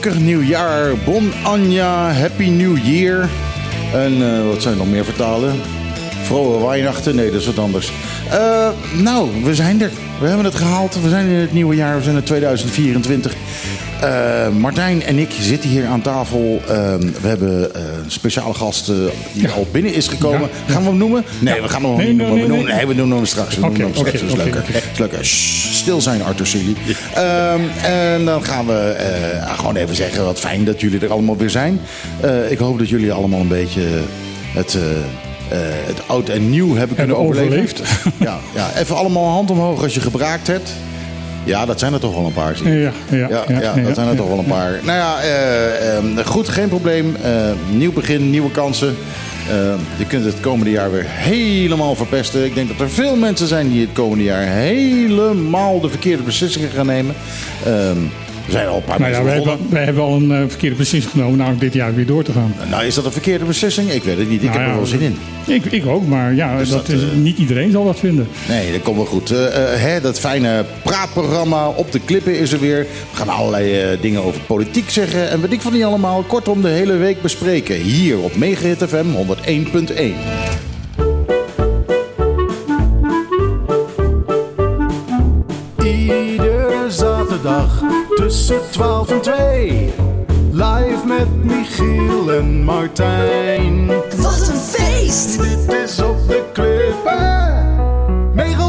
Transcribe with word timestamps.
Gelukkig 0.00 0.24
nieuwjaar, 0.24 0.96
bon 1.04 1.32
Anja, 1.42 2.12
happy 2.12 2.48
new 2.48 2.76
year. 2.84 3.28
En 3.92 4.22
eh, 4.22 4.46
wat 4.46 4.62
zijn 4.62 4.76
nog 4.76 4.90
meer 4.90 5.04
vertalen? 5.04 5.54
Vroege 6.22 6.66
Weihnachten, 6.66 7.14
nee 7.14 7.30
dat 7.30 7.40
is 7.40 7.46
wat 7.46 7.58
anders. 7.58 7.92
Eh, 8.30 8.68
nou, 8.94 9.44
we 9.44 9.54
zijn 9.54 9.82
er. 9.82 9.90
We 10.20 10.26
hebben 10.26 10.44
het 10.44 10.54
gehaald. 10.54 11.00
We 11.02 11.08
zijn 11.08 11.26
in 11.26 11.34
het 11.34 11.52
nieuwe 11.52 11.74
jaar, 11.74 11.96
we 11.96 12.02
zijn 12.02 12.16
in 12.16 12.22
2024. 12.22 13.34
Uh, 14.04 14.48
Martijn 14.48 15.02
en 15.02 15.18
ik 15.18 15.30
zitten 15.40 15.70
hier 15.70 15.86
aan 15.86 16.00
tafel. 16.00 16.60
Uh, 16.62 16.68
we 17.20 17.28
hebben 17.28 17.70
uh, 17.76 17.82
een 18.04 18.10
speciale 18.10 18.54
gast 18.54 18.88
uh, 18.88 18.96
die 19.32 19.42
ja. 19.42 19.50
al 19.50 19.66
binnen 19.72 19.94
is 19.94 20.08
gekomen. 20.08 20.48
Ja. 20.66 20.72
Gaan 20.72 20.82
we 20.82 20.88
hem 20.88 20.96
noemen? 20.96 21.24
Nee, 21.38 21.54
ja. 21.54 21.62
we 21.62 21.68
gaan 21.68 21.84
hem 21.84 21.96
nee, 21.96 22.06
niet 22.06 22.16
noemen. 22.16 22.34
Nee, 22.34 22.42
we 22.42 22.48
noemen, 22.48 22.74
nee, 22.74 22.86
we 22.86 22.94
noemen 22.94 23.16
hem 23.16 23.26
straks. 23.26 23.56
We 23.56 23.66
okay, 23.66 23.78
noemen 23.78 23.96
hem 23.96 24.06
straks. 24.06 24.22
Okay, 24.22 24.28
dat 24.28 24.38
is 24.38 24.52
okay, 24.52 24.62
leuker. 24.64 24.90
Is 24.92 24.98
leuker. 24.98 25.24
Shh, 25.24 25.72
stil 25.72 26.00
zijn, 26.00 26.22
Arthur 26.22 26.46
Silly. 26.46 26.74
Um, 27.16 27.68
en 27.82 28.24
dan 28.24 28.44
gaan 28.44 28.66
we 28.66 28.96
gewoon 29.56 29.76
even 29.76 29.94
zeggen 29.94 30.24
wat 30.24 30.40
fijn 30.40 30.64
dat 30.64 30.80
jullie 30.80 31.00
er 31.00 31.12
allemaal 31.12 31.36
weer 31.36 31.50
zijn. 31.50 31.80
ik 32.48 32.58
hoop 32.58 32.78
dat 32.78 32.88
jullie 32.88 33.12
allemaal 33.12 33.40
een 33.40 33.48
beetje 33.48 33.82
het... 34.52 34.74
Uh, 34.74 34.82
het 35.86 36.08
oud 36.08 36.28
en 36.28 36.50
nieuw 36.50 36.76
hebben 36.76 36.96
kunnen 36.96 37.16
overleven. 37.16 37.84
ja, 38.18 38.38
ja, 38.54 38.70
even 38.76 38.96
allemaal 38.96 39.28
hand 39.28 39.50
omhoog 39.50 39.82
als 39.82 39.94
je 39.94 40.00
gebraakt 40.00 40.46
hebt. 40.46 40.72
Ja, 41.44 41.66
dat 41.66 41.78
zijn 41.78 41.92
er 41.92 42.00
toch 42.00 42.14
wel 42.14 42.26
een 42.26 42.32
paar. 42.32 42.56
Ja, 42.64 42.92
ja, 43.10 43.28
ja, 43.28 43.44
ja, 43.60 43.74
dat 43.74 43.94
zijn 43.94 44.08
er 44.08 44.16
toch 44.16 44.28
wel 44.28 44.38
een 44.38 44.44
paar. 44.44 44.80
Nou 44.82 44.98
ja, 44.98 45.24
uh, 45.24 46.16
uh, 46.16 46.26
goed, 46.26 46.48
geen 46.48 46.68
probleem. 46.68 47.16
Uh, 47.24 47.50
nieuw 47.76 47.92
begin, 47.92 48.30
nieuwe 48.30 48.50
kansen. 48.50 48.96
je 49.96 50.06
kunt 50.06 50.24
het 50.24 50.40
komende 50.40 50.70
jaar 50.70 50.90
weer 50.90 51.06
helemaal 51.06 51.94
verpesten. 51.94 52.44
Ik 52.44 52.54
denk 52.54 52.68
dat 52.68 52.80
er 52.80 52.90
veel 52.90 53.16
mensen 53.16 53.46
zijn 53.46 53.68
die 53.68 53.80
het 53.80 53.92
komende 53.92 54.24
jaar 54.24 54.42
helemaal 54.42 55.80
de 55.80 55.88
verkeerde 55.88 56.22
beslissingen 56.22 56.70
gaan 56.70 56.86
nemen. 56.86 57.14
Ehm, 57.64 57.98
er 58.50 58.56
zijn 58.56 58.68
al 58.68 58.76
een 58.76 58.84
paar 58.84 59.00
nou 59.00 59.12
ja, 59.12 59.22
wij 59.70 59.84
hebben, 59.84 60.02
al 60.02 60.16
een 60.16 60.30
uh, 60.30 60.42
verkeerde 60.48 60.76
beslissing 60.76 61.12
genomen, 61.12 61.38
namelijk 61.38 61.60
dit 61.60 61.72
jaar 61.72 61.94
weer 61.94 62.06
door 62.06 62.22
te 62.22 62.32
gaan. 62.32 62.54
Nou, 62.70 62.84
is 62.84 62.94
dat 62.94 63.04
een 63.04 63.12
verkeerde 63.12 63.44
beslissing? 63.44 63.90
Ik 63.90 64.02
weet 64.02 64.18
het 64.18 64.28
niet. 64.28 64.42
Ik 64.42 64.48
nou 64.48 64.58
heb 64.58 64.66
ja, 64.66 64.72
er 64.72 64.76
wel 64.76 64.86
zin 64.86 65.00
in. 65.00 65.16
Ik, 65.46 65.64
ik 65.64 65.86
ook, 65.86 66.06
maar 66.06 66.34
ja, 66.34 66.58
dus 66.58 66.68
dat, 66.68 66.86
dat 66.86 66.96
is, 66.96 67.02
uh, 67.02 67.12
niet 67.12 67.38
iedereen 67.38 67.70
zal 67.70 67.84
dat 67.84 67.98
vinden. 67.98 68.28
Nee, 68.48 68.72
dat 68.72 68.82
komt 68.82 68.96
wel 68.96 69.06
goed. 69.06 69.32
Uh, 69.32 69.38
hè, 69.54 70.00
dat 70.00 70.20
fijne 70.20 70.64
praatprogramma 70.82 71.68
op 71.68 71.92
de 71.92 72.00
klippen 72.00 72.38
is 72.38 72.52
er 72.52 72.60
weer. 72.60 72.86
We 73.10 73.16
gaan 73.16 73.28
allerlei 73.28 73.98
dingen 74.00 74.22
over 74.22 74.40
politiek 74.40 74.90
zeggen 74.90 75.30
en 75.30 75.40
weet 75.40 75.52
ik 75.52 75.60
van 75.60 75.72
niet 75.72 75.84
allemaal. 75.84 76.22
Kortom, 76.22 76.62
de 76.62 76.68
hele 76.68 76.96
week 76.96 77.22
bespreken. 77.22 77.76
Hier 77.76 78.18
op 78.18 78.36
Megahit 78.36 78.84
FM 78.88 79.06
101.1. 79.94 80.69
zaterdag 87.42 87.82
tussen 88.14 88.60
12 88.70 89.10
en 89.10 89.20
2. 89.20 89.92
Live 90.52 91.06
met 91.06 91.44
Michiel 91.44 92.32
en 92.32 92.64
Martijn. 92.64 93.86
Wat 94.16 94.48
een 94.48 94.56
feest! 94.56 95.38
Dit 95.38 95.72
is 95.72 96.00
op 96.02 96.28
de 96.28 96.44
klippen. 96.52 98.34
Mega 98.34 98.68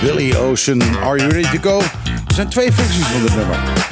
Billy 0.00 0.36
Ocean, 0.36 0.82
Are 1.02 1.18
You 1.18 1.28
Ready 1.28 1.58
To 1.58 1.70
Go? 1.70 1.78
Er 2.28 2.34
zijn 2.34 2.48
twee 2.48 2.72
versies 2.72 3.06
van 3.06 3.20
dit 3.22 3.36
nummer. 3.36 3.89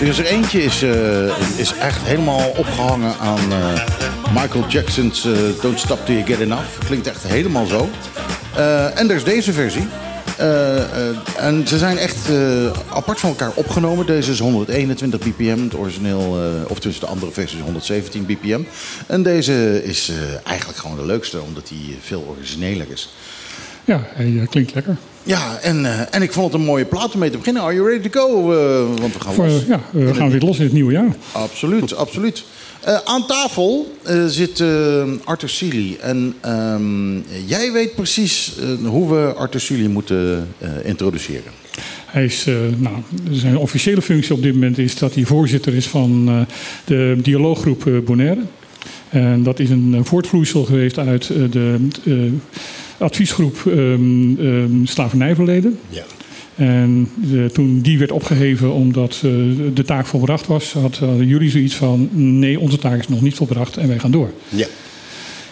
Dus 0.00 0.18
er 0.18 0.24
eentje 0.24 0.62
is, 0.62 0.82
uh, 0.82 1.58
is 1.58 1.72
echt 1.72 2.02
helemaal 2.02 2.50
opgehangen 2.56 3.18
aan 3.18 3.52
uh, 3.52 3.86
Michael 4.34 4.64
Jackson's 4.68 5.24
uh, 5.24 5.32
Don't 5.60 5.80
Stop 5.80 6.06
Till 6.06 6.14
You 6.14 6.26
Get 6.26 6.40
Enough. 6.40 6.78
Klinkt 6.84 7.06
echt 7.06 7.22
helemaal 7.22 7.66
zo. 7.66 7.88
en 8.94 9.10
er 9.10 9.16
is 9.16 9.24
deze 9.24 9.52
versie. 9.52 9.86
en 11.38 11.68
ze 11.68 11.78
zijn 11.78 11.98
echt 11.98 12.30
apart 12.92 13.20
van 13.20 13.28
elkaar 13.28 13.52
opgenomen. 13.54 14.06
Deze 14.06 14.30
is 14.30 14.38
121 14.38 15.20
bpm, 15.20 15.62
het 15.62 15.74
origineel, 15.74 16.38
of 16.68 16.78
tussen 16.80 17.04
de 17.04 17.10
andere 17.10 17.32
versie 17.32 17.58
is 17.58 17.64
117 17.64 18.26
bpm. 18.26 18.62
En 19.06 19.22
deze 19.22 19.84
is 19.84 20.12
eigenlijk 20.44 20.78
gewoon 20.78 20.96
de 20.96 21.06
leukste, 21.06 21.40
omdat 21.40 21.68
hij 21.68 21.96
veel 22.02 22.34
origineler 22.36 22.86
is. 22.90 23.08
Ja, 23.84 24.00
hij 24.14 24.46
klinkt 24.50 24.74
lekker. 24.74 24.96
Ja, 25.22 25.58
en, 25.62 25.80
uh, 25.80 26.14
en 26.14 26.22
ik 26.22 26.32
vond 26.32 26.52
het 26.52 26.60
een 26.60 26.66
mooie 26.66 26.84
plaat 26.84 27.12
om 27.12 27.20
mee 27.20 27.30
te 27.30 27.38
beginnen. 27.38 27.62
Are 27.62 27.74
you 27.74 27.88
ready 27.88 28.08
to 28.08 28.20
go? 28.20 28.52
Uh, 28.52 28.98
want 29.00 29.14
we 29.14 29.20
gaan 29.20 29.34
Voor, 29.34 29.46
los. 29.46 29.64
Ja, 29.68 29.80
we 29.90 30.14
gaan 30.14 30.30
weer 30.30 30.40
los 30.40 30.58
in 30.58 30.64
het 30.64 30.72
nieuwe 30.72 30.92
jaar. 30.92 31.16
Absoluut, 31.32 31.96
absoluut. 31.96 32.44
Uh, 32.88 32.98
aan 33.04 33.26
tafel 33.26 33.96
zit 34.26 34.62
Arthur 35.24 35.48
Sealy. 35.48 35.96
En 36.00 36.34
um, 36.46 37.24
jij 37.46 37.72
weet 37.72 37.94
precies 37.94 38.52
hoe 38.84 39.08
we 39.08 39.32
Arthur 39.32 39.60
Sealy 39.60 39.86
moeten 39.86 40.48
introduceren. 40.84 41.52
Hij 42.06 42.24
is, 42.24 42.46
nou, 42.76 42.96
zijn 43.30 43.56
officiële 43.56 44.02
functie 44.02 44.34
op 44.34 44.42
dit 44.42 44.52
moment 44.52 44.78
is 44.78 44.98
dat 44.98 45.14
hij 45.14 45.24
voorzitter 45.24 45.74
is 45.74 45.86
van 45.86 46.46
de 46.84 47.18
dialooggroep 47.22 47.90
Bonaire. 48.04 48.40
En 49.08 49.42
dat 49.42 49.58
is 49.58 49.70
een 49.70 50.00
voortvloeisel 50.02 50.64
geweest 50.64 50.98
uit 50.98 51.26
de 51.50 51.88
adviesgroep 52.98 53.62
um, 53.66 54.38
um, 54.40 54.86
slavernijverleden. 54.86 55.78
Ja. 55.88 56.04
En 56.54 57.10
de, 57.14 57.50
toen 57.52 57.80
die 57.80 57.98
werd 57.98 58.12
opgeheven 58.12 58.72
omdat 58.72 59.20
uh, 59.24 59.56
de 59.74 59.84
taak 59.84 60.06
volbracht 60.06 60.46
was, 60.46 60.72
hadden 60.72 61.26
jullie 61.26 61.50
zoiets 61.50 61.74
van: 61.74 62.08
nee, 62.12 62.60
onze 62.60 62.78
taak 62.78 62.98
is 62.98 63.08
nog 63.08 63.20
niet 63.20 63.34
volbracht 63.34 63.76
en 63.76 63.88
wij 63.88 63.98
gaan 63.98 64.10
door. 64.10 64.30
Ja. 64.48 64.66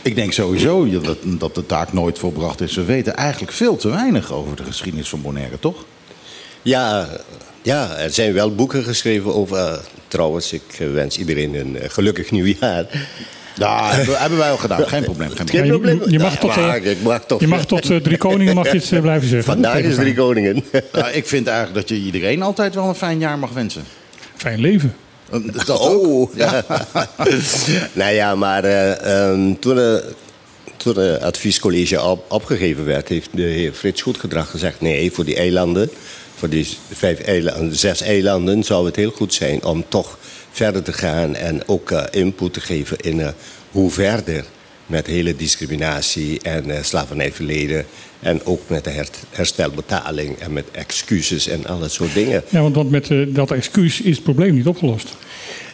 Ik 0.03 0.15
denk 0.15 0.33
sowieso 0.33 1.01
dat, 1.01 1.19
dat 1.25 1.55
de 1.55 1.67
taak 1.67 1.93
nooit 1.93 2.19
volbracht 2.19 2.61
is. 2.61 2.75
We 2.75 2.85
weten 2.85 3.17
eigenlijk 3.17 3.53
veel 3.53 3.77
te 3.77 3.89
weinig 3.89 4.33
over 4.33 4.57
de 4.57 4.65
geschiedenis 4.65 5.09
van 5.09 5.23
Bonaire, 5.23 5.59
toch? 5.59 5.85
Ja, 6.63 7.09
ja, 7.63 7.97
er 7.97 8.11
zijn 8.11 8.33
wel 8.33 8.55
boeken 8.55 8.85
geschreven 8.85 9.35
over. 9.35 9.57
Uh, 9.57 9.73
trouwens, 10.09 10.53
ik 10.53 10.63
wens 10.93 11.19
iedereen 11.19 11.55
een 11.55 11.91
gelukkig 11.91 12.31
nieuwjaar. 12.31 13.09
Ja, 13.59 13.91
hebben 13.93 14.39
wij 14.39 14.51
al 14.51 14.57
gedaan. 14.57 14.89
Geen 14.89 15.05
probleem. 15.05 15.31
Geen 15.45 15.69
probleem. 15.69 16.03
Je, 16.07 16.19
mag 16.19 16.37
tot, 16.39 16.57
uh, 16.57 16.75
je 17.39 17.47
mag 17.47 17.65
tot 17.65 17.91
uh, 17.91 17.97
drie 17.97 18.17
koningen 18.17 18.55
mag 18.55 18.73
je 18.73 18.79
het 18.79 18.91
uh, 18.91 19.01
blijven 19.01 19.29
zeggen. 19.29 19.53
Vandaag 19.53 19.79
is 19.79 19.95
drie 19.95 20.15
koningen. 20.15 20.65
Nou, 20.93 21.11
ik 21.13 21.27
vind 21.27 21.47
eigenlijk 21.47 21.79
dat 21.79 21.99
je 21.99 22.05
iedereen 22.05 22.43
altijd 22.43 22.75
wel 22.75 22.89
een 22.89 22.95
fijn 22.95 23.19
jaar 23.19 23.39
mag 23.39 23.51
wensen. 23.51 23.85
Fijn 24.37 24.61
leven. 24.61 24.95
Dat 25.67 25.81
oh, 25.81 26.35
ja. 26.35 26.65
nou 27.93 28.15
ja, 28.15 28.35
maar 28.35 28.65
um, 29.31 29.59
toen, 29.59 30.01
toen 30.77 30.99
het 30.99 31.23
adviescollege 31.23 32.03
op, 32.03 32.25
opgegeven 32.29 32.85
werd, 32.85 33.09
heeft 33.09 33.29
de 33.33 33.43
heer 33.43 33.73
Frits 33.73 34.03
Goedgedrag 34.03 34.51
gezegd: 34.51 34.81
nee, 34.81 35.13
voor 35.13 35.25
die 35.25 35.37
eilanden, 35.37 35.91
voor 36.37 36.49
die 36.49 36.69
vijf 36.93 37.21
eilanden, 37.21 37.77
zes 37.77 38.01
eilanden, 38.01 38.65
zou 38.65 38.87
het 38.87 38.97
heel 38.97 39.11
goed 39.11 39.35
zijn 39.35 39.65
om 39.65 39.85
toch 39.89 40.19
verder 40.57 40.83
te 40.83 40.93
gaan 40.93 41.35
en 41.35 41.69
ook 41.69 41.91
uh, 41.91 42.03
input 42.11 42.53
te 42.53 42.61
geven 42.61 42.97
in 43.01 43.19
uh, 43.19 43.29
hoe 43.71 43.91
verder 43.91 44.45
met 44.87 45.07
hele 45.07 45.37
discriminatie 45.37 46.41
en 46.43 46.69
uh, 46.69 46.77
slavernijverleden. 46.83 47.87
En 48.21 48.45
ook 48.45 48.61
met 48.67 48.85
de 48.85 49.05
herstelbetaling 49.31 50.39
en 50.39 50.53
met 50.53 50.65
excuses 50.73 51.49
en 51.49 51.67
alle 51.67 51.89
soort 51.89 52.15
dingen. 52.15 52.43
Ja, 52.49 52.61
want, 52.61 52.75
want 52.75 52.91
met 52.91 53.11
dat 53.29 53.51
excuus 53.51 54.01
is 54.01 54.15
het 54.15 54.25
probleem 54.25 54.55
niet 54.55 54.67
opgelost. 54.67 55.17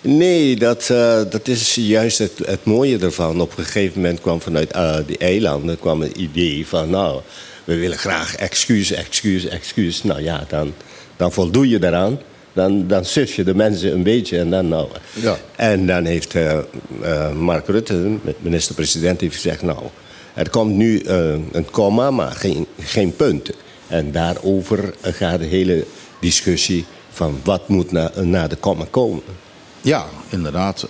Nee, 0.01 0.57
dat, 0.57 0.87
dat 1.31 1.49
is 1.49 1.75
juist 1.75 2.19
het, 2.19 2.33
het 2.45 2.65
mooie 2.65 2.99
ervan. 2.99 3.41
Op 3.41 3.59
een 3.59 3.65
gegeven 3.65 4.01
moment 4.01 4.21
kwam 4.21 4.41
vanuit 4.41 4.75
die 5.07 5.19
eilanden 5.19 5.79
kwam 5.79 6.01
het 6.01 6.17
idee 6.17 6.67
van... 6.67 6.91
nou, 6.91 7.21
we 7.65 7.77
willen 7.77 7.99
graag 7.99 8.37
excuus, 8.37 8.93
excuus, 8.93 9.47
excuus. 9.47 10.03
Nou 10.03 10.23
ja, 10.23 10.45
dan, 10.49 10.75
dan 11.17 11.33
voldoe 11.33 11.69
je 11.69 11.79
daaraan 11.79 12.19
dan, 12.53 12.87
dan 12.87 13.05
sus 13.05 13.37
je 13.37 13.45
de 13.45 13.55
mensen 13.55 13.93
een 13.93 14.03
beetje 14.03 14.39
en 14.39 14.51
dan 14.51 14.69
nou. 14.69 14.89
Ja. 15.13 15.37
En 15.57 15.87
dan 15.87 16.05
heeft 16.05 16.35
uh, 16.35 16.59
uh, 17.03 17.33
Mark 17.33 17.67
Rutte, 17.67 18.19
minister-president, 18.41 19.21
heeft 19.21 19.35
gezegd: 19.35 19.63
Nou, 19.63 19.79
er 20.35 20.51
komt 20.51 20.75
nu 20.75 21.03
uh, 21.03 21.35
een 21.53 21.71
komma, 21.71 22.11
maar 22.11 22.33
geen, 22.33 22.67
geen 22.79 23.17
punten. 23.17 23.55
En 23.87 24.13
daarover 24.13 24.95
gaat 25.03 25.39
de 25.39 25.45
hele 25.45 25.85
discussie 26.21 26.85
van 27.11 27.41
wat 27.45 27.69
moet 27.69 27.93
na, 27.93 28.11
na 28.21 28.47
de 28.47 28.57
komma 28.57 28.85
komen. 28.91 29.23
Ja, 29.81 30.07
inderdaad. 30.29 30.87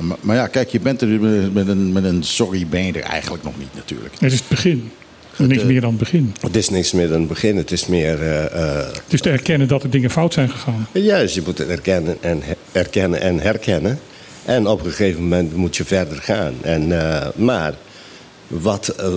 Maar, 0.00 0.16
maar, 0.20 0.36
ja, 0.36 0.46
kijk, 0.46 0.68
je 0.68 0.80
bent 0.80 1.00
er 1.00 1.08
met 1.52 1.68
een, 1.68 1.92
met 1.92 2.04
een 2.04 2.22
sorry 2.22 2.66
ben 2.66 2.84
je 2.84 2.92
er 2.92 3.02
eigenlijk 3.02 3.42
nog 3.42 3.58
niet 3.58 3.74
natuurlijk. 3.74 4.14
Het 4.18 4.32
is 4.32 4.38
het 4.38 4.48
begin. 4.48 4.90
Het 5.36 5.40
is 5.40 5.46
niks 5.46 5.64
meer 5.64 5.80
dan 5.80 5.90
het 5.90 5.98
begin. 5.98 6.34
Het 6.40 6.56
is 6.56 6.68
niks 6.68 6.92
meer 6.92 7.08
dan 7.08 7.18
het 7.18 7.28
begin. 7.28 7.56
Het 7.56 7.70
is 7.70 7.86
meer. 7.86 8.22
Uh, 8.22 8.44
het 8.86 9.12
is 9.12 9.20
te 9.20 9.30
erkennen 9.30 9.68
dat 9.68 9.82
er 9.82 9.90
dingen 9.90 10.10
fout 10.10 10.32
zijn 10.32 10.50
gegaan. 10.50 10.86
Juist, 10.92 11.34
je 11.34 11.42
moet 11.44 11.58
het 11.58 11.68
erkennen 11.68 12.16
en, 12.20 12.42
erkennen 12.72 13.20
en 13.20 13.40
herkennen. 13.40 13.98
En 14.44 14.66
op 14.66 14.84
een 14.84 14.90
gegeven 14.90 15.22
moment 15.22 15.56
moet 15.56 15.76
je 15.76 15.84
verder 15.84 16.16
gaan. 16.16 16.54
En, 16.60 16.88
uh, 16.88 17.26
maar 17.34 17.74
wat, 18.46 18.94
uh, 19.00 19.12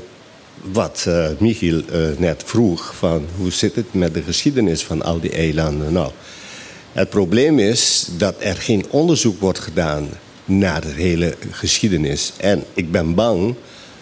wat 0.71 1.09
Michiel 1.39 1.81
net 2.17 2.43
vroeg: 2.45 2.95
van 2.95 3.25
hoe 3.37 3.51
zit 3.51 3.75
het 3.75 3.93
met 3.93 4.13
de 4.13 4.21
geschiedenis 4.21 4.83
van 4.83 5.01
al 5.01 5.19
die 5.19 5.31
eilanden? 5.31 5.93
Nou, 5.93 6.11
het 6.91 7.09
probleem 7.09 7.59
is 7.59 8.07
dat 8.17 8.35
er 8.39 8.55
geen 8.55 8.85
onderzoek 8.89 9.39
wordt 9.39 9.59
gedaan 9.59 10.09
naar 10.45 10.81
de 10.81 10.93
hele 10.95 11.35
geschiedenis. 11.51 12.33
En 12.37 12.63
ik 12.73 12.91
ben 12.91 13.15
bang 13.15 13.55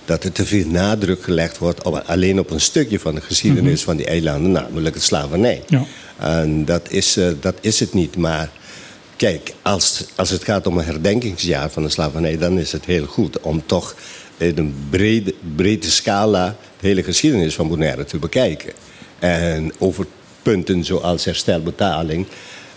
dat 0.06 0.24
er 0.24 0.32
te 0.32 0.46
veel 0.46 0.68
nadruk 0.68 1.24
gelegd 1.24 1.58
wordt 1.58 1.84
op, 1.84 2.04
alleen 2.06 2.40
op 2.40 2.50
een 2.50 2.62
stukje 2.62 3.00
van 3.00 3.16
de 3.16 3.22
geschiedenis 3.22 3.84
van 3.84 3.98
die 3.98 4.06
eilanden, 4.06 4.52
namelijk 4.52 4.96
het 4.96 5.04
slavernij. 5.04 5.64
Ja. 5.68 5.84
En 6.18 6.66
dat 6.66 6.92
is, 6.92 7.18
eh, 7.18 7.28
dat 7.40 7.56
is 7.62 7.80
het 7.80 7.94
niet. 7.94 8.18
Maar 8.18 8.50
kijk, 9.16 9.54
als, 9.62 10.06
als 10.16 10.30
het 10.30 10.44
gaat 10.44 10.68
om 10.68 10.78
een 10.78 10.86
herdenkingsjaar 10.86 11.70
van 11.70 11.84
de 11.84 11.90
slavernij, 11.90 12.38
dan 12.38 12.60
is 12.60 12.72
het 12.72 12.86
heel 12.86 13.06
goed 13.06 13.40
om 13.40 13.64
toch 13.66 13.96
in 14.38 14.58
een 14.58 14.76
brede, 14.90 15.34
brede 15.56 15.90
scala 15.90 16.56
de 16.80 16.88
hele 16.88 17.04
geschiedenis 17.04 17.56
van 17.56 17.68
Bonaire 17.68 18.06
te 18.06 18.18
bekijken. 18.18 18.74
En 19.20 19.74
over 19.78 20.06
punten 20.42 20.84
zoals 20.84 21.26
herstelbetaling, 21.26 22.28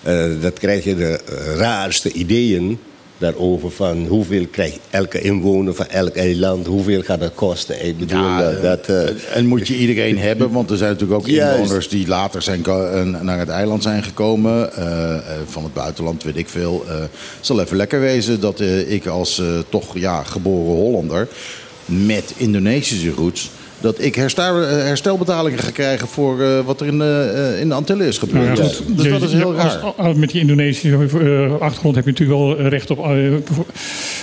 eh, 0.02 0.24
dat 0.40 0.58
krijg 0.58 0.84
je 0.84 0.96
de 0.96 1.20
raarste 1.56 2.12
ideeën 2.12 2.78
daarover 3.18 3.70
van 3.70 4.06
hoeveel 4.06 4.46
krijgt 4.50 4.78
elke 4.90 5.20
inwoner 5.20 5.74
van 5.74 5.86
elk 5.86 6.16
eiland, 6.16 6.66
hoeveel 6.66 7.02
gaat 7.02 7.20
dat 7.20 7.34
kosten. 7.34 7.86
Ik 7.86 7.98
bedoel, 7.98 8.18
Ja, 8.18 8.50
dat, 8.50 8.88
eh, 8.88 9.36
en 9.36 9.46
moet 9.46 9.68
je 9.68 9.76
iedereen 9.76 10.18
hebben, 10.28 10.50
want 10.50 10.70
er 10.70 10.76
zijn 10.76 10.90
natuurlijk 10.92 11.20
ook 11.20 11.26
Juist. 11.26 11.58
inwoners 11.58 11.88
die 11.88 12.06
later 12.08 12.42
zijn 12.42 12.62
naar 13.22 13.38
het 13.38 13.48
eiland 13.48 13.82
zijn 13.82 14.02
gekomen. 14.02 14.72
eh, 14.72 15.14
eh, 15.16 15.20
van 15.46 15.62
het 15.64 15.72
buitenland, 15.72 16.22
weet 16.22 16.36
ik 16.36 16.48
veel. 16.48 16.84
Het 16.86 17.10
zal 17.40 17.60
even 17.60 17.76
lekker 17.76 18.00
wezen 18.00 18.40
dat 18.40 18.60
ik 18.86 19.06
als 19.06 19.42
toch 19.68 19.98
ja, 19.98 20.22
geboren 20.22 20.74
Hollander 20.82 21.28
met 21.84 22.32
Indonesische 22.36 23.10
roots. 23.10 23.50
Dat 23.80 24.00
ik 24.02 24.14
herstel, 24.14 24.62
eh, 24.62 24.68
herstelbetalingen 24.68 25.58
ga 25.58 25.70
krijgen 25.70 26.08
voor 26.08 26.40
eh, 26.40 26.60
wat 26.64 26.80
er 26.80 26.86
in 26.86 26.98
de, 26.98 27.32
eh, 27.54 27.60
in 27.60 27.68
de 27.68 27.74
Antillen 27.74 28.06
is 28.06 28.18
gebeurd. 28.18 28.56
Ja, 28.58 28.64
Dus- 28.64 28.80
dus 28.86 29.04
je- 29.04 29.10
dat 29.10 29.22
is 29.22 29.32
heel 29.32 29.54
raar. 29.54 29.78
als- 29.96 30.16
met 30.16 30.30
die 30.30 30.40
Indonesische 30.40 31.56
achtergrond 31.60 31.94
heb 31.94 32.04
je 32.04 32.10
natuurlijk 32.10 32.38
wel 32.38 32.68
recht 32.68 32.90
op. 32.90 32.98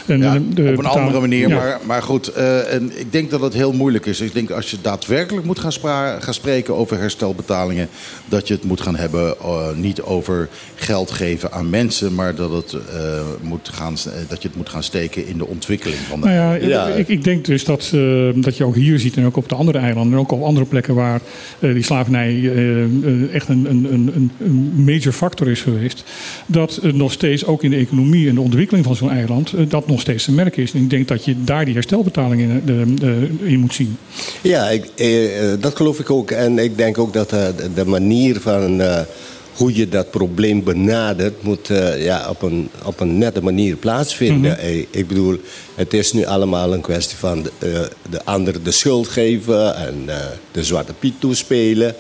Ja, 0.06 0.14
een- 0.36 0.52
de 0.54 0.62
op 0.62 0.68
een 0.68 0.76
betaal- 0.76 0.98
andere 0.98 1.20
manier. 1.20 1.48
Ja. 1.48 1.56
Maar, 1.56 1.80
maar 1.86 2.02
goed, 2.04 2.28
eh, 2.28 2.74
en 2.74 3.00
ik 3.00 3.12
denk 3.12 3.30
dat 3.30 3.42
het 3.42 3.54
heel 3.54 3.72
moeilijk 3.74 4.06
is. 4.06 4.22
Ik 4.22 4.34
denk 4.34 4.50
als 4.52 4.72
je 4.72 4.78
daadwerkelijk 4.82 5.46
moet 5.46 5.60
gaan, 5.60 5.72
spra- 5.72 6.20
gaan 6.20 6.34
spreken 6.34 6.76
over 6.76 6.98
herstelbetalingen... 7.00 7.88
dat 8.26 8.48
je 8.48 8.54
het 8.54 8.64
moet 8.64 8.82
gaan 8.82 8.96
hebben 8.96 9.36
eh, 9.40 9.68
niet 9.76 10.02
over 10.02 10.50
geld 10.76 11.12
geven 11.12 11.52
aan 11.52 11.70
mensen... 11.70 12.16
maar 12.16 12.36
dat, 12.36 12.52
het, 12.52 12.74
eh, 12.74 13.22
moet 13.42 13.70
gaan, 13.74 13.96
dat 14.28 14.42
je 14.42 14.48
het 14.48 14.58
moet 14.58 14.70
gaan 14.70 14.84
steken 14.84 15.28
in 15.28 15.38
de 15.38 15.48
ontwikkeling 15.48 16.00
van 16.00 16.22
de... 16.22 16.26
Nou 16.28 16.38
ja, 16.38 16.68
Ja. 16.68 16.88
Ik, 16.88 17.08
ik 17.08 17.24
denk 17.24 17.46
dus 17.46 17.64
dat, 17.66 17.92
eh, 17.94 18.30
dat 18.36 18.58
je 18.58 18.64
ook 18.66 18.76
hier 18.76 19.00
ziet 19.00 19.18
en 19.18 19.26
ook 19.26 19.38
op 19.38 19.50
de 19.50 19.56
andere 19.56 19.78
eilanden 19.78 20.14
en 20.14 20.20
ook 20.20 20.32
op 20.32 20.42
andere 20.44 20.66
plekken 20.66 20.96
waar 20.96 21.22
eh, 21.60 21.74
die 21.74 21.84
slavernij 21.84 22.52
echt 23.32 23.48
een, 23.50 23.66
een, 23.70 23.88
een, 23.94 24.32
een 24.40 24.74
major 24.86 25.14
factor 25.14 25.50
is 25.50 25.62
geweest, 25.62 26.04
dat 26.46 26.80
het 26.82 26.96
nog 26.96 27.12
steeds 27.12 27.46
ook 27.46 27.64
in 27.64 27.70
de 27.70 27.78
economie 27.78 28.30
en 28.30 28.36
de 28.36 28.42
ontwikkeling 28.42 28.86
van 28.86 28.96
zo'n 28.96 29.12
eiland 29.12 29.54
dat 29.72 29.88
nog 29.88 29.93
steeds 30.00 30.24
te 30.24 30.31
merken 30.31 30.63
is. 30.63 30.72
En 30.74 30.81
ik 30.81 30.90
denk 30.90 31.07
dat 31.07 31.25
je 31.25 31.44
daar 31.44 31.66
die 31.66 31.74
herstelbetalingen 31.74 32.62
in, 32.66 33.00
eh, 33.42 33.51
in 33.51 33.60
moet 33.60 33.74
zien. 33.74 33.98
Ja, 34.42 34.69
ik, 34.69 34.86
eh, 34.95 35.51
eh, 35.51 35.60
dat 35.62 35.75
geloof 35.75 36.00
ik 36.00 36.10
ook. 36.10 36.31
En 36.31 36.60
ik 36.60 36.78
denk 36.78 36.98
ook 36.98 37.13
dat 37.13 37.31
eh, 37.34 37.45
de- 37.75 37.86
manier 37.86 38.40
van 38.42 38.81
hoe 39.54 39.75
je 39.75 39.90
dat 39.90 40.12
probleem 40.12 40.63
benadert, 40.63 41.44
moet 41.44 41.69
ja, 41.98 42.30
op, 42.30 42.42
een, 42.42 42.69
op 42.86 43.00
een 43.00 43.18
nette 43.18 43.42
manier 43.44 43.75
plaatsvinden. 43.75 44.57
Eh, 44.60 44.78
ik 44.90 45.07
bedoel, 45.07 45.38
het 45.75 45.94
is 45.94 46.13
nu 46.13 46.25
allemaal 46.25 46.74
een 46.74 46.81
kwestie 46.81 47.18
van 47.18 47.44
de, 47.60 47.90
de 48.10 48.24
ander 48.24 48.63
de 48.63 48.72
schuld 48.72 49.07
geven 49.07 49.75
en 49.75 49.95
de 50.51 50.63
zwarte 50.63 50.94
piet 51.00 51.13
toespelen. 51.19 51.95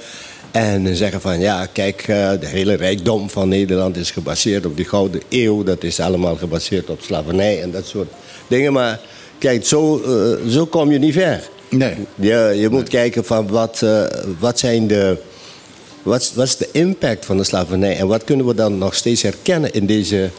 En 0.53 0.95
zeggen 0.95 1.21
van 1.21 1.39
ja, 1.39 1.65
kijk, 1.65 2.01
eh, 2.01 2.29
de 2.39 2.45
hele 2.47 2.73
rijkdom 2.75 3.29
van 3.29 3.47
Nederland 3.49 3.97
is 3.97 4.11
gebaseerd 4.11 4.65
op 4.65 4.75
die 4.77 4.85
gouden 4.85 5.21
eeuw. 5.29 5.63
Dat 5.63 5.83
is 5.83 5.99
allemaal 5.99 6.35
gebaseerd 6.35 6.89
op 6.89 7.01
slavernij 7.01 7.61
en 7.61 7.71
dat 7.71 7.85
soort 7.85 8.09
dingen. 8.47 8.73
Maar 8.73 8.99
kijk, 9.37 9.65
zo, 9.65 10.01
eh, 10.03 10.49
zo 10.49 10.65
kom 10.65 10.91
je 10.91 10.99
niet 10.99 11.13
ver. 11.13 11.49
Nee. 11.69 11.93
Je, 12.15 12.53
je 12.59 12.69
moet 12.69 12.89
kijken 12.89 13.25
van 13.25 13.47
wat, 13.47 13.81
eh, 13.81 14.03
wat 14.39 14.59
zijn 14.59 14.87
de. 14.87 15.17
Wat, 16.03 16.21
is- 16.21 16.33
wat 16.35 16.45
is 16.45 16.57
de 16.57 16.69
impact 16.71 17.25
van 17.25 17.37
de 17.37 17.43
slavernij 17.43 17.97
en 17.97 18.07
wat 18.07 18.23
kunnen 18.23 18.45
we 18.45 18.55
dan 18.55 18.77
nog 18.77 18.95
steeds 18.95 19.21
herkennen 19.21 19.73
in, 19.73 19.85
deze, 19.85 20.29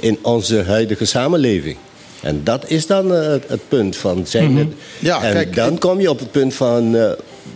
in 0.00 0.18
onze 0.22 0.62
huidige 0.62 1.04
samenleving? 1.04 1.76
En 2.22 2.40
dat 2.44 2.70
is 2.70 2.86
dan 2.86 3.10
het, 3.10 3.44
het 3.46 3.60
punt 3.68 3.96
van 3.96 4.26
zijn 4.26 4.56
het- 4.56 4.68
Ja, 4.98 5.22
en 5.22 5.32
kijk, 5.32 5.54
dan 5.54 5.78
kom 5.78 6.00
je 6.00 6.10
op 6.10 6.18
het 6.18 6.30
punt 6.30 6.54
van 6.54 6.96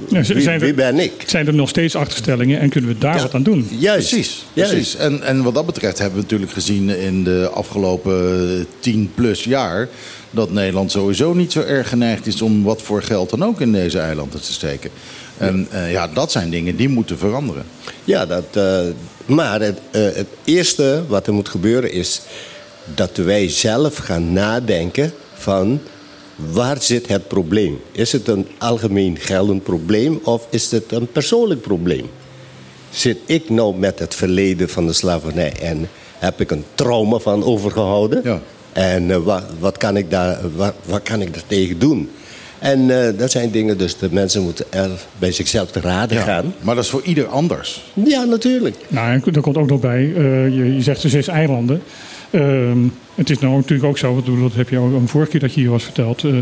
Ja, 0.08 0.22
wie, 0.22 0.40
zijn 0.40 0.54
er- 0.60 0.60
wie 0.66 0.74
ben 0.74 0.98
ik? 0.98 1.12
Zijn 1.26 1.46
er 1.46 1.54
nog 1.54 1.68
steeds 1.68 1.94
achterstellingen 1.94 2.60
en 2.60 2.68
kunnen 2.68 2.90
we 2.90 2.98
daar 2.98 3.20
wat 3.22 3.34
aan 3.34 3.42
doen? 3.42 3.68
Juist. 3.78 4.08
Precies, 4.08 4.44
juist. 4.52 4.70
precies. 4.72 4.96
En, 4.96 5.22
en 5.22 5.42
wat 5.42 5.54
dat 5.54 5.66
betreft 5.66 5.98
hebben 5.98 6.16
we 6.16 6.22
natuurlijk 6.22 6.52
gezien 6.52 6.88
in 6.88 7.24
de 7.24 7.50
afgelopen 7.54 8.66
10 8.80 9.10
plus 9.14 9.44
jaar... 9.44 9.88
dat 10.30 10.50
Nederland 10.52 10.90
sowieso 10.90 11.34
niet 11.34 11.52
zo 11.52 11.60
erg 11.60 11.88
geneigd 11.88 12.26
is 12.26 12.42
om 12.42 12.62
wat 12.62 12.82
voor 12.82 13.02
geld 13.02 13.30
dan 13.30 13.44
ook 13.44 13.60
in 13.60 13.72
deze 13.72 13.98
eilanden 13.98 14.40
te 14.40 14.52
steken. 14.52 14.90
En 15.38 15.66
eh, 15.70 15.90
ja, 15.92 16.08
dat 16.08 16.32
zijn 16.32 16.50
dingen 16.50 16.76
die 16.76 16.88
moeten 16.88 17.18
veranderen. 17.18 17.64
Ja, 18.04 18.26
dat, 18.26 18.44
eh, 18.52 18.80
maar 19.26 19.60
het, 19.60 19.78
eh, 19.90 20.02
het 20.02 20.26
eerste 20.44 21.02
wat 21.08 21.26
er 21.26 21.32
moet 21.34 21.48
gebeuren 21.48 21.92
is 21.92 22.20
dat 22.94 23.16
wij 23.16 23.48
zelf 23.48 23.96
gaan 23.96 24.32
nadenken 24.32 25.12
van 25.34 25.80
waar 26.36 26.82
zit 26.82 27.08
het 27.08 27.28
probleem? 27.28 27.80
Is 27.92 28.12
het 28.12 28.28
een 28.28 28.46
algemeen 28.58 29.16
geldend 29.20 29.62
probleem 29.62 30.20
of 30.22 30.46
is 30.50 30.70
het 30.70 30.92
een 30.92 31.06
persoonlijk 31.06 31.60
probleem? 31.60 32.10
Zit 32.90 33.18
ik 33.26 33.50
nou 33.50 33.76
met 33.76 33.98
het 33.98 34.14
verleden 34.14 34.68
van 34.68 34.86
de 34.86 34.92
slavernij 34.92 35.52
en 35.60 35.88
heb 36.18 36.40
ik 36.40 36.50
een 36.50 36.64
trauma 36.74 37.18
van 37.18 37.44
overgehouden? 37.44 38.20
Ja. 38.24 38.40
En 38.72 39.10
eh, 39.10 39.16
wat, 39.16 39.44
wat, 39.58 39.76
kan 39.76 39.96
ik 39.96 40.10
daar, 40.10 40.38
wat, 40.56 40.74
wat 40.84 41.02
kan 41.02 41.20
ik 41.20 41.34
daar 41.34 41.46
tegen 41.46 41.78
doen? 41.78 42.10
En 42.58 42.90
eh, 42.90 43.18
dat 43.18 43.30
zijn 43.30 43.50
dingen, 43.50 43.78
dus 43.78 43.98
de 43.98 44.08
mensen 44.10 44.42
moeten 44.42 44.64
er 44.70 44.90
bij 45.18 45.32
zichzelf 45.32 45.70
te 45.70 45.80
raden 45.80 46.22
gaan. 46.22 46.54
Maar 46.60 46.74
dat 46.74 46.84
is 46.84 46.90
voor 46.90 47.02
ieder 47.02 47.26
anders. 47.26 47.84
Ja, 47.92 48.24
natuurlijk. 48.24 48.76
Nou, 48.88 49.12
en 49.12 49.22
daar 49.32 49.42
komt 49.42 49.56
ook 49.56 49.68
nog 49.68 49.80
bij, 49.80 50.12
eh, 50.16 50.44
je, 50.44 50.74
je 50.74 50.82
zegt 50.82 51.02
de 51.02 51.08
zes 51.08 51.28
eilanden. 51.28 51.82
Ehm, 52.30 52.78
het 53.14 53.30
is 53.30 53.38
nou 53.38 53.54
natuurlijk 53.56 53.88
ook 53.88 53.98
zo, 53.98 54.22
dat 54.22 54.54
heb 54.54 54.68
je 54.68 54.78
ook 54.78 54.92
een 54.92 55.08
vorige 55.08 55.30
keer 55.30 55.40
dat 55.40 55.54
je 55.54 55.60
hier 55.60 55.70
was 55.70 55.84
verteld. 55.84 56.24
eh, 56.24 56.32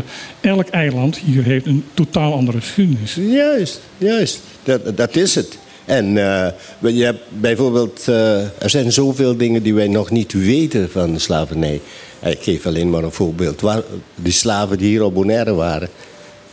elk 0.41 0.67
eiland 0.67 1.17
hier 1.17 1.43
heeft 1.43 1.65
een 1.65 1.83
totaal 1.93 2.33
andere 2.33 2.59
geschiedenis. 2.59 3.15
Juist, 3.15 3.81
juist. 3.97 4.39
Dat, 4.63 4.97
dat 4.97 5.15
is 5.15 5.35
het. 5.35 5.57
En 5.85 6.05
eh, 6.17 6.51
je 6.79 7.03
hebt 7.03 7.23
bijvoorbeeld, 7.29 8.07
eh, 8.07 8.41
er 8.41 8.69
zijn 8.69 8.91
zoveel 8.91 9.37
dingen 9.37 9.63
die 9.63 9.73
wij 9.73 9.87
nog 9.87 10.09
niet 10.09 10.33
weten 10.33 10.89
van 10.91 11.13
de 11.13 11.19
slavernij. 11.19 11.81
Ik 12.23 12.41
geef 12.41 12.65
alleen 12.65 12.89
maar 12.89 13.03
een 13.03 13.11
voorbeeld. 13.11 13.61
Waar, 13.61 13.81
die 14.15 14.33
slaven 14.33 14.77
die 14.77 14.87
hier 14.87 15.03
op 15.03 15.13
Bonaire 15.13 15.53
waren, 15.53 15.89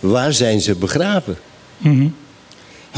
waar 0.01 0.33
zijn 0.33 0.61
ze 0.61 0.75
begraven? 0.75 1.37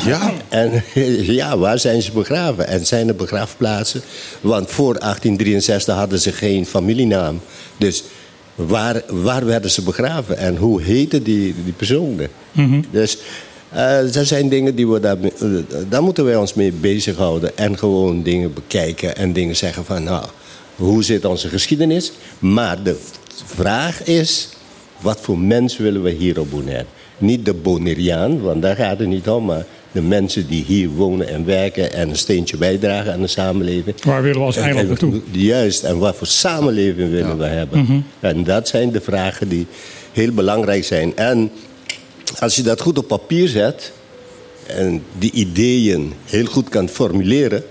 Ja, 0.02 0.32
En 0.48 0.82
ja, 1.40 1.58
waar 1.58 1.78
zijn 1.78 2.02
ze 2.02 2.12
begraven? 2.12 2.66
En 2.66 2.86
zijn 2.86 3.08
er 3.08 3.16
begraafplaatsen? 3.16 4.00
Want 4.40 4.70
voor 4.70 4.98
1863 4.98 5.94
hadden 5.94 6.18
ze 6.20 6.32
geen 6.32 6.66
familienaam. 6.66 7.40
Dus 7.76 8.04
waar, 8.54 9.02
waar 9.08 9.46
werden 9.46 9.70
ze 9.70 9.82
begraven? 9.82 10.38
En 10.38 10.56
hoe 10.56 10.82
heten 10.82 11.22
die, 11.22 11.54
die 11.64 11.72
personen? 11.72 12.28
Dus 12.90 13.18
eh 13.70 13.98
dat 14.12 14.26
zijn 14.26 14.48
dingen 14.48 14.74
die 14.74 14.88
we 14.88 15.00
daar, 15.00 15.16
eh, 15.20 15.48
daar 15.88 16.02
moeten 16.02 16.24
wij 16.24 16.36
ons 16.36 16.54
mee 16.54 16.72
bezighouden. 16.72 17.56
En 17.56 17.78
gewoon 17.78 18.22
dingen 18.22 18.54
bekijken 18.54 19.16
en 19.16 19.32
dingen 19.32 19.56
zeggen 19.56 19.84
van... 19.84 20.02
nou, 20.02 20.24
hoe 20.76 21.04
zit 21.04 21.24
onze 21.24 21.48
geschiedenis? 21.48 22.12
Maar 22.38 22.82
de 22.82 22.96
vraag 23.44 24.04
is... 24.04 24.48
Wat 25.00 25.20
voor 25.20 25.38
mens 25.38 25.76
willen 25.76 26.02
we 26.02 26.10
hier 26.10 26.40
op 26.40 26.50
Bonaire? 26.50 26.86
Niet 27.18 27.44
de 27.44 27.54
Bonaireaan, 27.54 28.40
want 28.40 28.62
daar 28.62 28.76
gaat 28.76 28.98
het 28.98 29.08
niet 29.08 29.28
om, 29.28 29.44
maar 29.44 29.66
de 29.94 30.02
mensen 30.02 30.46
die 30.46 30.64
hier 30.64 30.88
wonen 30.88 31.28
en 31.28 31.44
werken 31.44 31.92
en 31.92 32.08
een 32.08 32.16
steentje 32.16 32.56
bijdragen 32.56 33.12
aan 33.12 33.20
de 33.20 33.26
samenleving. 33.26 33.96
Waar 34.04 34.22
willen 34.22 34.38
we 34.38 34.46
als 34.46 34.56
eiland 34.56 34.88
naartoe? 34.88 35.20
Juist, 35.30 35.82
en 35.82 35.98
wat 35.98 36.16
voor 36.16 36.26
samenleving 36.26 37.10
willen 37.10 37.38
we 37.38 37.44
hebben? 37.44 38.04
En 38.20 38.44
dat 38.44 38.68
zijn 38.68 38.92
de 38.92 39.00
vragen 39.00 39.48
die 39.48 39.66
heel 40.12 40.32
belangrijk 40.32 40.84
zijn. 40.84 41.16
En 41.16 41.50
als 42.38 42.56
je 42.56 42.62
dat 42.62 42.80
goed 42.80 42.98
op 42.98 43.08
papier 43.08 43.48
zet 43.48 43.92
en 44.66 45.02
die 45.18 45.32
ideeën 45.32 46.12
heel 46.24 46.46
goed 46.46 46.68
kan 46.68 46.88
formuleren, 46.88 47.62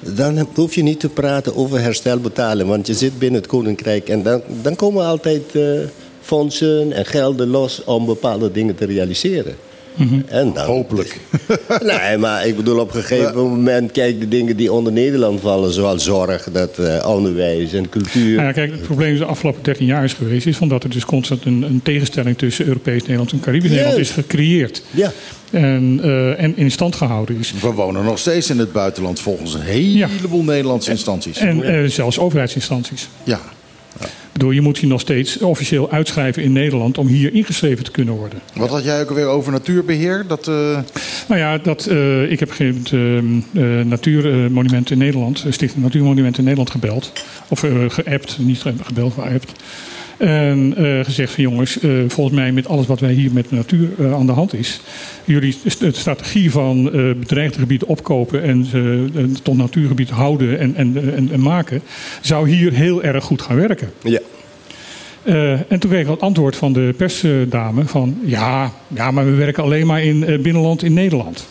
dan 0.00 0.48
hoef 0.54 0.74
je 0.74 0.82
niet 0.82 1.00
te 1.00 1.08
praten 1.08 1.56
over 1.56 1.80
herstelbetalen, 1.80 2.66
want 2.66 2.86
je 2.86 2.94
zit 2.94 3.18
binnen 3.18 3.40
het 3.40 3.50
koninkrijk 3.50 4.08
en 4.08 4.22
dan, 4.22 4.42
dan 4.62 4.76
komen 4.76 5.04
altijd 5.06 5.54
eh, 5.54 5.62
fondsen 6.20 6.92
en 6.92 7.06
gelden 7.06 7.48
los 7.48 7.84
om 7.84 8.06
bepaalde 8.06 8.52
dingen 8.52 8.74
te 8.74 8.84
realiseren. 8.84 9.56
En 10.26 10.52
dan, 10.52 10.64
hopelijk. 10.64 11.20
nee, 11.82 12.16
maar 12.16 12.46
ik 12.46 12.56
bedoel, 12.56 12.78
op 12.78 12.94
een 12.94 13.02
gegeven 13.02 13.34
moment 13.34 13.92
kijk 13.92 14.20
de 14.20 14.28
dingen 14.28 14.56
die 14.56 14.72
onder 14.72 14.92
Nederland 14.92 15.40
vallen, 15.40 15.72
zoals 15.72 16.04
zorg, 16.04 16.48
dat, 16.52 16.78
eh, 16.78 17.08
onderwijs 17.08 17.72
en 17.72 17.88
cultuur. 17.88 18.34
Nou 18.34 18.46
ja, 18.46 18.52
kijk, 18.52 18.70
het 18.70 18.82
probleem 18.82 19.12
is 19.12 19.18
de 19.18 19.24
afgelopen 19.24 19.62
13 19.62 19.86
jaar 19.86 20.04
is 20.04 20.12
geweest, 20.12 20.46
is 20.46 20.56
van 20.56 20.68
dat 20.68 20.84
er 20.84 20.90
dus 20.90 21.04
constant 21.04 21.44
een, 21.44 21.62
een 21.62 21.80
tegenstelling 21.82 22.38
tussen 22.38 22.66
Europees 22.66 23.00
Nederland 23.00 23.32
en 23.32 23.40
Caribisch 23.40 23.70
Nederland 23.70 23.98
is 23.98 24.10
gecreëerd. 24.10 24.82
Ja. 24.90 25.12
En, 25.50 26.00
eh, 26.02 26.42
en 26.42 26.56
in 26.56 26.70
stand 26.70 26.96
gehouden 26.96 27.38
is. 27.38 27.52
We 27.60 27.70
wonen 27.72 28.04
nog 28.04 28.18
steeds 28.18 28.50
in 28.50 28.58
het 28.58 28.72
buitenland 28.72 29.20
volgens 29.20 29.54
een 29.54 29.60
heleboel 29.60 30.42
Nederlandse 30.42 30.90
instanties. 30.90 31.38
En 31.38 31.62
eh, 31.62 31.88
zelfs 31.88 32.18
overheidsinstanties. 32.18 33.08
Ja. 33.24 33.40
Bedoel, 34.32 34.50
je 34.50 34.60
moet 34.60 34.78
je 34.78 34.86
nog 34.86 35.00
steeds 35.00 35.38
officieel 35.38 35.90
uitschrijven 35.90 36.42
in 36.42 36.52
Nederland 36.52 36.98
om 36.98 37.06
hier 37.06 37.34
ingeschreven 37.34 37.84
te 37.84 37.90
kunnen 37.90 38.14
worden. 38.14 38.38
Wat 38.54 38.68
had 38.68 38.84
jij 38.84 39.00
ook 39.00 39.08
alweer 39.08 39.26
over 39.26 39.52
natuurbeheer? 39.52 40.24
Dat, 40.28 40.48
eh, 40.48 40.78
Nou 41.28 41.40
ja, 41.40 41.58
dat, 41.58 41.86
eh, 41.86 42.30
ik 42.30 42.40
heb 42.40 42.50
op 42.52 42.58
een 42.58 42.72
gegeven 42.72 43.24
moment 43.24 43.44
eh, 43.52 43.86
Natuurmonument 43.90 44.90
in 44.90 44.98
Nederland, 44.98 45.44
Stichting 45.48 45.82
Natuurmonument 45.82 46.38
in 46.38 46.42
Nederland 46.44 46.70
gebeld. 46.70 47.12
Of 47.48 47.64
geappt, 47.88 48.36
niet 48.40 48.60
ge- 48.60 48.74
gebeld, 48.82 49.16
maar 49.16 49.26
geappt. 49.26 49.52
En 50.22 50.74
eh, 50.76 51.04
gezegd 51.04 51.32
van 51.32 51.42
jongens, 51.42 51.78
eh, 51.80 51.90
volgens 52.08 52.36
mij 52.36 52.52
met 52.52 52.66
alles 52.66 52.86
wat 52.86 53.00
wij 53.00 53.12
hier 53.12 53.32
met 53.32 53.48
de 53.48 53.54
natuur 53.54 53.88
eh, 53.98 54.14
aan 54.14 54.26
de 54.26 54.32
hand 54.32 54.54
is. 54.54 54.80
Jullie 55.24 55.56
de 55.78 55.92
strategie 55.92 56.50
van 56.50 56.84
bedreigde 57.18 57.58
gebieden 57.58 57.88
opkopen 57.88 58.42
en 58.42 58.64
ze 58.64 59.06
tot 59.42 59.56
natuurgebied 59.56 60.10
houden 60.10 60.58
en, 60.58 60.74
en, 60.74 61.14
en, 61.14 61.28
en 61.32 61.40
maken. 61.40 61.82
Zou 62.20 62.48
hier 62.48 62.72
heel 62.72 63.02
erg 63.02 63.24
goed 63.24 63.42
gaan 63.42 63.56
werken. 63.56 63.90
Ja. 64.02 64.20
En 65.68 65.78
toen 65.78 65.90
kreeg 65.90 66.02
ik 66.02 66.10
het 66.10 66.20
antwoord 66.20 66.56
van 66.56 66.72
de 66.72 66.94
persdame 66.96 67.84
van... 67.84 68.18
Ja, 68.24 68.72
ja, 68.88 69.10
maar 69.10 69.24
we 69.24 69.34
werken 69.34 69.62
alleen 69.62 69.86
maar 69.86 70.02
in 70.02 70.42
binnenland 70.42 70.82
in 70.82 70.92
Nederland. 70.92 71.48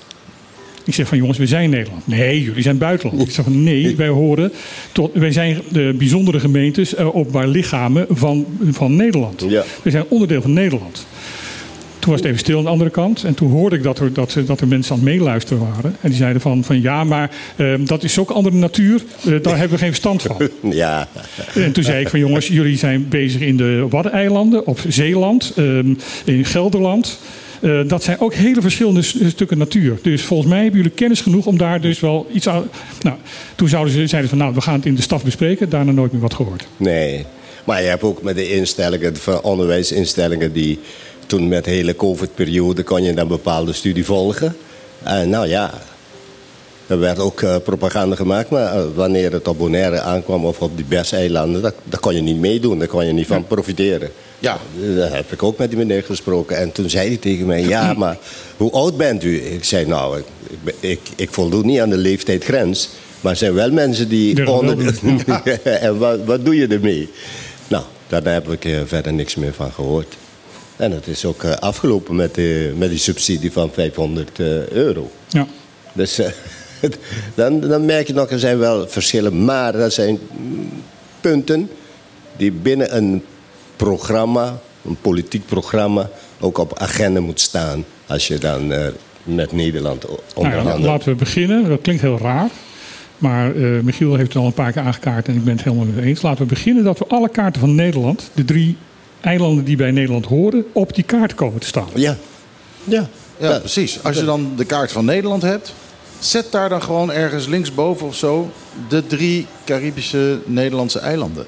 Ik 0.85 0.93
zeg 0.93 1.07
van 1.07 1.17
jongens, 1.17 1.37
we 1.37 1.47
zijn 1.47 1.69
Nederland. 1.69 2.07
Nee, 2.07 2.43
jullie 2.43 2.61
zijn 2.61 2.77
buitenland. 2.77 3.21
Ik 3.21 3.31
zeg 3.31 3.45
van 3.45 3.63
nee, 3.63 3.95
wij 3.95 4.07
horen 4.07 4.51
tot... 4.91 5.13
Wij 5.13 5.31
zijn 5.31 5.57
de 5.69 5.95
bijzondere 5.97 6.39
gemeentes, 6.39 6.95
eh, 6.95 7.15
openbaar 7.15 7.47
lichamen 7.47 8.05
van, 8.09 8.45
van 8.71 8.95
Nederland. 8.95 9.45
Ja. 9.47 9.63
We 9.81 9.89
zijn 9.89 10.05
onderdeel 10.09 10.41
van 10.41 10.53
Nederland. 10.53 11.05
Toen 12.01 12.11
was 12.11 12.19
het 12.19 12.29
even 12.29 12.39
stil 12.39 12.57
aan 12.57 12.63
de 12.63 12.69
andere 12.69 12.89
kant. 12.89 13.23
En 13.23 13.33
toen 13.33 13.51
hoorde 13.51 13.75
ik 13.75 13.83
dat 13.83 13.99
er, 13.99 14.13
dat, 14.13 14.37
dat 14.45 14.61
er 14.61 14.67
mensen 14.67 14.91
aan 14.95 15.01
het 15.01 15.09
meeluisteren 15.09 15.63
waren. 15.73 15.95
En 16.01 16.09
die 16.09 16.17
zeiden 16.17 16.41
van, 16.41 16.63
van 16.63 16.81
ja, 16.81 17.03
maar 17.03 17.31
eh, 17.55 17.73
dat 17.79 18.03
is 18.03 18.19
ook 18.19 18.29
andere 18.29 18.55
natuur. 18.55 19.03
Eh, 19.25 19.33
daar 19.41 19.57
hebben 19.57 19.69
we 19.69 19.77
geen 19.77 19.87
verstand 19.87 20.21
van. 20.21 20.37
Ja. 20.71 21.07
En 21.53 21.71
toen 21.71 21.83
zei 21.83 22.01
ik 22.01 22.09
van 22.09 22.19
jongens, 22.19 22.47
jullie 22.47 22.77
zijn 22.77 23.07
bezig 23.07 23.41
in 23.41 23.57
de 23.57 23.85
Waddeneilanden, 23.89 24.67
op 24.67 24.79
Zeeland, 24.87 25.53
ehm, 25.55 25.93
in 26.25 26.45
Gelderland. 26.45 27.19
Eh, 27.61 27.79
dat 27.87 28.03
zijn 28.03 28.19
ook 28.19 28.33
hele 28.33 28.61
verschillende 28.61 29.01
stukken 29.01 29.57
natuur. 29.57 29.99
Dus 30.01 30.21
volgens 30.21 30.49
mij 30.49 30.61
hebben 30.61 30.77
jullie 30.77 30.95
kennis 30.95 31.21
genoeg 31.21 31.45
om 31.45 31.57
daar 31.57 31.81
dus 31.81 31.99
wel 31.99 32.27
iets 32.33 32.47
aan. 32.49 32.69
Nou, 33.01 33.17
toen 33.55 33.69
zouden 33.69 33.93
ze, 33.93 34.07
zeiden 34.07 34.29
ze 34.29 34.35
van 34.35 34.37
nou, 34.37 34.53
we 34.53 34.61
gaan 34.61 34.73
het 34.73 34.85
in 34.85 34.95
de 34.95 35.01
staf 35.01 35.23
bespreken. 35.23 35.69
Daarna 35.69 35.91
nooit 35.91 36.11
meer 36.11 36.21
wat 36.21 36.33
gehoord. 36.33 36.67
Nee. 36.77 37.25
Maar 37.63 37.81
je 37.81 37.87
hebt 37.87 38.03
ook 38.03 38.21
met 38.21 38.35
de 38.35 38.53
instellingen, 38.53 39.15
van 39.15 39.41
onderwijsinstellingen 39.41 40.53
die 40.53 40.79
toen 41.25 41.47
met 41.47 41.63
de 41.63 41.71
hele 41.71 41.95
COVID-periode 41.95 42.83
kon 42.83 43.03
je 43.03 43.13
dan 43.13 43.27
bepaalde 43.27 43.73
studie 43.73 44.05
volgen. 44.05 44.55
En 45.03 45.29
nou 45.29 45.47
ja, 45.47 45.73
er 46.91 46.99
werd 46.99 47.19
ook 47.19 47.41
eh, 47.41 47.55
propaganda 47.63 48.15
gemaakt, 48.15 48.49
maar 48.49 48.75
eh, 48.75 48.83
wanneer 48.95 49.31
het 49.31 49.47
op 49.47 49.57
Bonaire 49.57 49.99
aankwam 49.99 50.45
of 50.45 50.61
op 50.61 50.75
die 50.75 50.85
Berseilanden, 50.85 51.61
dat, 51.61 51.73
daar 51.83 51.99
kon 51.99 52.15
je 52.15 52.21
niet 52.21 52.37
meedoen, 52.37 52.79
daar 52.79 52.87
kon 52.87 53.05
je 53.05 53.13
niet 53.13 53.27
van 53.27 53.47
profiteren. 53.47 54.09
Ja. 54.39 54.57
Daar 54.95 55.15
heb 55.15 55.31
ik 55.31 55.43
ook 55.43 55.57
met 55.57 55.69
die 55.69 55.77
meneer 55.77 56.03
gesproken. 56.03 56.57
En 56.57 56.71
toen 56.71 56.89
zei 56.89 57.07
hij 57.07 57.17
tegen 57.17 57.45
mij, 57.45 57.61
ja, 57.61 57.93
maar 57.97 58.17
hoe 58.57 58.71
oud 58.71 58.97
bent 58.97 59.23
u? 59.23 59.41
Ik 59.41 59.63
zei, 59.63 59.85
nou, 59.85 60.17
ik, 60.17 60.25
ik, 60.63 60.75
ik, 60.79 60.99
ik 61.15 61.29
voldoen 61.31 61.65
niet 61.65 61.79
aan 61.79 61.89
de 61.89 61.97
leeftijdsgrens. 61.97 62.89
Maar 63.21 63.31
er 63.31 63.37
zijn 63.37 63.53
wel 63.53 63.71
mensen 63.71 64.09
die... 64.09 64.35
Ja, 64.35 64.45
dat 64.45 65.01
wel 65.01 65.53
en 65.63 65.97
wat, 65.97 66.19
wat 66.25 66.45
doe 66.45 66.55
je 66.55 66.67
ermee? 66.67 67.09
Nou, 67.67 67.83
daar 68.07 68.33
heb 68.33 68.49
ik 68.51 68.65
eh, 68.65 68.79
verder 68.85 69.13
niks 69.13 69.35
meer 69.35 69.53
van 69.53 69.71
gehoord. 69.71 70.15
En 70.81 70.91
het 70.91 71.07
is 71.07 71.25
ook 71.25 71.43
eh, 71.43 71.51
afgelopen 71.51 72.15
met, 72.15 72.35
de, 72.35 72.73
met 72.77 72.89
die 72.89 72.99
subsidie 72.99 73.51
van 73.51 73.71
500 73.73 74.39
eh, 74.39 74.67
euro. 74.67 75.11
Ja. 75.27 75.47
Dus 75.93 76.19
eh, 76.19 76.31
dan, 77.35 77.59
dan 77.59 77.85
merk 77.85 78.07
je 78.07 78.13
nog, 78.13 78.29
er 78.29 78.39
zijn 78.39 78.57
wel 78.57 78.87
verschillen. 78.87 79.45
Maar 79.45 79.75
er 79.75 79.91
zijn 79.91 80.19
punten 81.21 81.69
die 82.37 82.51
binnen 82.51 82.95
een 82.97 83.23
programma, 83.75 84.59
een 84.87 84.97
politiek 85.01 85.45
programma, 85.45 86.09
ook 86.39 86.57
op 86.57 86.79
agenda 86.79 87.19
moet 87.19 87.39
staan. 87.39 87.85
Als 88.07 88.27
je 88.27 88.37
dan 88.37 88.71
eh, 88.71 88.87
met 89.23 89.51
Nederland 89.51 90.05
o- 90.07 90.09
Nou 90.09 90.19
ja, 90.25 90.33
onderhandelt. 90.57 90.83
laten 90.91 91.09
we 91.09 91.15
beginnen. 91.15 91.69
Dat 91.69 91.81
klinkt 91.81 92.01
heel 92.01 92.17
raar. 92.17 92.49
Maar 93.17 93.55
eh, 93.55 93.79
Michiel 93.81 94.15
heeft 94.15 94.33
het 94.33 94.41
al 94.41 94.45
een 94.45 94.53
paar 94.53 94.71
keer 94.71 94.81
aangekaart 94.81 95.27
en 95.27 95.35
ik 95.35 95.43
ben 95.43 95.55
het 95.55 95.63
helemaal 95.63 95.85
met 95.85 96.03
eens. 96.03 96.21
Laten 96.21 96.41
we 96.43 96.45
beginnen 96.53 96.83
dat 96.83 96.97
we 96.99 97.05
alle 97.07 97.29
kaarten 97.29 97.59
van 97.61 97.75
Nederland, 97.75 98.29
de 98.33 98.45
drie 98.45 98.75
eilanden 99.21 99.63
die 99.63 99.75
bij 99.75 99.91
Nederland 99.91 100.25
horen, 100.25 100.65
op 100.71 100.95
die 100.95 101.03
kaart 101.03 101.35
komen 101.35 101.59
te 101.59 101.67
staan. 101.67 101.87
Ja. 101.95 102.15
Ja. 102.83 103.07
ja, 103.37 103.59
precies. 103.59 104.03
Als 104.03 104.17
je 104.17 104.25
dan 104.25 104.53
de 104.57 104.65
kaart 104.65 104.91
van 104.91 105.05
Nederland 105.05 105.41
hebt, 105.41 105.73
zet 106.21 106.51
daar 106.51 106.69
dan 106.69 106.81
gewoon 106.81 107.11
ergens 107.11 107.47
linksboven 107.47 108.07
of 108.07 108.15
zo 108.15 108.51
de 108.89 109.07
drie 109.07 109.47
Caribische 109.65 110.37
Nederlandse 110.45 110.99
eilanden. 110.99 111.45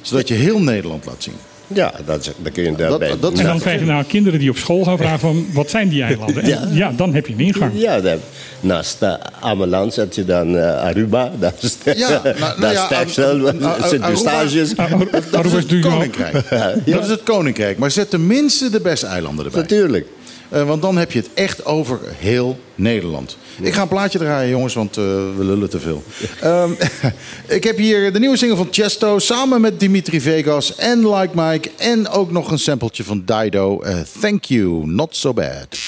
Zodat 0.00 0.28
je 0.28 0.34
heel 0.34 0.58
Nederland 0.60 1.04
laat 1.06 1.22
zien. 1.22 1.34
Ja, 1.66 1.92
dat, 2.06 2.20
is- 2.20 2.30
dan 2.36 2.52
kun 2.52 2.62
je 2.64 2.74
daarbij... 2.74 3.08
dat- 3.20 3.38
En 3.38 3.44
dan 3.44 3.58
krijg 3.60 3.80
je 3.80 3.86
nou 3.86 4.04
kinderen 4.04 4.38
die 4.38 4.50
op 4.50 4.56
school 4.56 4.84
gaan 4.84 4.96
vragen 4.98 5.18
van 5.18 5.46
wat 5.52 5.70
zijn 5.70 5.88
die 5.88 6.02
eilanden? 6.02 6.42
En 6.42 6.48
Ja. 6.48 6.68
ja, 6.72 6.92
dan 6.96 7.14
heb 7.14 7.26
je 7.26 7.32
een 7.32 7.40
ingang. 7.40 7.72
Ja, 7.74 8.00
dan, 8.00 8.18
naast 8.60 9.02
uh, 9.02 9.14
Ameland 9.40 9.94
zet 9.94 10.14
je 10.14 10.24
dan 10.24 10.56
eh, 10.58 10.76
Aruba. 10.82 11.32
Dat 11.40 11.54
is, 11.60 11.76
Ja, 11.96 12.08
nou, 12.08 12.22
nou 12.40 12.60
dat 12.60 12.70
is 12.72 12.76
ja, 12.76 12.86
stages. 14.16 14.76
Aruba 14.76 15.06
het 15.20 15.80
koninkrijk. 15.80 16.50
Dat 16.86 17.02
is 17.02 17.08
het 17.10 17.22
koninkrijk. 17.22 17.78
Maar 17.78 17.90
zet 17.90 18.10
tenminste 18.10 18.70
de 18.70 18.80
beste 18.80 19.06
eilanden 19.06 19.44
erbij. 19.44 19.60
Natuurlijk. 19.60 20.06
Eh, 20.48 20.66
want 20.66 20.82
dan 20.82 20.96
heb 20.96 21.12
je 21.12 21.18
het 21.18 21.28
echt 21.34 21.64
over 21.64 22.00
heel 22.16 22.58
Nederland. 22.74 23.36
Ik 23.60 23.74
ga 23.74 23.82
een 23.82 23.88
plaatje 23.88 24.18
draaien, 24.18 24.50
jongens, 24.50 24.74
want 24.74 24.96
eh, 24.96 25.04
we 25.36 25.44
lullen 25.44 25.70
te 25.70 25.80
veel. 25.80 26.02
Ehm, 26.40 26.70
ik 27.58 27.64
heb 27.64 27.76
hier 27.76 28.12
de 28.12 28.18
nieuwe 28.18 28.36
single 28.36 28.56
van 28.56 28.68
Chesto 28.70 29.18
samen 29.18 29.60
met 29.60 29.80
Dimitri 29.80 30.20
Vegas 30.20 30.74
en 30.74 31.14
Like 31.14 31.32
Mike. 31.34 31.70
En 31.76 32.08
ook 32.08 32.30
nog 32.30 32.50
een 32.50 32.58
sampletje 32.58 33.04
van 33.04 33.22
Dido. 33.24 33.80
Eh, 33.80 33.98
thank 34.20 34.44
you, 34.44 34.86
not 34.86 35.16
so 35.16 35.32
bad. 35.32 35.78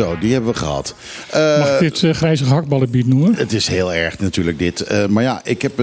Zo, 0.00 0.18
die 0.18 0.32
hebben 0.32 0.52
we 0.52 0.58
gehad. 0.58 0.94
Eh, 1.30 1.58
Mag 1.58 1.68
ik 1.74 1.78
dit 1.78 2.02
eh, 2.02 2.14
grijze 2.14 2.44
hakballenbied 2.44 3.06
noemen? 3.06 3.34
het 3.34 3.52
is 3.52 3.66
heel 3.66 3.92
erg 3.94 4.18
natuurlijk 4.18 4.58
dit. 4.58 4.80
Eh, 4.80 5.06
maar 5.06 5.22
ja, 5.22 5.40
ik 5.44 5.62
heb 5.62 5.76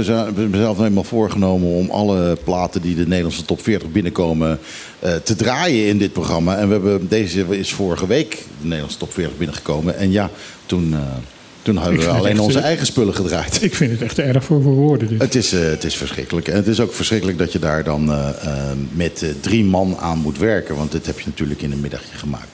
mezelf 0.50 0.78
helemaal 0.78 1.04
voorgenomen 1.04 1.70
om 1.70 1.90
alle 1.90 2.38
platen 2.44 2.82
die 2.82 2.96
de 2.96 3.08
Nederlandse 3.08 3.46
top 3.46 3.62
40 3.64 3.92
binnenkomen 3.92 4.60
eh, 5.00 5.16
te 5.16 5.36
draaien 5.36 5.88
in 5.88 5.98
dit 5.98 6.14
programma. 6.14 6.58
En 6.58 6.68
we 6.68 6.74
hebben, 6.74 7.08
deze 7.08 7.46
is 7.50 7.74
vorige 7.74 8.08
week 8.08 8.30
de 8.32 8.44
Nederlandse 8.62 8.98
top 8.98 9.14
40 9.14 9.38
binnengekomen. 9.38 9.98
En 9.98 10.12
ja, 10.12 10.30
toen, 10.66 10.94
eh, 10.94 11.00
toen 11.62 11.78
hebben 11.78 12.00
we 12.00 12.08
alleen 12.08 12.32
echt, 12.32 12.40
onze 12.40 12.60
eh, 12.60 12.66
eigen 12.66 12.86
spullen 12.86 13.14
gedraaid. 13.16 13.64
Ik 13.64 13.76
vind 13.76 13.92
het 13.92 14.02
echt 14.02 14.20
erg 14.20 14.44
voor, 14.44 14.62
woorden. 14.62 15.08
Dit. 15.08 15.22
Het 15.22 15.36
is, 15.36 15.54
eh, 15.54 15.60
het 15.62 15.84
is 15.84 15.96
verschrikkelijk. 15.96 16.48
En 16.48 16.56
het 16.56 16.68
is 16.68 16.80
ook 16.80 16.94
verschrikkelijk 16.94 17.38
dat 17.38 17.52
je 17.52 17.60
daar 17.60 17.84
dan 17.84 18.12
eh, 18.12 18.30
eh, 18.30 18.54
met 18.92 19.22
eh, 19.24 19.30
drie 19.42 19.64
man 19.64 19.98
aan 20.00 20.18
moet 20.18 20.38
werken. 20.38 20.76
Want 20.76 20.92
dit 20.92 21.06
heb 21.06 21.20
je 21.20 21.26
natuurlijk 21.26 21.62
in 21.62 21.72
een 21.72 21.82
middagje 21.82 22.18
gemaakt. 22.18 22.48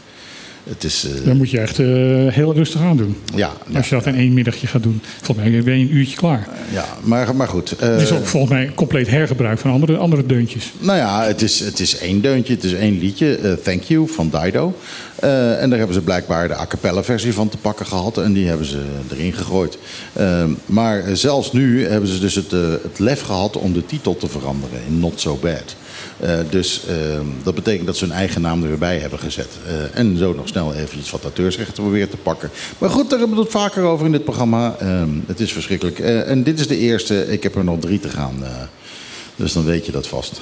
Het 0.70 0.84
is, 0.84 1.06
eh, 1.20 1.26
Dan 1.26 1.38
moet 1.38 1.50
je 1.50 1.60
echt 1.60 1.80
eh, 1.80 1.86
heel 2.34 2.54
rustig 2.54 2.82
aan 2.82 2.98
doen. 2.98 3.16
ja, 3.36 3.52
ja, 3.70 3.78
Als 3.78 3.90
je 3.90 3.96
dat 3.96 4.06
in 4.06 4.16
één 4.16 4.34
middagje 4.34 4.68
gaat 4.68 4.84
doen. 4.84 5.02
Volgens 5.22 5.48
mij 5.48 5.64
ben 5.64 5.80
je 5.80 5.86
een 5.86 5.96
uurtje 5.96 6.16
klaar. 6.18 6.48
ja, 6.72 6.86
maar, 7.02 7.36
maar 7.36 7.48
goed. 7.48 7.72
eh, 7.72 7.90
Het 7.90 8.02
is 8.02 8.12
ook 8.12 8.26
volgens 8.26 8.52
mij 8.52 8.72
compleet 8.76 9.08
hergebruik 9.10 9.60
van 9.60 9.72
andere, 9.72 9.98
andere 9.98 10.26
deuntjes. 10.26 10.72
Nou 10.80 10.98
ja, 10.98 11.24
het 11.24 11.42
is, 11.42 11.60
het 11.60 11.80
is 11.80 11.98
één 11.98 12.22
deuntje, 12.22 12.54
het 12.54 12.64
is 12.64 12.74
één 12.74 13.00
liedje. 13.00 13.36
eh, 13.36 13.54
Thank 13.54 13.82
You 13.84 14.08
van 14.08 14.30
Dido. 14.42 14.74
Eh, 15.16 15.62
en 15.62 15.70
daar 15.70 15.78
hebben 15.78 15.96
ze 15.96 16.02
blijkbaar 16.02 16.48
de 16.48 16.58
a 16.58 16.66
cappella 16.68 17.04
versie 17.04 17.34
van 17.34 17.50
te 17.50 17.58
pakken 17.58 17.86
gehad. 17.86 18.18
En 18.18 18.34
die 18.34 18.48
hebben 18.48 18.66
ze 18.68 18.80
erin 19.12 19.34
gegooid. 19.34 19.78
Eh, 20.14 20.44
maar 20.66 21.04
zelfs 21.14 21.52
nu 21.52 21.86
hebben 21.88 22.10
ze 22.10 22.20
dus 22.20 22.36
het, 22.36 22.54
eh, 22.54 22.60
het 22.84 23.00
lef 23.00 23.22
gehad 23.22 23.58
om 23.58 23.74
de 23.74 23.86
titel 23.86 24.18
te 24.18 24.28
veranderen 24.28 24.80
in 24.88 25.00
Not 25.00 25.20
So 25.22 25.38
Bad. 25.42 25.76
Eh, 26.24 26.40
dus 26.50 26.82
eh, 26.88 26.96
dat 27.44 27.56
betekent 27.56 27.86
dat 27.86 27.98
ze 27.98 28.06
hun 28.06 28.14
eigen 28.14 28.42
naam 28.42 28.62
er 28.62 28.68
weer 28.68 28.78
bij 28.78 28.98
hebben 28.98 29.20
gezet. 29.20 29.48
Eh, 29.68 30.00
en 30.00 30.18
zo 30.18 30.34
nog 30.34 30.48
snel 30.48 30.74
eventjes 30.74 31.12
wat 31.12 31.24
auteursrechten 31.24 31.84
proberen 31.84 32.10
te 32.10 32.18
pakken. 32.18 32.50
Maar 32.78 32.90
goed, 32.90 33.10
daar 33.10 33.20
hebben 33.20 33.38
we 33.38 33.44
het 33.44 33.52
vaker 33.52 33.84
over 33.84 34.06
in 34.06 34.12
dit 34.12 34.24
programma. 34.24 34.76
Eh, 34.80 35.04
het 35.26 35.40
is 35.40 35.54
verschrikkelijk. 35.54 36.00
Eh, 36.00 36.30
en 36.30 36.44
dit 36.44 36.60
is 36.60 36.68
de 36.68 36.78
eerste. 36.78 37.32
Ik 37.32 37.44
heb 37.44 37.56
er 37.56 37.64
nog 37.64 37.80
drie 37.80 38.00
te 38.00 38.10
gaan. 38.10 38.44
dus 39.36 39.54
dan 39.54 39.66
weet 39.66 39.86
je 39.86 39.92
dat 39.92 40.08
vast. 40.08 40.42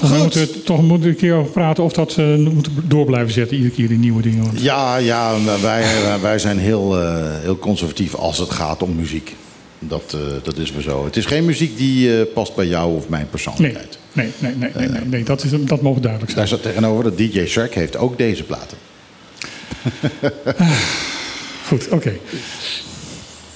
Goed. 0.00 0.18
moeten 0.18 0.40
we 0.40 0.62
toch 0.62 0.82
moeten 0.82 1.06
we 1.06 1.08
een 1.08 1.20
keer 1.20 1.34
over 1.34 1.52
praten 1.52 1.84
of 1.84 1.92
dat 1.92 2.12
ze 2.12 2.48
moeten 2.52 2.72
door 2.88 3.04
blijven 3.04 3.32
zetten. 3.32 3.56
Iedere 3.56 3.74
keer 3.74 3.88
die 3.88 3.98
nieuwe 3.98 4.22
dingen. 4.22 4.44
Want 4.44 4.60
Ja, 4.60 4.96
ja 4.96 5.34
wij, 5.62 5.84
wij 6.20 6.38
zijn 6.38 6.58
heel, 6.58 6.96
heel 7.42 7.58
conservatief 7.58 8.14
als 8.14 8.38
het 8.38 8.50
gaat 8.50 8.82
om 8.82 8.94
muziek. 8.94 9.34
Dat, 9.78 10.14
eh, 10.14 10.20
dat 10.42 10.58
is 10.58 10.72
maar 10.72 10.82
zo. 10.82 11.04
Het 11.04 11.16
is 11.16 11.24
geen 11.24 11.44
muziek 11.44 11.76
die 11.76 12.20
eh, 12.20 12.32
past 12.34 12.54
bij 12.54 12.66
jou 12.66 12.96
of 12.96 13.08
mijn 13.08 13.28
persoonlijkheid. 13.30 13.98
nee, 14.12 14.32
nee, 14.38 14.54
nee, 14.54 14.70
nee, 14.74 14.88
nee, 14.88 15.04
nee, 15.04 15.24
dat, 15.24 15.44
is, 15.44 15.50
dat 15.58 15.82
mogen 15.82 16.02
duidelijk 16.02 16.32
zijn. 16.32 16.46
Daar 16.46 16.58
staat 16.58 16.72
tegenover 16.72 17.04
dat 17.04 17.18
DJ 17.18 17.46
Shark 17.46 17.74
heeft 17.74 17.96
ook 17.96 18.18
deze 18.18 18.42
platen. 18.42 18.78
Goed, 21.68 21.88
oké. 21.88 22.12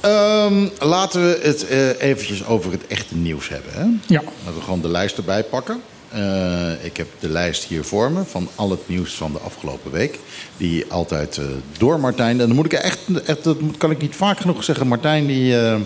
Ehm, 0.01 0.69
laten 0.79 1.23
we 1.23 1.41
het 1.43 1.67
eh, 1.67 2.01
eventjes 2.01 2.45
over 2.45 2.73
het 2.73 2.87
echte 2.87 3.17
nieuws 3.17 3.49
hebben. 3.49 3.73
Hè? 3.73 3.85
Ja, 4.15 4.23
Laten 4.45 4.55
we 4.55 4.61
gewoon 4.61 4.81
de 4.81 4.89
lijst 4.89 5.17
erbij 5.17 5.45
pakken. 5.45 5.81
Eh, 6.11 6.85
ik 6.85 6.97
heb 6.97 7.07
de 7.19 7.29
lijst 7.29 7.65
hier 7.65 7.85
voor 7.85 8.13
me 8.13 8.25
van 8.25 8.49
al 8.55 8.71
het 8.71 8.89
nieuws 8.89 9.15
van 9.15 9.33
de 9.33 9.39
afgelopen 9.39 9.91
week. 9.91 10.19
Die 10.57 10.85
altijd 10.89 11.37
eh, 11.37 11.45
door 11.79 12.01
Martijn. 12.01 12.41
En 12.41 12.47
dan 12.47 12.57
moet 12.57 12.65
ik 12.65 12.73
echt, 12.73 12.99
echt, 13.27 13.45
dat 13.45 13.57
kan 13.79 13.91
ik 13.91 14.01
niet 14.01 14.17
vaak 14.17 14.41
genoeg 14.41 14.65
zeggen. 14.65 14.87
Martijn 14.87 15.27
die, 15.27 15.61
eh, 15.61 15.81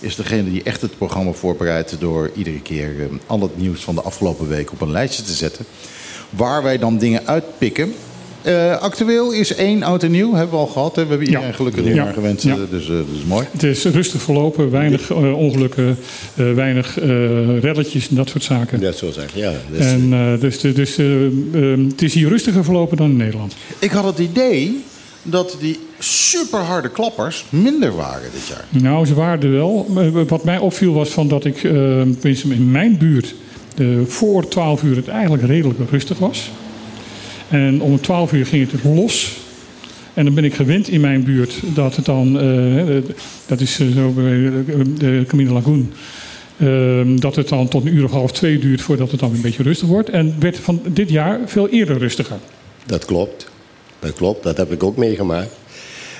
is 0.00 0.16
degene 0.16 0.50
die 0.50 0.62
echt 0.62 0.80
het 0.80 0.98
programma 0.98 1.32
voorbereidt. 1.32 1.96
door 2.00 2.30
iedere 2.36 2.60
keer 2.60 2.94
eh, 3.00 3.06
al 3.26 3.40
het 3.40 3.56
nieuws 3.58 3.80
van 3.84 3.94
de 3.94 4.02
afgelopen 4.02 4.48
week 4.48 4.72
op 4.72 4.80
een 4.80 4.90
lijstje 4.90 5.22
te 5.22 5.32
zetten. 5.32 5.64
Waar 6.30 6.62
wij 6.62 6.78
dan 6.78 6.98
dingen 6.98 7.26
uitpikken. 7.26 7.92
Eh, 8.42 8.76
actueel 8.80 9.32
is 9.32 9.54
één 9.54 9.82
oud 9.82 10.02
en 10.02 10.10
nieuw, 10.10 10.32
hebben 10.32 10.50
we 10.50 10.56
al 10.56 10.66
gehad. 10.66 10.96
Hè? 10.96 11.02
We 11.02 11.08
hebben 11.08 11.26
iedereen 11.26 11.46
Ja. 11.48 11.52
gelukkig 11.54 11.80
Ja. 11.82 11.86
nieuwjaar 11.88 12.12
gewenst, 12.12 12.44
Ja. 12.44 12.52
eh, 12.54 12.60
dus 12.70 12.82
eh, 12.88 12.94
dat 12.96 13.06
is 13.18 13.24
mooi. 13.26 13.46
Het 13.50 13.62
is 13.62 13.84
rustig 13.84 14.22
verlopen, 14.22 14.70
weinig 14.70 15.10
ongelukken, 15.12 15.98
weinig 16.34 16.98
relletjes 17.60 18.08
en 18.08 18.14
dat 18.14 18.28
soort 18.28 18.42
zaken. 18.44 18.80
Dat 18.80 18.96
zo 18.96 19.10
zeggen, 19.10 19.40
ja. 19.40 19.52
Dus, 19.72 19.84
En, 19.86 20.10
dus 20.40 20.60
dus 20.60 20.96
het 21.90 22.02
is 22.02 22.14
hier 22.14 22.28
rustiger 22.28 22.64
verlopen 22.64 22.96
dan 22.96 23.10
in 23.10 23.16
Nederland. 23.16 23.54
Ik 23.78 23.90
had 23.90 24.04
het 24.04 24.18
idee 24.18 24.84
dat 25.30 25.56
die 25.60 25.78
superharde 25.98 26.88
klappers 26.88 27.44
minder 27.48 27.96
waren 27.96 28.30
dit 28.32 28.46
jaar. 28.46 28.64
Nou, 28.82 29.06
ze 29.06 29.14
waren 29.14 29.42
er 29.42 29.50
wel. 29.50 29.86
Maar 29.88 30.26
Wat 30.26 30.44
mij 30.44 30.58
opviel 30.58 30.92
was 30.92 31.08
van 31.08 31.28
dat 31.28 31.44
ik 31.44 31.56
eh, 31.56 31.62
tenminste 31.62 32.48
in 32.48 32.70
mijn 32.70 32.98
buurt 32.98 33.34
voor 34.06 34.48
12 34.48 34.82
uur 34.82 34.96
het 34.96 35.08
eigenlijk 35.08 35.42
redelijk 35.42 35.90
rustig 35.90 36.18
was. 36.18 36.50
En 37.48 37.80
om 37.80 38.00
12 38.00 38.32
uur 38.32 38.46
ging 38.46 38.70
het 38.70 38.84
los. 38.84 39.36
En 40.18 40.24
dan 40.24 40.34
ben 40.34 40.44
ik 40.44 40.54
gewend 40.54 40.88
in 40.88 41.00
mijn 41.00 41.24
buurt 41.24 41.54
dat 41.74 41.96
het 41.96 42.04
dan, 42.04 42.40
eh, 42.40 42.96
dat 43.46 43.60
is 43.60 43.80
eh, 43.80 43.86
zo 43.86 44.10
bij 44.10 44.52
de 44.98 45.24
Camino 45.26 45.52
Lagoon, 45.52 45.92
eh, 46.56 47.00
dat 47.16 47.36
het 47.36 47.48
dan 47.48 47.68
tot 47.68 47.84
een 47.84 47.94
uur 47.94 48.04
of 48.04 48.10
half 48.10 48.32
twee 48.32 48.58
duurt 48.58 48.80
voordat 48.80 49.10
het 49.10 49.20
dan 49.20 49.28
weer 49.28 49.38
een 49.38 49.44
beetje 49.44 49.62
rustig 49.62 49.88
wordt. 49.88 50.10
En 50.10 50.34
werd 50.38 50.58
van 50.58 50.80
dit 50.86 51.10
jaar 51.10 51.40
veel 51.46 51.68
eerder 51.68 51.98
rustiger. 51.98 52.36
Dat 52.86 53.04
klopt. 53.04 53.48
Dat 54.00 54.12
klopt, 54.12 54.42
dat 54.42 54.56
heb 54.56 54.72
ik 54.72 54.82
ook 54.82 54.96
meegemaakt. 54.96 55.50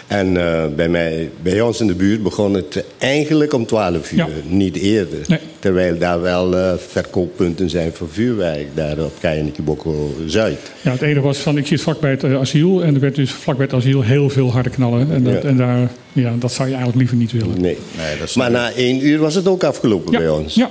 En 0.07 0.37
eh, 0.37 0.65
bij, 0.77 0.89
mij, 0.89 1.31
bij 1.43 1.61
ons 1.61 1.81
in 1.81 1.87
de 1.87 1.95
buurt 1.95 2.23
begon 2.23 2.55
het 2.55 2.85
eigenlijk 2.99 3.53
om 3.53 3.67
12 3.67 4.13
uur, 4.13 4.19
Ja. 4.19 4.27
niet 4.47 4.77
eerder. 4.77 5.19
Nee. 5.27 5.39
Terwijl 5.59 5.99
daar 5.99 6.21
wel 6.21 6.57
eh, 6.57 6.73
verkooppunten 6.89 7.71
zijn 7.71 7.93
voor 7.93 8.09
vuurwerk, 8.11 8.67
daar 8.75 8.99
op 8.99 9.13
Keienekibokko 9.21 10.15
Zuid. 10.27 10.59
Ja, 10.83 10.91
het 10.93 11.03
ene 11.03 11.21
was 11.21 11.39
van, 11.39 11.59
ik 11.59 11.67
zit 11.67 11.81
vlakbij 11.81 12.11
het 12.11 12.25
eh, 12.25 12.39
asiel 12.39 12.83
en 12.83 12.95
er 12.95 13.01
werd 13.01 13.15
dus 13.15 13.31
vlakbij 13.33 13.65
het 13.67 13.75
asiel 13.75 14.03
heel 14.03 14.31
veel 14.31 14.51
harde 14.53 14.71
knallen. 14.71 15.11
En, 15.13 15.25
dat, 15.25 15.43
Ja. 15.43 15.49
en 15.49 15.57
daar, 15.57 15.91
ja, 16.13 16.35
dat 16.39 16.53
zou 16.53 16.69
je 16.69 16.75
eigenlijk 16.75 16.97
liever 16.99 17.17
niet 17.17 17.33
willen. 17.33 17.61
Nee. 17.61 17.77
Nee, 17.97 18.19
dat 18.19 18.29
is 18.29 18.35
Maar 18.35 18.51
na 18.51 18.73
één 18.73 19.07
uur 19.07 19.19
was 19.19 19.35
het 19.35 19.49
ook 19.49 19.63
afgelopen 19.65 20.13
bij 20.13 20.29
ons. 20.29 20.55
Ja. 20.55 20.71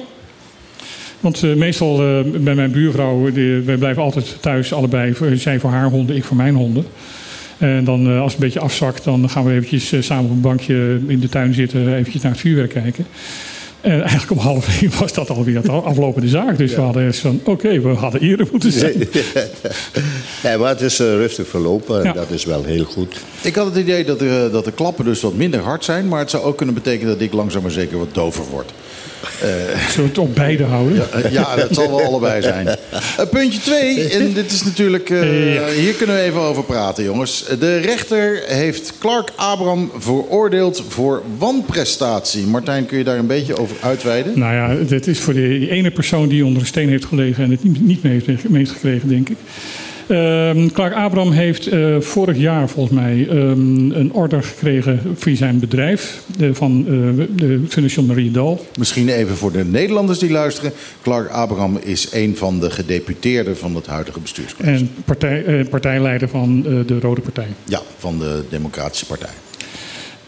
Want 1.20 1.44
eh, 1.44 1.54
meestal 1.54 2.02
eh, 2.02 2.32
bij 2.40 2.56
mijn 2.56 2.72
buurvrouw, 2.72 3.32
die, 3.32 3.60
wij 3.62 3.78
blijven 3.78 4.04
altijd 4.04 4.38
thuis 4.42 4.74
allebei. 4.74 5.16
Zij 5.36 5.60
voor 5.60 5.70
haar 5.70 5.90
honden, 5.90 6.16
ik 6.16 6.24
voor 6.24 6.38
mijn 6.38 6.56
honden. 6.56 6.86
En 7.58 7.84
dan 7.84 8.08
eh, 8.08 8.22
als 8.22 8.34
het 8.34 8.42
een 8.42 8.48
beetje 8.48 8.60
afzakt, 8.60 9.04
dan 9.04 9.30
gaan 9.30 9.46
we 9.46 9.52
eventjes 9.52 9.92
eh, 9.92 10.02
samen 10.02 10.26
op 10.26 10.32
een 10.32 10.42
bankje 10.42 11.00
in 11.08 11.20
de 11.20 11.30
tuin 11.30 11.54
zitten, 11.54 11.94
eventjes 11.96 12.22
naar 12.22 12.32
het 12.32 12.42
vuurwerk 12.42 12.70
kijken. 12.70 13.06
En 13.82 14.02
eigenlijk 14.02 14.32
om 14.32 14.38
half 14.38 14.82
één 14.82 14.92
was 15.00 15.14
dat 15.14 15.30
alweer 15.30 15.56
het 15.56 15.70
aflopende 15.70 16.28
zaak. 16.28 16.58
Dus 16.58 16.76
we 16.76 16.82
hadden 16.82 17.06
eens 17.06 17.18
van, 17.20 17.40
oké, 17.44 17.82
we 17.82 17.90
hadden 17.90 18.22
eerder 18.22 18.48
moeten 18.52 18.72
zijn. 18.72 18.94
Ja, 20.44 20.58
maar 20.58 20.70
het 20.70 20.82
is 20.82 21.00
eh, 21.00 21.06
rustig 21.08 21.48
verlopen 21.48 22.00
en 22.00 22.04
Ja. 22.04 22.14
dat 22.14 22.30
is 22.30 22.46
wel 22.46 22.64
heel 22.64 22.84
goed. 22.84 23.16
Ik 23.42 23.56
had 23.56 23.66
het 23.66 23.76
idee 23.76 24.04
dat 24.06 24.20
de, 24.20 24.50
dat 24.52 24.66
de 24.66 24.72
klappen 24.72 25.06
dus 25.06 25.22
wat 25.22 25.34
minder 25.34 25.60
hard 25.60 25.84
zijn. 25.84 26.08
Maar 26.08 26.20
het 26.20 26.30
zou 26.30 26.44
ook 26.44 26.58
kunnen 26.58 26.76
betekenen 26.76 27.14
dat 27.14 27.22
ik 27.22 27.34
langzaam 27.34 27.62
maar 27.62 27.72
zeker 27.72 27.98
wat 27.98 28.14
dover 28.14 28.44
word. 28.52 28.72
Zullen 29.40 29.96
we 29.96 30.02
het 30.02 30.18
op 30.18 30.36
beide 30.36 30.64
houden? 30.64 31.12
Eh, 31.24 31.32
Ja, 31.32 31.56
dat 31.56 31.68
zal 31.72 31.90
wel 31.90 32.02
allebei 32.04 32.42
zijn. 32.42 32.68
Eh, 33.18 33.26
puntje 33.32 33.60
2, 33.60 34.08
en 34.10 34.34
dit 34.34 34.52
is 34.52 34.64
natuurlijk. 34.64 35.10
eh, 35.10 35.54
Ja. 35.54 35.66
Hier 35.68 35.94
kunnen 35.94 36.16
we 36.16 36.22
even 36.22 36.42
over 36.42 36.64
praten, 36.64 37.04
jongens. 37.04 37.46
De 37.60 37.78
rechter 37.78 38.42
heeft 38.46 38.94
Clark 39.00 39.30
Abraham 39.36 39.92
veroordeeld 39.98 40.84
voor 40.88 41.22
wanprestatie. 41.38 42.46
Martijn, 42.46 42.86
kun 42.86 42.98
je 42.98 43.04
daar 43.04 43.18
een 43.18 43.28
beetje 43.28 43.58
over 43.58 43.76
uitweiden? 43.82 44.40
Nou 44.40 44.54
ja, 44.54 44.86
dit 44.88 45.08
is 45.08 45.20
voor 45.20 45.34
die 45.34 45.70
ene 45.70 45.92
persoon 45.92 46.28
die 46.28 46.46
onder 46.46 46.62
een 46.62 46.68
steen 46.68 46.90
heeft 46.90 47.06
gelegen 47.06 47.44
en 47.44 47.52
het 47.52 47.64
niet 47.64 47.82
niet 47.82 48.04
mee 48.04 48.22
heeft, 48.26 48.50
mee 48.50 48.58
heeft 48.58 48.72
gekregen, 48.72 49.10
denk 49.10 49.30
ik. 49.30 49.38
Ehm, 50.08 50.68
Clark 50.68 50.94
Abraham 50.94 51.32
heeft 51.32 51.68
eh, 51.68 52.00
vorig 52.00 52.38
jaar 52.38 52.70
volgens 52.70 52.96
mij 52.96 53.28
ehm, 53.30 53.92
een 53.92 54.14
order 54.14 54.44
gekregen 54.44 55.02
via 55.16 55.36
zijn 55.36 55.60
bedrijf 55.60 56.24
eh, 56.40 56.50
van 56.52 56.86
eh, 56.88 57.26
de 57.36 57.62
Fundación 57.68 58.06
Marie 58.06 58.32
Dal. 58.32 58.66
Misschien 58.78 59.10
even 59.10 59.38
voor 59.38 59.52
de 59.52 59.66
Nederlanders 59.66 60.20
die 60.20 60.32
luisteren. 60.32 60.72
Clark 61.02 61.30
Abraham 61.30 61.80
is 61.84 62.08
een 62.12 62.38
van 62.38 62.60
de 62.60 62.70
gedeputeerden 62.70 63.58
van 63.58 63.76
het 63.76 63.86
huidige 63.88 64.20
bestuurscollege. 64.20 64.78
En 64.78 64.92
partij, 65.06 65.66
partijleider 65.70 66.30
van 66.30 66.62
de 66.62 67.00
Rode 67.00 67.22
Partij. 67.22 67.48
Ja, 67.64 67.82
van 67.98 68.20
de 68.20 68.44
Democratische 68.50 69.06
Partij. 69.06 69.30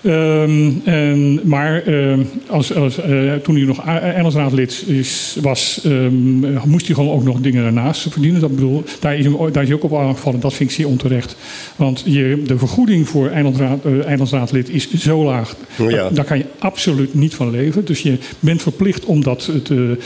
Ehm, 0.01 0.71
en, 0.83 1.39
maar 1.43 1.83
ehm, 1.83 2.19
als, 2.47 2.75
als, 2.75 2.97
eh, 3.01 3.33
toen 3.43 3.55
hij 3.55 3.65
nog 3.65 3.85
Engelsraadlid 3.85 4.83
is, 4.87 5.37
was, 5.41 5.81
ehm, 5.83 6.67
moest 6.69 6.85
hij 6.85 6.95
gewoon 6.95 7.13
ook 7.15 7.23
nog 7.23 7.39
dingen 7.41 7.63
daarnaast 7.63 8.07
verdienen. 8.11 8.41
Dat 8.41 8.55
bedoel, 8.55 8.83
daar, 8.99 9.17
is 9.17 9.25
hem, 9.25 9.35
ook- 9.35 9.53
daar 9.53 9.63
is 9.63 9.69
hij 9.69 9.77
ook 9.77 9.83
op 9.91 9.97
aangevallen. 9.99 10.39
Dat 10.39 10.53
vind 10.53 10.69
ik 10.69 10.75
zeer 10.75 10.87
onterecht. 10.87 11.35
Want 11.75 12.01
je, 12.05 12.41
de 12.45 12.57
vergoeding 12.57 13.07
voor 13.09 13.29
Eilandsraad, 13.29 13.85
eh, 13.85 14.05
Eilandsraadlid 14.05 14.69
is 14.69 14.93
zo 14.93 15.23
laag. 15.23 15.55
Ja. 15.77 15.89
Daar, 15.89 16.13
daar 16.13 16.25
kan 16.25 16.37
je 16.37 16.45
absoluut 16.59 17.13
niet 17.13 17.33
van 17.35 17.49
leven. 17.51 17.85
Dus 17.85 18.01
je 18.01 18.17
bent 18.39 18.61
verplicht 18.61 19.05
om 19.05 19.23
dat 19.23 19.49
te, 19.63 19.97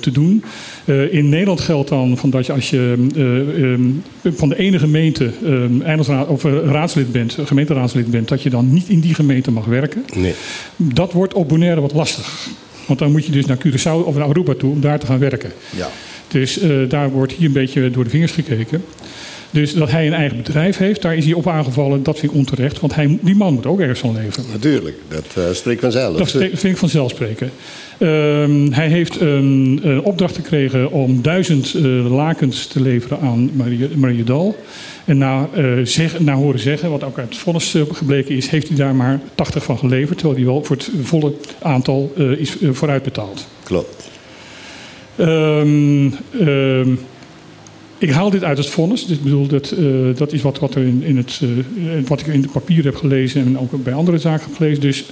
te 0.00 0.10
doen. 0.12 0.44
Eh, 0.84 1.14
in 1.14 1.28
Nederland 1.28 1.60
geldt 1.60 1.88
dan 1.88 2.16
van 2.16 2.30
dat 2.30 2.46
je 2.46 2.52
als 2.52 2.70
je 2.70 3.08
eh, 3.14 3.72
ehm, 3.72 4.36
van 4.36 4.48
de 4.48 4.58
ene 4.58 4.78
gemeente 4.78 5.30
Eilandsraad, 5.84 6.28
of 6.28 6.44
eh, 6.44 6.52
raadslid 6.64 7.12
bent, 7.12 7.38
eh, 7.38 7.46
gemeenteraadslid 7.46 8.10
bent, 8.10 8.28
dat 8.28 8.42
je 8.42 8.50
dan 8.50 8.72
niet 8.72 8.88
in 8.88 9.00
die 9.00 9.14
gemeente 9.14 9.50
mag 9.50 9.64
werken. 9.64 10.04
Nee. 10.16 10.34
Dat 10.76 11.12
wordt 11.12 11.34
op 11.34 11.48
Bonaire 11.48 11.80
wat 11.80 11.92
lastig. 11.92 12.48
Want 12.86 12.98
dan 12.98 13.10
moet 13.10 13.26
je 13.26 13.32
dus 13.32 13.46
naar 13.46 13.58
Curaçao 13.66 14.04
of 14.04 14.14
naar 14.14 14.28
Aruba 14.28 14.54
toe 14.54 14.72
om 14.72 14.80
daar 14.80 14.98
te 14.98 15.06
gaan 15.06 15.18
werken. 15.18 15.52
Ja. 15.76 15.88
Dus 16.28 16.58
eh, 16.58 16.70
daar 16.88 17.10
wordt 17.10 17.32
hier 17.32 17.46
een 17.46 17.52
beetje 17.52 17.90
door 17.90 18.04
de 18.04 18.10
vingers 18.10 18.32
gekeken. 18.32 18.84
Dus 19.50 19.74
dat 19.74 19.90
hij 19.90 20.06
een 20.06 20.12
eigen 20.12 20.36
bedrijf 20.36 20.76
heeft, 20.76 21.02
daar 21.02 21.16
is 21.16 21.24
hij 21.24 21.34
op 21.34 21.48
aangevallen. 21.48 22.02
Dat 22.02 22.18
vind 22.18 22.32
ik 22.32 22.38
onterecht, 22.38 22.80
want 22.80 22.94
hij, 22.94 23.18
die 23.20 23.34
man 23.34 23.54
moet 23.54 23.66
ook 23.66 23.80
ergens 23.80 24.00
van 24.00 24.14
leven. 24.14 24.44
Natuurlijk, 24.52 24.96
dat 25.08 25.24
eh, 25.34 25.52
spreekt 25.52 25.80
vanzelf. 25.80 26.16
Dat 26.16 26.30
vind 26.30 26.64
ik 26.64 26.76
vanzelfsprekend. 26.76 27.50
Ehm, 27.50 27.89
hij 28.70 28.88
heeft 28.88 29.20
een, 29.20 29.80
een 29.82 30.02
opdracht 30.02 30.34
gekregen 30.34 30.90
om 30.90 31.22
duizend 31.22 31.74
eh, 31.74 32.12
lakens 32.12 32.66
te 32.66 32.80
leveren 32.80 33.20
aan 33.20 33.50
Marie, 33.54 33.88
Marie 33.96 34.24
Dal. 34.24 34.56
En 35.04 35.18
na, 35.18 35.48
eh, 35.54 35.64
zeg, 35.82 36.20
na 36.20 36.34
horen 36.34 36.60
zeggen, 36.60 36.90
wat 36.90 37.04
ook 37.04 37.18
uit 37.18 37.28
het 37.28 37.38
vonnis 37.38 37.74
eh, 37.74 37.82
gebleken 37.92 38.36
is, 38.36 38.48
heeft 38.48 38.68
hij 38.68 38.76
daar 38.76 38.94
maar 38.94 39.20
80 39.34 39.64
van 39.64 39.78
geleverd. 39.78 40.18
Terwijl 40.18 40.38
hij 40.38 40.48
wel 40.48 40.64
voor 40.64 40.76
het 40.76 40.90
volle 41.02 41.32
aantal 41.62 42.12
eh, 42.16 42.30
is 42.30 42.58
eh, 42.58 42.70
vooruitbetaald. 42.72 43.46
Klopt. 43.62 44.08
Ehm, 45.16 46.10
ehm, 46.38 46.94
ik 48.00 48.10
haal 48.10 48.30
dit 48.30 48.44
uit 48.44 48.58
het 48.58 48.66
vonnis. 48.66 49.06
Dus 49.06 49.16
ik 49.16 49.22
bedoel, 49.22 49.46
dat, 49.46 49.70
eh, 49.70 49.84
dat 50.14 50.32
is 50.32 50.42
wat, 50.42 50.58
wat, 50.58 50.74
er 50.74 50.82
in, 50.82 51.02
in 51.02 51.16
het, 51.16 51.40
eh, 51.42 51.48
wat 52.06 52.20
ik 52.20 52.26
in 52.26 52.42
het 52.42 52.52
papier 52.52 52.84
heb 52.84 52.96
gelezen 52.96 53.46
en 53.46 53.58
ook 53.58 53.84
bij 53.84 53.92
andere 53.92 54.18
zaken 54.18 54.46
heb 54.46 54.56
gelezen. 54.56 54.80
Dus 54.80 55.04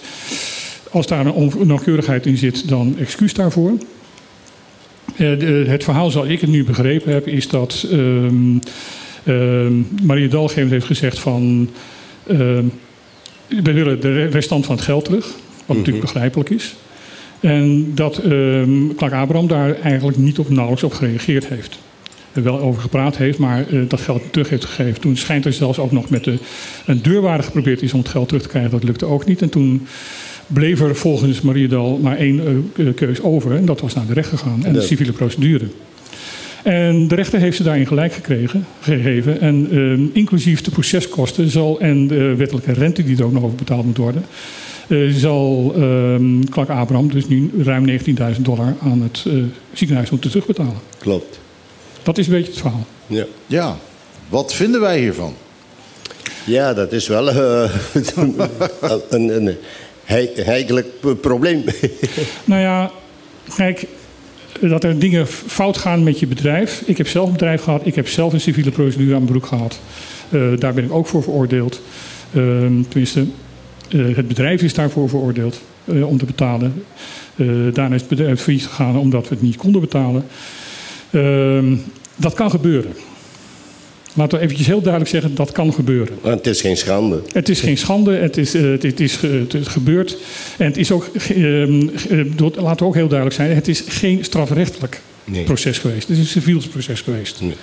als 0.91 1.07
daar 1.07 1.27
een 1.27 1.33
onnauwkeurigheid 1.33 2.27
in 2.27 2.37
zit, 2.37 2.69
dan 2.69 2.95
excuus 2.99 3.35
daarvoor. 3.35 3.73
Eh, 5.17 5.39
de- 5.39 5.65
het 5.69 5.85
verhaal 5.85 6.11
zoals 6.11 6.29
ik 6.29 6.41
het 6.41 6.51
nu 6.51 6.65
begrepen 6.65 7.13
heb, 7.13 7.27
is 7.27 7.49
dat 7.49 7.87
ehm 7.91 8.57
ehm, 9.25 9.73
Maria 10.03 10.47
heeft 10.55 10.87
gezegd 10.87 11.19
van... 11.19 11.71
ehm, 12.27 12.65
we 13.49 13.73
willen 13.73 14.01
de 14.01 14.25
restant 14.25 14.67
van 14.67 14.75
het 14.75 14.85
geld 14.85 15.05
terug, 15.05 15.27
wat 15.67 15.77
natuurlijk 15.77 16.05
begrijpelijk 16.05 16.51
is. 16.51 16.75
En 17.41 17.93
dat 17.95 18.21
Clark 18.97 19.13
Abraham 19.13 19.47
daar 19.47 19.81
eigenlijk 19.81 20.19
niet 20.19 20.39
op 20.39 20.49
nauwelijks 20.49 20.83
op 20.85 20.93
gereageerd 20.93 21.47
heeft. 21.49 21.79
Er 22.33 22.43
wel 22.43 22.61
over 22.61 22.81
gepraat 22.81 23.17
heeft, 23.17 23.39
maar 23.39 23.67
eh, 23.69 23.81
dat 23.89 24.01
geld 24.01 24.23
terug 24.33 24.49
heeft 24.49 24.65
gegeven. 24.65 25.01
Toen 25.01 25.17
schijnt 25.17 25.45
er 25.45 25.53
zelfs 25.53 25.79
ook 25.79 25.93
nog 25.93 26.11
met 26.11 26.25
de, 26.25 26.39
een 26.87 27.03
deurwaarde 27.03 27.43
geprobeerd 27.43 27.83
is 27.83 27.93
om 27.93 27.99
het 27.99 28.09
geld 28.09 28.29
terug 28.29 28.43
te 28.43 28.49
krijgen. 28.49 28.71
Dat 28.71 28.85
lukte 28.85 29.07
ook 29.07 29.27
niet. 29.27 29.43
En 29.43 29.49
toen 29.49 29.87
bleef 30.49 30.81
er 30.81 30.97
volgens 30.97 31.41
Mariedal 31.41 31.99
maar 32.03 32.17
één 32.17 32.71
eh, 32.77 32.87
keus 32.95 33.23
over. 33.23 33.57
En 33.57 33.65
dat 33.65 33.81
was 33.81 33.95
naar 33.95 34.07
de 34.07 34.13
recht 34.13 34.29
gegaan 34.29 34.65
en 34.65 34.73
de 34.73 34.81
civiele 34.81 35.13
procedure. 35.13 35.67
En 36.63 37.09
de 37.09 37.15
rechter 37.15 37.39
heeft 37.39 37.57
ze 37.57 37.63
daarin 37.63 37.87
gelijk 37.87 38.13
gekregen, 38.13 38.67
gegeven. 38.81 39.41
En 39.41 39.69
ehm, 39.71 40.03
inclusief 40.13 40.61
de 40.61 40.71
proceskosten 40.71 41.51
zal, 41.51 41.81
en 41.81 42.07
de 42.07 42.35
wettelijke 42.37 42.73
rente 42.73 43.05
die 43.05 43.17
er 43.19 43.25
ook 43.25 43.33
nog 43.33 43.43
over 43.43 43.57
betaald 43.57 43.85
moet 43.85 43.97
worden... 43.97 44.25
eh, 44.89 44.99
zal 45.11 45.73
ehm 45.77 46.45
Clark 46.51 46.69
Abraham 46.69 47.11
dus 47.11 47.29
nu 47.29 47.51
ruim 47.63 47.89
19.000 48.37 48.41
dollar 48.41 48.75
aan 48.83 49.03
het 49.03 49.25
eh, 49.27 49.33
ziekenhuis 49.73 50.11
moeten 50.11 50.31
terugbetalen. 50.31 50.81
Klopt. 50.99 51.39
Dat 52.03 52.19
is 52.19 52.27
een 52.27 52.33
beetje 52.33 52.51
het 52.51 52.61
verhaal. 52.61 52.87
Ja. 53.07 53.25
Ja, 53.47 53.79
wat 54.29 54.55
vinden 54.55 54.81
wij 54.81 54.99
hiervan? 55.01 55.35
Ja, 56.45 56.75
dat 56.75 56.93
is 56.93 57.09
wel 57.09 57.29
een, 59.09 59.47
een 59.47 59.57
hei- 60.09 60.31
heikelijk 60.35 60.87
probleem. 61.21 61.65
Nou 62.45 62.61
ja, 62.61 62.91
kijk, 63.57 63.87
dat 64.61 64.85
er 64.85 64.99
dingen 64.99 65.27
fout 65.27 65.79
gaan 65.79 66.03
met 66.03 66.19
je 66.19 66.27
bedrijf. 66.27 66.83
Ik 66.87 66.97
heb 66.97 67.09
zelf 67.09 67.27
een 67.27 67.33
bedrijf 67.33 67.63
gehad. 67.63 67.87
Ik 67.87 67.95
heb 67.95 68.09
zelf 68.09 68.33
een 68.33 68.41
civiele 68.41 68.71
procedure 68.71 69.15
aan 69.15 69.23
mijn 69.23 69.33
broek 69.33 69.47
gehad. 69.47 69.81
Eh, 70.31 70.41
daar 70.59 70.75
ben 70.75 70.85
ik 70.85 70.93
ook 70.93 71.07
voor 71.07 71.23
veroordeeld. 71.23 71.81
Ehm, 72.35 72.83
tenminste, 72.89 73.27
eh, 73.91 74.17
het 74.17 74.29
bedrijf 74.29 74.63
is 74.63 74.75
daarvoor 74.75 75.09
veroordeeld 75.09 75.61
eh, 75.85 76.09
om 76.09 76.19
te 76.19 76.25
betalen. 76.25 76.83
Daarna 77.73 77.95
is 77.95 78.01
het 78.01 78.11
bedrijf 78.11 78.41
failliet 78.41 78.67
gegaan 78.67 78.97
omdat 78.99 79.29
we 79.29 79.35
het 79.35 79.45
niet 79.45 79.57
konden 79.57 79.81
betalen. 79.81 80.25
Ehm, 81.11 81.77
dat 82.17 82.35
kan 82.35 82.51
gebeuren. 82.51 82.93
Laten 84.15 84.39
we 84.39 84.45
eventjes 84.45 84.67
heel 84.67 84.81
duidelijk 84.81 85.11
zeggen, 85.11 85.35
dat 85.35 85.53
kan 85.53 85.73
gebeuren. 85.73 86.19
Het 86.23 86.47
is 86.47 86.61
geen 86.61 86.77
schande. 86.77 87.23
Het 87.33 87.49
is 87.49 87.61
geen 87.61 87.79
schande, 87.79 88.17
het 88.17 88.37
is, 88.37 88.55
eh, 88.55 88.63
het, 88.63 88.83
het 88.83 89.01
is, 89.01 89.17
het 89.21 89.55
is 89.55 89.67
gebeurd. 89.67 90.17
En 90.59 90.67
het 90.67 90.77
is 90.77 90.91
ook, 90.93 91.05
ehm, 91.29 91.89
eh, 92.11 92.21
laten 92.57 92.79
we 92.79 92.85
ook 92.85 92.95
heel 92.95 93.09
duidelijk 93.09 93.37
zijn, 93.37 93.55
het 93.55 93.69
is 93.69 93.83
geen 93.89 94.25
strafrechtelijk 94.25 95.01
Nee. 95.25 95.45
proces 95.45 95.79
geweest. 95.79 96.09
Het 96.09 96.17
is 96.17 96.19
een 96.19 96.27
civiels 96.27 96.67
proces 96.67 97.01
geweest. 97.01 97.41
Nee. 97.41 97.55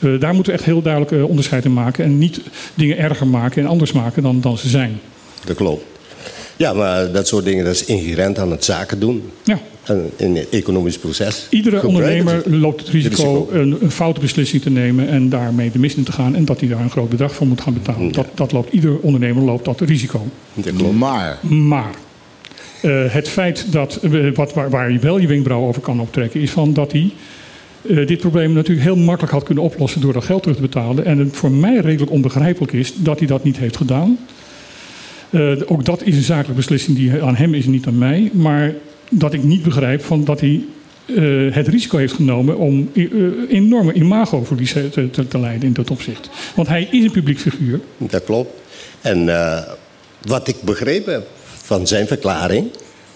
Eh, 0.00 0.20
daar 0.20 0.34
moeten 0.34 0.52
we 0.52 0.58
echt 0.58 0.68
heel 0.68 0.82
duidelijk 0.82 1.28
onderscheid 1.28 1.64
in 1.64 1.72
maken. 1.72 2.04
En 2.04 2.18
niet 2.18 2.40
dingen 2.74 2.98
erger 2.98 3.26
maken 3.26 3.62
en 3.62 3.68
anders 3.68 3.92
maken 3.92 4.22
dan, 4.22 4.40
dan 4.40 4.58
ze 4.58 4.68
zijn. 4.68 5.00
Dat 5.44 5.56
klopt. 5.56 5.84
Ja, 6.56 6.72
maar 6.72 7.12
dat 7.12 7.28
soort 7.28 7.44
dingen 7.44 7.64
dat 7.64 7.74
is 7.74 7.84
inherent 7.84 8.38
aan 8.38 8.50
het 8.50 8.64
zaken 8.64 9.00
doen. 9.00 9.30
Ja. 9.42 9.58
En 9.84 10.10
in 10.16 10.36
het 10.36 10.48
economisch 10.48 10.98
proces. 10.98 11.46
Iedere 11.50 11.86
ondernemer 11.86 12.42
loopt 12.50 12.80
het 12.80 12.88
risico, 12.88 13.14
Risico. 13.14 13.48
Een, 13.52 13.76
een 13.80 13.90
foute 13.90 14.20
beslissing 14.20 14.62
te 14.62 14.70
nemen 14.70 15.08
en 15.08 15.28
daarmee 15.28 15.70
de 15.70 15.78
mis 15.78 15.94
in 15.94 16.04
te 16.04 16.12
gaan 16.12 16.34
en 16.34 16.44
dat 16.44 16.60
hij 16.60 16.68
daar 16.68 16.80
een 16.80 16.90
groot 16.90 17.08
bedrag 17.08 17.34
voor 17.34 17.46
moet 17.46 17.60
gaan 17.60 17.72
betalen. 17.72 18.12
Dat, 18.12 18.26
dat 18.34 18.52
loopt, 18.52 18.72
ieder 18.72 18.98
ondernemer 18.98 19.42
loopt 19.42 19.64
dat 19.64 19.80
risico. 19.80 20.26
Dat. 20.54 20.92
Maar, 20.92 21.38
Maar 21.42 21.94
eh, 22.80 23.04
het 23.06 23.28
feit 23.28 23.72
dat, 23.72 23.96
eh, 23.96 24.34
wat, 24.34 24.52
waar, 24.52 24.70
waar 24.70 24.92
je 24.92 24.98
wel 24.98 25.18
je 25.18 25.26
wenkbrauw 25.26 25.66
over 25.66 25.82
kan 25.82 26.00
optrekken, 26.00 26.40
is 26.40 26.50
van 26.50 26.72
dat 26.72 26.92
hij 26.92 27.10
eh, 27.88 28.06
dit 28.06 28.18
probleem 28.18 28.52
natuurlijk 28.52 28.86
heel 28.86 28.96
makkelijk 28.96 29.32
had 29.32 29.42
kunnen 29.42 29.64
oplossen 29.64 30.00
door 30.00 30.12
dat 30.12 30.24
geld 30.24 30.42
terug 30.42 30.56
te 30.56 30.62
betalen. 30.62 31.04
En 31.04 31.18
het 31.18 31.36
voor 31.36 31.50
mij 31.50 31.76
redelijk 31.76 32.10
onbegrijpelijk 32.10 32.72
is 32.72 32.92
dat 32.96 33.18
hij 33.18 33.26
dat 33.28 33.44
niet 33.44 33.56
heeft 33.56 33.76
gedaan. 33.76 34.18
Eh, 35.34 35.52
ook 35.66 35.84
dat 35.84 36.02
is 36.02 36.16
een 36.16 36.22
zakelijke 36.22 36.52
beslissing 36.52 36.96
die 36.96 37.22
aan 37.22 37.36
hem 37.36 37.54
is 37.54 37.66
niet 37.66 37.86
aan 37.86 37.98
mij. 37.98 38.30
Maar 38.32 38.74
dat 39.10 39.32
ik 39.32 39.42
niet 39.42 39.62
begrijp 39.62 40.04
van 40.04 40.24
dat 40.24 40.40
hij 40.40 40.64
eh, 41.06 41.54
het 41.54 41.68
risico 41.68 41.98
heeft 41.98 42.12
genomen 42.12 42.56
om 42.56 42.90
eh, 42.94 43.04
enorme 43.48 43.92
imagoverlies 43.92 44.72
te, 44.72 45.10
te, 45.28 45.38
leiden 45.38 45.68
in 45.68 45.72
dat 45.72 45.90
opzicht. 45.90 46.30
Want 46.54 46.68
hij 46.68 46.88
is 46.90 47.04
een 47.04 47.10
publiek 47.10 47.38
figuur. 47.38 47.80
Dat 47.96 48.24
klopt. 48.24 48.50
En 49.00 49.30
wat 50.22 50.48
ik 50.48 50.56
begrepen 50.62 51.12
heb 51.12 51.26
van 51.62 51.86
zijn 51.86 52.06
verklaring. 52.06 52.70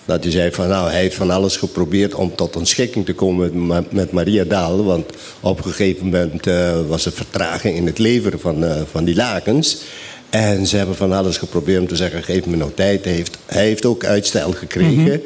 Dat 0.04 0.22
hij 0.22 0.32
zei 0.32 0.52
van 0.52 0.68
nou, 0.68 0.90
hij 0.90 1.00
heeft 1.00 1.14
van 1.16 1.30
alles 1.30 1.56
geprobeerd 1.56 2.14
om 2.14 2.34
tot 2.34 2.54
een 2.54 2.66
schikking 2.66 3.04
te 3.04 3.14
komen 3.14 3.66
met, 3.66 3.92
met 3.92 4.12
Maria 4.12 4.44
Daal. 4.44 4.84
Want 4.84 5.12
op 5.40 5.58
een 5.58 5.72
gegeven 5.72 6.04
moment 6.04 6.44
was 6.88 7.06
er 7.06 7.12
vertraging 7.12 7.76
in 7.76 7.86
het 7.86 7.98
leveren 7.98 8.40
van, 8.40 8.64
van 8.90 9.04
die 9.04 9.14
lakens. 9.14 9.82
En 10.30 10.66
ze 10.66 10.76
hebben 10.76 10.96
van 10.96 11.12
alles 11.12 11.36
geprobeerd 11.36 11.80
om 11.80 11.86
te 11.86 11.96
zeggen, 11.96 12.22
geef 12.22 12.46
me 12.46 12.56
nou 12.56 12.70
tijd. 12.74 13.04
Hij 13.04 13.12
heeft, 13.12 13.38
hij 13.46 13.64
heeft 13.64 13.84
ook 13.84 14.04
uitstel 14.04 14.52
gekregen. 14.52 15.22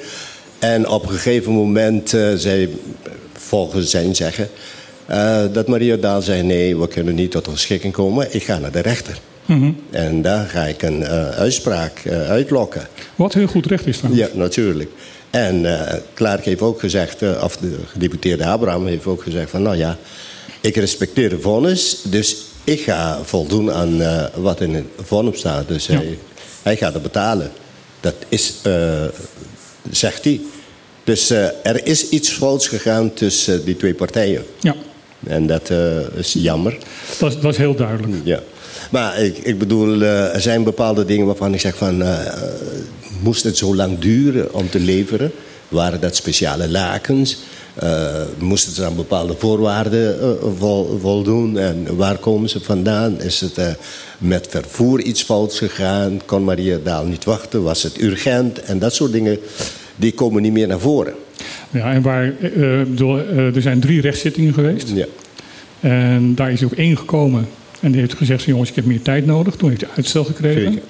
En 0.59 0.89
op 0.89 1.03
een 1.03 1.09
gegeven 1.09 1.53
moment 1.53 2.15
eh, 2.15 2.33
zei, 2.35 2.77
volgens 3.33 3.91
zijn 3.91 4.15
zeggen, 4.15 4.49
eh, 5.07 5.43
dat 5.53 5.69
Maria 5.69 5.97
Daal 5.97 6.23
zei: 6.23 6.43
nee, 6.43 6.77
we 6.77 6.89
kunnen 6.89 7.15
niet 7.15 7.31
tot 7.31 7.47
een 7.47 7.59
schikking 7.59 7.93
komen. 7.93 8.35
Ik 8.35 8.43
ga 8.43 8.59
naar 8.59 8.73
de 8.73 8.81
rechter. 8.81 9.19
En 9.91 10.23
daar 10.23 10.47
ga 10.49 10.65
ik 10.65 10.83
een 10.83 11.03
eh, 11.03 11.29
uitspraak 11.29 12.07
uitlokken. 12.09 12.89
Wat 13.15 13.35
heel 13.35 13.47
goed 13.47 13.67
recht 13.67 13.87
is 13.87 13.97
trouwens. 13.97 14.31
Ja, 14.33 14.39
natuurlijk. 14.39 14.91
En 15.31 15.67
Clark 16.15 16.45
heeft 16.45 16.61
ook 16.61 16.81
gezegd, 16.81 17.23
of 17.43 17.57
de 17.57 17.79
gedeputeerde 17.87 18.47
Abraham 18.47 18.87
heeft 18.87 19.07
ook 19.07 19.23
gezegd 19.23 19.51
van 19.51 19.63
nou 19.63 19.77
ja, 19.77 19.99
ik 20.61 20.77
respecteer 20.77 21.29
de 21.29 21.41
vonnis, 21.41 22.03
dus 22.05 22.37
ik 22.65 22.81
ga 22.81 23.19
voldoen 23.25 23.73
aan 23.73 24.03
eh, 24.03 24.25
wat 24.35 24.61
in 24.61 24.75
het 24.75 24.85
vonnis 25.03 25.39
staat. 25.39 25.69
Dus 25.69 25.87
Ja. 25.87 25.95
hij, 25.95 26.19
hij 26.63 26.77
gaat 26.77 26.93
het 26.95 27.03
betalen. 27.03 27.51
Dat 28.01 28.15
is, 28.29 28.55
eh, 28.63 29.05
zegt 29.91 30.25
hij. 30.25 30.41
Dus 31.05 31.31
eh, 31.31 31.45
er 31.63 31.87
is 31.87 32.09
iets 32.09 32.31
fouts 32.31 32.69
gegaan 32.69 33.15
tussen 33.15 33.65
die 33.65 33.77
twee 33.77 33.95
partijen. 33.95 34.45
Ja, 34.61 34.75
En 35.27 35.47
dat 35.47 35.71
eh, 35.71 35.99
is 36.15 36.33
jammer. 36.33 36.77
dat, 37.19 37.45
is 37.45 37.57
heel 37.57 37.75
duidelijk. 37.75 38.13
Ja. 38.25 38.41
Maar 38.91 39.19
ik, 39.21 39.39
ik 39.39 39.59
bedoel, 39.59 40.03
eh, 40.03 40.35
er 40.35 40.41
zijn 40.41 40.63
bepaalde 40.65 41.05
dingen 41.05 41.27
waarvan 41.27 41.55
ik 41.55 41.61
zeg 41.61 41.77
van... 41.77 42.03
eh, 42.03 42.27
eh, 42.27 42.33
moest 43.23 43.45
het 43.45 43.57
zo 43.57 43.75
lang 43.75 43.99
duren 43.99 44.55
om 44.55 44.71
te 44.71 44.81
leveren? 44.81 45.33
Waren 45.69 46.01
dat 46.01 46.17
speciale 46.17 46.69
lakens? 46.69 47.37
Eh 47.75 48.23
moesten 48.39 48.73
ze 48.73 48.85
aan 48.85 48.97
bepaalde 48.97 49.35
voorwaarden 49.39 50.21
eh, 50.21 50.29
vol- 50.59 50.99
voldoen? 51.01 51.59
En 51.59 51.97
waar 51.97 52.19
komen 52.19 52.49
ze 52.49 52.61
vandaan? 52.61 53.21
Is 53.21 53.41
het 53.41 53.59
eh, 53.59 53.67
met 54.19 54.47
vervoer 54.51 55.01
iets 55.01 55.23
fouts 55.23 55.59
gegaan? 55.59 56.21
Kon 56.27 56.45
Maria 56.45 56.79
Daal 56.85 57.05
niet 57.05 57.25
wachten? 57.25 57.63
Was 57.63 57.83
het 57.83 58.01
urgent? 58.01 58.61
En 58.63 58.79
dat 58.79 58.95
soort 58.95 59.13
dingen, 59.13 59.39
die 59.97 60.13
komen 60.13 60.43
niet 60.43 60.53
meer 60.53 60.67
naar 60.67 60.81
voren. 60.81 61.15
Ja, 61.71 61.93
en 61.93 62.03
waar, 62.03 62.33
bedoel, 62.89 63.19
eh, 63.19 63.57
er 63.57 63.63
zijn 63.63 63.81
drie 63.81 64.01
rechtszittingen 64.01 64.55
geweest. 64.55 64.89
Ja. 64.95 65.07
En 65.81 66.35
daar 66.35 66.53
is 66.53 66.63
op 66.63 66.73
één 66.73 66.97
gekomen. 66.99 67.49
En 67.81 67.91
die 67.93 68.01
heeft 68.01 68.15
gezegd 68.15 68.45
jongens, 68.45 68.69
ik 68.69 68.75
heb 68.77 68.85
meer 68.85 69.03
tijd 69.03 69.27
nodig. 69.27 69.57
Toen 69.57 69.69
heeft 69.69 69.81
hij 69.81 69.91
uitstel 69.97 70.25
gekregen. 70.25 70.63
Zeker. 70.73 70.83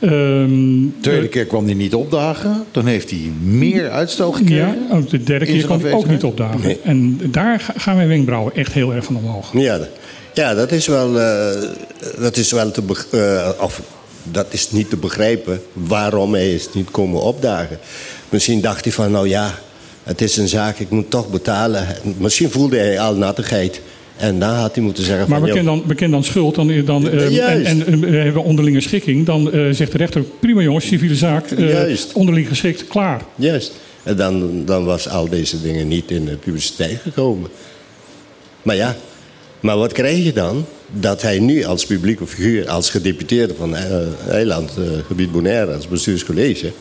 De 0.00 0.88
tweede 1.00 1.28
keer 1.28 1.46
kwam 1.46 1.64
hij 1.64 1.74
niet 1.74 1.94
opdagen. 1.94 2.64
Dan 2.70 2.86
heeft 2.86 3.10
hij 3.10 3.30
meer 3.42 3.90
uitstel 3.90 4.32
gekregen. 4.32 4.86
ja, 4.88 4.96
ook 4.96 5.10
de 5.10 5.22
derde 5.22 5.44
keer 5.44 5.64
kwam 5.64 5.80
hij 5.82 5.92
ook 5.92 6.06
niet 6.08 6.24
opdagen. 6.24 6.60
Nee. 6.60 6.78
En 6.84 7.20
daar 7.30 7.60
ga- 7.60 7.74
gaan 7.76 7.96
mijn 7.96 8.08
wenkbrauwen 8.08 8.54
echt 8.54 8.72
heel 8.72 8.94
erg 8.94 9.04
van 9.04 9.16
omhoog. 9.16 9.52
Ja, 9.52 9.78
ja 10.34 10.54
dat 10.54 10.72
is 10.72 10.86
wel, 10.86 11.20
eh, 11.20 11.62
dat 12.18 12.36
is 12.36 12.50
wel 12.52 12.70
te 12.70 12.82
eh, 13.10 13.48
of, 13.64 13.80
dat 14.22 14.46
is 14.50 14.70
niet 14.70 14.90
te 14.90 14.96
begrijpen 14.96 15.62
waarom 15.72 16.32
hij 16.34 16.54
is 16.54 16.68
niet 16.74 16.90
komen 16.90 17.20
opdagen. 17.22 17.78
Misschien 18.28 18.60
dacht 18.60 18.84
hij 18.84 18.92
van, 18.92 19.10
nou 19.10 19.28
ja, 19.28 19.54
het 20.02 20.20
is 20.20 20.36
een 20.36 20.48
zaak, 20.48 20.78
ik 20.78 20.90
moet 20.90 21.10
toch 21.10 21.30
betalen. 21.30 21.86
Misschien 22.18 22.50
voelde 22.50 22.76
hij 22.76 23.00
al 23.00 23.14
nattigheid. 23.14 23.80
En 24.20 24.38
dan 24.38 24.54
had 24.54 24.74
hij 24.74 24.84
moeten 24.84 25.04
zeggen 25.04 25.28
Maar 25.28 25.38
van... 25.38 25.48
bekend 25.48 25.66
joh, 25.66 25.74
dan, 25.76 25.86
bekend 25.86 26.10
dan 26.12 26.24
schuld 26.24 26.54
dan, 26.54 26.84
dan, 26.84 27.10
eh, 27.10 27.48
en, 27.48 27.64
en 27.64 28.04
eh, 28.04 28.10
we 28.10 28.16
hebben 28.16 28.44
onderlinge 28.44 28.80
schikking. 28.80 29.26
Dan 29.26 29.52
eh, 29.52 29.70
zegt 29.70 29.92
de 29.92 29.98
rechter, 29.98 30.22
prima 30.40 30.60
jongens, 30.62 30.86
civiele 30.86 31.14
zaak. 31.14 31.50
eh, 31.50 31.96
onderling 32.14 32.48
geschikt, 32.48 32.86
klaar. 32.86 33.22
Juist. 33.34 33.72
En 34.02 34.16
dan, 34.16 34.64
dan 34.64 34.84
was 34.84 35.08
al 35.08 35.28
deze 35.28 35.62
dingen 35.62 35.88
niet 35.88 36.10
in 36.10 36.24
de 36.24 36.36
publiciteit 36.36 37.00
gekomen. 37.02 37.50
Maar 38.62 38.76
ja, 38.76 38.96
maar 39.60 39.76
wat 39.76 39.92
krijg 39.92 40.24
je 40.24 40.32
dan? 40.32 40.64
Dat 40.92 41.22
hij 41.22 41.38
nu 41.38 41.64
als 41.64 41.86
publieke 41.86 42.26
figuur, 42.26 42.68
als 42.68 42.90
gedeputeerde 42.90 43.54
van 43.54 43.76
eh, 43.76 44.28
Eiland, 44.28 44.70
eh, 44.78 44.84
gebied 45.06 45.32
Bonaire, 45.32 45.74
als 45.74 45.88
bestuurscollege, 45.88 46.72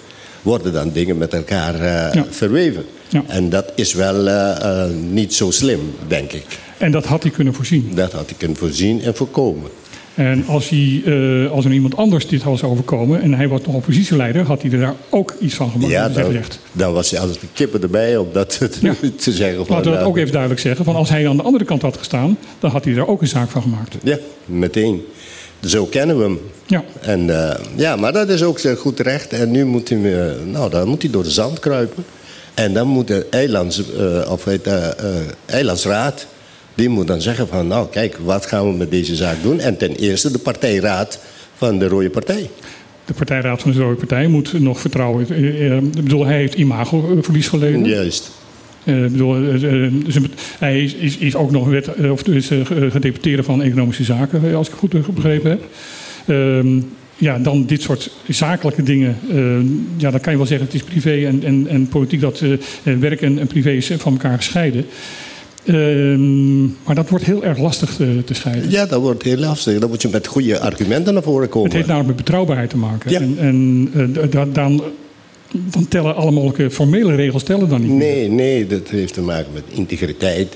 worden 0.41 0.73
dan 0.73 0.91
dingen 0.91 1.17
met 1.17 1.33
elkaar 1.33 1.73
eh, 1.75 2.13
Ja. 2.13 2.25
verweven. 2.29 2.85
Ja. 3.09 3.23
En 3.27 3.49
dat 3.49 3.71
is 3.75 3.93
wel 3.93 4.27
eh, 4.27 4.83
eh, 4.83 4.89
niet 5.11 5.33
zo 5.33 5.51
slim, 5.51 5.79
denk 6.07 6.31
ik. 6.31 6.45
En 6.77 6.91
dat 6.91 7.05
had 7.05 7.23
hij 7.23 7.31
kunnen 7.31 7.53
voorzien. 7.53 7.91
Dat 7.95 8.11
had 8.11 8.29
ik 8.29 8.35
kunnen 8.37 8.57
voorzien 8.57 9.01
en 9.01 9.15
voorkomen. 9.15 9.69
En 10.13 10.43
als, 10.47 10.69
hij, 10.69 11.03
als 11.51 11.65
er 11.65 11.71
iemand 11.71 11.97
anders 11.97 12.27
dit 12.27 12.43
was 12.43 12.63
overkomen 12.63 13.21
en 13.21 13.33
hij 13.33 13.47
was 13.47 13.61
nog 13.65 13.75
oppositieleider, 13.75 14.45
had 14.45 14.61
hij 14.61 14.71
er 14.71 14.79
daar 14.79 14.95
ook 15.09 15.35
iets 15.39 15.55
van 15.55 15.69
gemaakt. 15.71 15.91
Ja, 15.91 16.09
dan, 16.09 16.33
dan 16.71 16.93
was 16.93 17.11
hij 17.11 17.19
als 17.19 17.39
de 17.39 17.47
kippen 17.53 17.81
erbij 17.81 18.17
om 18.17 18.27
dat 18.33 18.49
te, 18.57 18.69
Ja. 18.81 18.93
te 19.15 19.31
zeggen. 19.31 19.65
Van, 19.65 19.75
Laten 19.75 19.91
we 19.91 19.97
dat 19.97 20.07
ook 20.07 20.17
even 20.17 20.31
duidelijk 20.31 20.61
zeggen. 20.61 20.85
Van 20.85 20.95
als 20.95 21.09
hij 21.09 21.27
aan 21.29 21.37
de 21.37 21.43
andere 21.43 21.65
kant 21.65 21.81
had 21.81 21.97
gestaan, 21.97 22.37
dan 22.59 22.71
had 22.71 22.85
hij 22.85 22.93
er 22.95 23.07
ook 23.07 23.21
een 23.21 23.27
zaak 23.27 23.49
van 23.49 23.61
gemaakt. 23.61 23.95
Ja, 24.03 24.17
meteen. 24.45 25.01
Zo 25.65 25.85
kennen 25.85 26.17
we 26.17 26.23
hem. 26.23 26.39
Ja, 26.65 26.83
En, 27.01 27.29
eh, 27.49 27.59
ja, 27.75 27.95
maar 27.95 28.13
dat 28.13 28.29
is 28.29 28.43
ook 28.43 28.59
zijn 28.59 28.75
goed 28.75 28.99
recht. 28.99 29.33
En 29.33 29.51
nu 29.51 29.65
moet 29.65 29.89
hij, 29.89 30.19
eh, 30.27 30.31
nou, 30.45 30.69
dan 30.69 30.87
moet 30.87 31.01
hij 31.01 31.11
door 31.11 31.23
de 31.23 31.31
zand 31.31 31.59
kruipen. 31.59 32.03
En 32.53 32.73
dan 32.73 32.87
moet 32.87 33.07
de 33.07 33.25
eilands, 33.29 33.81
eh, 33.97 34.31
of 34.31 34.43
het, 34.45 34.67
eh, 34.67 34.87
eh, 34.87 34.93
eilandsraad... 35.45 36.27
die 36.75 36.89
moet 36.89 37.07
dan 37.07 37.21
zeggen 37.21 37.47
van... 37.47 37.67
nou, 37.67 37.87
kijk, 37.91 38.17
wat 38.23 38.45
gaan 38.45 38.71
we 38.71 38.77
met 38.77 38.91
deze 38.91 39.15
zaak 39.15 39.35
doen? 39.43 39.59
En 39.59 39.77
ten 39.77 39.95
eerste 39.95 40.31
de 40.31 40.37
partijraad 40.39 41.19
van 41.55 41.79
de 41.79 41.87
Rode 41.87 42.09
Partij. 42.09 42.49
de 43.05 43.13
partijraad 43.13 43.61
van 43.61 43.71
de 43.71 43.79
Rode 43.79 43.95
Partij 43.95 44.27
moet 44.27 44.59
nog 44.59 44.79
vertrouwen. 44.79 45.27
eh, 45.29 45.65
eh, 45.71 45.77
Ik 45.77 45.91
bedoel, 46.03 46.25
hij 46.25 46.37
heeft 46.37 46.53
imagoverlies 46.53 47.47
geleden. 47.47 47.85
Juist. 47.85 48.31
Eh, 48.83 49.01
bedoel, 49.01 49.35
eh, 49.35 49.85
eh, 49.85 49.91
dus 50.05 50.15
hij 50.59 50.83
is, 50.83 50.93
is, 50.93 51.17
is 51.17 51.35
ook 51.35 51.51
nog 51.51 51.67
wet, 51.67 51.89
of 52.11 52.21
ge- 52.25 52.87
gedeputeerde 52.91 53.43
van 53.43 53.61
Economische 53.61 54.03
Zaken, 54.03 54.55
als 54.55 54.67
ik 54.69 54.73
het 54.81 55.03
goed 55.03 55.15
begrepen 55.15 55.49
heb. 55.49 55.61
Ehm, 56.25 56.79
ja, 57.17 57.39
dan 57.39 57.65
dit 57.65 57.81
soort 57.81 58.11
zakelijke 58.27 58.83
dingen. 58.83 59.17
eh, 59.31 59.37
ja, 59.97 60.11
dan 60.11 60.19
kan 60.19 60.31
je 60.31 60.37
wel 60.37 60.47
zeggen 60.47 60.65
het 60.65 60.75
is 60.75 60.83
privé 60.83 61.25
en, 61.27 61.43
en, 61.43 61.67
en 61.67 61.87
politiek, 61.87 62.21
dat 62.21 62.43
werk 62.83 63.21
en, 63.21 63.39
en 63.39 63.47
privé 63.47 63.71
is 63.71 63.91
van 63.97 64.11
elkaar 64.11 64.37
gescheiden. 64.37 64.85
Ehm, 65.65 66.61
maar 66.63 66.95
dat 66.95 67.09
wordt 67.09 67.25
heel 67.25 67.43
erg 67.43 67.57
lastig 67.57 67.95
te, 67.95 68.21
te 68.25 68.33
scheiden. 68.33 68.71
Ja, 68.71 68.85
dat 68.85 69.01
wordt 69.01 69.23
heel 69.23 69.37
lastig. 69.37 69.79
Dan 69.79 69.89
moet 69.89 70.01
je 70.01 70.07
met 70.11 70.27
goede 70.27 70.59
argumenten 70.59 71.13
naar 71.13 71.23
voren 71.23 71.49
komen. 71.49 71.67
Het 71.67 71.73
heeft 71.77 71.87
namelijk 71.87 72.15
met 72.15 72.25
betrouwbaarheid 72.25 72.69
te 72.69 72.77
maken. 72.77 73.11
Ja. 73.11 73.19
En, 73.19 73.89
en 73.93 74.13
da- 74.29 74.45
dan 74.45 74.81
dan 75.51 75.87
tellen 75.87 76.15
alle 76.15 76.31
mogelijke 76.31 76.71
formele 76.71 77.15
regels 77.15 77.43
tellen 77.43 77.69
dan 77.69 77.81
niet. 77.81 77.89
meer. 77.89 77.97
Nee, 77.97 78.29
nee, 78.29 78.67
dat 78.67 78.87
heeft 78.89 79.13
te 79.13 79.21
maken 79.21 79.53
met 79.53 79.63
integriteit. 79.67 80.55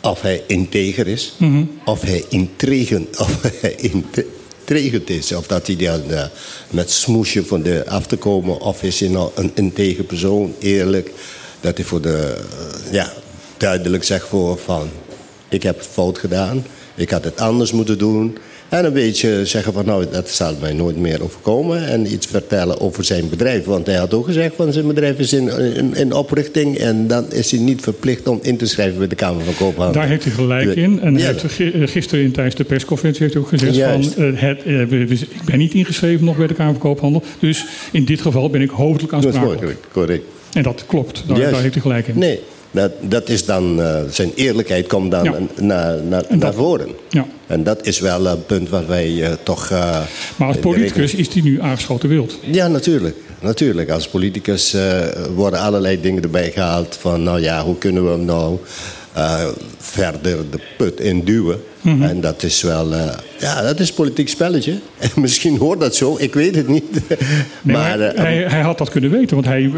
Of 0.00 0.20
hij 0.20 0.42
integer 0.46 1.06
is, 1.06 1.34
Mhm. 1.38 1.62
of 1.84 2.00
hij 2.02 2.24
intrigend, 2.28 3.18
of 3.20 3.42
hij 3.60 3.76
is. 5.06 5.32
Of 5.32 5.46
dat 5.46 5.66
hij 5.66 5.76
dan 5.76 6.10
eh, 6.10 6.24
met 6.70 6.90
smoesje 6.90 7.44
van 7.44 7.62
de 7.62 7.84
af 7.88 8.06
te 8.06 8.16
komen. 8.16 8.60
Of 8.60 8.82
is 8.82 9.00
hij 9.00 9.08
nou 9.08 9.30
een 9.34 9.50
integer 9.54 10.04
persoon, 10.04 10.54
eerlijk. 10.58 11.10
Dat 11.60 11.76
hij 11.76 11.86
voor 11.86 12.00
de, 12.00 12.36
eh, 12.86 12.92
ja, 12.92 13.12
duidelijk 13.56 14.04
zegt 14.04 14.28
voor 14.28 14.58
van... 14.58 14.88
Ik 15.48 15.62
heb 15.62 15.78
het 15.78 15.86
fout 15.92 16.18
gedaan, 16.18 16.64
ik 16.94 17.10
had 17.10 17.24
het 17.24 17.40
anders 17.40 17.72
moeten 17.72 17.98
doen. 17.98 18.36
En 18.68 18.84
een 18.84 18.92
beetje 18.92 19.44
zeggen 19.46 19.72
van 19.72 19.84
nou, 19.86 20.04
dat 20.12 20.28
zal 20.28 20.54
mij 20.60 20.72
nooit 20.72 20.96
meer 20.96 21.22
overkomen. 21.22 21.86
En 21.88 22.12
iets 22.12 22.26
vertellen 22.26 22.80
over 22.80 23.04
zijn 23.04 23.28
bedrijf. 23.28 23.64
Want 23.64 23.86
hij 23.86 23.94
had 23.94 24.14
ook 24.14 24.24
gezegd 24.24 24.54
van 24.56 24.72
zijn 24.72 24.86
bedrijf 24.86 25.18
is 25.18 25.32
in, 25.32 25.48
in, 25.76 25.94
in 25.94 26.12
oprichting. 26.12 26.76
En 26.78 27.06
dan 27.06 27.32
is 27.32 27.50
hij 27.50 27.60
niet 27.60 27.80
verplicht 27.80 28.28
om 28.28 28.38
in 28.42 28.56
te 28.56 28.66
schrijven 28.66 28.98
bij 28.98 29.06
de 29.08 29.14
Kamer 29.14 29.44
van 29.44 29.54
Koophandel. 29.56 29.92
Daar 30.00 30.08
heeft 30.08 30.24
hij 30.24 30.32
gelijk 30.32 30.74
in. 30.76 31.00
En 31.00 31.14
Ja. 31.18 31.24
heeft 31.26 31.44
gi- 31.48 31.86
gisteren 31.86 32.30
tijdens 32.32 32.54
de 32.56 32.64
persconferentie 32.64 33.22
heeft 33.22 33.34
hij 33.34 33.42
ook 33.42 33.48
gezegd 33.48 33.74
Juist. 33.74 34.14
van... 34.14 34.24
eh, 34.24 34.40
het, 34.40 34.62
eh, 34.62 35.10
ik 35.10 35.28
ben 35.44 35.58
niet 35.58 35.74
ingeschreven 35.74 36.24
nog 36.24 36.36
bij 36.36 36.46
de 36.46 36.54
Kamer 36.54 36.72
van 36.72 36.82
Koophandel. 36.82 37.22
Dus 37.40 37.64
in 37.92 38.04
dit 38.04 38.20
geval 38.20 38.50
ben 38.50 38.60
ik 38.60 38.70
hoofdelijk 38.70 39.12
Dat 39.12 39.24
is 39.34 39.34
aansprakelijk. 39.40 39.78
correct. 39.92 40.24
En 40.52 40.62
dat 40.62 40.84
klopt. 40.86 41.22
Daar, 41.26 41.38
daar 41.38 41.60
heeft 41.60 41.74
hij 41.74 41.82
gelijk 41.82 42.06
in. 42.08 42.18
Nee, 42.18 42.40
dat, 42.76 42.92
dat 43.00 43.28
is 43.28 43.44
dan, 43.44 43.80
eh, 43.82 44.00
zijn 44.10 44.32
eerlijkheid 44.34 44.86
komt 44.86 45.10
dan 45.10 45.24
Ja. 45.24 45.98
naar, 46.28 46.54
voren. 46.54 46.88
Ja. 47.08 47.26
En 47.46 47.62
dat 47.62 47.86
is 47.86 47.98
wel 48.00 48.26
een 48.26 48.46
punt 48.46 48.68
wat 48.68 48.86
wij 48.86 49.22
eh, 49.24 49.32
toch... 49.42 49.70
eh, 49.70 50.00
Maar 50.36 50.48
als 50.48 50.56
politicus 50.56 51.14
is 51.14 51.28
hij 51.32 51.42
nu 51.42 51.60
aangeschoten 51.60 52.08
wild. 52.08 52.38
Ja, 52.42 52.68
natuurlijk. 52.68 53.16
Natuurlijk. 53.40 53.90
Als 53.90 54.08
politicus 54.08 54.76
worden 55.34 55.60
allerlei 55.60 56.00
dingen 56.00 56.22
erbij 56.22 56.50
gehaald 56.50 56.96
van, 57.00 57.22
nou 57.22 57.40
ja, 57.40 57.62
hoe 57.64 57.78
kunnen 57.78 58.04
we 58.04 58.10
hem 58.10 58.24
nou 58.24 58.58
verder 59.78 60.50
de 60.50 60.58
put 60.76 61.00
induwen? 61.00 61.60
Mhm. 61.86 62.02
En 62.02 62.20
dat 62.20 62.42
is 62.42 62.62
wel, 62.62 62.92
eh, 62.92 63.12
ja, 63.38 63.62
dat 63.62 63.80
is 63.80 63.88
een 63.88 63.94
politiek 63.94 64.28
spelletje. 64.28 64.72
En 64.98 65.10
misschien 65.14 65.56
hoort 65.58 65.80
dat 65.80 65.94
zo, 65.94 66.16
ik 66.18 66.34
weet 66.34 66.54
het 66.54 66.68
niet. 66.68 66.84
Nee, 67.62 67.76
maar, 67.76 68.00
eh, 68.00 68.18
hij, 68.22 68.36
hij 68.36 68.60
had 68.60 68.78
dat 68.78 68.90
kunnen 68.90 69.10
weten, 69.10 69.34
want 69.34 69.46
hij, 69.46 69.70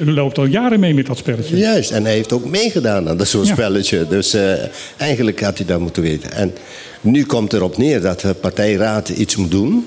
loopt 0.00 0.38
al 0.38 0.44
jaren 0.44 0.80
mee 0.80 0.94
met 0.94 1.06
dat 1.06 1.18
spelletje. 1.18 1.56
Juist, 1.56 1.90
en 1.90 2.04
hij 2.04 2.12
heeft 2.14 2.32
ook 2.32 2.44
meegedaan 2.44 3.08
aan 3.08 3.16
dat 3.16 3.26
soort 3.28 3.46
Ja. 3.46 3.52
spelletje. 3.52 4.06
Dus 4.08 4.34
eh, 4.34 4.52
eigenlijk 4.96 5.40
had 5.40 5.56
hij 5.58 5.66
dat 5.66 5.80
moeten 5.80 6.02
weten. 6.02 6.32
En 6.32 6.52
nu 7.00 7.24
komt 7.24 7.52
erop 7.52 7.76
neer 7.78 8.00
dat 8.00 8.20
de 8.20 8.34
partijraad 8.34 9.08
iets 9.08 9.36
moet 9.36 9.50
doen. 9.50 9.86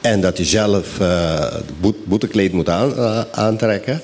En 0.00 0.20
dat 0.20 0.36
hij 0.36 0.46
zelf 0.46 0.86
boet- 1.80 2.04
boetekleed 2.06 2.52
moet 2.52 2.68
aan- 2.68 3.24
aantrekken. 3.32 4.00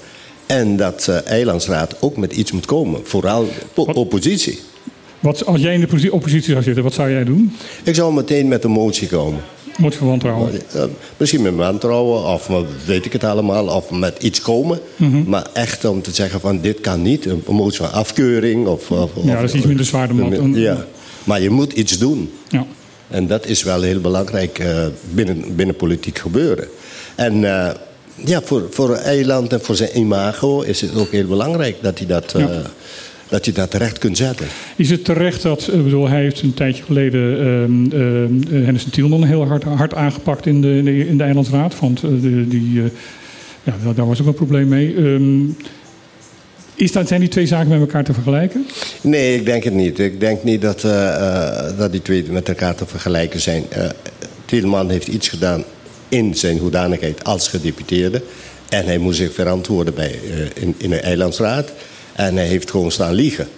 En 0.46 0.76
dat 0.76 1.02
de 1.04 1.12
eilandsraad 1.12 1.96
ook 2.00 2.16
met 2.16 2.32
iets 2.32 2.52
moet 2.52 2.66
komen. 2.66 3.00
Vooral 3.04 3.48
po- 3.74 3.82
oppositie. 3.82 4.58
Wat, 5.22 5.46
als 5.46 5.60
jij 5.60 5.74
in 5.74 5.80
de 5.80 5.86
posi- 5.86 6.10
oppositie 6.10 6.50
zou 6.52 6.62
zitten, 6.62 6.82
wat 6.82 6.92
zou 6.92 7.10
jij 7.10 7.24
doen? 7.24 7.56
Ik 7.82 7.94
zou 7.94 8.14
meteen 8.14 8.48
met 8.48 8.64
een 8.64 8.70
motie 8.70 9.08
komen. 9.08 9.40
Motie 9.78 9.98
van 9.98 10.06
wantrouwen. 10.08 10.52
Misschien 11.16 11.42
met 11.42 11.54
wantrouwen 11.54 12.24
of 12.24 12.48
weet 12.86 13.04
ik 13.04 13.12
het 13.12 13.24
allemaal. 13.24 13.66
Of 13.66 13.90
met 13.90 14.22
iets 14.22 14.40
komen. 14.40 14.80
Mhm. 14.96 15.22
Maar 15.26 15.46
echt 15.52 15.84
om 15.84 16.02
te 16.02 16.10
zeggen 16.10 16.40
van 16.40 16.60
dit 16.60 16.80
kan 16.80 17.02
niet. 17.02 17.26
Een 17.26 17.42
motie 17.48 17.78
van 17.78 17.92
afkeuring. 17.92 18.66
Of, 18.66 18.90
of, 18.90 19.10
Ja, 19.24 19.34
dat 19.34 19.42
is 19.44 19.54
iets 19.54 19.66
minder 19.66 19.86
zwaar 19.86 20.08
dan 20.08 20.52
Ja, 20.54 20.86
maar 21.24 21.40
je 21.40 21.50
moet 21.50 21.72
iets 21.72 21.98
doen. 21.98 22.32
Ja. 22.48 22.66
En 23.08 23.26
dat 23.26 23.46
is 23.46 23.62
wel 23.62 23.82
heel 23.82 24.00
belangrijk 24.00 24.58
eh, 24.58 24.86
binnen, 25.10 25.56
binnen 25.56 25.76
politiek 25.76 26.18
gebeuren. 26.18 26.68
En 27.14 27.34
eh, 27.44 27.74
ja, 28.24 28.40
voor, 28.44 28.66
voor 28.70 28.90
een 28.90 28.96
eiland 29.02 29.52
en 29.52 29.60
voor 29.60 29.74
zijn 29.76 29.98
imago 29.98 30.60
is 30.60 30.80
het 30.80 30.96
ook 30.96 31.10
heel 31.10 31.26
belangrijk 31.26 31.76
dat 31.82 31.98
hij 31.98 32.06
dat, 32.06 32.34
eh. 32.34 32.44
Dat, 33.32 33.44
hij 33.44 33.54
dat 33.54 33.74
recht 33.74 33.98
kunt 33.98 34.16
zetten. 34.16 34.46
Is 34.76 34.90
het 34.90 35.04
terecht 35.04 35.42
dat, 35.42 35.68
ik 35.72 35.84
bedoel, 35.84 36.08
hij 36.08 36.22
heeft 36.22 36.42
een 36.42 36.54
tijdje 36.54 36.82
geleden 36.82 37.20
Hennis 38.50 38.84
en 38.84 38.90
Tielman 38.90 39.24
heel 39.24 39.46
hard, 39.46 39.62
hard 39.62 39.94
aangepakt 39.94 40.46
in 40.46 40.60
de, 40.60 40.76
in 40.76 40.84
de, 40.84 41.08
in 41.08 41.18
de 41.18 41.24
Eilandsraad. 41.24 41.78
Want 41.80 42.02
eh, 42.02 42.10
de, 42.10 42.48
die, 42.48 42.82
eh, 42.82 42.88
ja, 43.62 43.92
daar, 43.94 44.06
was 44.06 44.20
ook 44.20 44.26
een 44.26 44.34
probleem 44.34 44.68
mee. 44.68 44.94
Ehm, 44.96 45.40
is 46.74 46.92
dat, 46.92 47.08
zijn 47.08 47.20
die 47.20 47.28
twee 47.28 47.46
zaken 47.46 47.68
met 47.68 47.80
elkaar 47.80 48.04
te 48.04 48.12
vergelijken? 48.12 48.66
Nee, 49.00 49.36
ik 49.36 49.44
denk 49.44 49.64
het 49.64 49.74
niet. 49.74 49.98
Ik 49.98 50.20
denk 50.20 50.42
niet 50.42 50.62
dat, 50.62 50.84
eh, 50.84 51.14
eh, 51.14 51.78
dat 51.78 51.92
die 51.92 52.02
twee 52.02 52.24
met 52.30 52.48
elkaar 52.48 52.74
te 52.74 52.86
vergelijken 52.86 53.40
zijn. 53.40 53.64
Eh 53.68 53.88
Tielman 54.44 54.90
heeft 54.90 55.08
iets 55.08 55.28
gedaan 55.28 55.64
in 56.08 56.34
zijn 56.34 56.58
hoedanigheid 56.58 57.24
als 57.24 57.48
gedeputeerde. 57.48 58.22
En 58.68 58.84
hij 58.84 58.98
moest 58.98 59.18
zich 59.18 59.34
verantwoorden 59.34 59.94
bij, 59.94 60.10
eh, 60.10 60.62
in, 60.62 60.74
in 60.76 60.92
een 60.92 61.00
eilandsraad. 61.00 61.72
En 62.12 62.36
hij 62.36 62.46
heeft 62.46 62.70
gewoon 62.70 62.92
staan 62.92 63.14
liegen. 63.14 63.48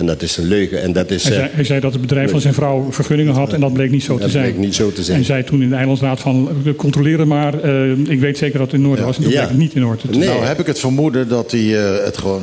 En 0.00 0.06
dat 0.06 0.22
is 0.22 0.36
een 0.36 0.44
leugen. 0.48 0.82
En 0.82 0.92
dat 0.92 1.10
is, 1.10 1.22
Hij 1.22 1.32
eh, 1.32 1.38
zei, 1.38 1.50
hij 1.54 1.64
zei 1.64 1.80
dat 1.80 1.92
het 1.92 2.00
bedrijf 2.00 2.30
van 2.30 2.40
zijn 2.40 2.54
vrouw 2.54 2.86
vergunningen 2.92 3.34
had 3.34 3.52
en 3.52 3.60
dat 3.60 3.72
bleek 3.72 3.90
niet 3.90 4.02
zo 4.02 4.14
te 4.16 4.20
Dat 4.22 4.30
zijn. 4.30 4.44
bleek 4.44 4.58
niet 4.58 4.74
zo 4.74 4.92
te 4.92 5.02
zijn. 5.02 5.18
En 5.18 5.24
zei 5.24 5.44
toen 5.44 5.62
in 5.62 5.68
de 5.68 5.74
Eilandsraad 5.74 6.20
van, 6.20 6.48
eh, 6.64 6.74
controleer 6.74 7.26
maar. 7.26 7.60
eh, 7.62 7.90
ik 8.08 8.20
weet 8.20 8.38
zeker 8.38 8.58
dat 8.58 8.70
het 8.72 8.80
in 8.80 8.86
orde 8.86 9.02
was. 9.02 9.16
En 9.16 9.22
Ja. 9.22 9.28
bleek 9.28 9.40
het 9.48 9.58
niet 9.58 9.74
in 9.74 9.84
orde 9.84 10.00
te 10.00 10.06
zijn. 10.14 10.24
Nou 10.26 10.44
heb 10.44 10.60
ik 10.60 10.66
het 10.66 10.78
vermoeden 10.80 11.28
dat 11.28 11.50
hij 11.50 11.84
eh, 11.84 12.04
het 12.04 12.18
gewoon, 12.18 12.42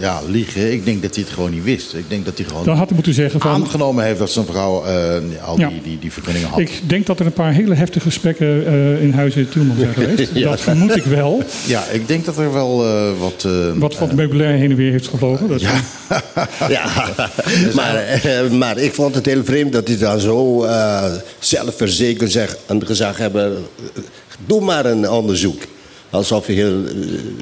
ja, 0.00 0.20
liegen. 0.28 0.72
Ik 0.72 0.84
denk 0.84 1.02
dat 1.02 1.14
hij 1.14 1.24
het 1.24 1.32
gewoon 1.32 1.50
niet 1.50 1.64
wist. 1.64 1.94
Ik 1.94 2.04
denk 2.08 2.24
dat 2.24 2.38
hij 2.38 2.46
gewoon 2.46 2.64
Dan 2.64 2.76
had 2.76 2.86
hij 2.86 2.94
moeten 2.94 3.14
zeggen 3.14 3.40
van... 3.40 3.50
aangenomen 3.50 4.04
heeft 4.04 4.18
dat 4.18 4.30
zijn 4.30 4.46
vrouw 4.46 4.84
eh, 4.84 5.14
al 5.44 5.58
Ja. 5.58 5.68
die, 5.68 5.80
die, 5.82 5.98
die 6.00 6.12
vergunningen 6.12 6.48
had. 6.48 6.58
Ik 6.58 6.80
denk 6.86 7.06
dat 7.06 7.20
er 7.20 7.26
een 7.26 7.32
paar 7.32 7.52
hele 7.52 7.74
heftige 7.74 8.06
gesprekken 8.06 8.66
eh, 8.66 9.02
in 9.02 9.12
huizen 9.12 9.48
Tielman 9.48 9.76
zijn 9.78 9.92
geweest. 9.98 10.30
Ja. 10.34 10.48
Dat 10.50 10.60
vermoed 10.60 10.96
ik 10.96 11.04
wel. 11.04 11.42
Ja, 11.66 11.82
ik 11.92 12.08
denk 12.08 12.24
dat 12.24 12.38
er 12.38 12.52
wel 12.52 12.84
eh, 12.84 13.10
wat... 13.20 13.44
eh, 13.46 13.52
Wat 13.78 13.94
van 13.94 14.06
het 14.08 14.16
meubilair 14.16 14.56
heen 14.58 14.70
en 14.70 14.76
weer 14.76 14.90
heeft 14.90 15.08
gevlogen. 15.08 15.48
Dat 15.48 15.60
ja, 15.60 15.70
Ja, 16.68 16.97
maar, 17.74 17.96
eh, 17.96 18.50
maar 18.50 18.78
ik 18.78 18.94
vond 18.94 19.14
het 19.14 19.26
heel 19.26 19.44
vreemd 19.44 19.72
dat 19.72 19.88
hij 19.88 19.98
dan 19.98 20.20
zo 20.20 20.64
eh, 20.64 21.04
zelfverzekerd 21.38 22.30
zeg, 22.32 22.56
een 22.66 22.86
gezag 22.86 23.18
hebben. 23.18 23.52
eh, 23.94 24.02
Doe 24.46 24.60
maar 24.60 24.86
een 24.86 25.10
onderzoek. 25.10 25.62
Alsof 26.10 26.46
hij 26.46 26.54
heel 26.54 26.84
eh, 26.86 26.92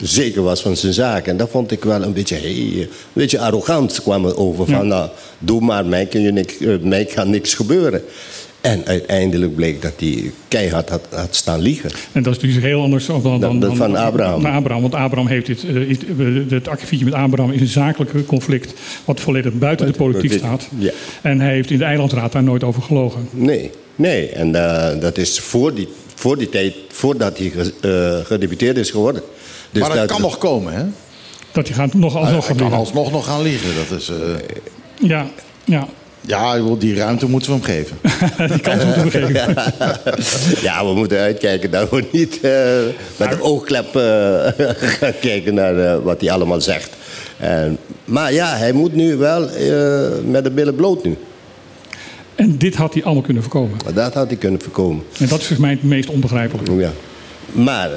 zeker 0.03 0.43
was 0.43 0.61
van 0.63 0.77
zijn 0.77 0.93
zaak. 0.93 1.27
En 1.27 1.37
dat 1.37 1.51
vond 1.51 1.71
ik 1.71 1.85
wel 1.85 2.03
een 2.03 2.13
beetje, 2.13 2.37
hey, 2.37 2.51
een 2.81 2.89
beetje 3.13 3.39
arrogant 3.39 4.03
kwam 4.03 4.25
het 4.25 4.37
over. 4.37 4.65
Van, 4.67 4.75
Ja. 4.75 4.83
nou, 4.83 5.09
doe 5.39 5.61
maar, 5.61 5.87
mij, 5.87 6.07
kun 6.07 6.21
je 6.21 6.33
niks, 6.33 6.55
mij 6.83 7.05
kan 7.05 7.31
niks 7.31 7.55
gebeuren. 7.55 8.03
En 8.61 8.83
uiteindelijk 8.87 9.55
bleek 9.55 9.83
dat 9.83 9.93
hij 9.99 10.31
keihard 10.49 10.89
had, 10.89 11.01
had 11.11 11.35
staan 11.37 11.61
liegen. 11.61 11.91
En 12.13 12.23
dat 12.23 12.33
is 12.33 12.39
dus 12.55 12.63
heel 12.63 12.83
anders 12.83 13.07
dan, 13.07 13.23
dan, 13.23 13.41
Dan- 13.41 13.61
dan 13.61 13.77
van 13.77 13.97
Abraham. 13.97 14.43
dan 14.43 14.53
Abraham. 14.53 14.83
Want 14.83 14.95
Abraham 14.95 15.27
heeft 15.29 15.47
dit, 15.47 15.65
eh, 15.65 15.75
is- 15.77 15.99
eh, 15.99 16.51
het 16.51 16.69
akkefietje 16.69 17.05
met 17.05 17.15
Abraham 17.15 17.53
is 17.53 17.61
een 17.61 17.67
zakelijke 17.67 18.25
conflict. 18.25 18.73
Wat 19.05 19.21
volledig 19.21 19.53
buiten 19.53 19.87
de 19.87 19.93
politiek 19.93 20.33
staat. 20.33 20.69
Ja. 20.79 20.91
En 21.23 21.41
hij 21.41 21.53
heeft 21.53 21.71
in 21.71 21.79
de 21.79 21.85
eilandsraad 21.85 22.33
daar 22.33 22.43
nooit 22.43 22.65
over 22.65 22.83
gelogen. 22.83 23.29
Nee, 23.31 23.71
nee. 23.97 24.29
En 24.29 24.55
eh, 24.55 25.01
dat 25.01 25.19
is 25.19 25.39
voor 25.41 25.75
die, 25.75 25.89
voor 26.15 26.39
die 26.39 26.49
tijd, 26.49 26.75
voordat 26.89 27.39
hij 27.39 27.51
ge- 27.51 27.73
eh, 28.21 28.27
gedeputeerd 28.27 28.77
is 28.77 28.91
geworden. 28.91 29.23
Dus 29.71 29.81
maar 29.81 29.91
dat 29.91 29.99
dat- 29.99 30.09
kan 30.09 30.21
nog 30.21 30.39
komen, 30.39 30.73
hè? 30.73 30.85
Dat 31.53 31.67
hij 31.69 31.77
gaat 31.77 31.95
nog 31.95 32.17
alsnog 32.17 32.47
hij 32.47 32.57
kan 32.57 32.73
alsnog 32.73 33.11
nog 33.13 33.27
gaan 33.27 33.43
liegen. 33.43 33.69
Dat 33.89 33.99
is, 33.99 34.09
eh, 34.09 34.17
Ja, 35.09 35.27
ja. 35.65 35.89
Ja, 36.27 36.61
die 36.79 36.95
ruimte 36.95 37.29
moeten 37.29 37.51
we 37.51 37.57
hem 37.57 37.65
geven. 37.65 37.97
die 38.53 38.61
kans 38.61 38.85
moeten 38.85 39.03
we 39.05 39.11
geven. 39.11 39.55
Ja, 40.63 40.87
we 40.87 40.95
moeten 40.95 41.19
uitkijken 41.19 41.71
dat 41.71 41.91
we 41.91 42.05
niet 42.13 42.41
eh, 42.41 42.51
met 43.17 43.33
een 43.33 43.41
oogklep 43.41 43.97
eh, 43.97 44.03
gaan 44.99 45.13
kijken 45.21 45.55
naar 45.55 45.79
eh, 45.79 45.99
wat 46.03 46.21
hij 46.21 46.31
allemaal 46.31 46.61
zegt. 46.61 46.91
Maar 48.05 48.33
ja, 48.33 48.57
hij 48.57 48.73
moet 48.73 48.95
nu 48.95 49.17
wel 49.17 49.49
met 50.25 50.45
de 50.45 50.51
billen 50.51 50.75
bloot 50.75 51.05
nu. 51.05 51.17
En 52.35 52.59
dit 52.59 52.75
had 52.75 52.95
hij 52.95 53.05
allemaal 53.05 53.23
kunnen 53.23 53.43
voorkomen. 53.43 53.79
Dat 53.95 54.15
had 54.15 54.27
hij 54.29 54.37
kunnen 54.37 54.61
voorkomen. 54.63 55.05
En 55.19 55.29
dat 55.29 55.41
is 55.41 55.47
voor 55.47 55.61
mij 55.61 55.71
het 55.71 55.83
meest 55.83 56.09
onbegrijpelijke. 56.09 56.75
Ja. 56.75 56.93
Maar 57.53 57.91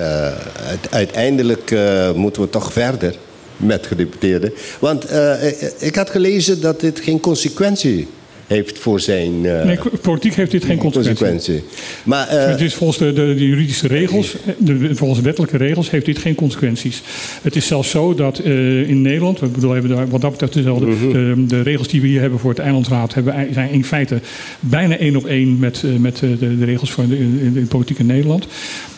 uit- 0.67 0.87
uiteindelijk 0.89 1.75
moeten 2.15 2.41
we 2.41 2.49
toch 2.49 2.73
verder 2.73 3.15
met 3.57 3.87
gedeputeerden. 3.87 4.53
Want 4.79 5.11
ik- 5.41 5.73
ik 5.79 5.95
had 5.95 6.09
gelezen 6.09 6.61
dat 6.61 6.79
dit 6.79 6.99
geen 6.99 7.19
consequentie 7.19 8.07
heeft 8.49 8.79
voor 8.79 8.99
zijn 8.99 9.45
eh, 9.45 9.65
Nee, 9.65 9.79
politiek 10.01 10.33
heeft 10.33 10.51
dit 10.51 10.65
geen 10.65 10.77
consequentie. 10.77 11.63
Maar 12.03 12.27
eh, 12.27 12.45
Het 12.45 12.61
is 12.61 12.73
volgens 12.73 12.97
de, 12.97 13.13
de, 13.13 13.33
de 13.33 13.47
juridische 13.47 13.87
regels, 13.87 14.35
de, 14.57 14.95
volgens 14.95 15.19
de 15.19 15.25
wettelijke 15.25 15.57
regels, 15.57 15.89
heeft 15.89 16.05
dit 16.05 16.17
geen 16.17 16.35
consequenties. 16.35 17.01
Het 17.41 17.55
is 17.55 17.67
zelfs 17.67 17.89
zo 17.89 18.15
dat 18.15 18.39
eh, 18.39 18.89
in 18.89 19.01
Nederland, 19.01 19.39
we 19.39 19.47
bedoel, 19.47 19.71
hebben 19.71 19.91
daar 19.91 20.09
wat 20.09 20.21
dat 20.21 20.31
betreft 20.31 20.53
dezelfde, 20.53 20.85
de, 20.85 21.45
de 21.47 21.61
regels 21.61 21.87
die 21.87 22.01
we 22.01 22.07
hier 22.07 22.21
hebben 22.21 22.39
voor 22.39 22.49
het 22.49 22.59
eilandsraad, 22.59 23.13
hebben, 23.13 23.47
zijn 23.53 23.69
in 23.71 23.85
feite 23.85 24.19
bijna 24.59 24.97
één 24.97 25.15
op 25.15 25.25
één 25.25 25.59
met, 25.59 25.83
eh, 25.83 25.91
met 25.91 26.15
eh, 26.15 26.29
de, 26.39 26.57
de 26.57 26.65
regels 26.65 26.91
van 26.91 27.07
de, 27.07 27.17
in, 27.17 27.51
in 27.55 27.67
politiek 27.67 27.99
in 27.99 28.05
Nederland. 28.05 28.47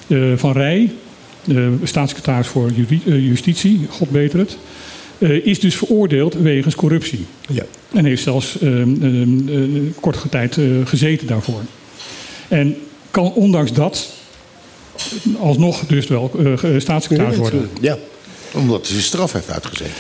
Eh, 0.07 0.17
van 0.35 0.51
Rij, 0.51 0.91
de 1.45 1.75
staatssecretaris 1.83 2.47
voor 2.47 2.69
eh, 3.05 3.27
Justitie, 3.27 3.79
God 3.89 4.09
beter 4.09 4.39
het, 4.39 4.57
eh, 5.21 5.45
is 5.45 5.59
dus 5.59 5.75
veroordeeld 5.75 6.33
wegens 6.33 6.75
corruptie. 6.75 7.25
ja. 7.49 7.63
En 7.93 8.05
heeft 8.05 8.23
zelfs 8.23 8.59
ehm, 8.59 9.03
ehm, 9.03 9.49
eh, 9.49 9.81
korte 9.99 10.29
tijd 10.29 10.57
eh, 10.57 10.65
gezeten 10.85 11.27
daarvoor. 11.27 11.61
En 12.47 12.75
kan 13.11 13.33
ondanks 13.33 13.73
dat 13.73 14.13
alsnog 15.39 15.85
dus 15.87 16.07
wel 16.07 16.31
eh, 16.39 16.79
staatssecretaris 16.79 17.37
worden. 17.37 17.69
Ja. 17.81 17.97
Omdat 18.53 18.81
hij 18.81 18.89
zijn 18.89 19.01
straf 19.01 19.33
heeft 19.33 19.51
uitgezeten. 19.51 19.93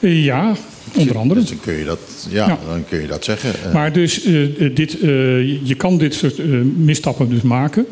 Eh, 0.00 0.24
ja, 0.24 0.54
onder 0.94 1.18
andere. 1.18 1.40
Dus 1.40 1.48
dan 1.48 1.60
kun 1.60 1.74
je 1.74 1.84
dat, 1.84 1.98
ja, 2.30 2.46
Ja. 2.46 2.58
Dan 2.68 2.84
kun 2.88 3.00
je 3.00 3.06
dat 3.06 3.24
zeggen. 3.24 3.72
Maar 3.72 3.92
dus, 3.92 4.22
dit, 4.74 5.00
eh, 5.00 5.66
je 5.66 5.74
kan 5.76 5.98
dit 5.98 6.14
soort 6.14 6.38
misstappen 6.76 7.28
dus 7.28 7.42
maken. 7.42 7.86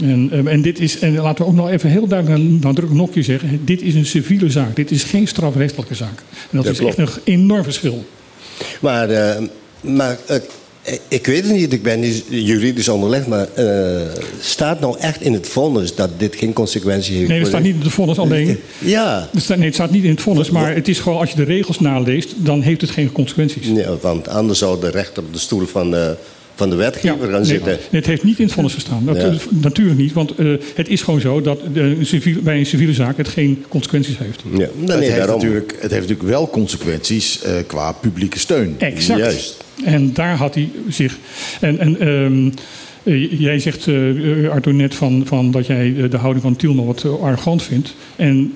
En, 0.00 0.28
eh, 0.32 0.52
en 0.52 0.62
dit 0.62 0.80
is, 0.80 0.98
en 0.98 1.14
laten 1.14 1.44
we 1.44 1.50
ook 1.50 1.56
nog 1.56 1.70
even 1.70 1.90
heel 1.90 2.06
duidelijk 2.06 2.42
nadrukkelijk 2.42 2.94
nog 2.94 3.06
een 3.06 3.12
keer 3.12 3.22
zeggen: 3.24 3.60
dit 3.64 3.82
is 3.82 3.94
een 3.94 4.06
civiele 4.06 4.50
zaak. 4.50 4.76
Dit 4.76 4.90
is 4.90 5.02
geen 5.02 5.28
strafrechtelijke 5.28 5.94
zaak. 5.94 6.18
En 6.18 6.46
dat 6.50 6.64
Dat 6.64 6.72
is 6.72 6.78
klopt. 6.78 6.98
echt 6.98 7.16
een 7.16 7.22
enorm 7.24 7.62
verschil. 7.62 8.04
Maar, 8.80 9.10
eh, 9.10 9.42
maar 9.80 10.18
eh, 10.26 10.36
ik 11.08 11.26
weet 11.26 11.42
het 11.44 11.52
niet, 11.52 11.72
ik 11.72 11.82
ben 11.82 12.00
niet 12.00 12.24
juridisch 12.28 12.88
onderlegd, 12.88 13.26
maar 13.26 13.46
eh, 13.54 14.00
staat 14.40 14.80
nou 14.80 14.98
echt 14.98 15.20
in 15.22 15.32
het 15.32 15.48
vonnis 15.48 15.94
dat 15.94 16.10
dit 16.18 16.36
geen 16.36 16.52
consequentie 16.52 17.16
heeft? 17.16 17.28
Nee, 17.28 17.38
voor 17.38 17.48
staat 17.48 17.62
niet 17.62 17.74
in 17.74 17.80
de 17.80 17.90
vonnis 17.90 18.18
alleen. 18.18 18.58
Ja, 18.78 19.28
Er 19.34 19.40
staat, 19.40 19.56
nee, 19.56 19.66
het 19.66 19.74
staat 19.74 19.90
niet 19.90 20.04
in 20.04 20.10
het 20.10 20.20
vonnis, 20.20 20.50
maar 20.50 20.74
het 20.74 20.88
is 20.88 20.98
gewoon 20.98 21.18
als 21.18 21.30
je 21.30 21.36
de 21.36 21.44
regels 21.44 21.80
naleest, 21.80 22.34
dan 22.36 22.60
heeft 22.62 22.80
het 22.80 22.90
geen 22.90 23.12
consequenties. 23.12 23.66
ja, 23.66 23.96
want 24.00 24.28
anders 24.28 24.58
zou 24.58 24.80
de 24.80 24.90
rechter 24.90 25.22
op 25.22 25.32
de 25.32 25.38
stoel 25.38 25.66
van 25.66 25.94
van 26.54 26.70
de 26.70 26.76
wetgever 26.76 27.28
gaan 27.30 27.30
nee, 27.40 27.44
zitten. 27.44 27.66
nee, 27.72 28.00
het 28.00 28.06
heeft 28.06 28.22
niet 28.24 28.38
in 28.38 28.44
het 28.44 28.54
vonnis 28.54 28.74
gestaan. 28.74 29.02
Dat, 29.04 29.16
Ja. 29.16 29.22
eh, 29.22 29.34
Natuurlijk 29.50 29.98
niet, 29.98 30.12
want 30.12 30.34
eh, 30.34 30.46
het 30.74 30.88
is 30.88 31.02
gewoon 31.02 31.20
zo 31.20 31.40
dat 31.40 31.60
de, 31.72 31.80
een 31.80 32.06
civiel, 32.06 32.40
bij 32.42 32.58
een 32.58 32.66
civiele 32.66 32.92
zaak 32.92 33.16
het 33.16 33.28
geen 33.28 33.64
consequenties 33.68 34.18
heeft. 34.18 34.42
Ja, 34.52 34.58
het, 34.60 34.76
nee, 34.86 34.98
heeft 34.98 35.16
daarom. 35.16 35.34
natuurlijk, 35.36 35.72
het 35.80 35.90
heeft 35.90 36.02
natuurlijk 36.08 36.28
wel 36.28 36.50
consequenties 36.50 37.42
eh, 37.42 37.52
qua 37.66 37.92
publieke 37.92 38.38
steun. 38.38 38.74
Exact. 38.78 39.18
Juist. 39.20 39.64
En 39.84 40.12
daar 40.12 40.36
had 40.36 40.54
hij 40.54 40.68
zich. 40.88 41.16
En, 41.60 41.78
en 41.78 42.00
ehm, 42.00 42.50
eh, 43.02 43.40
jij 43.40 43.58
zegt, 43.58 43.86
eh, 43.86 44.50
Arthur, 44.50 44.74
net 44.74 44.94
van, 44.94 45.22
van 45.26 45.50
dat 45.50 45.66
jij 45.66 45.94
eh, 45.96 46.10
de 46.10 46.16
houding 46.16 46.42
van 46.44 46.56
Tiel 46.56 46.74
nog 46.74 46.86
wat 46.86 47.04
eh, 47.04 47.22
arrogant 47.22 47.62
vindt. 47.62 47.94
En 48.16 48.54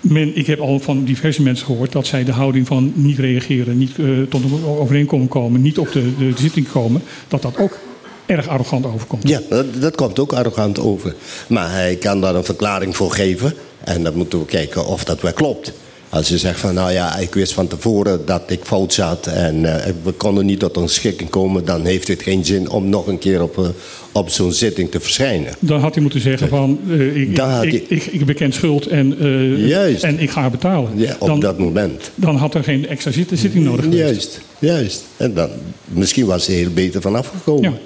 men, 0.00 0.36
ik 0.36 0.46
heb 0.46 0.60
al 0.60 0.80
van 0.80 1.04
diverse 1.04 1.42
mensen 1.42 1.66
gehoord 1.66 1.92
dat 1.92 2.06
zij 2.06 2.24
de 2.24 2.32
houding 2.32 2.66
van 2.66 2.92
niet 2.94 3.18
reageren, 3.18 3.78
niet 3.78 3.98
eh, 3.98 4.06
tot 4.28 4.44
een 4.44 4.64
overeenkomst 4.64 5.28
komen, 5.28 5.62
niet 5.62 5.78
op 5.78 5.92
de, 5.92 6.16
de 6.18 6.32
zitting 6.36 6.70
komen, 6.70 7.02
dat 7.28 7.42
dat 7.42 7.58
ook 7.58 7.78
erg 8.26 8.48
arrogant 8.48 8.86
overkomt. 8.86 9.28
Ja, 9.28 9.40
dat, 9.48 9.66
dat 9.80 9.94
komt 9.94 10.18
ook 10.18 10.32
arrogant 10.32 10.78
over. 10.78 11.14
Maar 11.48 11.72
hij 11.72 11.96
kan 11.96 12.20
daar 12.20 12.34
een 12.34 12.44
verklaring 12.44 12.96
voor 12.96 13.12
geven. 13.12 13.54
En 13.84 14.02
dan 14.02 14.14
moeten 14.14 14.38
we 14.38 14.44
kijken 14.44 14.86
of 14.86 15.04
dat 15.04 15.20
wel 15.20 15.32
klopt. 15.32 15.72
Als 16.10 16.28
je 16.28 16.38
zegt 16.38 16.60
van, 16.60 16.74
nou 16.74 16.92
ja, 16.92 17.16
ik 17.16 17.34
wist 17.34 17.52
van 17.52 17.66
tevoren 17.68 18.26
dat 18.26 18.42
ik 18.46 18.60
fout 18.62 18.92
zat 18.94 19.26
en 19.26 19.84
eh, 19.84 19.92
we 20.02 20.12
konden 20.12 20.46
niet 20.46 20.58
tot 20.58 20.76
een 20.76 20.88
schikking 20.88 21.30
komen, 21.30 21.64
dan 21.64 21.84
heeft 21.84 22.08
het 22.08 22.22
geen 22.22 22.44
zin 22.44 22.70
om 22.70 22.88
nog 22.88 23.06
een 23.06 23.18
keer 23.18 23.42
op, 23.42 23.58
eh, 23.58 23.64
op 24.12 24.28
zo'n 24.30 24.52
zitting 24.52 24.90
te 24.90 25.00
verschijnen. 25.00 25.52
Dan 25.58 25.80
had 25.80 25.92
hij 25.94 26.02
moeten 26.02 26.20
zeggen 26.20 26.48
van, 26.48 26.78
eh, 26.90 27.16
ik, 27.16 27.28
ik, 27.28 27.36
hij- 27.36 27.84
ik, 27.88 28.04
ik 28.06 28.24
beken 28.26 28.52
schuld 28.52 28.86
en, 28.86 29.16
Juist. 29.66 30.02
en 30.02 30.18
ik 30.18 30.30
ga 30.30 30.50
betalen. 30.50 30.90
Ja, 30.94 31.16
op 31.18 31.26
dan, 31.26 31.40
dat 31.40 31.58
moment. 31.58 32.10
dan 32.14 32.36
had 32.36 32.54
er 32.54 32.64
geen 32.64 32.88
extra 32.88 33.10
zit- 33.10 33.30
zitting 33.32 33.64
nodig 33.64 33.84
geweest. 33.84 34.00
Juist, 34.04 34.40
juist. 34.58 35.02
En 35.16 35.34
dan, 35.34 35.48
misschien 35.84 36.26
was 36.26 36.46
hij 36.46 36.56
heel 36.56 36.70
beter 36.72 37.00
vanaf 37.00 37.26
gekomen. 37.36 37.70
Ja. 37.70 37.76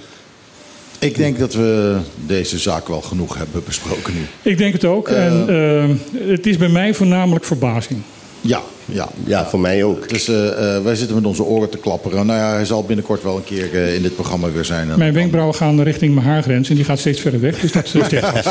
Ik 1.02 1.16
denk 1.16 1.38
dat 1.38 1.54
we 1.54 1.96
deze 2.26 2.58
zaak 2.58 2.88
wel 2.88 3.00
genoeg 3.00 3.36
hebben 3.36 3.62
besproken 3.64 4.14
nu. 4.14 4.50
Ik 4.50 4.58
denk 4.58 4.72
het 4.72 4.84
ook. 4.84 5.08
en 5.08 5.48
eh, 5.48 6.28
het 6.30 6.46
is 6.46 6.56
bij 6.56 6.68
mij 6.68 6.94
voornamelijk 6.94 7.44
verbazing. 7.44 8.00
Ja, 8.40 8.60
ja. 8.84 9.08
Ja, 9.24 9.46
voor 9.46 9.60
mij 9.60 9.84
ook. 9.84 10.08
Dus 10.08 10.28
eh, 10.28 10.76
eh, 10.76 10.82
wij 10.82 10.94
zitten 10.94 11.16
met 11.16 11.26
onze 11.26 11.42
oren 11.42 11.68
te 11.70 11.78
klapperen. 11.78 12.26
Nou 12.26 12.38
ja, 12.38 12.52
hij 12.52 12.64
zal 12.64 12.84
binnenkort 12.84 13.22
wel 13.22 13.36
een 13.36 13.44
keer 13.44 13.74
eh, 13.74 13.94
in 13.94 14.02
dit 14.02 14.14
programma 14.14 14.50
weer 14.50 14.64
zijn. 14.64 14.90
En 14.90 14.98
Mijn 14.98 15.12
wenkbrauwen 15.14 15.54
gaan 15.54 15.82
richting 15.82 16.14
mijn 16.14 16.26
haargrens 16.26 16.68
en 16.68 16.74
die 16.74 16.84
gaat 16.84 16.98
steeds 16.98 17.20
verder 17.20 17.40
weg. 17.40 17.60
Dus 17.60 17.72
dat 17.72 17.84
is 17.94 17.94
echt. 18.12 18.46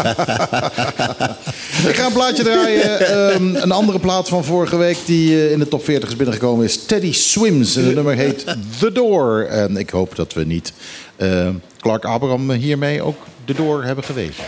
Ik 1.87 1.95
ga 1.95 2.05
een 2.05 2.13
plaatje 2.13 2.43
draaien. 2.43 2.99
Ehm, 3.07 3.55
een 3.55 3.71
andere 3.71 3.99
plaat 3.99 4.29
van 4.29 4.43
vorige 4.43 4.77
week 4.77 4.97
die 5.05 5.35
eh, 5.35 5.51
in 5.51 5.59
de 5.59 5.67
top 5.67 5.83
40 5.83 6.09
is 6.09 6.15
binnengekomen 6.15 6.65
is 6.65 6.85
Teddy 6.85 7.13
Swims. 7.13 7.75
En 7.75 7.85
het 7.85 7.95
nummer 7.95 8.15
heet 8.15 8.45
The 8.79 8.91
Door. 8.91 9.41
En 9.41 9.77
ik 9.77 9.89
hoop 9.89 10.15
dat 10.15 10.33
we 10.33 10.45
niet 10.45 10.73
eh, 11.15 11.47
Clark 11.81 12.05
Abraham 12.05 12.51
hiermee 12.51 13.01
ook 13.01 13.15
The 13.45 13.53
Door 13.53 13.83
hebben 13.83 14.03
gewezen. 14.03 14.43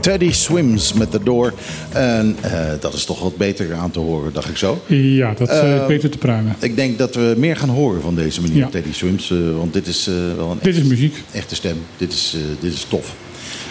Teddy 0.00 0.32
Swims 0.32 0.92
met 0.92 1.10
The 1.10 1.22
Door. 1.22 1.52
En 1.92 2.36
eh, 2.40 2.66
dat 2.80 2.94
is 2.94 3.04
toch 3.04 3.20
wat 3.22 3.36
beter 3.36 3.74
aan 3.74 3.90
te 3.90 3.98
horen, 3.98 4.32
dacht 4.32 4.48
ik 4.48 4.56
zo. 4.56 4.82
Ja, 4.86 5.34
dat 5.34 5.48
eh, 5.48 5.74
is 5.80 5.86
beter 5.86 6.10
te 6.10 6.18
pruimen. 6.18 6.56
Ik 6.60 6.76
denk 6.76 6.98
dat 6.98 7.14
we 7.14 7.34
meer 7.36 7.56
gaan 7.56 7.68
horen 7.68 8.00
van 8.02 8.14
deze 8.14 8.40
meneer 8.40 8.56
Ja. 8.56 8.68
Teddy 8.68 8.92
Swims. 8.92 9.30
eh, 9.30 9.38
want 9.56 9.72
dit 9.72 9.86
is 9.86 10.06
eh, 10.06 10.14
wel 10.36 10.50
een 10.50 10.58
Dit 10.62 10.76
is 10.76 10.82
muziek. 10.82 11.22
echte 11.32 11.54
stem. 11.54 11.76
Dit 11.96 12.12
is, 12.12 12.34
eh, 12.34 12.40
dit 12.60 12.72
is 12.72 12.86
tof. 12.88 13.14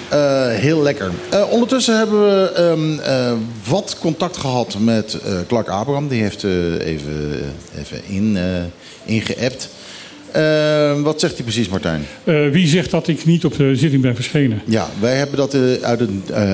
Eh, 0.09 0.47
heel 0.49 0.81
lekker. 0.81 1.11
Eh, 1.29 1.43
ondertussen 1.51 1.97
hebben 1.97 2.19
we 2.21 2.51
ehm, 2.51 2.99
eh, 2.99 3.31
wat 3.69 3.97
contact 3.99 4.37
gehad 4.37 4.77
met 4.79 5.17
Clark 5.47 5.67
Abraham. 5.67 6.07
Die 6.07 6.21
heeft 6.21 6.43
even, 6.43 7.41
even 7.79 7.97
in, 8.07 8.37
eh 8.37 8.43
ingeappt. 9.05 9.69
Eh, 10.31 11.01
wat 11.01 11.19
zegt 11.19 11.33
hij 11.33 11.43
precies, 11.43 11.69
Martijn? 11.69 12.01
Wie 12.51 12.67
zegt 12.67 12.91
dat 12.91 13.07
ik 13.07 13.25
niet 13.25 13.45
op 13.45 13.57
de 13.57 13.75
zitting 13.75 14.01
ben 14.01 14.15
verschenen? 14.15 14.61
Ja, 14.65 14.87
wij 14.99 15.15
hebben 15.15 15.37
dat 15.37 15.55
uit, 15.81 15.99
het, 15.99 16.09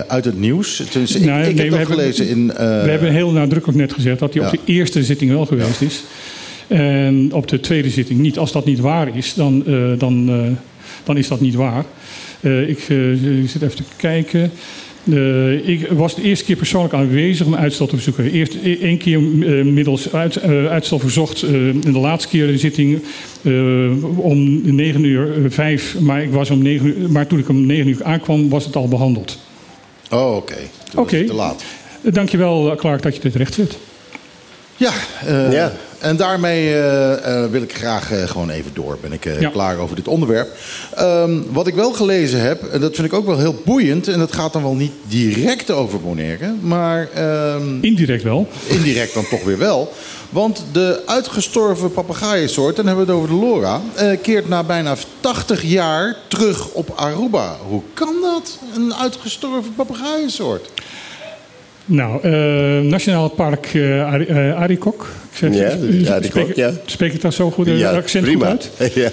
uit 0.08 0.26
het 0.26 0.40
nieuws. 0.40 0.84
Tenminste, 0.90 1.18
ik, 1.20 1.26
Nou, 1.26 1.44
ik 1.44 1.56
nee, 1.56 1.70
heb 1.70 1.78
hebben- 1.78 1.96
gelezen 1.98 2.28
in... 2.28 2.48
We 2.48 2.64
hebben 2.90 3.12
heel 3.12 3.32
nadrukkelijk 3.32 3.80
net 3.80 3.94
gezegd 3.94 4.20
dat 4.20 4.34
hij 4.34 4.42
Ja. 4.44 4.48
op 4.50 4.54
de 4.66 4.74
eerste 4.74 5.04
zitting 5.04 5.32
wel 5.32 5.46
geweest 5.46 5.82
is. 5.82 6.04
En 6.68 7.30
op 7.34 7.48
de 7.48 7.60
tweede 7.60 7.90
zitting 7.90 8.20
niet. 8.20 8.38
Als 8.38 8.52
dat 8.52 8.66
niet 8.66 8.80
waar 8.80 9.18
is, 9.18 9.34
dan, 9.34 9.64
dan, 9.98 10.26
dan 11.04 11.18
is 11.18 11.28
dat 11.28 11.40
niet 11.42 11.56
waar. 11.56 11.86
Eh, 12.44 12.70
ik, 12.70 12.80
eh, 12.90 13.42
ik 13.44 13.50
zit 13.50 13.62
even 13.62 13.76
te 13.76 13.84
kijken. 13.96 14.52
Eh, 15.12 15.68
ik 15.70 15.88
was 15.92 16.16
de 16.16 16.22
eerste 16.22 16.46
keer 16.46 16.56
persoonlijk 16.56 16.94
aanwezig 16.94 17.46
om 17.46 17.56
uitstel 17.56 17.86
te 17.88 17.96
verzoeken. 17.96 18.32
Eerst 18.32 18.54
e- 18.64 18.78
één 18.82 18.98
keer 18.98 19.18
eh, 19.18 19.66
middels 19.66 20.14
uit, 20.14 20.36
eh, 20.36 20.66
uitstel 20.66 21.00
verzocht. 21.00 21.42
eh, 21.44 21.52
in 21.68 21.82
de 21.82 22.00
laatste 22.00 22.30
keer 22.30 22.48
de 22.48 22.58
zitting 22.58 23.00
eh, 23.42 23.52
om 24.20 24.62
9 24.76 25.04
uur 25.04 25.28
eh, 25.34 25.52
5. 25.52 25.96
Maar, 26.00 26.24
ik 26.24 26.32
was 26.32 26.50
om 26.50 26.62
9 26.62 26.88
uur, 26.88 27.10
maar 27.10 27.28
toen 27.28 27.40
ik 27.40 27.50
om 27.50 27.66
9 27.66 27.88
uur 27.88 28.04
aankwam, 28.04 28.50
was 28.50 28.66
het 28.66 28.76
al 28.76 28.88
behandeld. 28.88 29.38
Oh, 30.12 30.36
oké. 30.36 30.56
Was 30.94 31.04
Oké. 31.06 31.24
te 31.26 31.34
laat. 31.34 31.64
Dankjewel, 32.02 32.76
Clark, 32.76 33.02
dat 33.02 33.16
je 33.16 33.22
dit 33.22 33.36
recht 33.36 33.54
zet. 33.54 33.78
Ja, 34.78 34.92
eh, 35.26 35.52
Ja. 35.52 35.74
En 36.04 36.16
daarmee 36.16 36.68
eh, 36.74 37.44
eh, 37.44 37.52
wil 37.52 37.62
ik 37.62 37.74
graag 37.76 38.12
eh, 38.12 38.24
gewoon 38.24 38.50
even 38.50 38.72
door. 38.74 38.98
Ben 39.02 39.14
ik 39.14 39.24
Ja. 39.40 39.50
klaar 39.50 39.78
over 39.78 39.96
dit 39.96 40.08
onderwerp. 40.08 40.50
Ehm, 40.96 41.42
wat 41.52 41.68
ik 41.68 41.76
wel 41.76 41.92
gelezen 41.94 42.42
heb, 42.42 42.64
en 42.64 42.80
dat 42.82 42.96
vind 42.96 43.08
ik 43.08 43.14
ook 43.14 43.26
wel 43.26 43.38
heel 43.40 43.62
boeiend... 43.66 44.08
en 44.08 44.20
dat 44.20 44.34
gaat 44.34 44.54
dan 44.54 44.62
wel 44.62 44.76
niet 44.76 44.92
direct 45.08 45.72
over 45.72 46.02
Bonaire... 46.02 46.54
maar 46.62 47.10
ehm, 47.14 47.78
Indirect 47.82 48.24
wel. 48.24 48.48
indirect 48.68 49.14
dan 49.14 49.28
toch 49.30 49.44
weer 49.44 49.58
wel. 49.58 49.92
Want 50.30 50.64
de 50.72 51.02
uitgestorven 51.06 51.92
papegaaiensoort, 51.92 52.76
dan 52.76 52.88
hebben 52.88 53.06
we 53.06 53.12
het 53.12 53.22
over 53.22 53.36
de 53.36 53.46
Lora... 53.46 53.82
eh, 53.96 54.18
keert 54.22 54.50
na 54.50 54.64
bijna 54.64 54.96
80 55.20 55.64
jaar 55.64 56.18
terug 56.28 56.68
op 56.70 56.94
Aruba. 56.96 57.58
Hoe 57.68 57.82
kan 57.94 58.16
dat? 58.22 58.58
Een 58.76 58.96
uitgestorven 58.96 59.74
papegaaiensoort? 59.76 60.70
Nou, 61.86 62.22
eh, 62.22 62.80
Nationaal 62.90 63.30
Park 63.30 63.68
Ari- 64.06 64.32
Arikok. 64.56 65.08
Ik 65.32 65.38
zeg- 65.38 65.54
Ja, 65.56 65.70
spreek- 65.70 66.08
Arikok, 66.10 66.42
spreek, 66.42 66.56
ja. 66.56 66.72
Spreek 66.86 67.14
ik 67.14 67.22
dat 67.22 67.34
zo 67.34 67.52
goed? 67.52 67.68
eh, 67.68 67.90
accent 67.92 68.24
prima. 68.26 68.50
goed 68.50 68.70
uit? 68.78 68.94
Ja. 68.96 69.10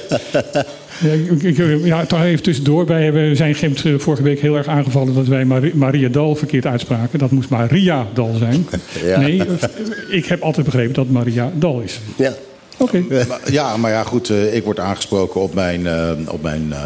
Ja, 1.00 1.12
ik, 1.12 1.42
ik- 1.58 1.84
ja, 1.84 2.04
toch 2.06 2.22
even 2.24 2.42
tussendoor. 2.42 2.86
Wij 2.86 3.02
hebben, 3.04 3.36
zijn 3.36 3.54
Gemt 3.54 3.84
eh, 3.84 3.94
vorige 3.98 4.22
week 4.22 4.40
heel 4.40 4.56
erg 4.56 4.66
aangevallen 4.66 5.14
dat 5.14 5.26
wij 5.26 5.44
Mari- 5.44 5.72
Maria 5.74 6.08
Dal 6.08 6.34
verkeerd 6.36 6.66
uitspraken. 6.66 7.18
Dat 7.18 7.30
moest 7.30 7.48
Maria 7.48 8.06
Dal 8.14 8.34
zijn. 8.38 8.66
Ja. 9.04 9.20
Nee, 9.20 9.42
ik 10.10 10.26
heb 10.26 10.42
altijd 10.42 10.66
begrepen 10.66 10.94
dat 10.94 11.08
Maria 11.08 11.50
Dal 11.54 11.80
is. 11.80 11.98
ja. 12.16 12.32
Oké. 12.78 13.04
Maar- 13.28 13.40
Ja, 13.52 13.76
maar 13.76 13.90
ja, 13.90 14.02
goed. 14.02 14.30
eh, 14.30 14.54
ik 14.54 14.64
word 14.64 14.78
aangesproken 14.78 15.40
op 15.40 15.54
mijn, 15.54 15.86
eh, 15.86 16.10
op 16.28 16.42
mijn 16.42 16.72
eh, 16.72 16.78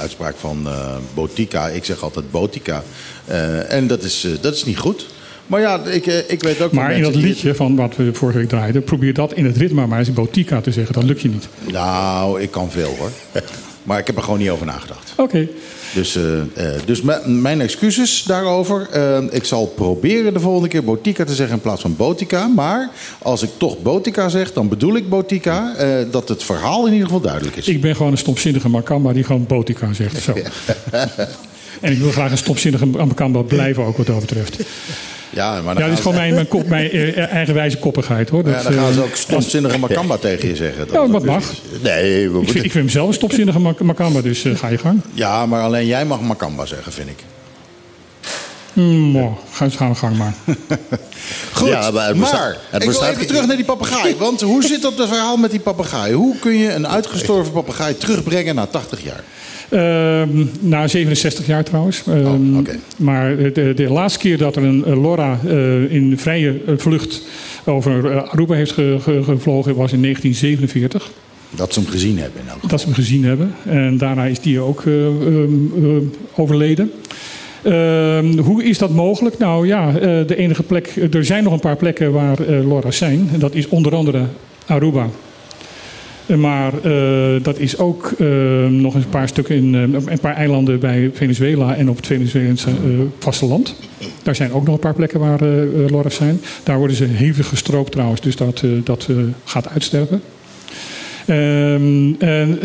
uitspraak 0.00 0.34
van 0.36 0.62
eh, 0.66 0.96
Botica. 1.14 1.68
Ik 1.68 1.84
zeg 1.84 2.02
altijd 2.02 2.30
Botica. 2.30 2.82
Eh, 3.24 3.72
en 3.72 3.86
dat 3.86 4.02
is, 4.02 4.24
eh, 4.24 4.30
dat 4.40 4.54
is 4.54 4.64
niet 4.64 4.78
goed. 4.78 5.06
Maar 5.48 5.60
ja, 5.60 5.80
ik, 5.84 6.06
eh, 6.06 6.18
ik 6.26 6.42
weet 6.42 6.60
ook 6.60 6.72
Maar 6.72 6.92
in 6.92 7.02
dat 7.02 7.14
liedje 7.14 7.54
van 7.54 7.76
wat 7.76 7.96
we 7.96 8.14
vorige 8.14 8.38
week 8.38 8.48
draaiden, 8.48 8.84
probeer 8.84 9.14
dat 9.14 9.32
in 9.32 9.44
het 9.44 9.56
ritme 9.56 9.86
maar 9.86 9.98
eens 9.98 10.12
Botica 10.12 10.60
te 10.60 10.72
zeggen. 10.72 10.94
Dat 10.94 11.04
lukt 11.04 11.20
je 11.20 11.28
niet. 11.28 11.48
Nou, 11.72 12.40
ik 12.40 12.50
kan 12.50 12.70
veel 12.70 12.94
hoor. 12.98 13.10
maar 13.82 13.98
ik 13.98 14.06
heb 14.06 14.16
er 14.16 14.22
gewoon 14.22 14.38
niet 14.38 14.50
over 14.50 14.66
nagedacht. 14.66 15.12
Oké. 15.16 15.48
Dus, 15.94 16.16
eh, 16.16 16.40
eh, 16.40 16.80
dus 16.84 17.02
mijn 17.26 17.60
excuses 17.60 18.22
daarover. 18.22 18.88
Ik 19.30 19.44
zal 19.44 19.66
proberen 19.66 20.32
de 20.32 20.40
volgende 20.40 20.68
keer 20.68 20.84
Botica 20.84 21.24
te 21.24 21.34
zeggen 21.34 21.56
in 21.56 21.62
plaats 21.62 21.80
van 21.80 21.96
Botica. 21.96 22.46
Maar 22.46 22.90
als 23.18 23.42
ik 23.42 23.50
toch 23.56 23.82
Botica 23.82 24.28
zeg, 24.28 24.52
dan 24.52 24.68
bedoel 24.68 24.96
ik 24.96 25.08
Botica. 25.08 25.74
dat 26.10 26.28
het 26.28 26.42
verhaal 26.42 26.86
in 26.86 26.92
ieder 26.92 27.06
geval 27.06 27.22
duidelijk 27.22 27.56
is. 27.56 27.68
Ik 27.68 27.80
ben 27.80 27.96
gewoon 27.96 28.12
een 28.12 28.18
stomzinnige 28.18 28.68
Makamba 28.68 29.12
die 29.12 29.24
gewoon 29.24 29.46
Botica 29.46 29.92
zegt. 29.92 30.22
Zo. 30.22 30.34
en 31.80 31.92
ik 31.92 31.98
wil 31.98 32.10
graag 32.10 32.30
een 32.30 32.38
stomzinnige 32.38 32.86
Makamba 32.86 33.42
blijven 33.42 33.84
ook 33.84 33.96
wat 33.96 34.06
dat 34.06 34.20
betreft. 34.20 34.56
Ja, 35.30 35.62
maar 35.62 35.74
dan, 35.74 35.82
Ja, 35.82 35.88
dat 35.88 35.96
is 35.98 36.02
gewoon 36.02 36.16
mijn, 36.18 36.34
mijn, 36.34 36.48
kop, 36.48 36.66
mijn 36.68 36.90
eh, 36.90 37.32
eigenwijze 37.32 37.78
koppigheid 37.78 38.28
hoor. 38.28 38.42
Dat, 38.44 38.54
ja, 38.54 38.62
dan 38.62 38.72
gaan 38.72 38.92
ze 38.92 38.98
eh, 38.98 39.04
ook 39.04 39.16
stomzinnige 39.16 39.78
Makamba 39.78 40.16
tegen 40.16 40.48
je 40.48 40.56
zeggen. 40.56 40.86
Ja, 40.92 41.06
dat 41.06 41.24
mag. 41.24 41.44
Nee, 41.82 42.30
we 42.30 42.38
ik, 42.40 42.44
vind, 42.50 42.64
ik 42.64 42.70
vind 42.72 42.74
hem 42.74 42.88
zelf 42.88 43.08
een 43.08 43.14
stopzinnige 43.14 43.58
mak- 43.58 43.80
makamba, 43.80 44.20
dus 44.20 44.44
eh, 44.44 44.56
ga 44.56 44.68
je 44.68 44.78
gang. 44.78 45.00
ja, 45.12 45.46
maar 45.46 45.62
alleen 45.62 45.86
jij 45.86 46.04
mag 46.04 46.20
Makamba 46.20 46.66
zeggen, 46.66 46.92
vind 46.92 47.08
ik. 47.08 47.18
Mm, 48.72 49.16
oh, 49.16 49.32
ga 49.52 49.64
eens 49.64 49.76
gaan, 49.76 49.96
gang 49.96 50.16
maar. 50.16 50.34
Goed, 51.52 51.68
Ja, 51.68 51.80
maar 51.80 51.92
maar, 51.92 52.06
het 52.06 52.18
bestaat- 52.18 52.56
het 52.70 52.82
ik 52.82 52.90
wil 52.90 53.02
even 53.02 53.26
terug 53.26 53.46
naar 53.46 53.56
die 53.56 53.64
papegaai. 53.64 54.14
Want 54.18 54.40
hoe 54.40 54.62
zit 54.64 54.82
dat 54.82 54.98
het 54.98 55.08
verhaal 55.08 55.36
met 55.36 55.50
die 55.50 55.60
papegaai? 55.60 56.14
Hoe 56.14 56.36
kun 56.38 56.56
je 56.58 56.72
een 56.72 56.88
uitgestorven 56.88 57.52
papegaai 57.52 57.96
terugbrengen 57.96 58.54
na 58.54 58.66
80 58.66 59.02
jaar? 59.04 59.22
Ehm, 59.68 60.44
na 60.60 60.86
67 60.88 61.46
jaar 61.46 61.64
trouwens. 61.64 62.02
Ehm, 62.06 62.26
Oh, 62.26 62.58
oké. 62.58 62.76
Maar 62.96 63.36
de, 63.52 63.72
de 63.76 63.90
laatste 63.90 64.18
keer 64.18 64.38
dat 64.38 64.56
er 64.56 64.62
een 64.64 64.84
LoRa 65.00 65.38
eh, 65.46 65.92
in 65.92 66.18
vrije 66.18 66.60
eh, 66.66 66.74
vlucht 66.76 67.22
over 67.64 68.10
eh, 68.10 68.32
Aruba 68.32 68.54
heeft 68.54 68.72
ge- 68.72 68.96
ge- 69.00 69.22
gevlogen 69.22 69.74
was 69.74 69.92
in 69.92 70.02
1947. 70.02 71.10
Dat 71.50 71.72
ze 71.72 71.80
hem 71.80 71.88
gezien 71.88 72.18
hebben 72.18 72.40
in 72.40 72.46
elk 72.46 72.54
geval. 72.54 72.68
Dat 72.70 72.80
ze 72.80 72.86
hem 72.86 72.94
gezien 72.94 73.24
hebben. 73.24 73.54
En 73.66 73.98
daarna 73.98 74.24
is 74.24 74.40
die 74.40 74.60
ook 74.60 74.82
eh, 74.86 75.06
ehm, 75.06 75.52
eh, 75.84 75.90
overleden. 76.36 76.90
Ehm, 77.62 78.38
hoe 78.38 78.64
is 78.64 78.78
dat 78.78 78.90
mogelijk? 78.90 79.38
Nou 79.38 79.66
ja, 79.66 79.92
de 80.26 80.36
enige 80.36 80.62
plek. 80.62 80.92
Er 81.12 81.24
zijn 81.24 81.44
nog 81.44 81.52
een 81.52 81.60
paar 81.60 81.76
plekken 81.76 82.12
waar 82.12 82.36
LoRa's 82.64 82.96
zijn. 82.96 83.28
En 83.32 83.38
dat 83.38 83.54
is 83.54 83.68
onder 83.68 83.94
andere 83.94 84.22
Aruba. 84.66 85.06
Maar 86.36 86.72
eh, 86.82 87.42
dat 87.42 87.58
is 87.58 87.78
ook 87.78 88.12
eh, 88.18 88.26
nog 88.66 88.94
een 88.94 89.08
paar 89.10 89.28
stukken 89.28 89.56
in 89.56 89.74
eh, 89.74 89.80
een 90.12 90.20
paar 90.20 90.34
eilanden 90.34 90.80
bij 90.80 91.10
Venezuela 91.14 91.74
en 91.76 91.90
op 91.90 91.96
het 91.96 92.06
Venezuelaanse 92.06 92.68
eh, 92.70 92.74
vasteland. 93.18 93.74
Daar 94.22 94.34
zijn 94.36 94.52
ook 94.52 94.64
nog 94.64 94.74
een 94.74 94.80
paar 94.80 94.94
plekken 94.94 95.20
waar 95.20 95.42
LoRa's 95.90 96.14
zijn. 96.14 96.40
Daar 96.62 96.78
worden 96.78 96.96
ze 96.96 97.04
hevig 97.04 97.48
gestroopt 97.48 97.92
trouwens, 97.92 98.20
dus 98.20 98.36
dat, 98.36 98.62
dat 98.84 99.08
gaat 99.44 99.68
uitsterven. 99.68 100.20
Ehm, 101.26 102.12
en, 102.18 102.58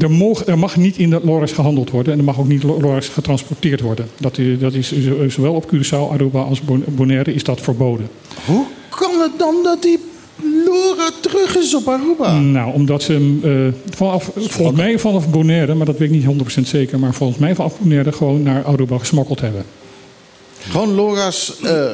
er, 0.00 0.10
mag, 0.10 0.46
er 0.46 0.58
mag 0.58 0.76
niet 0.76 0.96
in 0.96 1.10
de 1.10 1.20
LoRa's 1.24 1.52
gehandeld 1.52 1.90
worden 1.90 2.12
en 2.12 2.18
er 2.18 2.24
mag 2.24 2.38
ook 2.38 2.48
niet 2.48 2.62
lo- 2.62 2.80
LoRa's 2.80 3.08
getransporteerd 3.08 3.80
worden. 3.80 4.06
Dat, 4.20 4.38
is- 4.38 4.58
dat 4.58 4.74
is 4.74 4.92
zo- 5.04 5.28
zowel 5.28 5.54
op 5.54 5.70
Curaçao, 5.74 6.12
Aruba 6.12 6.40
als 6.40 6.60
Bon- 6.60 6.84
Bonaire 6.88 7.34
is 7.34 7.44
dat 7.44 7.60
verboden. 7.60 8.08
Hoe 8.46 8.64
kan 8.88 9.20
het 9.20 9.38
dan 9.38 9.54
dat 9.62 9.82
die 9.82 9.98
Laura 10.42 11.10
terug 11.20 11.56
is 11.56 11.74
op 11.74 11.88
Aruba? 11.88 12.38
Nou, 12.38 12.74
omdat 12.74 13.02
ze 13.02 13.12
hem 13.12 13.40
eh, 13.42 13.94
vanaf, 13.94 14.30
volgens 14.34 14.76
mij 14.76 14.98
vanaf 14.98 15.30
Bonaire, 15.30 15.74
maar 15.74 15.86
dat 15.86 15.98
weet 15.98 16.12
ik 16.12 16.26
niet 16.26 16.58
100% 16.58 16.60
zeker, 16.62 16.98
maar 16.98 17.14
volgens 17.14 17.38
mij 17.38 17.54
vanaf 17.54 17.78
Bonaire 17.78 18.12
gewoon 18.12 18.42
naar 18.42 18.64
Aruba 18.64 18.98
gesmokkeld 18.98 19.40
hebben. 19.40 19.64
Gewoon 20.68 20.94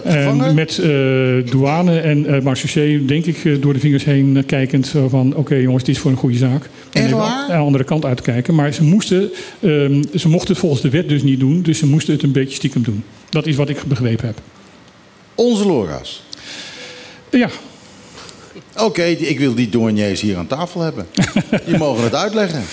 gevangen? 0.04 0.46
En 0.46 0.54
met 0.54 0.78
eh, 0.78 1.50
douane 1.50 2.00
en 2.00 2.26
eh 2.26 2.42
marechaussee, 2.42 3.04
denk 3.04 3.26
ik, 3.26 3.62
door 3.62 3.72
de 3.72 3.78
vingers 3.78 4.04
heen 4.04 4.42
kijkend. 4.46 4.86
Zo 4.86 5.08
van, 5.08 5.36
oké 5.36 5.54
jongens, 5.54 5.84
dit 5.84 5.94
is 5.94 6.00
voor 6.00 6.10
een 6.10 6.16
goede 6.16 6.36
zaak. 6.36 6.68
En 6.90 7.04
even 7.04 7.16
waar? 7.16 7.28
aan 7.28 7.46
de 7.48 7.54
andere 7.54 7.84
kant 7.84 8.04
uitkijken. 8.04 8.54
Maar 8.54 8.72
ze, 8.72 8.82
moesten, 8.82 9.30
ehm, 9.60 10.02
ze 10.14 10.28
mochten 10.28 10.50
het 10.50 10.58
volgens 10.58 10.82
de 10.82 10.90
wet 10.90 11.08
dus 11.08 11.22
niet 11.22 11.40
doen. 11.40 11.62
Dus 11.62 11.78
ze 11.78 11.86
moesten 11.86 12.14
het 12.14 12.22
een 12.22 12.32
beetje 12.32 12.54
stiekem 12.54 12.82
doen. 12.82 13.04
Dat 13.28 13.46
is 13.46 13.56
wat 13.56 13.68
ik 13.68 13.82
begrepen 13.86 14.26
heb. 14.26 14.40
Onze 15.34 15.66
Laura's. 15.66 16.22
Ja, 17.30 17.48
Oké, 18.76 19.02
ik 19.02 19.38
wil 19.38 19.54
die 19.54 19.68
douaniers 19.68 20.20
hier 20.20 20.36
aan 20.36 20.46
tafel 20.46 20.80
hebben. 20.80 21.06
Die 21.66 21.78
mogen 21.78 22.04
het 22.04 22.14
uitleggen. 22.14 22.64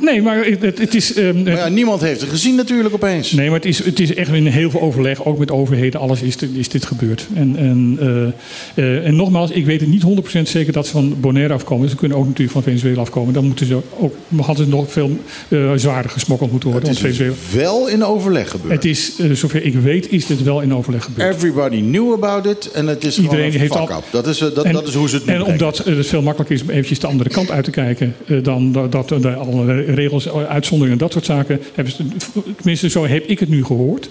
Nee, 0.00 0.22
maar 0.22 0.44
het, 0.44 0.78
het- 0.78 0.94
is... 0.94 1.12
ehm, 1.14 1.42
Maar 1.42 1.52
ja, 1.56 1.68
niemand 1.68 2.00
heeft 2.00 2.20
het 2.20 2.30
gezien 2.30 2.54
natuurlijk 2.54 2.94
opeens. 2.94 3.32
Nee, 3.32 3.46
maar 3.46 3.56
het 3.56 3.64
is, 3.68 3.84
het 3.84 4.00
is 4.00 4.14
echt 4.14 4.32
in 4.32 4.46
heel 4.46 4.70
veel 4.70 4.80
overleg, 4.80 5.24
ook 5.24 5.38
met 5.38 5.50
overheden, 5.50 6.00
alles 6.00 6.22
is, 6.22 6.36
dit- 6.36 6.50
is 6.54 6.68
dit 6.68 6.84
gebeurd. 6.84 7.26
En, 7.34 7.56
en, 7.56 7.96
eh, 8.76 8.84
eh, 8.98 9.06
en 9.06 9.16
nogmaals, 9.16 9.50
ik 9.50 9.66
weet 9.66 9.80
het 9.80 9.88
niet 9.90 10.02
100% 10.02 10.48
zeker 10.48 10.72
dat 10.72 10.86
ze 10.86 10.92
van 10.92 11.16
Bonaire 11.20 11.52
afkomen. 11.54 11.88
Ze 11.88 11.96
kunnen 11.96 12.16
ook 12.18 12.24
natuurlijk 12.24 12.50
van 12.52 12.62
Venezuela 12.62 13.00
afkomen. 13.00 13.34
Dan 13.34 13.44
moeten 13.46 13.66
ze 13.66 13.78
ook, 13.98 14.14
hadden 14.40 14.64
ze 14.64 14.70
nog 14.70 14.92
veel 14.92 15.10
eh, 15.48 15.72
zwaarder 15.74 16.10
gesmokkeld 16.10 16.50
moeten 16.50 16.70
worden. 16.70 16.88
Het 16.88 16.98
is 16.98 17.04
Venezuela, 17.04 17.34
wel 17.54 17.88
in 17.88 18.04
overleg 18.04 18.50
gebeurd. 18.50 18.74
het 18.74 18.84
is, 18.84 19.12
zover 19.32 19.64
ik 19.64 19.74
weet, 19.74 20.12
is 20.12 20.26
dit 20.26 20.42
wel 20.42 20.60
in 20.60 20.74
overleg 20.74 21.04
gebeurd. 21.04 21.34
Everybody 21.34 21.80
knew 21.80 22.12
about 22.12 22.46
it 22.46 22.70
en 22.70 22.86
het 22.86 23.04
is 23.04 23.18
Iedereen 23.18 23.52
heeft 23.52 23.76
al- 23.76 23.90
up. 23.90 24.04
Dat 24.10 24.26
is, 24.26 24.38
dat, 24.38 24.62
En- 24.64 24.72
dat 24.72 24.88
is 24.88 24.94
hoe 24.94 25.08
ze 25.08 25.14
het 25.16 25.26
nu 25.26 25.32
En 25.32 25.42
omdat 25.44 25.78
het 25.84 26.06
veel 26.06 26.22
makkelijker 26.22 26.56
is 26.56 26.62
om 26.62 26.70
eventjes 26.70 26.98
de 26.98 27.06
andere 27.06 27.30
kant 27.30 27.50
uit 27.50 27.64
te 27.64 27.70
kijken... 27.70 28.14
dan 28.42 28.72
dat, 28.72 28.92
dat 28.92 29.24
alle 29.24 29.84
regels, 29.94 30.26
eh, 30.26 30.44
uitzonderingen 30.44 30.98
en 30.98 31.04
dat 31.04 31.12
soort 31.12 31.24
zaken... 31.24 31.60
Hebben 31.74 31.94
ze, 31.94 32.04
tenminste, 32.56 32.88
zo 32.88 33.06
heb 33.06 33.26
ik 33.26 33.38
het 33.38 33.48
nu 33.48 33.64
gehoord. 33.64 34.10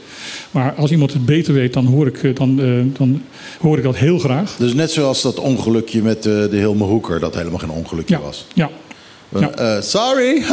Maar 0.52 0.74
als 0.74 0.92
iemand 0.92 1.14
het 1.14 1.26
beter 1.26 1.54
weet, 1.54 1.74
dan 1.74 1.86
hoor 1.86 2.08
ik, 2.08 2.24
eh, 2.24 2.36
dan, 2.36 2.62
eh, 2.62 2.98
dan 2.98 3.22
hoor 3.60 3.78
ik 3.78 3.84
dat 3.84 3.96
heel 3.98 4.20
graag. 4.20 4.56
Dus 4.56 4.74
net 4.74 4.92
zoals 4.92 5.22
dat 5.22 5.40
ongelukje 5.40 6.02
met 6.02 6.24
de 6.24 6.48
Hilme 6.52 6.84
Hoeker, 6.84 7.20
dat 7.20 7.36
helemaal 7.36 7.60
geen 7.60 7.70
ongelukje 7.70 8.16
Ja, 8.16 8.22
was. 8.22 8.46
ja. 8.54 8.70
Ja. 9.38 9.52
Eh, 9.52 9.82
sorry. 9.82 10.42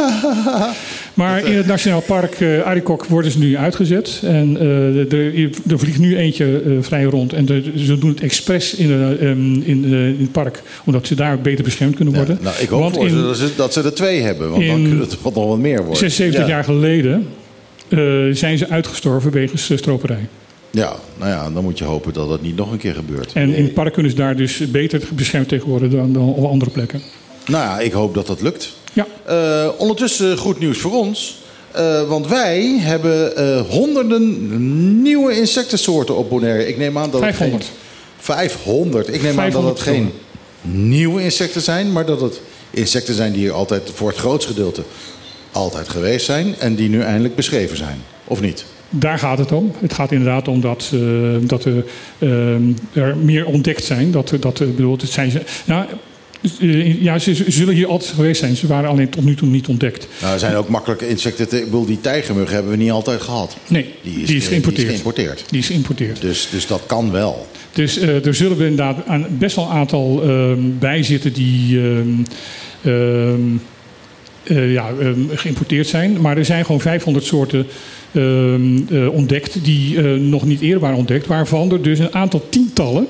Maar 1.14 1.44
in 1.46 1.56
het 1.56 1.66
Nationaal 1.66 2.00
Park 2.00 2.34
eh 2.40 2.60
Arikok 2.62 3.04
worden 3.06 3.30
ze 3.30 3.38
nu 3.38 3.56
uitgezet. 3.56 4.20
En 4.22 4.56
eh, 4.60 5.12
er, 5.12 5.50
er 5.70 5.78
vliegt 5.78 5.98
nu 5.98 6.16
eentje 6.16 6.62
vrij 6.80 7.04
rond. 7.04 7.32
En 7.32 7.44
de- 7.44 7.72
ze 7.76 7.98
doen 7.98 8.10
het 8.10 8.20
expres 8.20 8.74
in, 8.74 8.90
eh, 8.90 9.10
ehm, 9.30 9.54
in, 9.54 9.84
in 9.84 10.16
het 10.20 10.32
park. 10.32 10.62
Omdat 10.84 11.06
ze 11.06 11.14
daar 11.14 11.40
beter 11.40 11.64
beschermd 11.64 11.94
kunnen 11.96 12.14
Ja, 12.14 12.20
worden. 12.20 12.38
nou, 12.42 12.56
ik 12.60 12.68
hoop 12.68 12.80
Want 12.80 12.94
voor 12.94 13.04
in 13.04 13.10
ze 13.10 13.22
dat, 13.22 13.36
ze 13.36 13.50
dat 13.56 13.72
ze 13.72 13.82
er 13.82 13.94
twee 13.94 14.20
hebben, 14.22 14.50
want 14.50 14.66
dan 14.66 14.82
kunnen 14.82 15.00
het 15.00 15.22
wat 15.22 15.34
nog 15.34 15.46
wat 15.48 15.58
meer 15.58 15.78
worden. 15.78 15.96
76 15.96 16.40
Ja. 16.40 16.48
jaar 16.48 16.64
geleden 16.64 17.26
zijn 18.36 18.58
ze 18.58 18.68
uitgestorven 18.68 19.30
wegens 19.30 19.70
stroperij. 19.76 20.28
Ja, 20.70 20.92
nou 21.18 21.30
ja, 21.30 21.50
dan 21.50 21.62
moet 21.62 21.78
je 21.78 21.84
hopen 21.84 22.12
dat 22.12 22.28
dat 22.28 22.42
niet 22.42 22.56
nog 22.56 22.72
een 22.72 22.78
keer 22.78 22.94
gebeurt. 22.94 23.32
En 23.32 23.54
in 23.54 23.64
het 23.64 23.74
park 23.74 23.92
kunnen 23.92 24.10
ze 24.10 24.16
daar 24.16 24.36
dus 24.36 24.70
beter 24.70 25.00
beschermd 25.14 25.48
tegen 25.48 25.68
worden 25.68 25.90
dan, 25.90 26.12
dan 26.12 26.22
op 26.22 26.44
andere 26.44 26.70
plekken. 26.70 27.00
Nou 27.46 27.64
ja, 27.64 27.78
ik 27.78 27.92
hoop 27.92 28.14
dat 28.14 28.26
dat 28.26 28.40
lukt. 28.40 28.72
Ja, 28.92 29.06
Eh, 29.26 29.68
ondertussen 29.78 30.38
goed 30.38 30.58
nieuws 30.58 30.78
voor 30.78 30.92
ons. 30.92 31.38
Eh, 31.70 32.08
want 32.08 32.26
wij 32.26 32.78
hebben 32.80 33.36
eh, 33.36 33.60
honderden 33.60 35.02
nieuwe 35.02 35.36
insectensoorten 35.36 36.16
op 36.16 36.28
Bonaire. 36.30 36.68
Ik 36.68 36.76
neem 36.78 36.98
aan 36.98 37.10
dat 37.10 37.20
500. 37.20 37.62
het 37.62 37.72
geen... 37.72 37.80
500. 38.18 39.08
Ik 39.08 39.22
neem 39.22 39.40
aan 39.40 39.50
dat 39.50 39.52
500 39.52 39.78
het 39.78 39.88
geen 39.88 40.12
nieuwe 40.60 41.22
insecten 41.22 41.60
zijn, 41.60 41.92
maar 41.92 42.06
dat 42.06 42.20
het 42.20 42.40
insecten 42.70 43.14
zijn 43.14 43.32
die 43.32 43.40
hier 43.40 43.52
altijd 43.52 43.90
voor 43.94 44.08
het 44.08 44.18
grootste 44.18 44.52
gedeelte 44.52 44.82
altijd 45.52 45.88
geweest 45.88 46.26
zijn 46.26 46.54
en 46.58 46.74
die 46.74 46.88
nu 46.88 47.02
eindelijk 47.02 47.36
beschreven 47.36 47.76
zijn. 47.76 48.02
Of 48.24 48.40
niet? 48.40 48.64
daar 48.90 49.18
gaat 49.18 49.38
het 49.38 49.52
om. 49.52 49.72
Het 49.78 49.92
gaat 49.92 50.12
inderdaad 50.12 50.48
om 50.48 50.60
dat, 50.60 50.92
dat 51.40 51.64
er, 51.64 51.84
eh, 52.18 53.02
er 53.02 53.16
meer 53.16 53.46
ontdekt 53.46 53.84
zijn. 53.84 54.10
Dat, 54.10 54.32
dat, 54.40 54.58
bedoel, 54.58 54.96
het 54.96 55.10
zijn 55.10 55.30
ze, 55.30 55.42
nou, 55.64 55.86
ja, 57.00 57.18
ze, 57.18 57.44
zullen 57.48 57.74
hier 57.74 57.86
altijd 57.86 58.10
geweest 58.12 58.40
zijn. 58.40 58.56
Ze 58.56 58.66
waren 58.66 58.90
alleen 58.90 59.08
tot 59.10 59.24
nu 59.24 59.34
toe 59.34 59.48
niet 59.48 59.66
ontdekt. 59.68 60.08
Nou, 60.20 60.32
er 60.32 60.38
zijn 60.38 60.54
ook 60.54 60.68
makkelijke 60.68 61.08
insecten. 61.08 61.48
te- 61.48 61.58
Ik 61.58 61.64
bedoel, 61.64 61.86
die 61.86 62.00
tijgermug 62.00 62.50
hebben 62.50 62.70
we 62.70 62.76
niet 62.76 62.90
altijd 62.90 63.20
gehad. 63.20 63.56
Nee, 63.68 63.86
die 64.02 64.36
is, 64.36 64.46
geïmporteerd. 64.46 64.88
geïmporteerd. 64.88 65.44
Die 65.50 65.58
is 65.60 65.66
geïmporteerd. 65.66 66.20
Dus, 66.20 66.48
dus 66.50 66.66
dat 66.66 66.82
kan 66.86 67.10
wel. 67.12 67.46
Dus 67.72 67.98
eh, 67.98 68.26
er 68.26 68.34
zullen 68.34 68.58
er 68.58 68.66
inderdaad 68.66 69.06
aan, 69.06 69.26
best 69.30 69.56
wel 69.56 69.64
een 69.64 69.70
aantal 69.70 70.22
ehm, 70.22 70.58
bij 70.78 71.02
zitten 71.02 71.32
die 71.32 71.78
ehm, 71.80 72.08
ehm, 72.82 73.40
eh, 74.42 74.72
ja, 74.72 74.90
geïmporteerd 75.34 75.86
zijn. 75.86 76.20
Maar 76.20 76.36
er 76.36 76.44
zijn 76.44 76.64
gewoon 76.64 76.80
500 76.80 77.24
soorten 77.24 77.66
eh, 78.12 79.08
ontdekt 79.12 79.64
die 79.64 79.96
eh, 79.96 80.04
nog 80.20 80.44
niet 80.44 80.60
eerder 80.60 80.80
waren 80.80 80.96
ontdekt. 80.96 81.26
Waarvan 81.26 81.72
er 81.72 81.82
dus 81.82 81.98
een 81.98 82.14
aantal 82.14 82.46
tientallen 82.48 83.06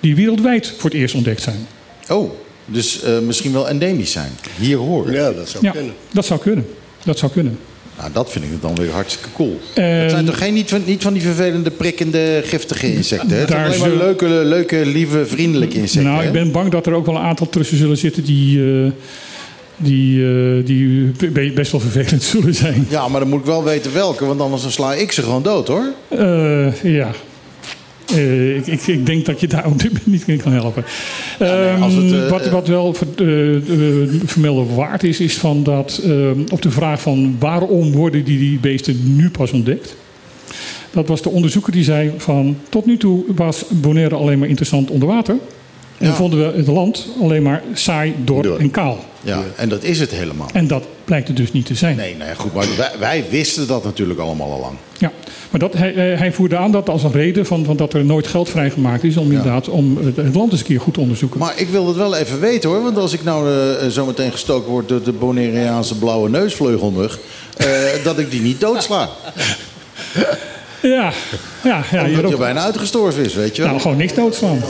die 0.00 0.14
wereldwijd 0.14 0.74
voor 0.78 0.90
het 0.90 0.98
eerst 0.98 1.14
ontdekt 1.14 1.42
zijn. 1.42 1.66
Oh, 2.08 2.30
dus 2.66 3.02
eh, 3.02 3.18
misschien 3.18 3.52
wel 3.52 3.68
endemisch 3.68 4.12
zijn. 4.12 4.30
Hier 4.58 4.76
horen. 4.76 5.12
Ja, 5.12 5.32
dat 5.32 5.48
zou 5.48 5.64
Ja, 5.64 5.70
kunnen. 5.70 5.92
dat 6.12 6.24
zou 6.26 6.40
kunnen. 6.40 6.66
Dat 7.04 7.18
zou 7.18 7.32
kunnen. 7.32 7.58
Nou, 7.98 8.10
dat 8.12 8.30
vind 8.30 8.44
ik 8.44 8.50
dan 8.62 8.74
weer 8.74 8.90
hartstikke 8.90 9.28
cool. 9.34 9.60
Het 9.74 10.10
zijn 10.10 10.24
toch 10.24 10.38
geen, 10.38 10.54
niet, 10.54 10.68
van, 10.70 10.82
niet 10.86 11.02
van 11.02 11.12
die 11.12 11.22
vervelende, 11.22 11.70
prikkende, 11.70 12.42
giftige 12.44 12.94
insecten? 12.94 13.28
hè? 13.30 13.36
Het 13.36 13.48
zijn 13.48 13.60
Daar 13.60 13.68
alleen 13.68 13.80
maar 13.80 13.88
zullen- 13.88 14.04
leuke, 14.04 14.26
leuke, 14.28 14.86
lieve, 14.86 15.26
vriendelijke 15.26 15.76
insecten. 15.76 16.10
nou, 16.10 16.20
hè? 16.20 16.26
ik 16.26 16.32
ben 16.32 16.52
bang 16.52 16.70
dat 16.70 16.86
er 16.86 16.92
ook 16.94 17.06
wel 17.06 17.14
een 17.16 17.20
aantal 17.22 17.48
tussen 17.48 17.76
zullen 17.76 17.96
zitten 17.98 18.24
die, 18.24 18.58
eh, 18.84 18.90
die, 19.76 20.24
eh, 20.24 20.64
die 20.66 21.10
be- 21.32 21.52
best 21.54 21.72
wel 21.72 21.80
vervelend 21.80 22.22
zullen 22.32 22.54
zijn. 22.54 22.86
Ja, 22.88 23.08
maar 23.08 23.20
dan 23.20 23.28
moet 23.28 23.40
ik 23.40 23.46
wel 23.46 23.64
weten 23.64 23.92
welke, 23.92 24.24
want 24.24 24.40
anders 24.40 24.62
dan 24.62 24.70
sla 24.70 24.94
ik 24.94 25.12
ze 25.12 25.22
gewoon 25.22 25.42
dood, 25.42 25.68
hoor. 25.68 25.84
Eh, 26.08 26.82
ja. 26.82 27.10
Eh, 28.12 28.56
ik, 28.56 28.66
ik, 28.66 28.86
ik 28.86 29.06
denk 29.06 29.26
dat 29.26 29.40
je 29.40 29.46
daar 29.46 29.66
op 29.66 29.78
dit 29.78 29.92
moment 29.92 30.06
niet 30.06 30.28
in 30.28 30.42
kan 30.42 30.52
helpen. 30.52 30.84
nee, 31.38 31.48
als 31.82 31.92
Ehm, 31.94 32.02
het, 32.04 32.12
eh, 32.24 32.30
wat, 32.30 32.48
wat 32.48 32.68
wel 32.68 32.94
ver, 32.94 33.06
eh, 33.16 34.20
vermelden 34.24 34.74
waard 34.74 35.02
is, 35.04 35.20
is 35.20 35.38
van 35.38 35.62
dat 35.62 36.02
op 36.52 36.62
de 36.62 36.70
vraag 36.70 37.00
van 37.00 37.36
waarom 37.38 37.92
worden 37.92 38.24
die, 38.24 38.38
die 38.38 38.58
beesten 38.58 39.16
nu 39.16 39.30
pas 39.30 39.52
ontdekt. 39.52 39.94
Dat 40.90 41.08
was 41.08 41.22
de 41.22 41.28
onderzoeker 41.28 41.72
die 41.72 41.84
zei 41.84 42.12
van 42.16 42.56
tot 42.68 42.86
nu 42.86 42.96
toe 42.96 43.24
was 43.34 43.64
Bonaire 43.68 44.14
alleen 44.14 44.38
maar 44.38 44.48
interessant 44.48 44.90
onder 44.90 45.08
water. 45.08 45.36
En 45.98 46.08
Ja. 46.08 46.14
vonden 46.14 46.38
we 46.52 46.56
het 46.58 46.66
land 46.66 47.08
alleen 47.20 47.42
maar 47.42 47.62
saai, 47.72 48.14
dor 48.24 48.42
Dor. 48.42 48.58
en 48.60 48.70
kaal. 48.70 49.04
Ja, 49.20 49.42
en 49.56 49.68
dat 49.68 49.82
is 49.84 50.00
het 50.00 50.10
helemaal. 50.10 50.48
En 50.52 50.66
dat 50.66 50.84
blijkt 51.04 51.28
het 51.28 51.36
dus 51.36 51.52
niet 51.52 51.66
te 51.66 51.74
zijn. 51.74 51.96
Nee, 51.96 52.16
nou 52.16 52.28
ja, 52.30 52.34
goed, 52.36 52.54
maar 52.54 52.66
wij, 52.76 52.90
wij 52.98 53.24
wisten 53.30 53.66
dat 53.66 53.84
natuurlijk 53.84 54.20
allemaal 54.20 54.52
al 54.52 54.60
lang. 54.60 54.76
Ja, 55.02 55.12
maar 55.50 55.60
dat, 55.60 55.72
hij, 55.72 55.92
hij 55.92 56.32
voerde 56.32 56.56
aan 56.56 56.72
dat 56.72 56.88
als 56.88 57.02
een 57.02 57.12
reden 57.12 57.46
van, 57.46 57.64
van 57.64 57.76
dat 57.76 57.92
er 57.92 58.04
nooit 58.04 58.26
geld 58.26 58.48
vrijgemaakt 58.48 59.04
is 59.04 59.16
om 59.16 59.26
inderdaad 59.26 59.68
om 59.68 59.98
het, 60.04 60.16
het 60.16 60.34
land 60.34 60.52
eens 60.52 60.60
een 60.60 60.66
keer 60.66 60.80
goed 60.80 60.94
te 60.94 61.00
onderzoeken. 61.00 61.38
Maar 61.38 61.52
ik 61.56 61.68
wil 61.68 61.86
het 61.86 61.96
wel 61.96 62.16
even 62.16 62.40
weten 62.40 62.70
hoor, 62.70 62.82
want 62.82 62.96
als 62.96 63.12
ik 63.12 63.24
nou 63.24 63.50
eh, 63.50 63.86
zo 63.88 64.06
meteen 64.06 64.32
gestoken 64.32 64.70
word 64.70 64.88
door 64.88 65.02
de 65.02 65.12
Bonaireaanse 65.12 65.98
blauwe 65.98 66.28
neusvleugelmug, 66.28 67.18
eh, 67.56 67.66
dat 68.04 68.18
ik 68.18 68.30
die 68.30 68.40
niet 68.40 68.60
doodsla. 68.60 69.08
ja, 70.82 71.12
ja, 71.62 71.82
ja 71.90 72.04
Omdat 72.04 72.28
je 72.28 72.36
bijna 72.36 72.60
uitgestorven 72.60 73.24
is, 73.24 73.34
weet 73.34 73.56
je 73.56 73.62
wel. 73.62 73.70
Nou, 73.70 73.82
gewoon 73.82 73.96
niks 73.96 74.14
doodslaan. 74.14 74.62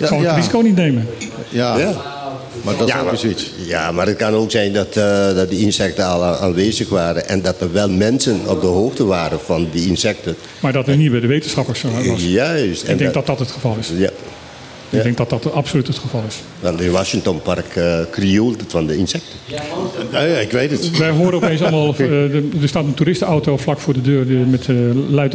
gewoon 0.00 0.22
ja. 0.22 0.28
het 0.28 0.36
risico 0.36 0.58
niet 0.60 0.76
nemen. 0.76 1.08
ja. 1.48 2.18
Maar 2.62 2.76
dat 2.76 2.88
is 2.88 2.94
ook 2.94 3.04
maar, 3.04 3.24
iets. 3.26 3.50
ja, 3.66 3.92
maar 3.92 4.06
het 4.06 4.16
kan 4.16 4.34
ook 4.34 4.50
zijn 4.50 4.72
dat, 4.72 4.96
eh, 4.96 5.34
dat 5.34 5.48
die 5.50 5.58
insecten 5.60 6.04
al 6.06 6.24
aan- 6.24 6.36
aanwezig 6.36 6.88
waren... 6.88 7.28
en 7.28 7.42
dat 7.42 7.60
er 7.60 7.72
wel 7.72 7.88
mensen 7.90 8.40
op 8.46 8.60
de 8.60 8.66
hoogte 8.66 9.04
waren 9.04 9.40
van 9.40 9.68
die 9.72 9.86
insecten. 9.88 10.36
Maar 10.60 10.72
dat 10.72 10.88
er 10.88 10.96
niet 10.96 11.10
bij 11.10 11.20
de 11.20 11.26
wetenschappers 11.26 11.80
zo 11.80 11.88
was. 12.06 12.22
Juist. 12.22 12.88
Ik 12.88 12.98
denk 12.98 13.14
dat 13.14 13.26
dat 13.26 13.38
het 13.38 13.50
geval 13.50 13.76
is. 13.78 13.88
Ja, 13.96 14.10
Ik 14.90 15.02
denk 15.02 15.16
dat 15.16 15.30
dat 15.30 15.52
absoluut 15.52 15.86
het 15.86 15.98
geval 15.98 16.22
is. 16.28 16.36
want 16.60 16.80
in 16.80 16.90
Washington 16.90 17.42
Park 17.42 17.76
eh 17.76 17.98
krioelt 18.10 18.60
het 18.60 18.70
van 18.70 18.86
de 18.86 18.96
insecten. 18.96 19.38
Ja, 20.12 20.22
ja, 20.24 20.36
ik 20.38 20.50
weet 20.50 20.70
het. 20.70 20.96
Wij 20.98 21.10
horen 21.10 21.34
opeens 21.34 21.60
allemaal, 21.62 21.88
eh, 21.92 21.96
de- 21.96 22.48
er 22.62 22.68
staat 22.68 22.84
een 22.84 22.94
toeristenauto 22.94 23.56
vlak 23.56 23.78
voor 23.80 23.92
de 23.92 24.02
deur 24.02 24.26
die- 24.26 24.36
met 24.36 24.66
eh 24.68 24.76
luid 25.10 25.32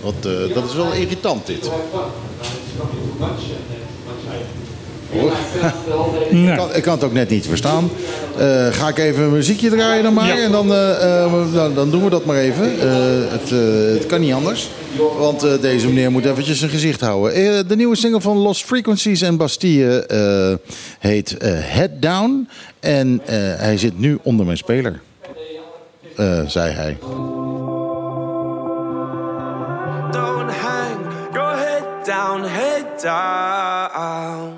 Wat, 0.00 0.14
eh, 0.22 0.54
dat 0.54 0.64
is 0.68 0.74
wel 0.74 0.92
irritant 0.92 1.46
dit. 1.46 1.70
Hoor. 5.20 5.32
Nee. 6.30 6.50
Ik 6.50 6.56
kan, 6.56 6.74
ik 6.74 6.82
kan 6.82 6.92
het 6.94 7.04
ook 7.04 7.12
net 7.12 7.30
niet 7.30 7.46
verstaan. 7.46 7.90
Eh, 8.38 8.66
ga 8.66 8.88
ik 8.88 8.98
even 8.98 9.22
een 9.24 9.32
muziekje 9.32 9.70
draaien 9.70 10.02
dan 10.02 10.12
maar. 10.14 10.26
Ja. 10.26 10.42
En 10.42 10.52
dan, 10.52 10.72
eh, 10.72 11.24
eh, 11.24 11.52
dan, 11.54 11.74
dan 11.74 11.90
doen 11.90 12.04
we 12.04 12.10
dat 12.10 12.24
maar 12.24 12.36
even. 12.36 12.80
Eh, 12.80 12.86
het, 13.30 13.50
eh, 13.52 13.94
het 13.98 14.06
kan 14.06 14.20
niet 14.20 14.32
anders. 14.32 14.68
Want 15.18 15.42
eh, 15.42 15.52
deze 15.60 15.86
meneer 15.86 16.10
moet 16.10 16.24
eventjes 16.24 16.58
zijn 16.58 16.70
gezicht 16.70 17.00
houden. 17.00 17.32
Eh, 17.34 17.58
de 17.68 17.76
nieuwe 17.76 17.96
single 17.96 18.20
van 18.20 18.36
Lost 18.36 18.64
Frequencies 18.64 19.22
en 19.22 19.36
Bastille 19.36 20.06
eh, 20.06 20.72
heet 20.98 21.36
eh, 21.36 21.50
Head 21.54 21.90
Down. 22.00 22.48
En 22.80 23.20
eh, 23.24 23.34
hij 23.56 23.78
zit 23.78 23.98
nu 23.98 24.18
onder 24.22 24.46
mijn 24.46 24.58
speler. 24.58 25.00
Eh, 26.16 26.40
zei 26.46 26.72
hij. 26.72 26.96
Don't 30.10 30.50
hang 30.50 30.96
your 31.32 31.56
head 31.56 32.06
down, 32.06 32.42
head 32.44 33.02
down. 33.02 34.57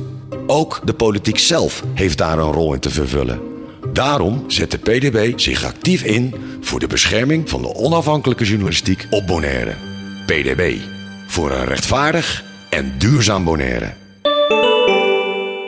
Ook 0.51 0.81
de 0.83 0.93
politiek 0.93 1.39
zelf 1.39 1.83
heeft 1.93 2.17
daar 2.17 2.39
een 2.39 2.51
rol 2.51 2.73
in 2.73 2.79
te 2.79 2.89
vervullen. 2.89 3.41
Daarom 3.93 4.43
zet 4.47 4.71
de 4.71 4.77
PDB 4.77 5.39
zich 5.39 5.65
actief 5.65 6.03
in 6.03 6.33
voor 6.61 6.79
de 6.79 6.87
bescherming 6.87 7.49
van 7.49 7.61
de 7.61 7.75
onafhankelijke 7.75 8.43
journalistiek 8.43 9.07
op 9.09 9.27
Bonaire. 9.27 9.73
PDB. 10.25 10.75
Voor 11.27 11.51
een 11.51 11.65
rechtvaardig 11.65 12.43
en 12.69 12.93
duurzaam 12.97 13.43
Bonaire. 13.43 13.93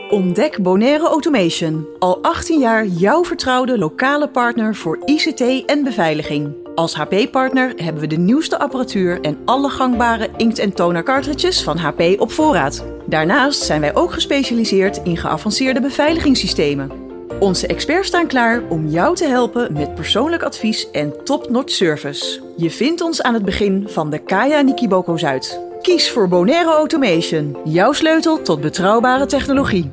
Ontdek 0.10 0.62
Bonaire 0.62 1.08
Automation. 1.08 1.88
Al 2.00 2.20
18 2.22 2.60
jaar 2.60 2.86
jouw 2.86 3.24
vertrouwde 3.24 3.78
lokale 3.78 4.30
partner 4.30 4.76
voor 4.76 5.00
ICT 5.06 5.66
en 5.66 5.84
beveiliging. 5.84 6.56
Als 6.76 6.96
HP-partner 6.96 7.74
hebben 7.76 8.02
we 8.02 8.08
de 8.08 8.18
nieuwste 8.18 8.60
apparatuur 8.60 9.22
en 9.22 9.38
alle 9.46 9.70
gangbare 9.70 10.30
inkt- 10.38 10.60
en 10.60 10.74
toner 10.74 11.04
cartridges 11.04 11.64
van 11.64 11.78
HP 11.78 12.02
op 12.18 12.32
voorraad. 12.32 12.93
Daarnaast 13.14 13.62
zijn 13.62 13.82
wij 13.82 13.96
ook 13.96 14.14
gespecialiseerd 14.14 15.02
in 15.04 15.18
geavanceerde 15.18 15.82
beveiligingssystemen. 15.82 16.92
Onze 17.40 17.68
experts 17.68 18.08
staan 18.08 18.28
klaar 18.28 18.62
om 18.70 18.88
jou 18.88 19.16
te 19.16 19.26
helpen 19.26 19.74
met 19.74 19.96
persoonlijk 19.96 20.44
advies 20.44 20.92
en 20.92 21.24
top-notch 21.24 21.72
service. 21.72 22.42
Je 22.58 22.72
vindt 22.72 23.02
ons 23.02 23.22
aan 23.22 23.34
het 23.34 23.46
begin 23.46 23.88
van 23.90 24.10
de 24.10 24.20
Kaya 24.20 24.62
Nikiboko 24.62 25.18
Zuid. 25.18 25.60
Kies 25.82 26.12
voor 26.12 26.28
Bonaire 26.28 26.72
Automation, 26.72 27.58
jouw 27.64 27.92
sleutel 27.92 28.42
tot 28.42 28.62
betrouwbare 28.62 29.26
technologie. 29.26 29.92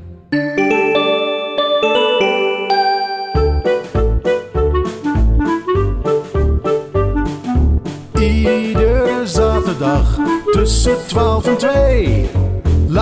Iedere 8.14 9.20
zaterdag 9.24 10.18
tussen 10.52 11.06
12 11.06 11.46
en 11.46 11.56
2. 11.56 12.49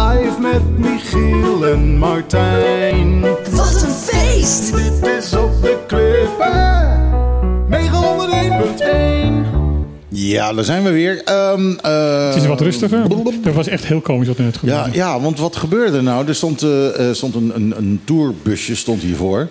Live 0.09 0.40
met 0.40 0.78
Michiel 0.78 1.66
en 1.66 1.98
Martijn. 1.98 3.20
Wat 3.50 3.82
een 3.82 3.90
feest. 3.90 4.76
Dit 4.76 5.06
is 5.06 5.34
op 5.34 5.62
de 5.62 5.78
klippen. 5.86 6.96
901.1. 7.70 7.76
Ja, 10.09 10.52
daar 10.52 10.64
zijn 10.64 10.82
we 10.82 10.90
weer. 10.90 11.22
Ehm, 11.24 11.72
eh, 11.82 12.26
Het 12.26 12.36
is 12.36 12.46
wat 12.46 12.61
rustiger. 12.61 13.09
Dat 13.42 13.54
was 13.54 13.66
echt 13.66 13.84
heel 13.84 14.00
komisch 14.00 14.28
wat 14.28 14.36
er 14.36 14.44
net 14.44 14.56
gebeurde. 14.56 14.90
Ja, 14.92 14.94
ja, 14.94 15.20
want 15.20 15.38
wat 15.38 15.56
gebeurde 15.56 15.96
er 15.96 16.02
nou? 16.02 16.28
Er 16.28 16.34
stond, 16.34 16.62
eh, 16.62 17.09
eh, 17.09 17.14
stond 17.14 17.34
een, 17.34 17.52
een, 17.54 17.74
een 17.76 18.00
tourbusje 18.04 18.76
stond 18.76 19.02
hiervoor. 19.02 19.48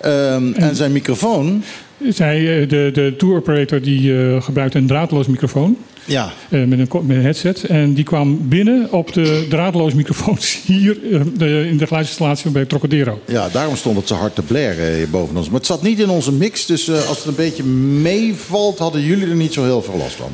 Ehm, 0.00 0.52
en 0.52 0.76
zijn 0.76 0.92
microfoon... 0.92 1.62
Zij, 2.08 2.60
eh, 2.62 2.68
de, 2.68 2.90
de 2.92 3.14
tour 3.18 3.36
operator 3.36 3.80
die 3.82 4.18
eh, 4.24 4.42
gebruikte 4.42 4.78
een 4.78 4.86
draadloos 4.86 5.26
microfoon. 5.26 5.76
Ja, 6.04 6.32
eh, 6.48 6.64
met, 6.64 6.78
een, 6.78 6.88
met 7.06 7.16
een 7.16 7.22
headset. 7.22 7.64
En 7.64 7.94
die 7.94 8.04
kwam 8.04 8.48
binnen 8.48 8.92
op 8.92 9.12
de 9.12 9.46
draadloze 9.48 9.96
microfoons 9.96 10.58
hier 10.66 10.96
de- 11.36 11.66
in 11.70 11.76
de 11.78 11.86
geluidsinstallatie 11.86 12.50
bij 12.50 12.64
Trocadero. 12.64 13.20
ja, 13.26 13.48
daarom 13.48 13.76
stond 13.76 13.96
het 13.96 14.08
zo 14.08 14.14
hard 14.14 14.34
te 14.34 14.42
blaren 14.42 15.10
boven 15.10 15.36
ons. 15.36 15.46
Maar 15.48 15.58
het 15.58 15.66
zat 15.66 15.82
niet 15.82 15.98
in 15.98 16.08
onze 16.08 16.32
mix, 16.32 16.66
dus 16.66 16.90
als 16.90 17.18
het 17.18 17.26
een 17.26 17.34
beetje 17.34 17.64
meevalt... 17.64 18.78
hadden 18.78 19.00
jullie 19.02 19.28
er 19.28 19.34
niet 19.36 19.52
zo 19.52 19.64
heel 19.64 19.82
veel 19.82 19.96
last 19.96 20.14
van. 20.14 20.32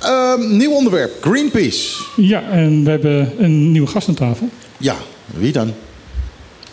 Ehm, 0.00 0.56
nieuw 0.56 0.70
onderwerp, 0.72 1.12
Greenpeace. 1.20 2.02
Ja, 2.16 2.42
en 2.50 2.84
we 2.84 2.90
hebben 2.90 3.32
een 3.38 3.72
nieuwe 3.72 3.86
gast 3.88 4.08
aan 4.08 4.14
tafel. 4.14 4.48
Ja, 4.78 4.96
wie 5.36 5.52
dan? 5.52 5.72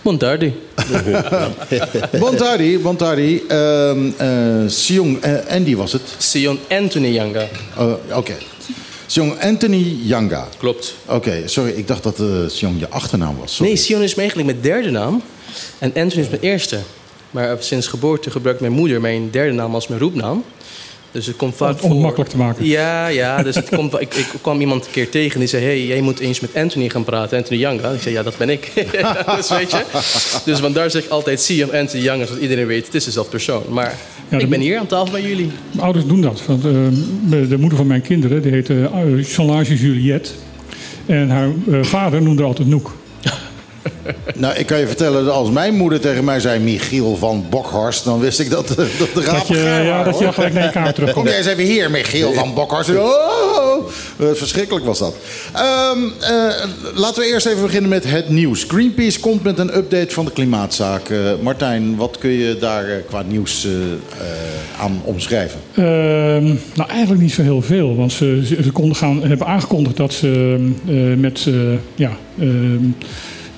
Montardi. 0.03 0.53
Bontardi, 2.19 2.79
Bontardi. 2.79 3.43
ehm 3.47 4.11
eh 4.17 4.67
Sion 4.67 5.21
eh, 5.21 5.55
Andy 5.55 5.75
was 5.75 5.91
het. 5.91 6.01
Sion 6.17 6.59
Anthony 6.69 7.07
Yanga. 7.07 7.47
Oh, 7.77 7.93
Oké. 8.17 8.33
Sion 9.07 9.39
Anthony 9.39 9.97
Yanga. 10.03 10.47
Klopt. 10.57 10.95
Oké, 11.05 11.41
sorry, 11.45 11.71
ik 11.71 11.87
dacht 11.87 12.03
dat 12.03 12.19
uh, 12.19 12.27
Sion 12.47 12.79
je 12.79 12.89
achternaam 12.89 13.37
was. 13.39 13.55
Sorry. 13.55 13.71
Nee, 13.71 13.81
Sion 13.81 14.01
is 14.01 14.15
eigenlijk 14.15 14.49
mijn 14.49 14.61
derde 14.61 14.89
naam. 14.91 15.21
En 15.79 15.93
Anthony 15.95 16.21
is 16.23 16.29
mijn 16.29 16.41
eerste. 16.41 16.79
Maar 17.31 17.57
sinds 17.59 17.87
geboorte 17.87 18.31
gebruikt 18.31 18.59
mijn 18.59 18.71
moeder 18.71 19.01
mijn 19.01 19.31
derde 19.31 19.53
naam 19.53 19.73
als 19.73 19.87
mijn 19.87 19.99
roepnaam. 20.01 20.43
Dus 21.13 21.25
het 21.25 21.35
komt 21.35 21.55
vaak 21.55 21.69
Om 21.69 21.75
het 21.75 21.83
ongemakkelijk 21.83 22.29
te 22.29 22.37
maken. 22.37 22.65
Ja, 22.65 23.07
ja. 23.07 23.43
Dus 23.43 23.55
het 23.55 23.69
komt, 23.69 23.93
ik, 24.01 24.13
ik 24.13 24.27
kwam 24.41 24.59
iemand 24.59 24.85
een 24.85 24.91
keer 24.91 25.09
tegen 25.09 25.39
die 25.39 25.49
zei... 25.49 25.63
hey, 25.63 25.85
jij 25.85 26.01
moet 26.01 26.19
eens 26.19 26.39
met 26.39 26.55
Anthony 26.55 26.89
gaan 26.89 27.03
praten. 27.03 27.37
Anthony 27.37 27.59
Younger. 27.59 27.93
Ik 27.93 28.01
zei, 28.01 28.15
ja, 28.15 28.23
dat 28.23 28.37
ben 28.37 28.49
ik. 28.49 28.71
dus 29.37 29.49
weet 29.49 29.71
je. 29.71 29.83
Dus 30.45 30.59
vandaar 30.59 30.91
zeg 30.91 31.03
ik 31.03 31.09
altijd... 31.09 31.41
zie 31.41 31.55
je 31.55 31.77
Anthony 31.77 32.03
Younger, 32.03 32.27
zodat 32.27 32.41
iedereen 32.41 32.65
weet... 32.65 32.85
het 32.85 32.95
is 32.95 33.03
dezelfde 33.03 33.31
persoon. 33.31 33.63
Maar 33.69 33.95
Ja, 34.29 34.37
ik 34.37 34.49
ben 34.49 34.59
hier 34.59 34.79
aan 34.79 34.87
tafel 34.87 35.11
bij 35.11 35.21
jullie. 35.21 35.51
Mijn 35.71 35.83
ouders 35.83 36.05
doen 36.05 36.21
dat. 36.21 36.45
Want, 36.45 36.65
eh, 36.65 36.71
de 37.49 37.57
moeder 37.59 37.77
van 37.77 37.87
mijn 37.87 38.01
kinderen 38.01 38.41
die 38.41 38.51
heet 38.51 38.69
eh, 38.69 38.85
Solange 39.21 39.75
Juliette. 39.75 40.29
En 41.05 41.29
haar 41.29 41.49
eh, 41.71 41.83
vader 41.83 42.21
noemde 42.21 42.41
haar 42.41 42.49
altijd 42.49 42.67
Noek. 42.67 42.95
Nou, 44.35 44.55
ik 44.55 44.65
kan 44.65 44.79
je 44.79 44.87
vertellen, 44.87 45.25
dat 45.25 45.33
als 45.33 45.49
mijn 45.49 45.75
moeder 45.75 45.99
tegen 45.99 46.23
mij 46.23 46.39
zei 46.39 46.59
Michiel 46.59 47.15
van 47.15 47.45
Bokhorst, 47.49 48.03
dan 48.03 48.19
wist 48.19 48.39
ik 48.39 48.49
dat, 48.49 48.67
dat 48.67 48.77
de 49.13 49.21
raap 49.23 49.37
Dat 49.37 49.47
je, 49.47 49.81
ja, 49.85 50.03
dat 50.03 50.17
je 50.17 50.23
dan 50.23 50.33
gelijk 50.33 50.53
naar 50.53 50.63
je 50.63 50.69
kamer 50.69 50.93
Kom 50.93 50.95
terugkomt. 50.95 51.27
jij 51.27 51.37
eens 51.37 51.47
even 51.47 51.63
hier, 51.63 51.91
Michiel 51.91 52.33
van 52.33 52.53
Bokhorst. 52.53 52.89
Oh, 52.89 53.89
eh, 54.19 54.27
verschrikkelijk 54.33 54.85
was 54.85 54.99
dat. 54.99 55.15
Ehm, 55.53 55.97
eh, 56.19 56.67
laten 56.93 57.21
we 57.21 57.27
eerst 57.29 57.45
even 57.45 57.61
beginnen 57.61 57.89
met 57.89 58.03
het 58.03 58.29
nieuws. 58.29 58.63
Greenpeace 58.67 59.19
komt 59.19 59.43
met 59.43 59.59
een 59.59 59.77
update 59.77 60.13
van 60.13 60.25
de 60.25 60.31
klimaatzaak. 60.31 61.09
Eh, 61.09 61.17
Martijn, 61.41 61.95
wat 61.95 62.17
kun 62.17 62.29
je 62.29 62.57
daar 62.57 62.89
eh, 62.89 62.95
qua 63.07 63.23
nieuws 63.27 63.67
aan 64.79 65.01
omschrijven? 65.03 65.59
Ehm, 65.73 66.45
nou, 66.73 66.89
eigenlijk 66.89 67.21
niet 67.21 67.31
zo 67.31 67.41
heel 67.41 67.61
veel. 67.61 67.95
Want 67.95 68.11
ze, 68.11 68.41
ze, 68.63 68.71
konden 68.71 68.95
gaan, 68.95 69.23
hebben 69.23 69.47
aangekondigd 69.47 69.97
dat 69.97 70.13
ze 70.13 70.57
eh, 70.87 71.19
met 71.19 71.47
ja, 71.95 72.11
ehm, 72.39 72.85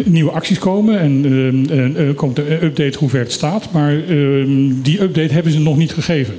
nieuwe 0.04 0.32
acties 0.32 0.60
komen. 0.60 1.00
En 1.00 1.96
er 1.96 2.14
komt 2.14 2.38
een 2.38 2.64
update 2.64 2.98
hoe 2.98 3.10
ver 3.10 3.20
het 3.20 3.32
staat. 3.32 3.72
Maar 3.72 3.94
ehm, 3.94 4.82
die 4.82 5.02
update 5.02 5.34
hebben 5.34 5.52
ze 5.52 5.60
nog 5.60 5.78
niet 5.78 5.94
gegeven. 5.94 6.36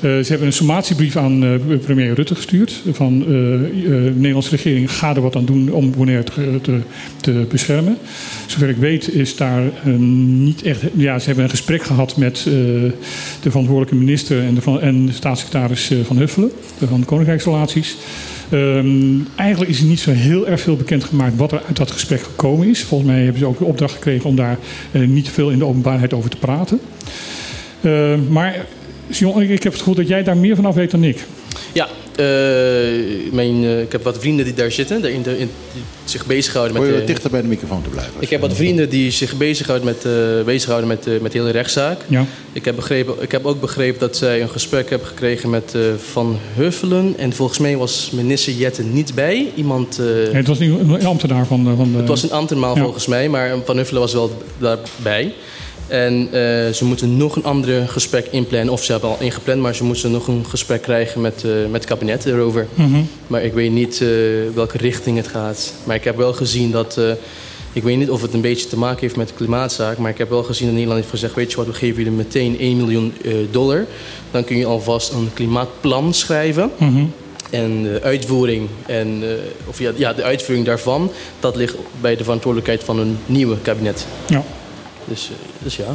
Eh, 0.00 0.10
ze 0.10 0.26
hebben 0.28 0.46
een 0.46 0.52
sommatiebrief 0.52 1.16
aan 1.16 1.44
eh, 1.44 1.78
premier 1.84 2.14
Rutte 2.14 2.34
gestuurd. 2.34 2.82
Van 2.92 3.20
eh, 3.20 3.26
de 3.26 4.12
Nederlandse 4.14 4.50
regering, 4.50 4.92
ga 4.92 5.14
er 5.14 5.20
wat 5.20 5.36
aan 5.36 5.44
doen 5.44 5.70
om 5.70 5.90
Bonaire 5.90 6.24
te, 6.24 6.58
te, 6.62 6.80
te 7.20 7.46
beschermen. 7.48 7.98
Zover 8.46 8.68
ik 8.68 8.76
weet 8.76 9.14
is 9.14 9.36
daar 9.36 9.62
niet 9.98 10.62
echt... 10.62 10.80
Ja, 10.96 11.18
ze 11.18 11.26
hebben 11.26 11.44
een 11.44 11.50
gesprek 11.50 11.82
gehad 11.82 12.16
met 12.16 12.42
de 12.44 12.92
verantwoordelijke 13.40 13.94
minister 13.94 14.42
en 14.42 14.54
de, 14.54 14.78
en 14.80 15.08
staatssecretaris 15.12 15.92
Van 16.04 16.16
Huffelen. 16.16 16.50
Van 16.88 17.04
Koninkrijksrelaties. 17.04 17.96
Ehm, 18.50 19.18
eigenlijk 19.36 19.70
is 19.70 19.80
er 19.80 19.86
niet 19.86 20.00
zo 20.00 20.10
heel 20.10 20.48
erg 20.48 20.60
veel 20.60 20.76
bekendgemaakt 20.76 21.36
wat 21.36 21.52
er 21.52 21.62
uit 21.66 21.76
dat 21.76 21.90
gesprek 21.90 22.20
gekomen 22.20 22.68
is. 22.68 22.82
Volgens 22.82 23.10
mij 23.10 23.22
hebben 23.22 23.40
ze 23.40 23.46
ook 23.46 23.58
de 23.58 23.64
opdracht 23.64 23.94
gekregen 23.94 24.28
om 24.28 24.36
daar 24.36 24.58
niet 24.90 25.24
te 25.24 25.30
veel 25.30 25.50
in 25.50 25.58
de 25.58 25.64
openbaarheid 25.64 26.12
over 26.12 26.30
te 26.30 26.36
praten. 26.36 26.80
Eh, 27.86 28.14
maar 28.28 28.66
Sion, 29.10 29.42
ik 29.42 29.48
heb 29.62 29.72
het 29.72 29.78
gevoel 29.78 29.94
dat 29.94 30.08
jij 30.08 30.22
daar 30.22 30.36
meer 30.36 30.56
vanaf 30.56 30.74
weet 30.74 30.90
dan 30.90 31.04
ik. 31.04 31.24
Ja, 31.72 31.88
eh, 32.16 32.24
mijn, 33.32 33.64
eh, 33.64 33.80
ik 33.80 33.92
heb 33.92 34.02
wat 34.02 34.18
vrienden 34.18 34.44
die 34.44 34.54
daar 34.54 34.72
zitten. 34.72 35.02
Daar 35.02 35.10
in 35.10 35.22
de, 35.22 35.38
in, 35.38 35.50
die 35.72 35.82
zich 36.04 36.26
bezighouden 36.26 36.72
met... 36.72 36.82
Probeer 36.82 37.00
eh, 37.00 37.06
wat 37.06 37.14
dichter 37.14 37.30
bij 37.30 37.42
de 37.42 37.48
microfoon 37.48 37.82
te 37.82 37.88
blijven. 37.88 38.12
Ik 38.18 38.30
heb 38.30 38.40
wat 38.40 38.54
vrienden 38.54 38.88
die 38.88 39.10
zich 39.10 39.36
bezighouden 39.36 39.86
met, 39.86 40.04
eh 40.04 40.44
bezighouden 40.44 40.88
met, 40.88 41.06
eh, 41.06 41.20
met 41.20 41.32
de 41.32 41.38
hele 41.38 41.50
rechtszaak. 41.50 42.00
Ja. 42.08 42.24
Ik 42.52 42.64
heb, 42.64 42.76
begrepen, 42.76 43.14
ik 43.20 43.32
heb 43.32 43.44
ook 43.46 43.60
begrepen 43.60 44.00
dat 44.00 44.16
zij 44.16 44.42
een 44.42 44.48
gesprek 44.48 44.90
hebben 44.90 45.08
gekregen 45.08 45.50
met 45.50 45.74
eh, 45.74 45.80
Van 46.10 46.38
Huffelen. 46.54 47.14
En 47.18 47.32
volgens 47.32 47.58
mij 47.58 47.76
was 47.76 48.10
minister 48.12 48.52
Jette 48.52 48.82
niet 48.82 49.14
bij. 49.14 49.48
Iemand, 49.54 49.98
eh, 49.98 50.04
Nee, 50.06 50.32
het 50.32 50.46
was 50.46 50.58
een 50.58 50.90
een 50.90 51.06
ambtenaar 51.06 51.46
van, 51.46 51.64
de- 51.64 51.74
van 51.76 51.92
de... 51.92 51.98
het 51.98 52.08
was 52.08 52.22
een 52.22 52.32
ambtenaar 52.32 52.76
Ja. 52.76 52.82
volgens 52.82 53.06
mij, 53.06 53.28
maar 53.28 53.54
Van 53.64 53.76
Huffelen 53.76 54.00
was 54.00 54.12
wel 54.12 54.42
daarbij. 54.58 55.32
En 55.88 56.28
eh, 56.32 56.72
ze 56.72 56.84
moeten 56.84 57.16
nog 57.16 57.36
een 57.36 57.44
ander 57.44 57.88
gesprek 57.88 58.26
inplannen. 58.30 58.72
Of 58.72 58.84
ze 58.84 58.92
hebben 58.92 59.10
al 59.10 59.16
ingepland, 59.20 59.60
maar 59.60 59.74
ze 59.74 59.84
moeten 59.84 60.10
nog 60.10 60.26
een 60.26 60.44
gesprek 60.48 60.82
krijgen 60.82 61.20
met, 61.20 61.44
eh, 61.44 61.50
met 61.50 61.72
het 61.72 61.84
kabinet 61.84 62.24
erover. 62.24 62.66
Mhm. 62.74 63.00
Maar 63.26 63.44
ik 63.44 63.52
weet 63.52 63.70
niet 63.70 64.00
eh, 64.00 64.08
welke 64.54 64.78
richting 64.78 65.16
het 65.16 65.28
gaat. 65.28 65.72
Maar 65.84 65.96
ik 65.96 66.04
heb 66.04 66.16
wel 66.16 66.32
gezien 66.32 66.70
dat. 66.70 67.00
ik 67.72 67.82
weet 67.82 67.96
niet 67.96 68.10
of 68.10 68.22
het 68.22 68.34
een 68.34 68.40
beetje 68.40 68.68
te 68.68 68.78
maken 68.78 69.00
heeft 69.00 69.16
met 69.16 69.28
de 69.28 69.34
klimaatzaak. 69.34 69.98
Maar 69.98 70.10
ik 70.10 70.18
heb 70.18 70.30
wel 70.30 70.42
gezien 70.42 70.66
dat 70.66 70.74
Nederland 70.74 71.00
heeft 71.00 71.12
gezegd: 71.12 71.34
Weet 71.34 71.50
je 71.50 71.56
wat, 71.56 71.66
we 71.66 71.72
geven 71.72 71.96
jullie 71.96 72.18
meteen 72.18 72.58
1 72.58 72.76
miljoen 72.76 73.12
dollar. 73.50 73.86
Dan 74.30 74.44
kun 74.44 74.56
je 74.56 74.66
alvast 74.66 75.12
een 75.12 75.30
klimaatplan 75.34 76.14
schrijven. 76.14 76.70
Mhm. 76.78 77.04
En 77.50 77.82
de 77.82 78.00
uitvoering, 78.02 78.68
en, 78.86 79.22
of 79.66 79.78
ja, 79.78 79.92
ja, 79.96 80.12
de 80.12 80.22
uitvoering 80.22 80.66
daarvan, 80.66 81.10
dat 81.40 81.56
ligt 81.56 81.76
bij 82.00 82.16
de 82.16 82.24
verantwoordelijkheid 82.24 82.84
van 82.84 82.98
een 82.98 83.18
nieuwe 83.26 83.56
kabinet. 83.62 84.06
Ja. 84.26 84.44
Dus, 85.08 85.30
dus 85.62 85.76
ja. 85.76 85.94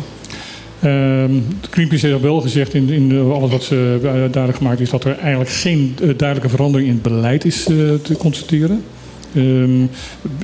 Ehm, 0.81 1.31
Greenpeace 1.69 2.07
heeft 2.07 2.21
wel 2.21 2.41
gezegd 2.41 2.73
in, 2.73 2.89
in 2.89 3.11
eh, 3.11 3.31
alles 3.31 3.51
wat 3.51 3.63
ze 3.63 3.95
eh, 3.95 4.11
duidelijk 4.11 4.57
gemaakt 4.57 4.79
is 4.79 4.89
dat 4.89 5.03
er 5.03 5.17
eigenlijk 5.17 5.49
geen 5.49 5.95
eh, 6.01 6.09
duidelijke 6.17 6.49
verandering 6.49 6.89
in 6.89 6.93
het 6.93 7.03
beleid 7.03 7.45
is 7.45 7.63
te 7.63 8.15
constateren. 8.17 8.83
Ehm, 9.35 9.81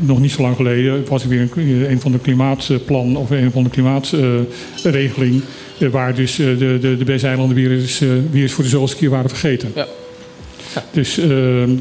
nog 0.02 0.20
niet 0.20 0.32
zo 0.32 0.42
lang 0.42 0.56
geleden 0.56 1.06
was 1.08 1.24
er 1.24 1.30
weer 1.30 1.50
een, 1.56 1.92
een 1.92 2.02
van 2.02 2.12
de 2.12 2.20
klimaatplan 2.20 3.16
of 3.16 3.30
een 3.30 3.52
van 3.52 3.64
de 3.64 3.70
klimaatregeling 3.70 5.42
waar 5.92 6.16
dus 6.16 6.36
de, 6.36 6.78
de, 6.82 6.98
de 6.98 7.04
beste 7.06 7.28
eilanden 7.28 7.56
weer 7.56 7.72
eens, 7.72 8.00
weer 8.32 8.42
eens 8.42 8.52
voor 8.52 8.64
de 8.64 8.70
zoveelste 8.70 8.98
keer 8.98 9.10
waren 9.10 9.30
vergeten. 9.30 9.72
Ja. 9.76 9.88
Dus 10.92 11.18
ehm, 11.18 11.72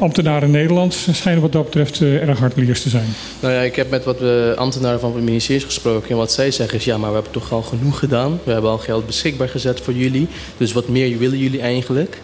ambtenaren 0.00 0.42
in 0.42 0.50
Nederland 0.50 0.94
schijnen 1.12 1.42
wat 1.42 1.52
dat 1.52 1.64
betreft 1.64 2.00
eh, 2.00 2.28
erg 2.28 2.38
hardleers 2.38 2.82
te 2.82 2.88
zijn. 2.88 3.14
Nou 3.40 3.54
ja, 3.54 3.60
ik 3.60 3.76
heb 3.76 3.90
met 3.90 4.04
wat 4.04 4.22
eh, 4.22 4.50
ambtenaren 4.52 5.00
van 5.00 5.14
het 5.14 5.24
ministerie 5.24 5.64
gesproken. 5.64 6.10
En 6.10 6.16
wat 6.16 6.32
zij 6.32 6.50
zeggen 6.50 6.78
is, 6.78 6.84
ja, 6.84 6.98
maar 6.98 7.08
we 7.08 7.14
hebben 7.14 7.32
toch 7.32 7.52
al 7.52 7.62
genoeg 7.62 7.98
gedaan. 7.98 8.40
We 8.44 8.52
hebben 8.52 8.70
al 8.70 8.78
geld 8.78 9.06
beschikbaar 9.06 9.48
gezet 9.48 9.80
voor 9.80 9.94
jullie. 9.94 10.28
Dus 10.56 10.72
wat 10.72 10.88
meer 10.88 11.18
willen 11.18 11.38
jullie 11.38 11.60
eigenlijk? 11.60 12.20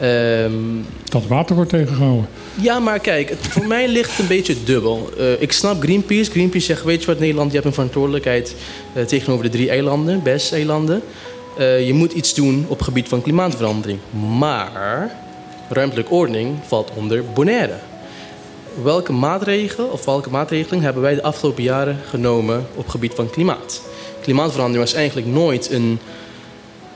Ehm, 0.00 0.52
Dat 1.04 1.26
water 1.26 1.54
wordt 1.54 1.70
tegengehouden. 1.70 2.28
ja, 2.60 2.78
maar 2.78 2.98
kijk, 2.98 3.28
het, 3.28 3.38
voor 3.46 3.66
mij 3.66 3.88
ligt 3.88 4.10
het 4.10 4.18
een 4.18 4.26
beetje 4.26 4.54
dubbel. 4.64 5.10
Eh, 5.18 5.42
ik 5.42 5.52
snap 5.52 5.82
Greenpeace. 5.82 6.30
Greenpeace 6.30 6.64
zegt, 6.66 6.84
weet 6.84 7.00
je 7.00 7.06
wat, 7.06 7.18
Nederland, 7.18 7.48
je 7.48 7.54
hebt 7.54 7.66
een 7.68 7.74
verantwoordelijkheid 7.74 8.54
tegenover 9.06 9.44
de 9.44 9.50
drie 9.50 9.70
eilanden, 9.70 10.22
BES-eilanden. 10.22 11.02
Eh, 11.58 11.86
je 11.86 11.92
moet 11.92 12.12
iets 12.12 12.34
doen 12.34 12.64
op 12.68 12.76
het 12.76 12.84
gebied 12.86 13.08
van 13.08 13.22
klimaatverandering. 13.22 13.98
Maar 14.38 15.10
ruimtelijke 15.68 16.12
ordening 16.12 16.56
valt 16.66 16.90
onder 16.94 17.24
Bonaire. 17.34 17.74
Welke 18.82 19.12
maatregel 19.12 19.86
of 19.86 20.04
welke 20.04 20.30
maatregeling 20.30 20.82
hebben 20.82 21.02
wij 21.02 21.14
de 21.14 21.22
afgelopen 21.22 21.62
jaren 21.62 21.98
genomen 22.08 22.66
op 22.74 22.82
het 22.82 22.90
gebied 22.90 23.12
van 23.14 23.30
klimaat? 23.30 23.82
Klimaatverandering 24.22 24.84
was 24.84 24.94
eigenlijk 24.94 25.26
nooit 25.26 25.70
een 25.70 25.98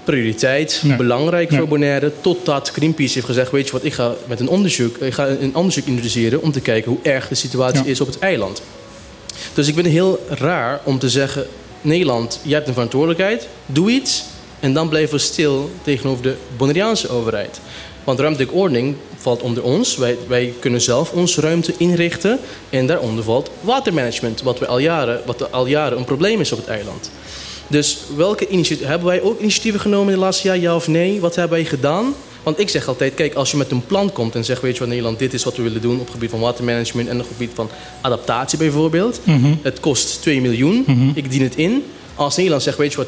prioriteit, 0.05 0.81
Nee. 0.85 0.97
belangrijk 0.97 1.51
Nee. 1.51 1.59
voor 1.59 1.69
Bonaire, 1.69 2.13
totdat 2.21 2.69
Greenpeace 2.69 3.15
heeft 3.15 3.27
gezegd, 3.27 3.51
weet 3.51 3.67
je 3.67 3.73
wat, 3.73 3.85
ik 3.85 3.93
ga 3.93 4.13
met 4.27 4.41
een 4.41 4.49
onderzoek, 4.49 4.97
ik 4.97 5.15
ga 5.15 5.29
een 5.29 5.55
onderzoek 5.57 5.85
introduceren 5.87 6.43
om 6.43 6.53
te 6.53 6.61
kijken 6.61 6.91
hoe 6.91 7.01
erg 7.03 7.29
de 7.29 7.35
situatie 7.35 7.85
Ja. 7.85 7.91
is 7.91 8.01
op 8.01 8.07
het 8.07 8.19
eiland. 8.19 8.63
Dus 9.55 9.67
ik 9.69 9.75
vind 9.75 9.87
het 9.87 9.95
heel 9.95 10.27
raar 10.29 10.81
om 10.85 10.99
te 10.99 11.09
zeggen, 11.11 11.47
Nederland, 11.81 12.41
jij 12.43 12.55
hebt 12.55 12.67
een 12.67 12.73
verantwoordelijkheid, 12.75 13.49
doe 13.67 13.91
iets 13.91 14.25
en 14.61 14.73
dan 14.73 14.89
blijven 14.89 15.15
we 15.15 15.21
stil 15.21 15.71
tegenover 15.83 16.23
de 16.23 16.35
Bonaireaanse 16.57 17.09
overheid. 17.09 17.61
Want 18.05 18.21
ruimtelijke 18.21 18.55
ordening 18.55 18.97
valt 19.17 19.43
onder 19.43 19.63
ons. 19.63 19.97
Wij, 19.97 20.17
wij 20.29 20.53
kunnen 20.59 20.81
zelf 20.81 21.13
onze 21.13 21.41
ruimte 21.41 21.75
inrichten. 21.77 22.39
En 22.71 22.87
daaronder 22.87 23.25
valt 23.25 23.51
watermanagement, 23.61 24.43
wat, 24.43 24.59
we 24.59 24.67
al 24.67 24.79
jaren, 24.79 25.21
wat 25.27 25.53
al 25.53 25.67
jaren 25.67 25.99
een 25.99 26.05
probleem 26.05 26.41
is 26.41 26.53
op 26.53 26.59
het 26.59 26.69
eiland. 26.69 27.11
Dus 27.67 27.99
welke 28.17 28.49
initiatieven 28.49 28.89
hebben 28.89 29.09
wij 29.09 29.23
ook 29.23 29.41
initiatieven 29.41 29.81
genomen 29.81 30.13
in 30.13 30.19
de 30.19 30.25
laatste 30.25 30.47
jaar, 30.47 30.59
ja 30.59 30.75
of 30.75 30.89
nee? 30.89 31.21
Wat 31.21 31.35
hebben 31.35 31.57
wij 31.59 31.67
gedaan? 31.67 32.15
Want 32.43 32.59
ik 32.59 32.69
zeg 32.69 32.89
altijd, 32.89 33.15
kijk, 33.15 33.35
als 33.35 33.51
je 33.51 33.57
met 33.57 33.71
een 33.71 33.87
plan 33.87 34.13
komt 34.13 34.35
en 34.35 34.45
zegt, 34.45 34.63
weet 34.63 34.73
je 34.73 34.79
wat 34.79 34.89
Nederland, 34.89 35.19
dit 35.19 35.35
is 35.35 35.45
wat 35.45 35.57
we 35.57 35.63
willen 35.63 35.81
doen 35.81 35.95
op 35.95 36.05
het 36.05 36.11
gebied 36.11 36.31
van 36.31 36.41
watermanagement 36.41 37.09
en 37.09 37.15
op 37.15 37.29
het 37.29 37.37
gebied 37.37 37.51
van 37.55 37.69
adaptatie 38.01 38.59
bijvoorbeeld. 38.59 39.21
Het 39.63 39.81
kost 39.81 40.23
2 40.23 40.41
miljoen, 40.41 40.85
ik 41.15 41.31
dien 41.31 41.43
het 41.43 41.57
in. 41.57 41.85
Als 42.15 42.37
Nederland 42.37 42.63
zegt, 42.63 42.77
weet 42.77 42.91
je 42.91 42.97
wat, 42.97 43.07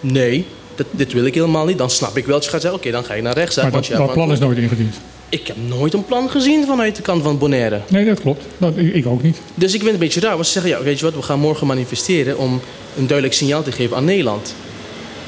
nee, 0.00 0.46
dit 0.90 1.12
wil 1.12 1.24
ik 1.24 1.34
helemaal 1.34 1.66
niet, 1.66 1.78
dan 1.78 1.90
snap 1.90 2.16
ik 2.16 2.26
wel 2.26 2.34
dat 2.34 2.44
je 2.44 2.50
gaat 2.50 2.60
zeggen, 2.60 2.80
oké, 2.80 2.90
dan 2.90 3.04
ga 3.04 3.14
je 3.14 3.22
naar 3.22 3.34
rechtszaak. 3.34 3.72
Maar 3.72 3.88
dat, 3.88 4.12
plan 4.12 4.32
is 4.32 4.38
nooit 4.38 4.58
ingediend. 4.58 4.94
Ik 5.28 5.46
heb 5.46 5.56
nooit 5.68 5.94
een 5.94 6.04
plan 6.04 6.30
gezien 6.30 6.66
vanuit 6.66 6.96
de 6.96 7.02
kant 7.02 7.22
van 7.22 7.38
Bonaire. 7.38 7.80
Nee, 7.88 8.04
dat 8.04 8.20
klopt. 8.20 8.44
Dat, 8.58 8.76
ik, 8.76 8.94
ik 8.94 9.06
ook 9.06 9.22
niet. 9.22 9.40
Dus 9.54 9.74
ik 9.74 9.80
vind 9.80 9.84
het 9.84 9.92
een 9.92 9.98
beetje 9.98 10.20
raar. 10.20 10.34
Want 10.34 10.46
ze 10.46 10.52
zeggen, 10.52 10.70
ja, 10.70 10.82
weet 10.82 10.98
je 10.98 11.04
wat, 11.04 11.14
we 11.14 11.22
gaan 11.22 11.38
morgen 11.38 11.66
manifesteren 11.66 12.38
om 12.38 12.60
een 12.96 13.06
duidelijk 13.06 13.36
signaal 13.36 13.62
te 13.62 13.72
geven 13.72 13.96
aan 13.96 14.04
Nederland. 14.04 14.54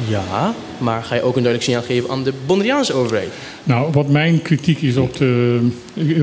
Ja, 0.09 0.55
maar 0.79 1.03
ga 1.03 1.15
je 1.15 1.21
ook 1.23 1.37
een 1.37 1.43
duidelijk 1.43 1.63
signaal 1.65 1.83
geven 1.83 2.11
aan 2.11 2.25
de 2.25 2.33
Bonaireaanse 2.47 2.93
overheid? 2.93 3.29
Nou, 3.65 3.93
wat 3.93 4.09
mijn 4.09 4.43
kritiek 4.43 4.83
is 4.83 4.97
op 4.97 5.17
de. 5.17 5.59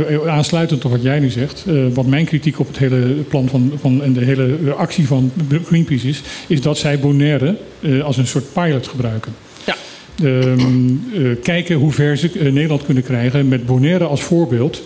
eh, 0.08 0.28
Aansluitend 0.28 0.86
op 0.86 0.92
wat 0.92 1.02
jij 1.04 1.20
nu 1.20 1.30
zegt. 1.30 1.64
eh, 1.68 1.74
wat 1.94 2.06
mijn 2.06 2.26
kritiek 2.26 2.60
op 2.60 2.68
het 2.68 2.78
hele 2.78 3.00
plan 3.08 3.48
van, 3.50 3.72
van 3.82 4.04
en 4.04 4.14
de 4.14 4.26
hele 4.26 4.74
actie 4.78 5.08
van 5.08 5.32
Greenpeace 5.66 6.08
is. 6.08 6.22
Is 6.48 6.62
dat 6.62 6.78
zij 6.78 7.00
Bonaire 7.00 7.56
eh, 7.82 8.04
als 8.04 8.18
een 8.18 8.28
soort 8.28 8.54
pilot 8.54 8.88
gebruiken. 8.88 9.34
Ja. 9.66 9.76
Ehm, 10.24 10.88
eh, 11.14 11.22
kijken 11.44 11.76
hoe 11.76 11.92
ver 11.92 12.18
ze 12.18 12.30
Nederland 12.52 12.86
kunnen 12.86 13.04
krijgen 13.04 13.48
met 13.48 13.66
Bonaire 13.66 14.04
als 14.06 14.22
voorbeeld. 14.24 14.82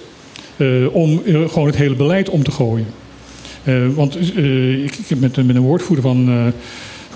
om 0.92 1.22
gewoon 1.26 1.66
het 1.68 1.76
hele 1.76 1.96
beleid 1.96 2.30
om 2.30 2.44
te 2.44 2.52
gooien. 2.52 2.86
Want 3.96 4.16
ik, 4.16 4.96
ik 4.98 5.06
heb 5.08 5.20
met, 5.20 5.36
met 5.46 5.56
een 5.56 5.62
woordvoerder 5.62 6.04
van, 6.04 6.26
van 6.26 6.54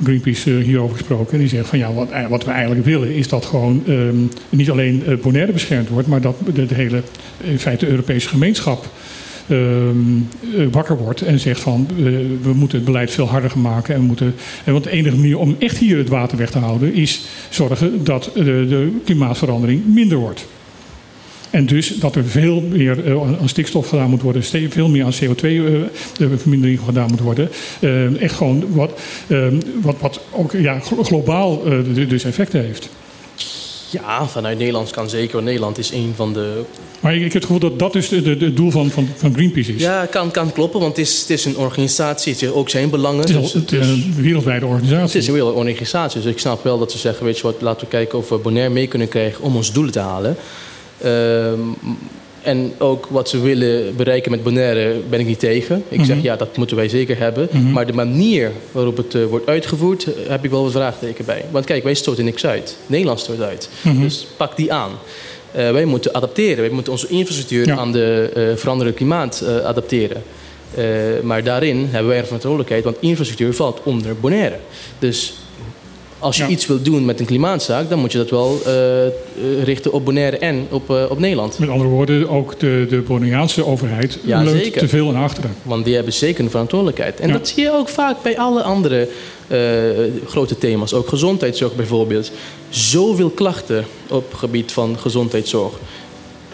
Greenpeace 0.03 0.57
eh, 0.57 0.63
hierover 0.63 0.97
gesproken. 0.97 1.33
En 1.33 1.39
die 1.39 1.47
zegt 1.47 1.67
van 1.67 1.79
ja, 1.79 1.93
wat, 1.93 2.09
eh, 2.09 2.27
wat 2.27 2.45
we 2.45 2.51
eigenlijk 2.51 2.85
willen 2.85 3.15
is 3.15 3.27
dat 3.27 3.45
gewoon 3.45 3.83
ehm, 3.87 4.15
niet 4.49 4.69
alleen 4.69 5.03
eh, 5.05 5.15
Bonaire 5.15 5.51
beschermd 5.51 5.89
wordt, 5.89 6.07
maar 6.07 6.21
dat 6.21 6.35
de, 6.53 6.65
hele 6.73 7.01
in 7.43 7.59
feite 7.59 7.87
Europese 7.87 8.27
gemeenschap 8.27 8.85
ehm, 9.47 9.57
eh, 10.57 10.65
wakker 10.71 10.97
wordt 10.97 11.21
en 11.21 11.39
zegt 11.39 11.59
van 11.59 11.87
we 12.41 12.53
moeten 12.53 12.77
het 12.77 12.85
beleid 12.85 13.11
veel 13.11 13.27
harder 13.27 13.59
maken. 13.59 13.95
En 13.95 14.01
moeten, 14.01 14.35
en 14.63 14.71
want 14.71 14.83
de 14.83 14.91
enige 14.91 15.15
manier 15.15 15.37
om 15.37 15.55
echt 15.59 15.77
hier 15.77 15.97
het 15.97 16.09
water 16.09 16.37
weg 16.37 16.49
te 16.49 16.59
houden 16.59 16.93
is 16.93 17.25
zorgen 17.49 18.03
dat 18.03 18.31
de, 18.33 18.41
de 18.43 18.99
klimaatverandering 19.05 19.85
minder 19.85 20.17
wordt. 20.17 20.45
En 21.49 21.65
dus 21.65 21.87
dat 21.95 22.15
er 22.15 22.25
veel 22.25 22.61
meer 22.61 23.05
eh, 23.05 23.21
aan 23.21 23.49
stikstof 23.49 23.87
gedaan 23.89 24.09
moet 24.09 24.21
worden, 24.21 24.43
veel 24.69 24.89
meer 24.89 25.03
aan 25.03 25.13
CO2-vermindering 25.13 26.79
gedaan 26.85 27.09
moet 27.09 27.19
worden. 27.19 27.49
Eh, 27.79 28.21
echt 28.21 28.35
gewoon 28.35 28.63
wat, 28.73 28.91
eh, 29.27 29.47
wat, 29.81 29.95
wat 29.99 30.19
ook 30.31 30.51
ja, 30.51 30.79
glo- 30.79 31.03
globaal 31.03 31.61
eh, 31.65 32.09
dus 32.09 32.23
effecten 32.23 32.65
heeft. 32.65 32.89
Ja, 33.91 34.27
vanuit 34.27 34.57
Nederlands 34.57 34.91
kan 34.91 35.09
zeker. 35.09 35.43
Nederland 35.43 35.77
is 35.77 35.91
een 35.91 36.13
van 36.15 36.33
de 36.33 36.61
Maar 36.99 37.15
ik, 37.15 37.21
heb 37.23 37.33
het 37.33 37.41
gevoel 37.45 37.59
dat 37.59 37.79
dat 37.79 37.93
dus 37.93 38.09
het 38.09 38.55
doel 38.55 38.71
van, 38.71 38.89
van, 38.89 39.07
van 39.15 39.33
Greenpeace 39.33 39.73
is. 39.75 39.81
Ja, 39.81 40.05
kan, 40.05 40.31
kan 40.31 40.51
kloppen, 40.53 40.79
want 40.79 40.97
het 40.97 41.07
is, 41.07 41.19
het 41.21 41.29
is 41.29 41.45
een 41.45 41.57
organisatie. 41.57 42.33
Het 42.33 42.41
is 42.41 42.49
ook 42.49 42.69
zijn 42.69 42.89
belangen. 42.89 43.19
Het 43.19 43.29
is, 43.29 43.35
dus- 43.35 43.53
het 43.53 43.71
is 43.71 43.87
een 43.87 44.13
wereldwijde 44.17 44.65
het 44.65 44.73
organisatie. 44.73 45.19
is 45.19 45.27
een 45.27 45.33
wereldorganisatie. 45.33 46.21
Dus 46.21 46.31
ik 46.31 46.39
snap 46.39 46.63
wel 46.63 46.79
dat 46.79 46.91
ze 46.91 46.97
zeggen, 46.97 47.25
weet 47.25 47.37
je 47.37 47.43
wat, 47.43 47.61
laten 47.61 47.81
we 47.81 47.87
kijken 47.87 48.17
of 48.17 48.29
we 48.29 48.37
Bonaire 48.37 48.73
mee 48.73 48.87
kunnen 48.87 49.07
krijgen 49.07 49.43
om 49.43 49.55
ons 49.55 49.71
doelen 49.73 49.91
te 49.91 49.99
halen. 49.99 50.35
Ehm, 51.01 51.59
en 52.41 52.73
ook 52.77 53.07
wat 53.09 53.29
ze 53.29 53.39
willen 53.41 53.95
bereiken 53.95 54.31
met 54.31 54.43
Bonaire 54.43 54.95
ben 55.09 55.19
ik 55.19 55.25
niet 55.25 55.39
tegen. 55.39 55.83
Ik 55.89 56.05
zeg 56.05 56.15
Mhm. 56.15 56.25
ja, 56.25 56.35
dat 56.35 56.57
moeten 56.57 56.75
wij 56.75 56.89
zeker 56.89 57.17
hebben. 57.17 57.47
Mhm. 57.51 57.71
Maar 57.71 57.85
de 57.87 57.93
manier 57.93 58.51
waarop 58.71 58.97
het 58.97 59.15
eh, 59.15 59.23
wordt 59.25 59.47
uitgevoerd, 59.47 60.03
eh, 60.03 60.29
heb 60.29 60.43
ik 60.43 60.49
wel 60.51 60.63
wat 60.63 60.71
vraagteken 60.71 61.25
bij. 61.25 61.45
Want 61.51 61.65
kijk, 61.65 61.83
wij 61.83 61.93
stoten 61.93 62.25
niks 62.25 62.45
uit. 62.45 62.77
Nederland 62.87 63.19
stoot 63.19 63.41
uit. 63.41 63.69
Mhm. 63.81 64.01
Dus 64.01 64.27
pak 64.37 64.55
die 64.57 64.73
aan. 64.73 64.91
Eh, 65.51 65.71
wij 65.71 65.85
moeten 65.85 66.13
adapteren. 66.13 66.57
Wij 66.59 66.69
moeten 66.69 66.91
onze 66.91 67.07
infrastructuur 67.07 67.65
Ja. 67.67 67.75
aan 67.77 67.91
de 67.91 68.31
eh 68.35 68.43
veranderende 68.55 68.97
klimaat 68.97 69.43
adapteren. 69.63 70.23
Maar 71.23 71.43
daarin 71.43 71.87
hebben 71.89 72.07
wij 72.09 72.17
een 72.19 72.25
verantwoordelijkheid, 72.25 72.83
want 72.83 72.97
infrastructuur 72.99 73.53
valt 73.53 73.79
onder 73.83 74.15
Bonaire. 74.19 74.55
Dus 74.99 75.33
als 76.19 76.37
je 76.37 76.43
Ja. 76.43 76.49
iets 76.49 76.67
wilt 76.67 76.85
doen 76.85 77.05
met 77.05 77.19
een 77.19 77.25
klimaatzaak, 77.25 77.89
dan 77.89 77.99
moet 77.99 78.11
je 78.11 78.17
dat 78.17 78.29
wel 78.29 78.59
eh, 78.65 79.05
eh, 79.07 79.11
richten 79.63 79.91
op 79.91 80.05
Bonaire 80.05 80.37
en 80.37 80.67
op, 80.69 80.89
eh, 80.89 81.05
op 81.09 81.19
Nederland. 81.19 81.59
Met 81.59 81.69
andere 81.69 81.89
woorden, 81.89 82.29
ook 82.29 82.59
de, 82.59 82.85
de 82.89 82.97
Bonaireaanse 83.01 83.65
overheid 83.65 84.19
Ja, 84.25 84.43
leunt 84.43 84.63
zeker. 84.63 84.79
te 84.81 84.87
veel 84.87 85.11
naar 85.11 85.23
achteren. 85.23 85.55
Want 85.63 85.85
die 85.85 85.95
hebben 85.95 86.13
zeker 86.13 86.43
een 86.43 86.49
verantwoordelijkheid. 86.49 87.19
En 87.19 87.27
Ja. 87.27 87.33
dat 87.33 87.47
zie 87.47 87.63
je 87.63 87.71
ook 87.71 87.89
vaak 87.89 88.21
bij 88.23 88.37
alle 88.37 88.61
andere 88.63 89.07
grote 90.27 90.57
thema's. 90.57 90.93
Ook 90.93 91.07
gezondheidszorg 91.07 91.75
bijvoorbeeld. 91.75 92.31
Zoveel 92.69 93.29
klachten 93.29 93.85
op 94.09 94.29
het 94.29 94.39
gebied 94.39 94.71
van 94.71 94.97
gezondheidszorg. 94.99 95.73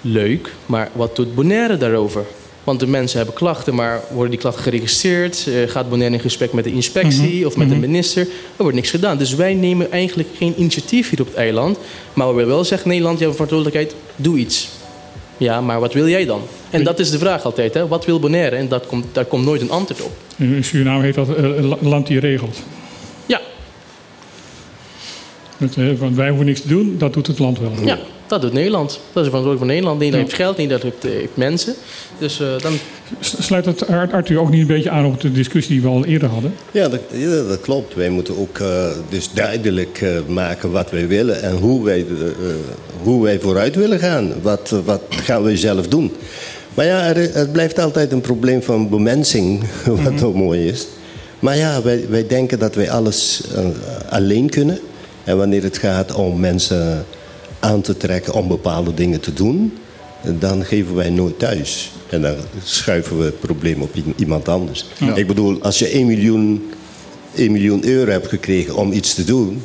Leuk, 0.01 0.51
maar 0.65 0.89
wat 0.93 1.15
doet 1.15 1.35
Bonaire 1.35 1.77
daarover? 1.77 2.23
Want 2.65 2.79
de 2.79 2.87
mensen 2.87 3.17
hebben 3.17 3.35
klachten, 3.35 3.75
maar 3.75 4.01
worden 4.11 4.29
die 4.31 4.39
klachten 4.39 4.63
geregistreerd? 4.63 5.47
Eh, 5.47 5.69
gaat 5.69 5.89
Bonaire 5.89 6.15
in 6.15 6.21
gesprek 6.21 6.53
met 6.53 6.63
de 6.63 6.71
inspectie 6.71 7.35
Mhm, 7.37 7.45
of 7.45 7.57
met 7.57 7.67
mhm. 7.67 7.75
de 7.79 7.87
minister? 7.87 8.21
Er 8.21 8.27
wordt 8.57 8.75
niks 8.75 8.89
gedaan. 8.89 9.17
Dus 9.17 9.35
wij 9.35 9.53
nemen 9.53 9.91
eigenlijk 9.91 10.29
geen 10.37 10.53
initiatief 10.57 11.09
hier 11.09 11.21
op 11.21 11.27
het 11.27 11.35
eiland. 11.35 11.77
Maar 12.13 12.27
we 12.27 12.33
willen 12.33 12.49
wel 12.49 12.63
zeggen, 12.63 12.87
Nederland, 12.89 13.19
je 13.19 13.25
hebt 13.25 13.39
een 13.39 13.45
verantwoordelijkheid, 13.47 14.01
doe 14.15 14.37
iets. 14.37 14.69
Ja, 15.37 15.61
maar 15.61 15.79
wat 15.79 15.93
wil 15.93 16.07
jij 16.07 16.25
dan? 16.25 16.41
En 16.69 16.83
dat 16.83 16.99
is 16.99 17.09
de 17.09 17.17
vraag 17.17 17.43
altijd, 17.45 17.73
hè? 17.73 17.87
wat 17.87 18.05
wil 18.05 18.19
Bonaire? 18.19 18.55
En 18.55 18.67
dat 18.67 18.85
komt, 18.87 19.05
daar 19.11 19.25
komt 19.25 19.45
nooit 19.45 19.61
een 19.61 19.71
antwoord 19.71 20.01
op. 20.01 20.11
In 20.37 20.63
Suriname 20.63 21.03
heet 21.03 21.15
dat 21.15 21.27
la- 21.61 21.77
land 21.81 22.07
die 22.07 22.19
regelt. 22.19 22.57
Ja, 23.25 23.41
eh, 25.59 25.91
want 25.99 26.15
wij 26.15 26.27
hoeven 26.27 26.45
niks 26.45 26.61
te 26.61 26.67
doen, 26.67 26.95
dat 26.97 27.13
doet 27.13 27.27
het 27.27 27.39
land 27.39 27.59
wel. 27.59 27.71
ja, 27.85 27.97
dat 28.27 28.41
doet 28.41 28.53
Nederland. 28.53 28.89
Dat 28.89 28.97
is 28.97 28.99
de 29.03 29.11
verantwoordelijkheid 29.11 29.57
van 29.59 29.67
Nederland. 29.67 29.99
Nederland 29.99 30.31
Ja. 30.31 30.37
heeft 30.37 30.43
geld, 30.43 30.57
Nederland 30.57 30.83
heeft, 30.83 31.05
eh, 31.13 31.19
heeft 31.19 31.35
mensen. 31.37 31.73
Dus 32.17 32.39
eh, 32.39 32.47
dan... 32.61 32.73
Sluit 33.19 33.65
het 33.65 33.87
Ar- 33.87 34.11
Arthur 34.13 34.39
ook 34.39 34.49
niet 34.49 34.61
een 34.61 34.67
beetje 34.67 34.89
aan 34.89 35.05
op 35.05 35.21
de 35.21 35.31
discussie 35.31 35.73
die 35.73 35.81
we 35.81 35.87
al 35.87 36.05
eerder 36.05 36.29
hadden? 36.29 36.53
Ja, 36.71 36.87
dat, 36.87 36.99
ja, 37.11 37.43
dat 37.43 37.61
klopt. 37.61 37.93
Wij 37.95 38.09
moeten 38.09 38.37
ook 38.37 38.59
eh, 38.59 38.85
dus 39.09 39.29
duidelijk 39.33 40.01
eh, 40.01 40.09
maken 40.27 40.71
wat 40.71 40.91
wij 40.91 41.07
willen 41.07 41.41
en 41.41 41.55
hoe 41.55 41.83
wij, 41.83 42.05
hoe 43.03 43.23
wij 43.23 43.39
vooruit 43.39 43.75
willen 43.75 43.99
gaan. 43.99 44.33
Wat, 44.41 44.73
wat 44.85 45.01
gaan 45.09 45.43
wij 45.43 45.57
zelf 45.57 45.87
doen? 45.87 46.11
Maar 46.73 46.85
ja, 46.85 47.03
er, 47.15 47.33
het 47.33 47.51
blijft 47.51 47.79
altijd 47.79 48.11
een 48.11 48.21
probleem 48.21 48.63
van 48.63 48.89
bemensing, 48.89 49.63
wat 50.03 50.19
zo 50.19 50.33
mooi 50.33 50.67
is. 50.67 50.87
Maar 51.39 51.57
ja, 51.57 51.81
wij, 51.81 52.05
wij 52.09 52.27
denken 52.27 52.59
dat 52.59 52.75
wij 52.75 52.89
alles 52.91 53.41
alleen 54.09 54.49
kunnen. 54.49 54.79
En 55.23 55.37
wanneer 55.37 55.63
het 55.63 55.77
gaat 55.77 56.13
om 56.13 56.39
mensen 56.39 57.05
aan 57.59 57.81
te 57.81 57.97
trekken 57.97 58.33
om 58.33 58.47
bepaalde 58.47 58.93
dingen 58.93 59.19
te 59.19 59.33
doen, 59.33 59.77
dan 60.39 60.65
geven 60.65 60.95
wij 60.95 61.09
nooit 61.09 61.39
thuis. 61.39 61.91
En 62.09 62.21
dan 62.21 62.35
schuiven 62.63 63.17
we 63.17 63.23
het 63.23 63.39
probleem 63.39 63.81
op 63.81 63.95
iemand 64.15 64.47
anders. 64.47 64.85
Ik 65.15 65.27
bedoel, 65.27 65.61
als 65.61 65.79
je 65.79 65.87
1 65.87 66.05
miljoen, 66.05 66.71
1 67.35 67.51
miljoen 67.51 67.85
euro 67.85 68.11
hebt 68.11 68.27
gekregen 68.27 68.75
om 68.75 68.91
iets 68.91 69.13
te 69.13 69.23
doen, 69.23 69.63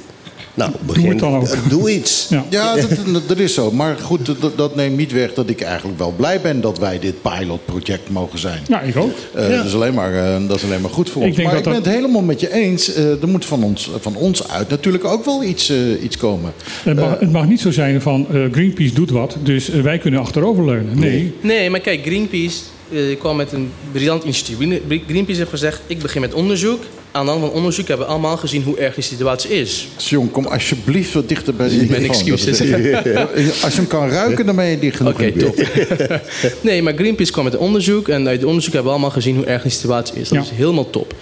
nou, 0.61 0.73
begin, 0.87 1.09
het 1.09 1.19
dan 1.19 1.35
ook. 1.35 1.47
eh, 1.49 1.59
Doe 1.69 1.91
iets. 1.95 2.27
Ja. 2.31 2.45
Ja, 2.51 2.75
dat, 2.77 2.89
dat- 3.13 3.29
dat 3.29 3.39
is 3.39 3.55
zo. 3.55 3.71
Maar 3.73 3.97
goed, 4.03 4.27
dat, 4.41 4.57
dat 4.57 4.75
neemt 4.77 4.97
niet 4.97 5.13
weg 5.13 5.35
dat 5.35 5.49
ik 5.49 5.61
eigenlijk 5.61 5.99
wel 5.99 6.13
blij 6.17 6.41
ben 6.41 6.61
dat 6.61 6.79
wij 6.79 6.99
dit 6.99 7.15
pilotproject 7.23 8.11
mogen 8.11 8.39
zijn. 8.39 8.63
Ja, 8.69 8.81
ik 8.81 8.97
ook. 8.97 9.13
Eh, 9.35 9.49
dat, 9.57 9.65
is 9.65 9.75
alleen 9.75 9.95
maar, 9.95 10.15
eh, 10.15 10.49
dat 10.49 10.57
is 10.57 10.65
alleen 10.65 10.81
maar 10.81 10.91
goed 10.91 11.11
voor 11.11 11.23
Ik 11.23 11.27
ons. 11.29 11.37
denk 11.37 11.49
maar 11.49 11.63
dat 11.63 11.67
ik 11.67 11.73
ben 11.83 11.83
het 11.93 12.01
helemaal 12.01 12.23
met 12.23 12.41
je 12.41 12.53
eens. 12.53 12.93
Eh, 12.95 13.23
er 13.23 13.29
moet 13.29 13.45
van 13.45 13.63
ons, 13.65 13.91
van 14.01 14.17
ons 14.17 14.49
uit 14.49 14.69
natuurlijk 14.69 15.05
ook 15.05 15.25
wel 15.25 15.43
iets, 15.45 15.73
iets 16.03 16.17
komen. 16.17 16.53
Het 16.85 16.97
mag, 16.99 17.19
het 17.19 17.33
mag 17.33 17.47
niet 17.47 17.61
zo 17.61 17.71
zijn 17.71 18.01
van 18.03 18.27
eh, 18.33 18.41
Greenpeace 18.53 18.95
doet 18.95 19.11
wat, 19.11 19.37
dus 19.43 19.69
wij 19.69 19.99
kunnen 19.99 20.21
achteroverleunen. 20.21 20.99
Nee. 20.99 21.33
Nee, 21.41 21.71
maar 21.71 21.81
kijk, 21.81 22.01
Greenpeace 22.05 22.57
eh, 22.93 23.19
kwam 23.19 23.37
met 23.37 23.53
een 23.53 23.71
briljant 23.93 24.23
initiatief. 24.25 24.57
Green- 24.57 25.03
Greenpeace 25.09 25.39
heeft 25.39 25.51
gezegd, 25.51 25.81
ik 25.87 25.99
begin 25.99 26.21
met 26.21 26.35
onderzoek. 26.35 26.83
Aan 27.13 27.25
de 27.25 27.31
hand 27.31 27.43
van 27.45 27.53
onderzoek 27.53 27.89
hebben 27.89 28.07
we 28.07 28.13
allemaal 28.13 28.37
gezien 28.37 28.63
hoe 28.63 28.77
erg 28.79 28.95
die 28.95 29.05
situatie 29.05 29.51
is. 29.51 29.89
Jong, 29.97 30.31
kom 30.31 30.47
alsjeblieft 30.47 31.13
wat 31.13 31.29
dichter 31.29 31.55
bij 31.55 31.67
Mijn 31.67 31.79
microfoon. 31.79 32.05
excuses. 32.05 32.61
Als 33.65 33.73
je 33.73 33.79
hem 33.81 33.87
kan 33.87 34.09
ruiken, 34.09 34.47
dan 34.47 34.57
ben 34.57 34.65
je 34.67 34.79
dicht 34.79 34.97
genoeg 34.97 35.13
Oké, 35.13 35.33
top. 35.33 35.57
nee, 36.61 36.83
maar 36.83 36.95
Greenpeace 36.95 37.33
kwam 37.33 37.45
met 37.45 37.53
een 37.53 37.59
onderzoek. 37.59 38.09
En 38.09 38.29
uit 38.29 38.37
het 38.41 38.49
onderzoek 38.49 38.73
hebben 38.73 38.93
we 38.93 38.99
allemaal 38.99 39.15
gezien 39.17 39.37
hoe 39.37 39.45
erg 39.45 39.63
die 39.63 39.71
situatie 39.71 40.15
is. 40.21 40.29
Dat 40.29 40.39
Ja. 40.39 40.45
is 40.53 40.57
helemaal 40.59 40.91
top. 40.91 41.15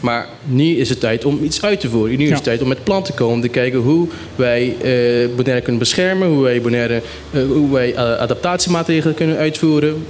Maar 0.00 0.28
nu 0.44 0.64
is 0.76 0.88
het 0.88 1.00
tijd 1.00 1.24
om 1.24 1.44
iets 1.44 1.62
uit 1.62 1.80
te 1.80 1.88
voeren. 1.88 2.16
Nu 2.16 2.22
is 2.22 2.28
Ja. 2.28 2.34
het 2.34 2.44
tijd 2.44 2.62
om 2.62 2.68
met 2.68 2.84
plan 2.84 3.02
te 3.02 3.12
komen. 3.12 3.40
Te 3.40 3.48
kijken 3.48 3.78
hoe 3.78 4.08
wij 4.36 4.76
eh 4.82 5.28
Bonaire 5.36 5.60
kunnen 5.62 5.78
beschermen. 5.78 6.28
Hoe 6.28 6.42
wij, 6.42 6.60
Bonaire, 6.60 7.02
eh, 7.30 7.42
hoe 7.46 7.72
wij 7.72 7.94
eh, 7.94 7.98
adaptatiemaatregelen 8.16 9.14
kunnen 9.14 9.36
uitvoeren. 9.36 10.04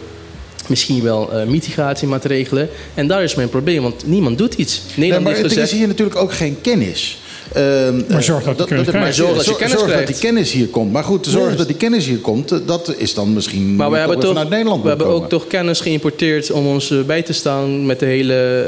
Misschien 0.69 1.03
wel 1.03 1.33
eh, 1.33 1.47
mitigatiemaatregelen. 1.47 2.69
En 2.95 3.07
daar 3.07 3.23
is 3.23 3.35
mijn 3.35 3.49
probleem, 3.49 3.83
want 3.83 4.07
niemand 4.07 4.39
doet 4.39 4.55
iets. 4.55 4.81
Nee, 4.85 4.95
Nederland 4.97 5.25
maar 5.25 5.33
heeft 5.33 5.45
er 5.45 5.51
gezegd... 5.51 5.73
is 5.73 5.79
hier 5.79 5.87
natuurlijk 5.89 6.17
ook 6.17 6.33
geen 6.33 6.61
kennis. 6.61 7.19
Ehm, 7.53 8.01
Maar 8.09 8.23
zorg 8.23 8.45
dat 8.45 8.67
krijgt. 8.67 8.93
maar 8.93 9.13
Zorg 9.15 9.37
dat 9.37 9.45
je 9.45 9.57
kennis 9.57 9.71
zorg 9.71 9.85
dat 9.85 9.93
krijgt. 9.93 10.07
die 10.07 10.17
kennis 10.31 10.53
hier 10.53 10.67
komt. 10.67 10.93
Maar 10.93 11.05
goed, 11.05 11.27
zorg 11.27 11.47
Nee. 11.49 11.57
dat 11.57 11.67
die 11.67 11.77
kennis 11.77 12.07
hier 12.07 12.19
komt, 12.19 12.53
eh, 12.53 12.59
dat 12.67 12.95
is 12.97 13.15
dan 13.15 13.33
misschien 13.33 13.77
Maar 13.77 13.91
we 13.91 13.97
hebben, 13.97 14.19
toch, 14.19 14.29
vanuit 14.29 14.49
Nederland 14.49 14.83
we 14.83 14.89
hebben 14.89 15.07
ook 15.07 15.29
toch 15.29 15.47
kennis 15.47 15.81
geïmporteerd 15.81 16.51
om 16.51 16.67
ons 16.67 16.91
eh, 16.91 17.01
bij 17.01 17.23
te 17.23 17.33
staan 17.33 17.87
met 17.87 17.99
de 17.99 18.07
hele 18.07 18.67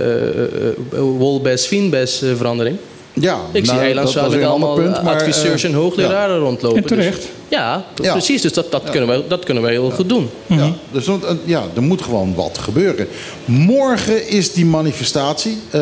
uh, 0.92 0.98
Wolbes-Fienbes 1.00 2.22
eh, 2.22 2.28
verandering. 2.36 2.76
Ja, 3.20 3.40
Ik 3.52 3.64
zie 3.64 3.74
nou, 3.74 3.84
eilands 3.86 4.12
dat 4.12 4.30
met 4.30 4.44
allemaal 4.44 4.68
ander 4.70 4.84
punt, 4.84 5.02
maar, 5.02 5.14
adviseurs 5.14 5.62
eh, 5.64 5.70
en 5.70 5.76
hoogleraren 5.76 6.38
rondlopen. 6.38 6.82
En 6.82 6.88
terecht. 6.88 7.16
Dus, 7.16 7.28
ja, 7.48 7.84
Ja. 8.02 8.12
precies. 8.12 8.42
Dus 8.42 8.52
dat, 8.52 8.70
dat, 8.70 8.90
Kunnen 8.90 9.08
wij, 9.08 9.22
dat 9.28 9.44
kunnen 9.44 9.62
wij 9.62 9.72
heel 9.72 9.90
goed 9.90 10.08
doen. 10.08 10.30
Ja, 10.46 10.72
dus 10.92 11.06
eh, 11.06 11.14
ja, 11.44 11.62
er 11.74 11.82
moet 11.82 12.02
gewoon 12.02 12.34
wat 12.34 12.58
gebeuren. 12.58 13.08
Morgen 13.44 14.28
is 14.28 14.52
die 14.52 14.66
manifestatie. 14.66 15.58
Eh, 15.70 15.80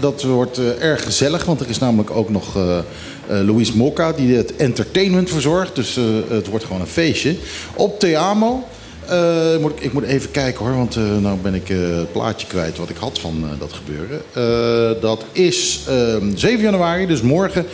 dat 0.00 0.22
wordt 0.22 0.58
eh, 0.58 0.82
erg 0.82 1.04
gezellig, 1.04 1.44
want 1.44 1.60
er 1.60 1.68
is 1.68 1.78
namelijk 1.78 2.10
ook 2.10 2.30
nog 2.30 2.56
eh 2.56 2.78
eh, 3.28 3.40
Louise 3.40 3.76
Mokka 3.76 4.12
die 4.12 4.36
het 4.36 4.56
entertainment 4.56 5.30
verzorgt. 5.30 5.74
Dus 5.74 5.96
eh, 5.96 6.04
het 6.28 6.46
wordt 6.46 6.64
gewoon 6.64 6.80
een 6.80 6.86
feestje. 6.86 7.36
Op 7.74 7.98
Teamo. 8.00 8.64
Eh, 9.08 9.56
moet 9.60 9.72
ik, 9.78 9.92
moet 9.92 10.04
even 10.04 10.30
kijken 10.30 10.64
hoor, 10.64 10.76
want 10.76 10.96
eh 10.96 11.02
nou 11.20 11.38
ben 11.38 11.54
ik 11.54 11.70
eh, 11.70 11.78
het 11.78 12.12
plaatje 12.12 12.46
kwijt 12.46 12.78
wat 12.78 12.88
ik 12.88 12.96
had 12.96 13.18
van 13.18 13.44
dat 13.58 13.72
gebeuren. 13.72 14.20
Dat 15.00 15.24
is 15.32 15.80
ehm, 15.88 16.36
7 16.36 16.60
januari, 16.60 17.06
dus 17.06 17.22
morgen, 17.22 17.66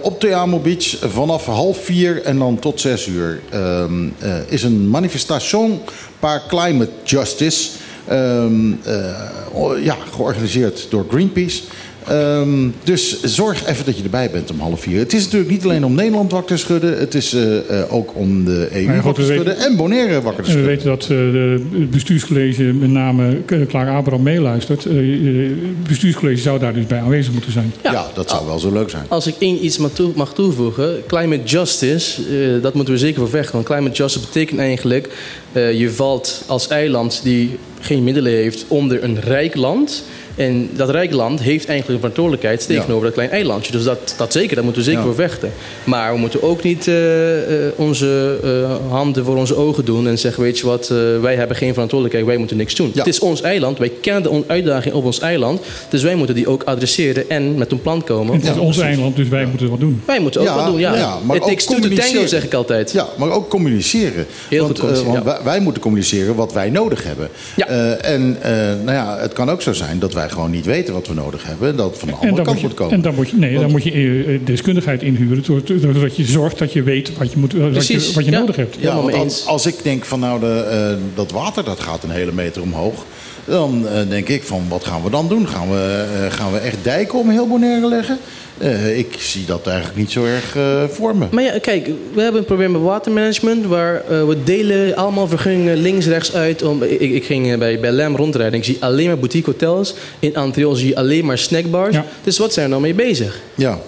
op 0.00 0.20
Teamo 0.20 0.58
Beach 0.58 0.96
vanaf 1.00 1.46
half 1.46 1.84
vier 1.84 2.22
en 2.22 2.38
dan 2.38 2.58
tot 2.58 2.80
6 2.80 3.06
uur. 3.06 3.40
ehm, 3.50 4.08
eh, 4.18 4.38
is 4.48 4.62
een 4.62 4.88
manifestation 4.88 5.80
par 6.18 6.42
climate 6.48 6.90
justice. 7.04 7.70
ehm, 8.08 8.72
eh, 8.82 9.84
ja, 9.84 9.96
georganiseerd 10.12 10.86
door 10.90 11.06
Greenpeace. 11.10 11.62
Ehm, 12.08 12.68
dus 12.84 13.22
zorg 13.22 13.66
even 13.66 13.84
dat 13.84 13.96
je 13.96 14.02
erbij 14.02 14.30
bent 14.30 14.50
om 14.50 14.60
half 14.60 14.80
vier. 14.80 14.98
Het 14.98 15.12
is 15.12 15.24
natuurlijk 15.24 15.50
niet 15.50 15.64
alleen 15.64 15.84
om 15.84 15.94
Nederland 15.94 16.30
wakker 16.32 16.56
te 16.56 16.62
schudden. 16.62 16.98
Het 16.98 17.14
is 17.14 17.32
eh, 17.32 17.80
eh, 17.80 17.94
ook 17.94 18.10
om 18.14 18.44
de 18.44 18.68
EU 18.72 18.80
ja, 18.80 18.94
goed, 18.94 19.02
wakker 19.04 19.24
te 19.24 19.32
schudden 19.32 19.56
en 19.58 19.76
Bonaire 19.76 20.20
wakker 20.22 20.44
te 20.44 20.50
En 20.50 20.56
we 20.56 20.62
schudden. 20.62 20.66
weten 20.66 20.86
dat 20.88 21.02
eh, 21.02 21.08
de- 21.08 21.78
het 21.80 21.90
bestuurscollege, 21.90 22.62
met 22.62 22.90
name 22.90 23.36
eh, 23.46 23.66
Klaar 23.68 23.88
Abraham, 23.88 24.22
meeluistert. 24.22 24.86
Eh, 24.86 24.92
eh, 24.98 25.50
Het 25.50 25.88
bestuurscollege 25.88 26.40
zou 26.40 26.58
daar 26.58 26.74
dus 26.74 26.86
bij 26.86 27.00
aanwezig 27.00 27.32
moeten 27.32 27.52
zijn. 27.52 27.72
Ja, 27.82 28.06
dat 28.14 28.30
zou 28.30 28.46
wel 28.46 28.58
zo 28.58 28.72
leuk 28.72 28.90
zijn. 28.90 29.04
Als 29.08 29.26
ik 29.26 29.34
één 29.38 29.64
iets 29.64 29.78
mag, 29.78 29.90
toe- 29.92 30.12
mag 30.14 30.34
toevoegen, 30.34 30.94
climate 31.06 31.42
justice, 31.44 32.22
eh, 32.22 32.62
dat 32.62 32.74
moeten 32.74 32.94
we 32.94 33.00
zeker 33.00 33.18
voor 33.20 33.28
vechten. 33.30 33.52
Want 33.54 33.66
climate 33.66 33.96
justice 33.96 34.26
betekent 34.26 34.60
eigenlijk, 34.60 35.08
eh, 35.52 35.78
je 35.78 35.90
valt 35.90 36.42
als 36.46 36.68
eiland 36.68 37.20
die 37.22 37.58
geen 37.80 38.04
middelen 38.04 38.32
heeft 38.32 38.64
onder 38.68 39.04
een 39.04 39.20
rijk 39.20 39.54
land. 39.56 40.04
En 40.40 40.70
dat 40.76 40.90
rijk 40.90 41.12
land 41.12 41.40
heeft 41.40 41.68
eigenlijk 41.68 41.88
een 41.88 41.98
verantwoordelijkheid 41.98 42.66
tegenover 42.66 43.04
dat 43.04 43.12
klein 43.12 43.30
eilandje. 43.30 43.72
Dus 43.72 43.84
dat, 43.84 44.14
dat 44.16 44.32
zeker, 44.32 44.54
daar 44.54 44.64
moeten 44.64 44.82
we 44.82 44.88
zeker 44.88 45.04
Ja. 45.04 45.06
voor 45.14 45.16
vechten. 45.22 45.52
Maar 45.84 46.12
we 46.12 46.18
moeten 46.18 46.42
ook 46.42 46.62
niet 46.62 46.88
eh, 46.88 47.66
eh, 47.66 47.72
onze 47.76 48.38
eh, 48.42 48.90
handen 48.92 49.24
voor 49.24 49.36
onze 49.36 49.56
ogen 49.56 49.84
doen 49.84 50.08
en 50.08 50.18
zeggen: 50.18 50.42
Weet 50.42 50.58
je 50.58 50.66
wat, 50.66 50.88
wij 51.20 51.34
hebben 51.34 51.56
geen 51.56 51.72
verantwoordelijkheid, 51.72 52.26
wij 52.26 52.36
moeten 52.36 52.56
niks 52.56 52.74
doen. 52.74 52.90
Ja. 52.92 52.98
Het 52.98 53.06
is 53.06 53.18
ons 53.18 53.40
eiland, 53.40 53.78
wij 53.78 53.92
kennen 54.00 54.22
de 54.22 54.44
uitdaging 54.46 54.94
op 54.94 55.04
ons 55.04 55.20
eiland. 55.20 55.60
Dus 55.88 56.02
wij 56.02 56.14
moeten 56.14 56.34
die 56.34 56.48
ook 56.48 56.62
adresseren 56.62 57.30
en 57.30 57.54
met 57.54 57.72
een 57.72 57.82
plan 57.82 58.04
komen. 58.04 58.34
Het 58.34 58.44
is 58.44 58.56
ons 58.56 58.78
eiland, 58.78 59.16
dus 59.16 59.28
wij 59.28 59.46
moeten 59.46 59.70
wat 59.70 59.80
doen. 59.80 60.02
Wij 60.04 60.20
moeten 60.20 60.40
ook 60.40 60.46
Ja, 60.46 60.54
wat 60.54 60.66
doen, 60.66 60.78
ja. 60.80 60.94
ja, 60.94 61.18
maar 61.24 61.34
Het 61.34 61.44
ook 61.44 61.50
takes 61.50 61.64
two 61.64 61.74
to 61.74 61.80
tango, 61.80 61.94
communiceren. 61.94 62.28
zeg 62.28 62.44
ik 62.44 62.54
altijd. 62.54 62.92
Ja, 62.92 63.08
maar 63.16 63.30
ook 63.30 63.48
communiceren. 63.48 64.26
Heel 64.48 64.58
want, 64.58 64.70
goed 64.70 64.78
communiceren, 64.78 65.12
want 65.12 65.24
ja. 65.24 65.32
wij, 65.32 65.42
wij 65.52 65.60
moeten 65.60 65.82
communiceren 65.82 66.34
wat 66.34 66.52
wij 66.52 66.70
nodig 66.70 67.04
hebben. 67.04 67.28
Ja. 67.56 67.66
Eh, 67.66 68.12
en 68.12 68.36
eh, 68.42 68.52
nou 68.84 68.92
ja, 68.92 69.18
het 69.18 69.32
kan 69.32 69.50
ook 69.50 69.62
zo 69.62 69.72
zijn 69.72 69.98
dat 69.98 70.12
wij 70.12 70.28
gewoon 70.30 70.50
niet 70.50 70.66
weten 70.66 70.94
wat 70.94 71.06
we 71.06 71.14
nodig 71.14 71.44
hebben. 71.44 71.68
En 71.68 71.76
dat 71.76 71.98
van 71.98 72.08
de 72.08 72.14
En 72.14 72.20
andere 72.20 72.36
dan, 72.36 72.44
kant 72.44 72.54
moet 72.54 72.60
je, 72.60 72.66
moet 72.66 72.76
komen. 72.76 72.94
en 72.94 73.00
dan 73.02 73.14
moet 73.14 73.28
je, 73.30 73.36
nee, 73.36 73.58
dan 73.58 73.70
moet 73.70 73.82
je 73.82 74.24
eh, 74.26 74.46
deskundigheid 74.46 75.02
inhuren. 75.02 75.42
doordat- 75.46 75.82
Doordat 75.82 76.16
je 76.16 76.24
zorgt 76.24 76.58
dat 76.58 76.72
je 76.72 76.82
weet 76.82 77.16
wat 77.18 77.32
je, 77.32 77.38
moet, 77.38 77.52
wat 77.52 77.64
je, 77.64 77.70
Precies, 77.70 78.14
wat 78.14 78.24
je 78.24 78.30
ja. 78.30 78.38
nodig 78.38 78.56
hebt. 78.56 78.74
Ja, 78.74 78.80
Helemaal 78.80 79.02
want 79.02 79.14
als, 79.14 79.22
eens. 79.24 79.46
als 79.46 79.66
ik 79.66 79.74
denk 79.82 80.04
van 80.04 80.20
nou, 80.20 80.40
de, 80.40 80.66
eh, 80.70 81.16
dat 81.16 81.30
water 81.30 81.64
dat 81.64 81.80
gaat 81.80 82.02
een 82.04 82.10
hele 82.10 82.32
meter 82.32 82.62
omhoog. 82.62 83.04
Dan 83.44 83.88
eh, 83.88 84.08
denk 84.08 84.28
ik 84.28 84.42
van 84.42 84.62
wat 84.68 84.84
gaan 84.84 85.02
we 85.02 85.10
dan 85.10 85.28
doen? 85.28 85.48
Gaan 85.48 85.70
we, 85.70 86.06
gaan 86.30 86.52
we 86.52 86.58
echt 86.58 86.76
dijken 86.82 87.18
om 87.18 87.30
heel 87.30 87.46
Bonaire 87.48 87.88
leggen? 87.88 88.18
Eh, 88.60 88.98
ik 88.98 89.16
zie 89.18 89.44
dat 89.44 89.66
eigenlijk 89.66 89.98
niet 89.98 90.10
zo 90.10 90.24
erg 90.24 90.56
eh, 90.56 90.84
voor 90.88 91.16
me. 91.16 91.26
Maar 91.30 91.42
ja, 91.42 91.58
kijk, 91.58 91.90
we 92.14 92.20
hebben 92.20 92.40
een 92.40 92.46
probleem 92.46 92.72
met 92.72 92.80
watermanagement... 92.82 93.66
waar 93.66 93.94
eh, 93.94 94.26
we 94.26 94.42
delen 94.44 94.96
allemaal 94.96 95.28
vergunningen 95.28 95.76
links, 95.76 96.06
rechts 96.06 96.34
uit. 96.34 96.62
Om, 96.62 96.82
ik, 96.82 97.00
ik 97.00 97.24
ging 97.24 97.58
bij, 97.58 97.80
bij 97.80 97.92
LAM 97.92 98.16
rondrijden. 98.16 98.58
Ik 98.58 98.64
zie 98.64 98.76
alleen 98.80 99.06
maar 99.06 99.18
boutique 99.18 99.50
hotels. 99.50 99.94
In 100.18 100.36
Antriol 100.36 100.74
zie 100.74 100.88
je 100.88 100.96
alleen 100.96 101.24
maar 101.24 101.38
snackbars. 101.38 101.94
Ja. 101.94 102.04
Dus 102.22 102.38
wat 102.38 102.52
zijn 102.52 102.64
we 102.64 102.70
nou 102.70 102.82
mee 102.82 102.94
bezig? 102.94 103.40
Ja. 103.54 103.78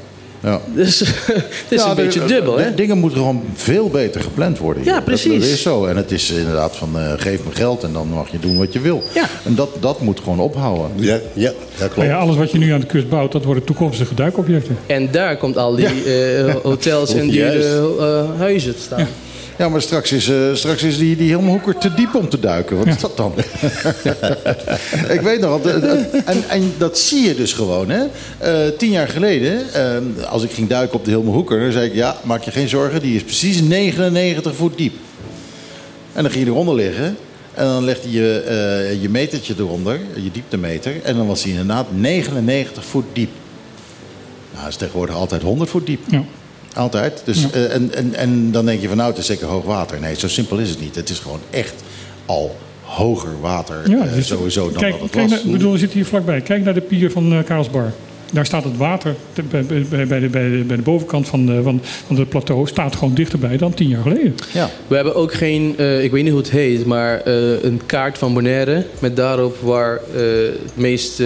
Ja. 0.42 0.60
Dus 0.74 0.98
het 1.00 1.06
is 1.68 1.82
Ja, 1.82 1.90
een 1.90 1.96
de- 1.96 2.02
beetje 2.02 2.24
dubbel, 2.24 2.56
de- 2.56 2.62
hè? 2.62 2.74
Dingen 2.74 2.98
moeten 2.98 3.18
gewoon 3.18 3.42
veel 3.54 3.88
beter 3.88 4.20
gepland 4.20 4.58
worden. 4.58 4.82
hier. 4.82 4.90
Ja, 4.90 4.96
Dat- 4.96 5.06
precies. 5.06 5.32
Dat, 5.40 5.42
is 5.48 5.62
zo. 5.62 5.84
En 5.86 5.96
het 5.96 6.10
is 6.10 6.30
inderdaad 6.30 6.76
van 6.76 6.98
eh, 6.98 7.12
geef 7.16 7.44
me 7.44 7.50
geld 7.54 7.82
en 7.82 7.92
dan 7.92 8.08
mag 8.08 8.30
je 8.30 8.38
doen 8.38 8.56
wat 8.58 8.72
je 8.72 8.80
wil. 8.80 9.02
Ja. 9.14 9.24
En 9.44 9.54
dat, 9.54 9.68
dat 9.80 10.00
moet 10.00 10.20
gewoon 10.20 10.40
ophouden. 10.40 10.90
Ja, 10.96 11.18
ja, 11.32 11.46
dat 11.50 11.78
Maar 11.78 11.88
klopt. 11.88 12.08
ja, 12.08 12.16
alles 12.18 12.36
wat 12.36 12.50
je 12.50 12.58
nu 12.58 12.72
aan 12.72 12.80
de 12.80 12.86
kust 12.86 13.08
bouwt, 13.08 13.32
dat 13.32 13.44
worden 13.44 13.64
toekomstige 13.64 14.14
duikobjecten. 14.14 14.76
En 14.86 15.08
daar 15.10 15.36
komt 15.36 15.56
al 15.56 15.74
die 15.76 15.86
eh, 15.86 16.54
hotels 16.62 17.14
en 17.14 17.28
dure 17.28 17.96
eh, 18.00 18.38
huizen 18.38 18.74
te 18.74 18.80
staan. 18.82 19.06
Ja, 19.62 19.68
maar 19.68 19.82
straks 19.82 20.12
is, 20.12 20.28
eh, 20.28 20.54
straks 20.54 20.82
is 20.82 20.98
die, 20.98 21.16
die 21.16 21.28
helemaal 21.28 21.50
hoeker 21.50 21.78
te 21.78 21.94
diep 21.94 22.14
om 22.14 22.28
te 22.28 22.40
duiken. 22.40 22.78
Wat 22.78 22.86
is 22.86 22.98
dat 22.98 23.16
dan? 23.16 23.32
ik 25.16 25.20
weet 25.20 25.40
nog, 25.40 25.60
eh, 25.66 25.74
en, 26.24 26.48
en 26.48 26.72
dat 26.78 26.98
zie 26.98 27.26
je 27.26 27.34
dus 27.34 27.52
gewoon. 27.52 27.90
Hè? 27.90 28.04
Eh, 28.38 28.76
tien 28.78 28.90
jaar 28.90 29.08
geleden, 29.08 29.66
als 30.28 30.42
ik 30.42 30.50
ging 30.50 30.68
duiken 30.68 30.98
op 30.98 31.04
de 31.04 31.10
Hilme 31.10 31.30
Hoeker... 31.30 31.60
dan 31.60 31.72
zei 31.72 31.86
ik, 31.86 31.94
ja, 31.94 32.16
maak 32.24 32.42
je 32.42 32.50
geen 32.50 32.68
zorgen, 32.68 33.02
die 33.02 33.14
is 33.14 33.22
precies 33.22 33.60
99 33.60 34.54
voet 34.54 34.76
diep. 34.76 34.94
En 36.12 36.22
dan 36.22 36.32
ging 36.32 36.44
je 36.44 36.50
eronder 36.50 36.74
liggen... 36.74 37.16
En 37.54 37.64
dan 37.64 37.84
legde 37.84 38.10
je 38.10 38.40
eh, 38.40 39.02
je 39.02 39.08
metertje 39.08 39.54
eronder, 39.58 40.00
je 40.14 40.30
dieptemeter. 40.30 41.02
En 41.02 41.16
dan 41.16 41.26
was 41.26 41.42
hij 41.42 41.50
inderdaad 41.50 41.86
99 41.90 42.84
voet 42.84 43.04
diep. 43.12 43.30
Nou, 44.50 44.62
dat 44.62 44.72
is 44.72 44.76
tegenwoordig 44.76 45.14
altijd 45.14 45.42
100 45.42 45.70
voet 45.70 45.86
diep. 45.86 46.00
Ja. 46.10 46.24
Altijd. 46.74 47.22
Dus, 47.24 47.50
eh, 47.50 47.74
en, 47.74 47.94
en, 47.94 48.14
en 48.14 48.50
dan 48.50 48.64
denk 48.66 48.80
je 48.80 48.88
van 48.88 48.96
nou, 48.96 49.08
het 49.10 49.18
is 49.18 49.26
zeker 49.26 49.46
hoog 49.46 49.64
water. 49.64 50.00
Nee, 50.00 50.14
zo 50.14 50.28
simpel 50.28 50.58
is 50.58 50.70
het 50.70 50.80
niet. 50.80 50.94
Het 50.94 51.10
is 51.10 51.18
gewoon 51.18 51.40
echt 51.50 51.74
al 52.26 52.56
hoger 52.82 53.40
water 53.40 53.90
Ja, 53.90 54.04
eh, 54.06 54.14
dus 54.14 54.26
sowieso 54.26 54.70
dan 54.70 54.80
kijk, 54.80 54.92
dat 54.92 55.00
het 55.02 55.10
kijk 55.10 55.28
was. 55.30 55.42
naar, 55.42 55.52
bedoel, 55.52 55.72
we 55.72 55.78
zitten 55.78 55.98
hier 55.98 56.06
vlakbij. 56.08 56.40
Kijk 56.40 56.64
naar 56.64 56.74
de 56.74 56.80
pier 56.80 57.10
van 57.10 57.32
eh 57.32 57.44
Karlsbar. 57.44 57.92
Daar 58.32 58.46
staat 58.46 58.64
het 58.64 58.76
water 58.76 59.14
te- 59.32 59.42
bij, 59.42 59.64
bij, 59.64 60.06
bij, 60.06 60.20
de, 60.20 60.28
bij, 60.28 60.50
de, 60.50 60.64
bij 60.66 60.76
de 60.76 60.82
bovenkant 60.82 61.28
van, 61.28 61.46
de, 61.46 61.62
van, 61.62 61.80
van 62.06 62.16
het 62.16 62.28
plateau 62.28 62.66
staat 62.66 62.96
gewoon 62.96 63.14
dichterbij 63.14 63.56
dan 63.56 63.74
tien 63.74 63.88
jaar 63.88 64.02
geleden. 64.02 64.34
Ja. 64.52 64.70
We 64.86 64.94
hebben 64.94 65.14
ook 65.14 65.34
geen, 65.34 65.74
eh, 65.78 66.04
ik 66.04 66.10
weet 66.10 66.22
niet 66.22 66.32
hoe 66.32 66.40
het 66.40 66.50
heet, 66.50 66.86
maar 66.86 67.20
eh, 67.20 67.62
een 67.62 67.80
kaart 67.86 68.18
van 68.18 68.34
Bonaire 68.34 68.86
met 68.98 69.16
daarop 69.16 69.56
waar 69.60 69.96
eh, 70.14 70.22
het 70.62 70.76
meest 70.76 71.22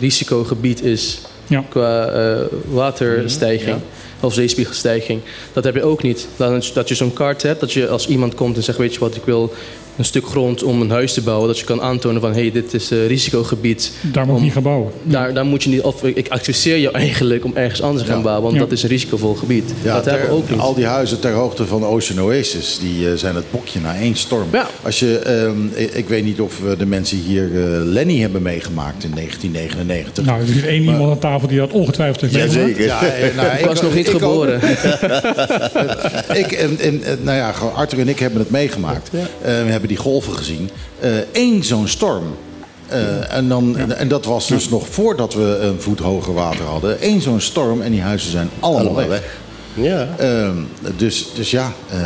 risicogebied 0.00 0.82
is 0.82 1.20
Ja. 1.48 1.64
qua 1.68 2.06
eh, 2.06 2.40
waterstijging 2.70 3.76
of 4.20 4.34
zeespiegelstijging. 4.34 5.20
Dat 5.52 5.64
heb 5.64 5.74
je 5.74 5.82
ook 5.82 6.02
niet. 6.02 6.28
Dat, 6.36 6.70
dat 6.74 6.88
je 6.88 6.94
zo'n 6.94 7.12
kaart 7.12 7.42
hebt, 7.42 7.60
dat 7.60 7.72
je 7.72 7.88
als 7.88 8.06
iemand 8.06 8.34
komt 8.34 8.56
en 8.56 8.62
zegt, 8.62 8.78
weet 8.78 8.94
je 8.94 9.00
wat, 9.00 9.16
ik 9.16 9.24
wil 9.24 9.52
een 9.98 10.04
stuk 10.04 10.26
grond 10.26 10.62
om 10.62 10.80
een 10.80 10.90
huis 10.90 11.12
te 11.12 11.22
bouwen, 11.22 11.46
dat 11.48 11.58
je 11.58 11.64
kan 11.64 11.80
aantonen 11.80 12.20
van, 12.20 12.32
hé, 12.32 12.40
hey, 12.40 12.50
dit 12.52 12.74
is 12.74 12.90
eh, 12.90 13.06
risicogebied. 13.06 13.92
Daar 14.00 14.26
moet 14.26 14.36
je 14.36 14.42
niet 14.42 14.52
gaan 14.52 14.62
bouwen. 14.62 14.92
Daar, 15.02 15.34
daar 15.34 15.44
moet 15.44 15.62
je 15.62 15.68
niet, 15.70 15.80
of 15.80 16.04
ik 16.04 16.28
adviseer 16.28 16.76
je 16.76 16.90
eigenlijk 17.06 17.44
om 17.44 17.52
ergens 17.54 17.82
anders 17.82 18.02
te 18.02 18.08
gaan 18.08 18.18
Ja. 18.18 18.24
bouwen, 18.24 18.44
want 18.44 18.54
Ja. 18.54 18.60
dat 18.60 18.72
is 18.72 18.82
een 18.82 18.88
risicovol 18.88 19.34
gebied. 19.34 19.72
Ja, 19.82 19.94
dat 19.94 20.02
ter- 20.02 20.12
hebben 20.12 20.28
we 20.30 20.36
ook 20.36 20.50
niet. 20.50 20.58
Al 20.58 20.74
die 20.74 20.86
huizen 20.86 21.20
ter 21.20 21.32
hoogte 21.32 21.66
van 21.66 21.84
Ocean 21.84 22.20
Oasis, 22.22 22.78
die 22.80 23.06
eh, 23.10 23.12
zijn 23.16 23.34
het 23.34 23.44
bokje 23.50 23.80
na 23.80 23.94
één 23.96 24.16
storm. 24.16 24.48
Ja. 24.52 24.66
Als 24.82 24.98
je, 24.98 25.18
ehm, 25.18 25.66
ik, 25.74 25.90
ik 25.94 26.08
weet 26.08 26.24
niet 26.24 26.40
of 26.40 26.60
de 26.78 26.86
mensen 26.86 27.18
hier 27.18 27.44
eh, 27.44 27.68
Lenny 27.84 28.18
hebben 28.20 28.42
meegemaakt 28.42 29.04
in 29.04 29.10
1999. 29.14 30.24
Nou, 30.24 30.40
er 30.40 30.46
zit 30.46 30.66
één 30.66 30.82
iemand 30.82 31.10
aan 31.10 31.18
tafel 31.18 31.48
die 31.48 31.58
dat 31.58 31.72
ongetwijfeld 31.72 32.20
heeft 32.20 32.32
meegemaakt. 32.54 32.78
Ja, 32.78 33.00
nou, 33.36 33.56
ik 33.58 33.64
was 33.64 33.82
nog 33.82 33.94
niet 33.94 34.06
ik 34.06 34.12
geboren. 34.12 34.60
ik 36.42 36.52
en, 36.52 37.00
nou 37.22 37.36
ja, 37.36 37.52
gewoon 37.52 37.74
Arthur 37.74 37.98
en 37.98 38.08
ik 38.08 38.18
hebben 38.18 38.38
het 38.40 38.50
meegemaakt. 38.50 39.08
Eh, 39.12 39.18
we 39.42 39.50
hebben 39.50 39.87
die 39.88 39.96
golven 39.96 40.32
gezien. 40.34 40.70
Eén 41.32 41.64
zo'n 41.64 41.88
storm. 41.88 42.24
Eh, 42.88 43.34
en, 43.36 43.48
dan, 43.48 43.78
en 43.78 44.08
dat 44.08 44.24
was 44.24 44.46
dus 44.48 44.68
nog 44.68 44.86
voordat 44.88 45.34
we 45.34 45.58
een 45.62 45.80
voet 45.80 45.98
hoger 45.98 46.34
water 46.34 46.64
hadden. 46.64 46.96
Eén 47.00 47.20
zo'n 47.20 47.40
storm 47.40 47.80
en 47.82 47.90
die 47.90 48.00
huizen 48.00 48.30
zijn 48.30 48.50
allemaal, 48.60 48.80
Allemaal 48.80 49.08
weg. 49.08 49.20
weg. 49.74 49.84
Ja. 49.84 50.08
Ehm, 50.18 50.56
dus, 50.96 51.26
dus 51.34 51.50
ja, 51.50 51.72
eh, 51.90 51.98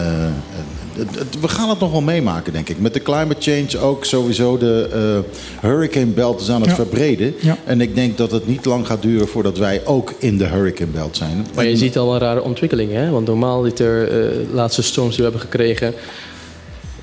we 1.40 1.48
gaan 1.48 1.68
het 1.68 1.78
nog 1.78 1.90
wel 1.90 2.00
meemaken, 2.00 2.52
denk 2.52 2.68
ik. 2.68 2.80
Met 2.80 2.94
de 2.94 3.02
climate 3.02 3.40
change 3.50 3.84
ook 3.86 4.04
sowieso. 4.04 4.58
De 4.58 4.88
eh, 4.92 5.68
hurricane 5.68 6.06
belt 6.06 6.40
is 6.40 6.50
aan 6.50 6.60
het 6.60 6.70
Ja. 6.70 6.76
verbreden. 6.76 7.34
Ja. 7.40 7.56
En 7.64 7.80
ik 7.80 7.94
denk 7.94 8.16
dat 8.18 8.30
het 8.30 8.46
niet 8.46 8.64
lang 8.64 8.86
gaat 8.86 9.02
duren 9.02 9.28
voordat 9.28 9.58
wij 9.58 9.80
ook 9.84 10.12
in 10.18 10.38
de 10.38 10.46
hurricane 10.46 10.90
belt 10.90 11.16
zijn. 11.16 11.46
Maar 11.54 11.66
je 11.66 11.76
ziet 11.76 11.98
al 11.98 12.08
wel 12.08 12.18
rare 12.18 12.42
ontwikkelingen. 12.42 13.04
Hè? 13.04 13.10
Want 13.10 13.26
normaal 13.26 13.62
dit 13.62 13.78
er 13.78 14.08
eh, 14.24 14.36
laatste 14.52 14.82
storms 14.82 15.16
die 15.16 15.24
we 15.24 15.30
hebben 15.30 15.40
gekregen. 15.50 15.94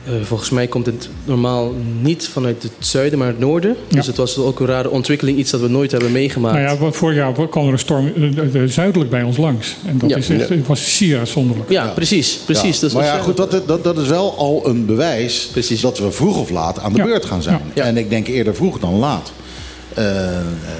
Eh, 0.09 0.15
volgens 0.23 0.49
mij 0.49 0.67
komt 0.67 0.85
het 0.85 1.09
normaal 1.25 1.73
niet 2.01 2.27
vanuit 2.27 2.63
het 2.63 2.71
zuiden, 2.79 3.19
maar 3.19 3.27
het 3.27 3.39
noorden. 3.39 3.75
Ja. 3.87 3.95
Dus 3.95 4.07
het 4.07 4.17
was 4.17 4.37
ook 4.37 4.59
een 4.59 4.65
rare 4.65 4.89
ontwikkeling, 4.89 5.37
iets 5.37 5.51
dat 5.51 5.61
we 5.61 5.67
nooit 5.67 5.91
hebben 5.91 6.11
meegemaakt. 6.11 6.55
Nou 6.55 6.83
ja, 6.83 6.91
vorig 6.91 7.15
jaar 7.15 7.47
kwam 7.49 7.65
er 7.67 7.71
een 7.73 7.79
storm 7.79 8.11
eh, 8.15 8.61
eh, 8.63 8.69
zuidelijk 8.69 9.09
bij 9.09 9.23
ons 9.23 9.37
langs. 9.37 9.75
En 9.85 9.97
dat 9.97 10.09
Ja. 10.09 10.17
is 10.17 10.29
echt, 10.29 10.49
het 10.49 10.67
was 10.67 10.97
zeer 10.97 11.17
uitzonderlijk. 11.17 11.69
ja, 11.69 11.87
precies. 11.87 12.39
precies. 12.45 12.75
Ja, 12.75 12.81
Dat 12.81 12.93
maar 12.93 13.05
ja, 13.05 13.17
goed, 13.17 13.37
dat, 13.37 13.61
dat, 13.67 13.83
dat 13.83 13.97
is 13.97 14.07
wel 14.07 14.37
al 14.37 14.67
een 14.67 14.85
bewijs 14.85 15.49
Precies. 15.51 15.81
dat 15.81 15.99
we 15.99 16.11
vroeg 16.11 16.37
of 16.39 16.49
laat 16.49 16.79
aan 16.79 16.91
de 16.93 16.97
Ja. 16.97 17.03
beurt 17.05 17.25
gaan 17.25 17.41
zijn. 17.41 17.59
Ja. 17.73 17.83
En 17.83 17.97
ik 17.97 18.09
denk 18.09 18.27
eerder 18.27 18.55
vroeg 18.55 18.79
dan 18.79 18.93
laat. 18.99 19.31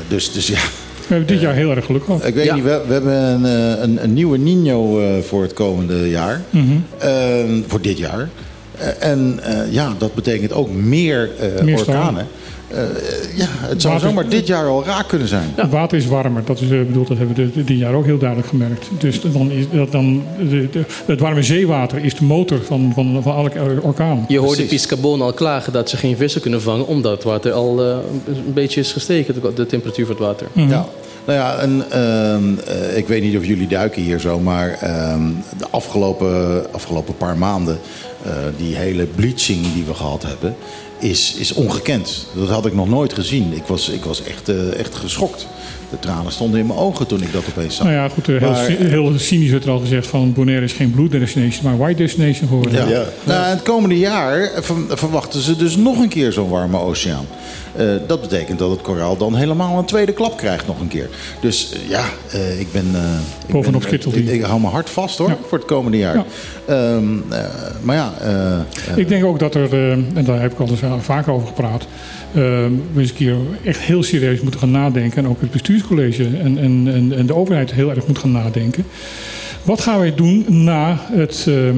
Dus, 0.08 0.32
dus 0.32 0.48
ja, 0.48 0.54
We 1.08 1.16
hebben 1.16 1.28
dit 1.28 1.42
jaar 1.42 1.54
heel 1.54 1.70
erg 1.76 1.86
geluk 1.86 2.04
gehad. 2.04 2.26
ik 2.26 2.34
weet 2.34 2.46
Ja. 2.46 2.56
niet, 2.56 2.64
we, 2.64 2.82
we 2.88 2.94
hebben 2.94 3.14
een, 3.14 3.44
een, 3.84 4.04
een 4.04 4.14
nieuwe 4.14 4.38
Nino 4.38 5.00
eh, 5.00 5.22
voor 5.22 5.42
het 5.42 5.54
komende 5.54 6.10
jaar. 6.10 6.42
Mhm. 6.50 6.66
Eh, 6.98 7.12
voor 7.68 7.82
dit 7.82 7.98
jaar. 7.98 8.30
Eh, 8.80 9.10
en 9.12 9.40
eh, 9.44 9.72
ja, 9.74 9.94
dat 9.98 10.14
betekent 10.16 10.54
ook 10.54 10.70
meer, 10.72 11.30
eh, 11.40 11.64
Meer 11.64 11.78
orkanen. 11.80 12.28
Eh, 12.68 12.78
ja, 13.36 13.46
het 13.50 13.82
zou 13.82 13.94
Water- 13.94 14.10
zomaar 14.10 14.30
dit 14.30 14.48
jaar 14.48 14.66
al 14.68 14.86
raak 14.86 15.08
kunnen 15.08 15.28
zijn. 15.28 15.50
Het 15.56 15.70
water 15.72 15.98
is 15.98 16.06
warmer. 16.06 16.42
Dat 16.46 16.62
is 16.62 16.68
bedoeld, 16.68 17.08
dat 17.08 17.18
hebben 17.18 17.36
we 17.36 17.52
dit- 17.54 17.68
dit 17.68 17.78
jaar 17.78 17.94
ook 17.94 18.06
heel 18.06 18.18
duidelijk 18.18 18.50
gemerkt. 18.50 18.88
Dus 19.00 19.22
dan 19.22 19.52
is 19.52 19.66
dat 19.72 19.92
dan 19.92 20.24
de, 20.50 20.70
de- 20.72 20.84
het 21.06 21.20
warme 21.20 21.44
zeewater 21.44 22.04
is 22.06 22.16
de 22.16 22.24
motor 22.24 22.60
van, 22.64 22.92
van, 22.96 23.20
van 23.24 23.36
elke 23.36 23.60
orkaan. 23.82 24.26
je 24.28 24.38
hoorde. 24.40 24.64
Piscabon 24.64 25.22
al 25.22 25.34
klagen 25.34 25.74
dat 25.74 25.90
ze 25.90 25.98
geen 25.98 26.18
vissen 26.18 26.42
kunnen 26.42 26.62
vangen, 26.62 26.88
omdat 26.88 27.12
het 27.12 27.24
water 27.24 27.52
al 27.52 27.80
een 27.84 28.02
beetje 28.54 28.80
is 28.80 28.92
gestegen, 28.92 29.34
de- 29.42 29.54
de 29.56 29.66
temperatuur 29.66 30.06
van 30.06 30.16
het 30.16 30.24
water. 30.24 30.48
Ja. 30.54 30.86
Nou 31.26 31.40
ja, 31.40 31.58
en, 31.58 31.84
ehm, 31.90 32.44
eh, 32.68 32.98
ik 32.98 33.08
weet 33.08 33.22
niet 33.24 33.38
of 33.38 33.46
jullie 33.46 33.68
duiken 33.68 34.02
hier 34.02 34.20
zo, 34.20 34.40
maar 34.40 34.70
ehm, 34.82 35.22
de 35.58 35.66
afgelopen, 35.70 36.66
afgelopen 36.74 37.18
paar 37.18 37.38
maanden, 37.38 37.78
die 38.57 38.76
hele 38.76 39.05
bleaching 39.05 39.74
die 39.74 39.86
we 39.86 39.93
gehad 39.93 40.24
hebben. 40.24 40.55
Is, 41.00 41.36
is 41.38 41.54
ongekend. 41.54 42.26
Dat 42.36 42.50
had 42.50 42.66
ik 42.66 42.74
nog 42.74 42.89
nooit 42.89 43.14
gezien. 43.14 43.54
Ik 43.54 43.64
was, 43.68 43.89
ik 43.89 44.04
was 44.04 44.24
echt, 44.24 44.50
eh, 44.50 44.80
echt 44.80 44.95
geschokt. 44.95 45.47
De 45.89 46.00
tranen 46.00 46.32
stonden 46.32 46.60
in 46.60 46.66
mijn 46.68 46.80
ogen 46.80 47.08
toen 47.08 47.22
ik 47.22 47.34
dat 47.34 47.43
opeens 47.50 47.76
zag. 47.76 47.86
Nou 47.86 47.97
ja, 47.97 48.10
goed, 48.10 48.30
eh, 48.30 48.38
heel, 48.39 48.50
Maar- 48.50 48.64
cy- 48.66 48.76
heel 48.86 49.12
cynisch 49.20 49.50
werd 49.50 49.64
er 49.64 49.72
al 49.72 49.80
gezegd 49.80 50.08
van 50.08 50.34
Bonaire 50.34 50.66
is 50.66 50.74
geen 50.74 50.91
blue 50.91 51.10
destination, 51.10 51.64
maar 51.64 51.78
white 51.78 52.02
destination 52.02 52.47
geworden. 52.47 52.89
Ja. 52.89 53.04
Nou, 53.24 53.45
het 53.45 53.62
komende 53.64 53.97
jaar 53.97 54.50
ver- 54.62 54.76
verwachten 54.97 55.41
ze 55.41 55.56
dus 55.56 55.76
nog 55.76 56.00
een 56.00 56.10
keer 56.10 56.32
zo'n 56.32 56.50
warme 56.50 56.78
oceaan. 56.80 57.26
Eh, 57.76 57.86
dat 58.08 58.22
betekent 58.22 58.60
dat 58.60 58.70
het 58.70 58.82
koraal 58.82 59.18
dan 59.18 59.36
helemaal 59.36 59.78
een 59.78 59.86
tweede 59.86 60.12
klap 60.12 60.38
krijgt 60.38 60.68
nog 60.68 60.80
een 60.80 60.88
keer. 60.88 61.10
Dus 61.41 61.72
ja, 61.88 62.04
eh, 62.32 62.60
ik 62.60 62.72
ben... 62.72 62.86
eh, 62.93 63.02
ik 63.47 63.54
Bovenop 63.54 63.86
ik, 63.86 64.04
hij. 64.14 64.22
ik 64.24 64.41
hou 64.41 64.60
mijn 64.62 64.74
hart 64.74 64.89
vast 64.89 65.18
hoor, 65.18 65.30
Ja. 65.30 65.38
voor 65.47 65.58
het 65.58 65.68
komende 65.68 65.97
jaar. 65.97 66.16
Ja. 66.16 66.26
Ehm, 66.66 67.04
eh, 67.30 67.39
maar 67.82 67.95
ja... 67.95 68.14
Ik 68.95 69.08
denk 69.08 69.26
ook 69.26 69.39
dat 69.39 69.56
er, 69.56 69.74
en 69.91 70.24
daar 70.26 70.41
heb 70.41 70.52
ik 70.52 70.60
al 70.60 70.68
eens 70.68 70.82
eh, 70.94 71.00
vaker 71.00 71.34
over 71.34 71.48
gepraat, 71.48 71.88
eh, 72.32 72.42
we 72.94 73.00
eens 73.00 73.10
een 73.10 73.16
keer 73.16 73.36
echt 73.64 73.80
heel 73.80 74.04
serieus 74.04 74.42
moeten 74.42 74.60
gaan 74.60 74.72
nadenken. 74.72 75.18
En 75.18 75.30
ook 75.30 75.42
het 75.42 75.52
bestuurscollege 75.52 76.24
en, 76.24 76.58
en, 76.58 76.82
en, 76.94 77.14
en 77.18 77.26
de 77.26 77.36
overheid 77.36 77.74
heel 77.74 77.90
erg 77.90 78.08
moet 78.08 78.18
gaan 78.20 78.32
nadenken. 78.32 78.86
Wat 79.64 79.82
gaan 79.82 80.00
wij 80.00 80.16
doen 80.16 80.46
na 80.48 80.98
het, 81.12 81.46
eh, 81.48 81.70
eh, 81.70 81.76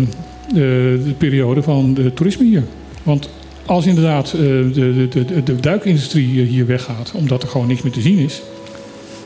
de 1.03 1.13
periode 1.17 1.63
van 1.63 1.93
de 1.93 2.13
toerisme 2.13 2.45
hier? 2.45 2.63
Want 3.03 3.29
als 3.65 3.85
inderdaad 3.85 4.31
de, 4.31 4.69
de, 4.73 5.07
de, 5.25 5.43
de 5.43 5.55
duikindustrie 5.59 6.41
hier 6.41 6.65
weggaat, 6.65 7.11
omdat 7.15 7.43
er 7.43 7.49
gewoon 7.49 7.67
niks 7.67 7.81
meer 7.81 7.91
te 7.91 8.01
zien 8.01 8.17
is. 8.17 8.41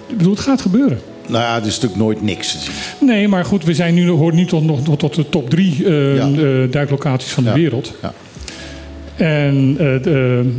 Ik 0.08 0.18
bedoel, 0.18 0.34
het 0.34 0.42
gaat 0.42 0.62
gebeuren. 0.62 1.00
nou 1.28 1.44
ja, 1.44 1.56
er 1.56 1.66
is 1.66 1.74
natuurlijk 1.74 2.02
nooit 2.02 2.22
niks 2.22 2.52
te 2.52 2.58
zien. 2.60 3.08
Nee, 3.08 3.28
maar 3.28 3.46
goed, 3.46 3.64
we 3.64 3.74
zijn 3.74 3.94
nu, 3.94 4.10
horen 4.10 4.36
nu 4.36 4.46
tot, 4.46 4.64
nog, 4.64 4.84
tot, 4.84 5.00
tot 5.00 5.16
de 5.16 5.30
top 5.30 5.50
drie 5.50 5.88
Ja. 5.90 6.30
duiklocaties 6.70 7.32
van 7.32 7.44
de 7.44 7.50
Ja. 7.50 7.56
wereld. 7.56 7.94
Ja. 8.02 8.14
En 9.16 9.76
eh, 9.80 10.03
de- 10.03 10.51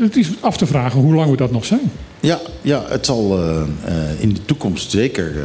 het 0.00 0.16
is 0.16 0.28
af 0.40 0.56
te 0.56 0.66
vragen 0.66 1.00
hoe 1.00 1.14
lang 1.14 1.30
we 1.30 1.36
dat 1.36 1.50
nog 1.50 1.64
zijn. 1.64 1.90
Ja, 2.20 2.40
ja 2.62 2.84
het 2.88 3.06
zal 3.06 3.38
eh, 3.38 3.62
eh, 3.84 4.20
in 4.20 4.32
de 4.34 4.44
toekomst 4.44 4.90
zeker 4.90 5.32
eh, 5.36 5.44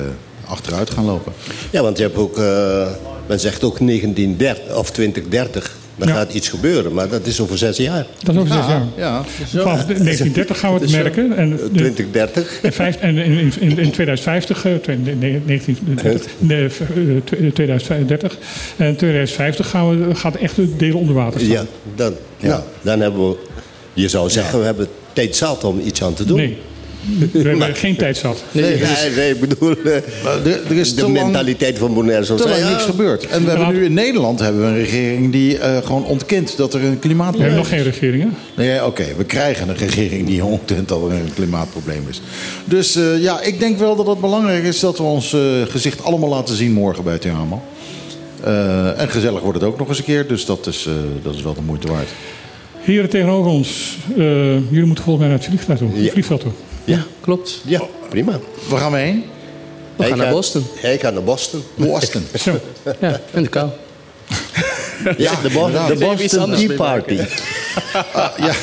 achteruit 0.52 0.90
gaan 0.90 1.06
lopen. 1.06 1.34
Ja, 1.72 1.82
want 1.82 1.98
je 1.98 2.04
hebt 2.04 2.16
ook, 2.18 2.38
eh, 2.38 2.88
men 3.28 3.40
zegt 3.40 3.64
ook 3.64 3.80
1930 3.80 4.78
of 4.78 4.92
2030. 4.92 5.76
Dan 5.98 6.08
Ja. 6.08 6.14
gaat 6.14 6.34
iets 6.34 6.50
gebeuren, 6.50 6.94
maar 6.94 7.10
dat 7.10 7.26
is 7.26 7.40
over 7.40 7.58
zes 7.58 7.78
jaar. 7.78 8.06
Dat 8.24 8.36
is 8.36 8.42
over 8.42 8.54
zes 8.54 8.66
Ja, 8.66 8.70
jaar. 8.70 8.86
ja. 8.98 9.24
Vanaf 9.46 9.86
1930 9.86 10.60
gaan 10.60 10.74
we 10.74 10.80
het 10.80 10.92
merken. 10.92 11.38
En, 11.38 11.50
de- 11.50 11.70
2030. 11.72 12.60
en, 12.62 12.74
vijf- 12.74 12.96
en 12.96 13.18
in, 13.18 13.52
in, 13.60 13.78
in 13.78 13.92
2050, 13.92 14.66
eh, 14.66 14.74
twee- 14.76 14.98
nee, 14.98 15.16
nee, 15.16 15.42
1930, 15.46 16.32
nee, 16.38 16.64
eh, 16.66 16.72
tw- 17.24 17.54
2030 17.54 18.38
en 18.78 18.96
2050 18.96 19.70
gaan 19.70 20.08
we, 20.08 20.16
gaat 20.16 20.36
echt 20.36 20.56
de 20.56 20.76
delen 20.76 20.96
onder 20.96 21.16
water 21.16 21.40
staan. 21.40 21.52
Ja, 21.52 21.66
dan, 21.96 22.14
Ja. 22.38 22.48
Nou, 22.48 22.62
dan 22.82 23.00
hebben 23.00 23.30
we, 23.30 23.36
je 23.94 24.08
zou 24.08 24.30
zeggen, 24.30 24.60
we 24.60 24.66
hebben 24.66 24.88
tijd 25.14 25.36
zat 25.36 25.64
om 25.64 25.80
iets 25.80 26.04
aan 26.04 26.14
te 26.14 26.26
doen. 26.26 26.38
Nee, 26.38 26.58
we 27.32 27.48
hebben 27.48 27.76
geen 27.76 27.96
tijd 27.96 28.18
zat. 28.18 28.44
Nee, 28.52 28.64
nee, 28.64 29.16
nee, 29.16 29.30
ik 29.30 29.40
bedoel, 29.40 29.76
eh, 29.86 29.96
er, 30.46 30.62
er 30.70 30.76
is 30.76 30.90
de 30.90 30.96
te 30.96 31.02
lang, 31.02 31.14
mentaliteit 31.14 31.78
van 31.78 31.94
Bonaire 31.94 32.26
te 32.26 32.34
lang 32.34 32.56
zijn. 32.56 32.72
niks 32.72 32.84
gebeurd. 32.84 33.28
En 33.28 33.44
we 33.44 33.50
hebben 33.50 33.74
nu 33.74 33.86
in 33.86 33.94
Nederland 33.94 34.40
hebben 34.40 34.62
we 34.62 34.68
een 34.68 34.78
regering 34.78 35.32
die 35.32 35.58
eh, 35.58 35.78
gewoon 35.86 36.06
ontkent 36.06 36.58
dat 36.58 36.74
er 36.74 36.76
een 36.76 36.82
We 36.82 36.88
hebben 36.88 37.00
klimaatprobleem 37.00 37.56
nog 37.56 37.70
geen 37.70 37.84
regering, 37.84 38.24
hè? 38.24 38.64
Nee, 38.64 38.86
oké, 38.86 39.06
we 39.18 39.24
krijgen 39.24 39.70
een 39.70 39.78
regering 39.78 40.28
die 40.28 40.46
ontkent 40.56 40.88
dat 40.88 41.04
er 41.04 41.12
een 41.12 41.34
klimaatprobleem 41.34 42.06
is. 42.10 42.22
Dus 42.66 42.96
eh, 42.96 43.22
ja, 43.22 43.42
ik 43.42 43.60
denk 43.60 43.78
wel 43.78 43.96
dat 43.96 44.08
het 44.08 44.20
belangrijk 44.20 44.64
is 44.64 44.80
dat 44.80 44.98
we 44.98 45.04
ons 45.04 45.36
gezicht 45.68 46.04
allemaal 46.04 46.30
laten 46.30 46.56
zien 46.56 46.72
morgen 46.72 47.04
bij 47.04 47.18
Theamal. 47.18 47.64
Eh 48.44 49.00
en 49.02 49.10
gezellig 49.10 49.42
wordt 49.42 49.60
het 49.60 49.70
ook 49.70 49.78
nog 49.78 49.88
eens 49.88 49.98
een 49.98 50.04
keer, 50.04 50.28
dus 50.28 50.46
dat 50.46 50.68
is, 50.68 50.86
eh, 50.86 50.94
dat 51.24 51.36
is 51.36 51.42
wel 51.42 51.54
de 51.54 51.62
moeite 51.62 51.88
waard. 51.88 52.10
Heren 52.80 53.10
tegenover 53.10 53.52
ons, 53.52 53.98
eh, 54.18 54.70
jullie 54.70 54.86
moeten 54.86 55.04
volgens 55.04 55.18
mij 55.18 55.28
naar 55.28 55.38
het 55.38 55.48
vliegveld 55.48 55.78
toe. 55.78 56.04
Ja. 56.04 56.12
vliegveld 56.12 56.42
toe. 56.42 56.52
Ja, 56.88 57.04
klopt. 57.22 57.60
Ja, 57.66 57.82
prima. 58.10 58.40
Waar 58.68 58.80
gaan 58.80 58.92
we 58.92 58.98
heen? 58.98 59.24
We 59.96 60.04
gaan 60.04 60.18
naar 60.18 60.32
Boston. 60.32 60.66
Hij 60.76 60.98
gaat 60.98 61.14
naar 61.14 61.24
Boston. 61.24 61.64
Boston. 61.76 62.24
Ja, 63.00 63.20
in 63.34 63.42
de 63.44 63.50
kou. 63.50 63.70
Ja, 65.18 65.32
de, 65.42 65.50
Bo- 65.50 65.72
de 65.88 65.96
Boston 66.00 66.54
Tea. 66.56 66.76
Party. 66.76 67.20
Ja, 68.38 68.54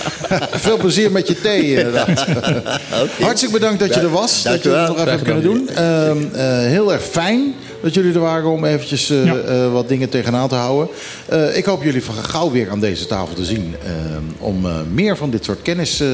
veel 0.53 0.77
plezier 0.77 1.13
met 1.13 1.29
je 1.29 1.41
thee 1.41 1.77
inderdaad. 1.77 2.27
Hartstikke 3.21 3.55
bedankt 3.55 3.81
dat 3.81 3.95
je 3.95 4.01
er 4.01 4.11
was. 4.11 4.43
Dank 4.43 4.63
dat 4.63 4.73
je 4.73 4.79
het 4.79 4.89
nog 4.89 4.97
even 4.97 5.09
Graag 5.09 5.23
kunnen 5.23 5.43
doen. 5.43 5.69
Ehm, 5.69 6.19
eh, 6.35 6.59
heel 6.59 6.93
erg 6.93 7.03
fijn 7.03 7.55
dat 7.83 7.95
jullie 7.95 8.13
er 8.15 8.21
waren 8.21 8.51
om 8.51 8.65
eventjes 8.65 9.11
eh, 9.11 9.25
Ja. 9.25 9.37
eh, 9.37 9.73
wat 9.73 9.89
dingen 9.89 10.09
tegenaan 10.09 10.49
te 10.49 10.55
houden. 10.55 10.89
Eh, 11.29 11.57
ik 11.57 11.65
hoop 11.65 11.83
jullie 11.83 12.05
van 12.05 12.15
gauw 12.15 12.51
weer 12.51 12.71
aan 12.71 12.81
deze 12.81 13.07
tafel 13.07 13.35
te 13.35 13.45
zien. 13.45 13.75
ehm, 13.85 14.23
om 14.39 14.67
eh, 14.67 14.73
meer 14.93 15.17
van 15.17 15.31
dit 15.31 15.45
soort 15.45 15.63
kennis 15.63 16.01
eh, 16.01 16.09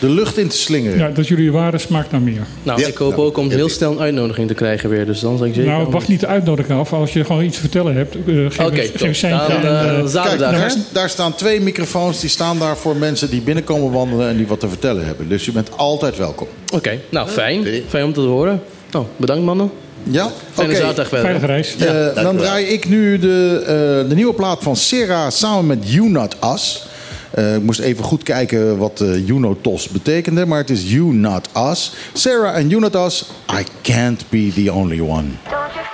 de 0.00 0.08
lucht 0.10 0.38
in 0.38 0.48
te 0.48 0.56
slingeren. 0.56 0.98
Ja, 0.98 1.08
dat 1.08 1.28
jullie 1.28 1.46
er 1.46 1.52
waren 1.52 1.80
smaakt 1.80 2.10
naar 2.10 2.20
meer. 2.20 2.40
Nou, 2.62 2.80
Ja. 2.80 2.86
ik 2.86 2.96
hoop 2.96 3.18
ook 3.18 3.36
om 3.36 3.50
heel 3.50 3.68
snel 3.68 3.92
een 3.92 4.00
uitnodiging 4.00 4.48
te 4.48 4.54
krijgen 4.54 4.88
weer. 4.90 5.06
Dus 5.06 5.20
dan 5.20 5.36
zal 5.38 5.46
ik 5.46 5.54
zeker... 5.54 5.70
Nou, 5.70 5.90
wacht 5.90 6.08
niet 6.08 6.20
de 6.20 6.26
uitnodiging 6.26 6.78
af. 6.78 6.92
Als 6.92 7.12
je 7.12 7.24
gewoon 7.24 7.44
iets 7.44 7.54
te 7.54 7.60
vertellen 7.60 7.94
hebt, 7.96 8.14
eh, 8.14 8.20
geef, 8.48 9.02
een- 9.02 9.14
seintje. 9.14 9.52
En, 9.54 9.62
eh, 9.62 9.98
eh, 9.98 10.06
zaterdag, 10.06 10.50
Kijk, 10.50 10.60
daar, 10.72 10.76
daar 10.92 11.08
staan 11.10 11.34
twee 11.34 11.60
microfoons. 11.60 12.20
Die 12.20 12.30
staan 12.30 12.58
daar 12.58 12.76
voor 12.76 12.96
mensen 12.96 13.30
die 13.30 13.40
binnenkomen 13.40 13.90
wandelen 13.92 14.28
en 14.28 14.36
die 14.36 14.46
wat 14.46 14.60
te 14.60 14.68
vertellen 14.68 15.06
hebben. 15.06 15.28
Dus 15.28 15.44
je 15.44 15.52
bent 15.52 15.68
altijd 15.76 16.16
welkom. 16.16 16.46
Oké, 16.72 16.98
nou 17.10 17.28
fijn. 17.28 17.66
Fijn 17.88 18.04
om 18.04 18.12
te 18.12 18.20
horen. 18.20 18.62
Nou, 18.90 19.04
bedankt 19.16 19.44
mannen. 19.44 19.70
Ja? 20.02 20.30
Fijne 20.52 20.70
Oké. 20.72 20.80
zaterdag 20.80 21.08
verder. 21.08 21.26
veilige 21.26 21.46
reis. 21.46 21.76
Dan 22.22 22.36
draai 22.36 22.64
ik 22.66 22.88
nu 22.88 23.18
de, 23.18 23.58
eh, 23.60 24.08
de 24.08 24.14
nieuwe 24.14 24.34
plaat 24.34 24.62
van 24.62 24.76
Sera 24.76 25.30
samen 25.30 25.66
met 25.66 25.78
You 25.92 26.08
Not 26.10 26.36
Us. 26.54 26.86
Eh, 27.34 27.54
ik 27.54 27.62
moest 27.62 27.80
even 27.80 28.04
goed 28.04 28.22
kijken 28.22 28.78
wat 28.78 29.00
eh 29.00 29.26
You 29.26 29.38
Not 29.40 29.66
Us 29.66 29.88
betekende, 29.88 30.46
maar 30.46 30.58
het 30.58 30.70
is 30.70 30.92
You 30.92 31.14
Not 31.14 31.48
Us. 31.70 31.92
Sarah 32.12 32.56
en 32.56 32.68
You 32.68 32.80
Not 32.80 32.94
Us, 32.94 33.24
I 33.60 33.64
can't 33.82 34.24
be 34.28 34.52
the 34.54 34.72
only 34.72 35.00
one. 35.00 35.10
One 35.10 35.84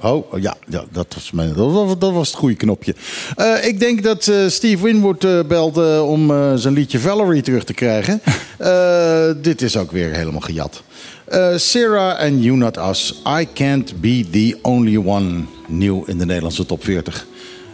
Oh, 0.00 0.40
ja, 0.40 0.56
ja 0.68 0.84
dat, 0.90 1.14
was 1.14 1.30
mijn, 1.30 1.54
dat, 1.54 1.72
was, 1.72 1.98
dat 1.98 2.12
was 2.12 2.28
het 2.28 2.36
goede 2.36 2.54
knopje. 2.54 2.94
Eh, 3.36 3.66
ik 3.66 3.80
denk 3.80 4.02
dat 4.02 4.26
eh, 4.26 4.48
Steve 4.48 4.84
Winwood 4.84 5.24
eh, 5.24 5.40
belt 5.48 5.76
eh, 5.76 6.08
om 6.08 6.30
eh, 6.30 6.52
zijn 6.54 6.74
liedje 6.74 6.98
Valerie 6.98 7.42
terug 7.42 7.64
te 7.64 7.74
krijgen. 7.74 8.20
Eh, 8.58 9.30
dit 9.36 9.62
is 9.62 9.76
ook 9.76 9.92
weer 9.92 10.12
helemaal 10.12 10.40
gejat. 10.40 10.82
Eh 11.30 11.56
Sarah 11.56 12.18
and 12.20 12.42
You 12.44 12.56
Not 12.56 12.76
Us. 12.76 13.22
I 13.40 13.46
Can't 13.54 14.00
Be 14.00 14.24
The 14.30 14.58
Only 14.62 14.96
One. 14.96 15.44
Nieuw 15.66 16.04
in 16.06 16.18
de 16.18 16.26
Nederlandse 16.26 16.66
top 16.66 16.84
40. 16.84 17.26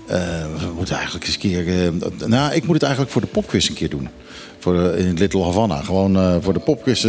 Eh, 0.06 0.18
we 0.58 0.72
moeten 0.76 0.94
eigenlijk 0.94 1.26
eens 1.26 1.34
een 1.34 1.40
keer... 1.40 1.68
eh, 1.68 2.28
nou, 2.28 2.54
ik 2.54 2.64
moet 2.64 2.74
het 2.74 2.82
eigenlijk 2.82 3.12
voor 3.12 3.20
de 3.20 3.26
popquiz 3.26 3.68
een 3.68 3.74
keer 3.74 3.90
doen. 3.90 4.08
Voor, 4.58 4.74
in 4.94 5.14
Little 5.14 5.42
Havana. 5.42 5.82
Gewoon 5.82 6.42
voor 6.42 6.52
de 6.52 6.58
popquiz. 6.58 7.00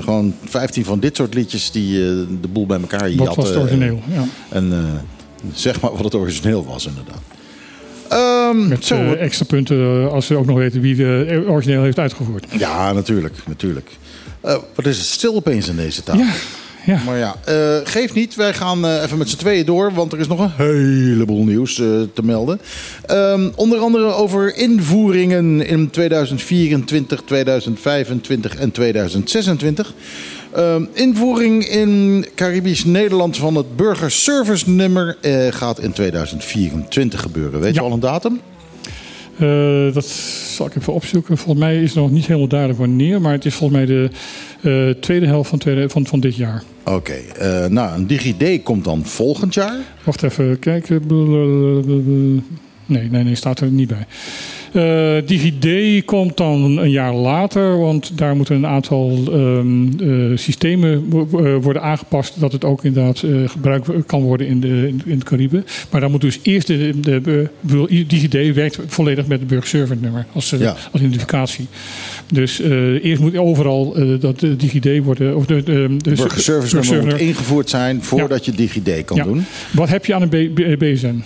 gewoon 0.00 0.34
15 0.44 0.84
van 0.84 1.00
dit 1.00 1.16
soort 1.16 1.34
liedjes 1.34 1.70
die 1.70 1.92
de 2.40 2.48
boel 2.52 2.66
bij 2.66 2.80
elkaar 2.80 3.08
jatten. 3.10 3.26
Wat 3.26 3.36
was 3.36 3.48
het 3.48 3.58
origineel? 3.58 4.00
Ja. 4.12 4.24
En 4.48 4.72
zeg 5.54 5.80
maar 5.80 5.92
wat 5.92 6.04
het 6.04 6.14
origineel 6.14 6.64
was, 6.64 6.86
inderdaad. 6.86 7.20
Ehm, 8.08 8.68
Met 8.68 8.84
zo, 8.84 9.12
extra 9.12 9.44
punten 9.44 10.10
als 10.10 10.28
we 10.28 10.36
ook 10.36 10.46
nog 10.46 10.56
weten 10.56 10.80
wie 10.80 10.94
de 10.94 11.44
origineel 11.48 11.82
heeft 11.82 11.98
uitgevoerd. 11.98 12.46
ja, 12.50 12.92
natuurlijk. 12.92 13.34
natuurlijk. 13.46 13.90
Eh, 14.42 14.56
wat 14.74 14.86
is 14.86 14.98
het 14.98 15.06
stil 15.06 15.34
opeens 15.34 15.68
in 15.68 15.76
deze 15.76 16.02
taal? 16.02 16.16
Ja, 16.16 16.32
ja. 16.86 17.00
Maar 17.06 17.18
ja, 17.18 17.36
eh 17.44 17.76
geeft 17.84 18.14
niet. 18.14 18.34
Wij 18.34 18.54
gaan 18.54 18.86
eh, 18.86 19.02
even 19.02 19.18
met 19.18 19.28
z'n 19.30 19.36
tweeën 19.36 19.64
door, 19.66 19.92
want 19.94 20.12
er 20.12 20.18
is 20.18 20.26
nog 20.26 20.40
een 20.40 20.52
heleboel 20.56 21.44
nieuws 21.44 21.74
te 21.74 22.22
melden. 22.22 22.60
Ehm, 23.06 23.50
onder 23.54 23.78
andere 23.78 24.04
over 24.12 24.56
invoeringen 24.56 25.66
in 25.66 25.90
2024, 25.90 27.22
2025 27.24 28.54
en 28.56 28.70
2026. 28.70 29.94
Ehm, 30.54 30.84
invoering 30.92 31.64
in 31.68 32.26
Caribisch 32.34 32.84
Nederland 32.84 33.36
van 33.36 33.54
het 33.54 33.76
burgerservice 33.76 34.70
nummer 34.70 35.16
gaat 35.50 35.80
in 35.80 35.92
2024 35.92 37.20
gebeuren. 37.20 37.60
Weet 37.60 37.74
Ja. 37.74 37.80
je 37.80 37.86
al 37.86 37.92
een 37.94 38.00
datum? 38.00 38.40
Eh, 39.38 39.94
dat 39.94 40.06
zal 40.06 40.66
ik 40.66 40.76
even 40.76 40.92
opzoeken. 40.92 41.38
Volgens 41.38 41.64
mij 41.64 41.82
is 41.82 41.94
het 41.94 41.98
nog 41.98 42.10
niet 42.10 42.26
helemaal 42.26 42.48
duidelijk 42.48 42.78
wanneer, 42.78 43.20
maar 43.20 43.32
het 43.32 43.44
is 43.44 43.54
volgens 43.54 43.78
mij 43.78 43.88
de 43.88 44.10
eh, 44.60 45.00
tweede 45.00 45.26
helft 45.26 45.48
van, 45.48 45.58
tweede, 45.58 45.88
van, 45.88 46.06
van 46.06 46.20
dit 46.20 46.36
jaar. 46.36 46.62
Oké, 46.84 47.12
eh, 47.12 47.66
nou, 47.66 47.94
een 47.94 48.06
DigiD 48.06 48.62
komt 48.62 48.84
dan 48.84 49.04
volgend 49.04 49.54
jaar. 49.54 49.78
Wacht 50.04 50.22
even, 50.22 50.58
kijken. 50.58 51.02
Nee, 52.86 53.10
nee, 53.10 53.24
nee, 53.24 53.34
staat 53.34 53.60
er 53.60 53.68
niet 53.68 53.88
bij. 53.88 54.06
Eh 54.72 55.16
DigiD 55.26 56.04
komt 56.04 56.36
dan 56.36 56.78
een 56.78 56.90
jaar 56.90 57.14
later, 57.14 57.78
want 57.78 58.18
daar 58.18 58.36
moeten 58.36 58.54
een 58.56 58.66
aantal 58.66 59.18
ehm, 59.32 59.86
eh, 60.32 60.36
systemen 60.38 61.04
wo- 61.10 61.28
eh, 61.44 61.62
worden 61.62 61.82
aangepast 61.82 62.40
dat 62.40 62.52
het 62.52 62.64
ook 62.64 62.84
inderdaad 62.84 63.22
eh, 63.22 63.48
gebruikt 63.48 63.88
kan 64.06 64.22
worden 64.22 64.46
in 64.46 64.60
de, 64.60 64.94
in, 65.04 65.18
de 65.18 65.24
Cariben. 65.24 65.64
Maar 65.90 66.00
dan 66.00 66.10
moet 66.10 66.20
dus 66.20 66.38
eerst 66.42 66.66
de, 66.66 67.00
de, 67.00 67.48
DigiD 68.06 68.54
werkt 68.54 68.78
volledig 68.86 69.26
met 69.26 69.38
het 69.38 69.48
burgerservant 69.48 70.00
nummer 70.02 70.26
als, 70.32 70.52
eh, 70.52 70.60
Ja. 70.60 70.76
als 70.92 71.02
identificatie. 71.02 71.66
Dus 72.32 72.60
eh, 72.60 73.04
eerst 73.04 73.20
moet 73.22 73.36
overal 73.36 73.96
eh, 73.96 74.20
dat 74.20 74.42
uh, 74.42 74.50
DigiD 74.58 75.04
worden... 75.04 75.36
Of 75.36 75.46
de, 75.46 75.62
de, 75.62 75.96
de 75.98 76.10
Burgerservice 76.14 76.76
nummer 76.76 77.04
moet 77.04 77.20
ingevoerd 77.20 77.70
zijn 77.70 78.02
voordat 78.02 78.44
je 78.44 78.52
DigiD 78.52 79.04
kan 79.04 79.16
Ja. 79.16 79.24
doen. 79.24 79.44
Wat 79.72 79.88
heb 79.88 80.06
je 80.06 80.14
aan 80.14 80.22
een 80.30 80.76
BSN? 80.78 81.22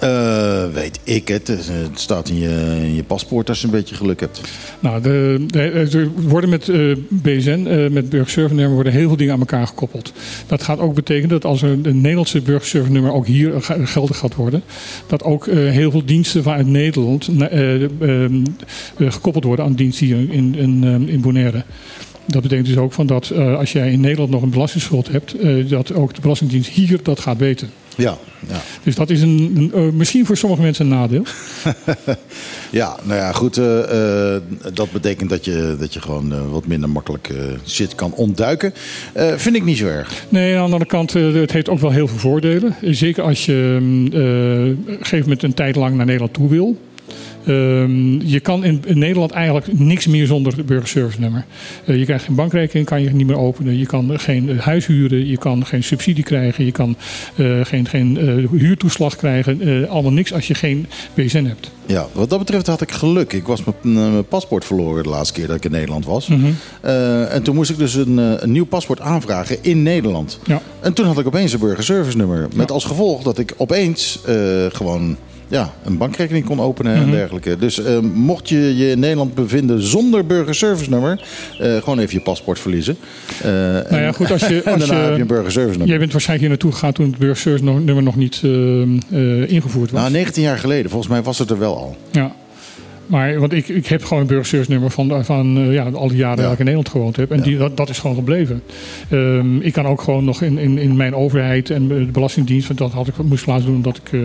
Eh, 0.00 0.64
weet 0.72 1.00
ik 1.04 1.28
het. 1.28 1.46
Het 1.48 2.00
staat 2.00 2.28
in 2.28 2.38
je, 2.38 2.78
in 2.82 2.94
je 2.94 3.02
paspoort 3.02 3.48
als 3.48 3.60
je 3.60 3.66
een 3.66 3.72
beetje 3.72 3.94
geluk 3.94 4.20
hebt. 4.20 4.40
Nou, 4.80 5.02
de, 5.02 5.46
er 5.92 6.10
worden 6.28 6.50
met 6.50 6.68
eh, 6.68 6.96
BSN, 7.08 7.66
eh, 7.66 7.90
met 7.90 8.08
burgerservice 8.08 8.54
nummer, 8.54 8.74
worden 8.74 8.92
heel 8.92 9.08
veel 9.08 9.16
dingen 9.16 9.32
aan 9.32 9.40
elkaar 9.40 9.66
gekoppeld. 9.66 10.12
Dat 10.46 10.62
gaat 10.62 10.78
ook 10.78 10.94
betekenen 10.94 11.28
dat 11.28 11.44
als 11.44 11.62
er 11.62 11.70
een 11.70 12.00
Nederlandse 12.00 12.40
burgerservice 12.40 12.92
nummer 12.92 13.12
ook 13.12 13.26
hier 13.26 13.52
geldig 13.84 14.18
gaat 14.18 14.34
worden, 14.34 14.62
dat 15.06 15.22
ook 15.22 15.46
heel 15.46 15.90
veel 15.90 16.04
diensten 16.04 16.42
vanuit 16.42 16.66
Nederland 16.66 17.28
na- 17.28 17.48
eh, 17.48 17.84
eh, 17.84 18.24
eh, 18.24 18.30
gekoppeld 18.96 19.44
worden 19.44 19.64
aan 19.64 19.74
diensten 19.74 20.06
hier 20.06 20.16
in, 20.30 20.54
in, 20.54 21.08
in 21.08 21.20
Bonaire. 21.20 21.64
Dat 22.26 22.42
betekent 22.42 22.66
dus 22.66 22.76
ook 22.76 22.92
van 22.92 23.06
dat 23.06 23.32
als 23.32 23.72
jij 23.72 23.92
in 23.92 24.00
Nederland 24.00 24.30
nog 24.30 24.42
een 24.42 24.50
belastingsschuld 24.50 25.08
hebt, 25.08 25.34
dat 25.68 25.94
ook 25.94 26.14
de 26.14 26.20
Belastingdienst 26.20 26.70
hier 26.70 27.02
dat 27.02 27.20
gaat 27.20 27.38
weten. 27.38 27.70
Ja, 28.00 28.18
ja. 28.48 28.60
Dus 28.82 28.94
dat 28.94 29.10
is 29.10 29.22
een, 29.22 29.52
een, 29.56 29.72
eh, 29.74 29.92
misschien 29.92 30.26
voor 30.26 30.36
sommige 30.36 30.62
mensen 30.62 30.84
een 30.84 30.98
nadeel. 30.98 31.24
Ja, 32.70 32.96
nou 33.02 33.18
ja, 33.20 33.32
goed. 33.32 33.56
eh, 33.58 34.34
eh, 34.34 34.42
dat 34.72 34.92
betekent 34.92 35.30
dat 35.30 35.44
je, 35.44 35.76
dat 35.78 35.94
je 35.94 36.00
gewoon 36.00 36.50
wat 36.50 36.66
minder 36.66 36.88
makkelijk 36.88 37.30
shit 37.66 37.94
kan 37.94 38.12
ontduiken. 38.14 38.72
Vind 39.36 39.56
ik 39.56 39.64
niet 39.64 39.78
zo 39.78 39.86
erg. 39.86 40.24
Nee, 40.28 40.52
aan 40.52 40.56
de 40.56 40.62
andere 40.62 40.84
kant, 40.84 41.12
het 41.12 41.52
heeft 41.52 41.68
ook 41.68 41.78
wel 41.78 41.90
heel 41.90 42.08
veel 42.08 42.18
voordelen. 42.18 42.74
Zeker 42.82 43.22
als 43.22 43.46
je 43.46 43.78
mm, 43.80 44.06
op 44.06 44.12
een 44.12 44.84
gegeven 44.86 45.18
moment 45.18 45.42
een 45.42 45.54
tijd 45.54 45.76
lang 45.76 45.96
naar 45.96 46.06
Nederland 46.06 46.34
toe 46.34 46.48
wil. 46.48 46.76
Ehm, 47.44 48.20
je 48.20 48.40
kan 48.40 48.64
in, 48.64 48.82
in 48.86 48.98
Nederland 48.98 49.30
eigenlijk 49.30 49.78
niks 49.78 50.06
meer 50.06 50.26
zonder 50.26 50.64
burgerservice 50.64 51.20
nummer. 51.20 51.44
Eh, 51.84 51.98
je 51.98 52.04
krijgt 52.04 52.24
geen 52.24 52.34
bankrekening, 52.34 52.86
kan 52.86 53.02
je 53.02 53.10
niet 53.10 53.26
meer 53.26 53.38
openen. 53.38 53.78
Je 53.78 53.86
kan 53.86 54.18
geen 54.18 54.50
eh, 54.50 54.58
huis 54.58 54.86
huren, 54.86 55.26
je 55.26 55.36
kan 55.36 55.66
geen 55.66 55.84
subsidie 55.84 56.24
krijgen. 56.24 56.64
Je 56.64 56.72
kan 56.72 56.96
eh, 57.36 57.60
geen, 57.62 57.86
geen 57.86 58.16
huurtoeslag 58.50 59.16
krijgen. 59.16 59.88
Allemaal 59.88 60.12
niks 60.12 60.32
als 60.32 60.46
je 60.46 60.54
geen 60.54 60.86
BSN 61.14 61.44
hebt. 61.44 61.70
Ja, 61.86 62.06
wat 62.12 62.30
dat 62.30 62.38
betreft 62.38 62.66
had 62.66 62.80
ik 62.80 62.90
geluk. 62.90 63.32
Ik 63.32 63.46
was 63.46 63.62
mijn, 63.82 64.24
paspoort 64.24 64.64
verloren 64.64 65.02
de 65.02 65.08
laatste 65.08 65.34
keer 65.34 65.46
dat 65.46 65.56
ik 65.56 65.64
in 65.64 65.70
Nederland 65.70 66.04
was. 66.04 66.28
Mhm. 66.28 66.50
En 67.30 67.42
toen 67.42 67.54
moest 67.54 67.70
ik 67.70 67.78
dus 67.78 67.94
een, 67.94 68.16
een 68.16 68.52
nieuw 68.52 68.66
paspoort 68.66 69.00
aanvragen 69.00 69.56
in 69.60 69.82
Nederland. 69.82 70.38
Ja. 70.44 70.62
En 70.80 70.92
toen 70.92 71.06
had 71.06 71.18
ik 71.18 71.26
opeens 71.26 71.52
een 71.52 71.58
burgerservice 71.58 72.16
nummer. 72.16 72.48
Met 72.54 72.70
als 72.70 72.84
gevolg 72.84 73.22
dat 73.22 73.38
ik 73.38 73.54
opeens 73.56 74.20
gewoon 74.72 75.16
ja, 75.50 75.72
een 75.84 75.96
bankrekening 75.98 76.44
kon 76.44 76.60
openen 76.60 76.94
en 76.94 77.02
Mhm. 77.02 77.10
dergelijke. 77.10 77.56
Dus 77.56 77.82
eh, 77.82 77.98
mocht 78.00 78.48
je 78.48 78.76
je 78.76 78.90
in 78.90 78.98
Nederland 78.98 79.34
bevinden 79.34 79.82
zonder 79.82 80.26
burgerservice 80.26 80.90
nummer, 80.90 81.24
eh, 81.58 81.76
gewoon 81.76 81.98
even 81.98 82.14
je 82.14 82.20
paspoort 82.20 82.58
verliezen. 82.58 82.96
Eh, 83.42 83.50
Nou 83.50 83.84
ja, 83.90 83.96
en- 83.98 84.14
goed, 84.14 84.30
als 84.32 84.46
je, 84.46 84.62
en 84.62 84.72
als 84.72 84.86
daarna 84.86 85.02
je, 85.02 85.06
heb 85.08 85.14
je 85.14 85.20
een 85.20 85.26
burgerservice 85.26 85.70
nummer. 85.70 85.88
Jij 85.88 85.98
bent 85.98 86.12
waarschijnlijk 86.12 86.48
hier 86.48 86.58
naartoe 86.58 86.72
gegaan 86.80 86.92
toen 86.92 87.06
het 87.06 87.18
burgerservice 87.18 87.64
nog- 87.64 87.84
nummer 87.84 88.02
nog 88.02 88.16
niet 88.16 88.40
eh, 88.44 88.82
eh, 88.82 89.50
ingevoerd 89.50 89.90
was. 89.90 90.00
Nou, 90.00 90.12
19 90.12 90.42
jaar 90.42 90.58
geleden. 90.58 90.90
Volgens 90.90 91.10
mij 91.12 91.22
was 91.22 91.38
het 91.38 91.50
er 91.50 91.58
wel 91.58 91.76
al. 91.76 91.96
Ja. 92.10 92.34
Maar 93.10 93.38
want 93.38 93.52
ik, 93.52 93.68
ik 93.68 93.86
heb 93.86 94.04
gewoon 94.04 94.20
een 94.20 94.26
burgerservice 94.28 94.70
nummer 94.70 94.90
van, 94.90 95.24
van 95.24 95.56
eh, 95.56 95.72
ja, 95.72 95.84
al 95.90 96.08
die 96.08 96.16
jaren 96.16 96.42
dat 96.42 96.52
ik 96.52 96.58
in 96.58 96.64
Nederland 96.64 96.88
gewoond 96.88 97.16
heb. 97.16 97.30
En 97.30 97.40
die, 97.40 97.56
dat, 97.56 97.76
dat 97.76 97.88
is 97.88 97.98
gewoon 97.98 98.16
gebleven. 98.16 98.62
Ehm, 99.08 99.60
ik 99.60 99.72
kan 99.72 99.86
ook 99.86 100.00
gewoon 100.00 100.24
nog 100.24 100.42
in, 100.42 100.58
in, 100.58 100.78
in 100.78 100.96
mijn 100.96 101.14
overheid 101.14 101.70
en 101.70 101.88
de 101.88 101.94
Belastingdienst. 101.94 102.66
Want 102.66 102.78
dat 102.78 102.92
had 102.92 103.08
ik, 103.08 103.14
moest 103.22 103.46
laatst 103.46 103.66
doen 103.66 103.76
omdat 103.76 103.96
ik 103.96 104.12
eh, 104.12 104.20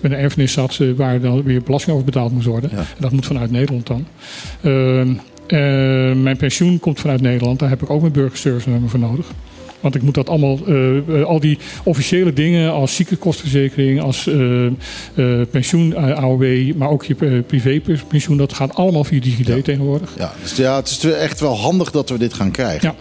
met 0.00 0.12
een 0.12 0.18
erfenis 0.18 0.52
zat 0.52 0.78
eh, 0.80 0.88
waar 0.96 1.20
dan 1.20 1.42
weer 1.42 1.62
belasting 1.62 1.92
over 1.92 2.06
betaald 2.06 2.32
moest 2.32 2.46
worden. 2.46 2.70
En 2.70 2.86
dat 2.98 3.12
moet 3.12 3.26
vanuit 3.26 3.50
Nederland 3.50 3.86
dan. 3.86 4.06
Ehm, 4.60 5.14
eh, 5.46 6.22
mijn 6.22 6.36
pensioen 6.36 6.78
komt 6.78 7.00
vanuit 7.00 7.20
Nederland. 7.20 7.58
Daar 7.58 7.68
heb 7.68 7.82
ik 7.82 7.90
ook 7.90 8.00
mijn 8.00 8.12
burgerservice 8.12 8.68
nummer 8.68 8.90
voor 8.90 8.98
nodig. 8.98 9.26
Want 9.80 9.94
ik 9.94 10.02
moet 10.02 10.14
dat 10.14 10.28
allemaal, 10.28 10.58
eh, 10.66 10.96
eh, 10.96 11.24
al 11.24 11.40
die 11.40 11.58
officiële 11.84 12.32
dingen 12.32 12.72
als 12.72 12.94
ziektekostenverzekering, 12.94 14.00
als 14.00 14.26
eh, 14.26 15.40
pensioen, 15.50 15.96
AOW, 15.96 16.74
maar 16.76 16.88
ook 16.90 17.04
je 17.04 17.42
privépensioen, 17.46 18.36
dat 18.36 18.52
gaat 18.52 18.74
allemaal 18.74 19.04
via 19.04 19.20
DigiD 19.20 19.64
tegenwoordig. 19.64 20.14
Ja, 20.18 20.32
dus 20.42 20.56
ja, 20.56 20.76
het 20.76 20.88
is 20.88 21.04
echt 21.04 21.40
wel 21.40 21.56
handig 21.56 21.90
dat 21.90 22.10
we 22.10 22.18
dit 22.18 22.34
gaan 22.34 22.50
krijgen. 22.50 22.94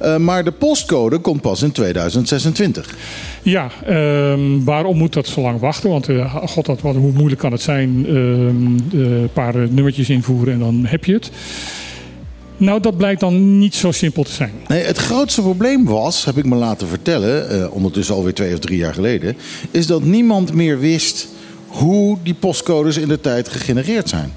Ja. 0.00 0.18
Maar 0.18 0.44
de 0.44 0.52
postcode 0.52 1.18
komt 1.18 1.40
pas 1.40 1.62
in 1.62 1.72
2026. 1.72 2.94
Ja, 3.42 3.70
ehm, 3.86 4.64
waarom 4.64 4.96
moet 4.96 5.12
dat 5.12 5.26
zo 5.26 5.40
lang 5.40 5.60
wachten? 5.60 5.90
Want 5.90 6.08
god, 6.44 6.66
dat, 6.66 6.80
wat, 6.80 6.94
hoe 6.94 7.12
moeilijk 7.12 7.40
kan 7.40 7.52
het 7.52 7.62
zijn? 7.62 8.06
ehm, 8.06 9.00
een 9.00 9.28
paar 9.32 9.54
eh, 9.54 9.68
nummertjes 9.70 10.10
invoeren 10.10 10.52
en 10.52 10.58
dan 10.58 10.84
heb 10.86 11.04
je 11.04 11.12
het. 11.12 11.30
Nou, 12.56 12.80
dat 12.80 12.96
blijkt 12.96 13.20
dan 13.20 13.58
niet 13.58 13.74
zo 13.74 13.92
simpel 13.92 14.22
te 14.22 14.32
zijn. 14.32 14.52
Nee, 14.68 14.82
het 14.82 14.98
grootste 14.98 15.40
probleem 15.40 15.84
was, 15.84 16.24
heb 16.24 16.36
ik 16.36 16.44
me 16.44 16.56
laten 16.56 16.88
vertellen, 16.88 17.50
eh, 17.50 17.74
ondertussen 17.74 18.14
alweer 18.14 18.34
twee 18.34 18.52
of 18.52 18.58
drie 18.58 18.78
jaar 18.78 18.94
geleden, 18.94 19.36
is 19.70 19.86
dat 19.86 20.04
niemand 20.04 20.52
meer 20.52 20.78
wist 20.78 21.28
hoe 21.66 22.18
die 22.22 22.34
postcodes 22.34 22.96
in 22.96 23.08
de 23.08 23.20
tijd 23.20 23.48
gegenereerd 23.48 24.08
zijn. 24.08 24.32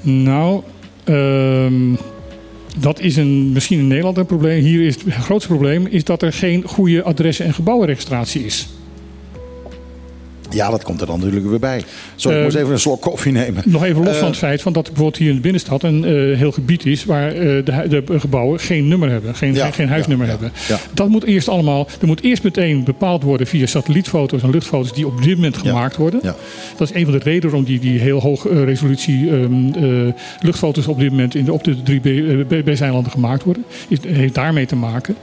Nou, 0.00 0.62
ehm, 1.04 1.94
dat 2.78 3.00
is 3.00 3.16
een, 3.16 3.52
misschien 3.52 3.78
in 3.78 3.86
Nederland 3.86 4.16
een 4.16 4.26
probleem. 4.26 4.64
Hier 4.64 4.82
is 4.82 4.94
het 5.04 5.14
grootste 5.14 5.48
probleem 5.48 5.86
is 5.86 6.04
dat 6.04 6.22
er 6.22 6.32
geen 6.32 6.62
goede 6.66 7.02
adressen- 7.02 7.44
en 7.44 7.54
gebouwenregistratie 7.54 8.44
is. 8.44 8.68
Ja, 10.50 10.70
dat 10.70 10.82
komt 10.84 11.00
er 11.00 11.06
dan 11.06 11.18
natuurlijk 11.18 11.46
weer 11.48 11.58
bij. 11.58 11.82
Sorry, 12.16 12.36
ik 12.36 12.42
Eh, 12.44 12.50
moest 12.50 12.62
even 12.62 12.72
een 12.72 12.80
slok 12.80 13.00
koffie 13.00 13.32
nemen. 13.32 13.62
Nog 13.66 13.84
even 13.84 14.02
los 14.04 14.12
Eh, 14.14 14.18
van 14.18 14.28
het 14.28 14.36
feit 14.38 14.62
van 14.62 14.72
dat 14.72 14.86
er 14.86 14.92
bijvoorbeeld 14.92 15.20
hier 15.22 15.28
in 15.28 15.34
de 15.34 15.40
binnenstad 15.40 15.82
een 15.82 16.04
eh, 16.04 16.38
heel 16.38 16.52
gebied 16.52 16.86
is 16.86 17.04
waar 17.04 17.28
eh, 17.28 17.36
de, 17.64 17.84
de 17.88 18.20
gebouwen 18.20 18.60
geen 18.60 18.88
nummer 18.88 19.10
hebben, 19.10 19.34
geen, 19.34 19.54
Ja, 19.54 19.70
geen, 19.70 19.88
huisnummer 19.88 20.26
ja, 20.26 20.32
hebben. 20.32 20.52
ja. 20.68 20.78
Dat 20.94 21.08
moet 21.08 21.24
eerst 21.24 21.48
allemaal, 21.48 21.86
er 22.00 22.06
moet 22.06 22.22
eerst 22.22 22.42
meteen 22.42 22.84
bepaald 22.84 23.22
worden 23.22 23.46
via 23.46 23.66
satellietfoto's 23.66 24.42
en 24.42 24.50
luchtfoto's 24.50 24.92
die 24.92 25.06
op 25.06 25.22
dit 25.22 25.34
moment 25.36 25.56
gemaakt 25.56 25.96
worden. 25.96 26.20
Ja. 26.22 26.34
Dat 26.76 26.90
is 26.90 26.94
een 26.96 27.04
van 27.04 27.12
de 27.12 27.18
redenen 27.18 27.42
waarom 27.50 27.64
die, 27.64 27.78
die 27.80 27.98
heel 27.98 28.20
hoge 28.20 28.48
eh, 28.48 28.64
resolutie 28.64 29.30
ehm, 29.30 29.72
eh, 29.74 30.12
luchtfoto's 30.40 30.86
op 30.86 30.98
dit 30.98 31.10
moment 31.10 31.34
in 31.34 31.44
de, 31.44 31.52
op 31.52 31.64
de 31.64 31.82
drie 31.82 32.00
B-eilanden 32.62 33.12
gemaakt 33.12 33.44
worden. 33.44 33.64
Is, 33.88 33.98
heeft 34.06 34.34
daarmee 34.34 34.66
te 34.66 34.76
maken. 34.76 35.16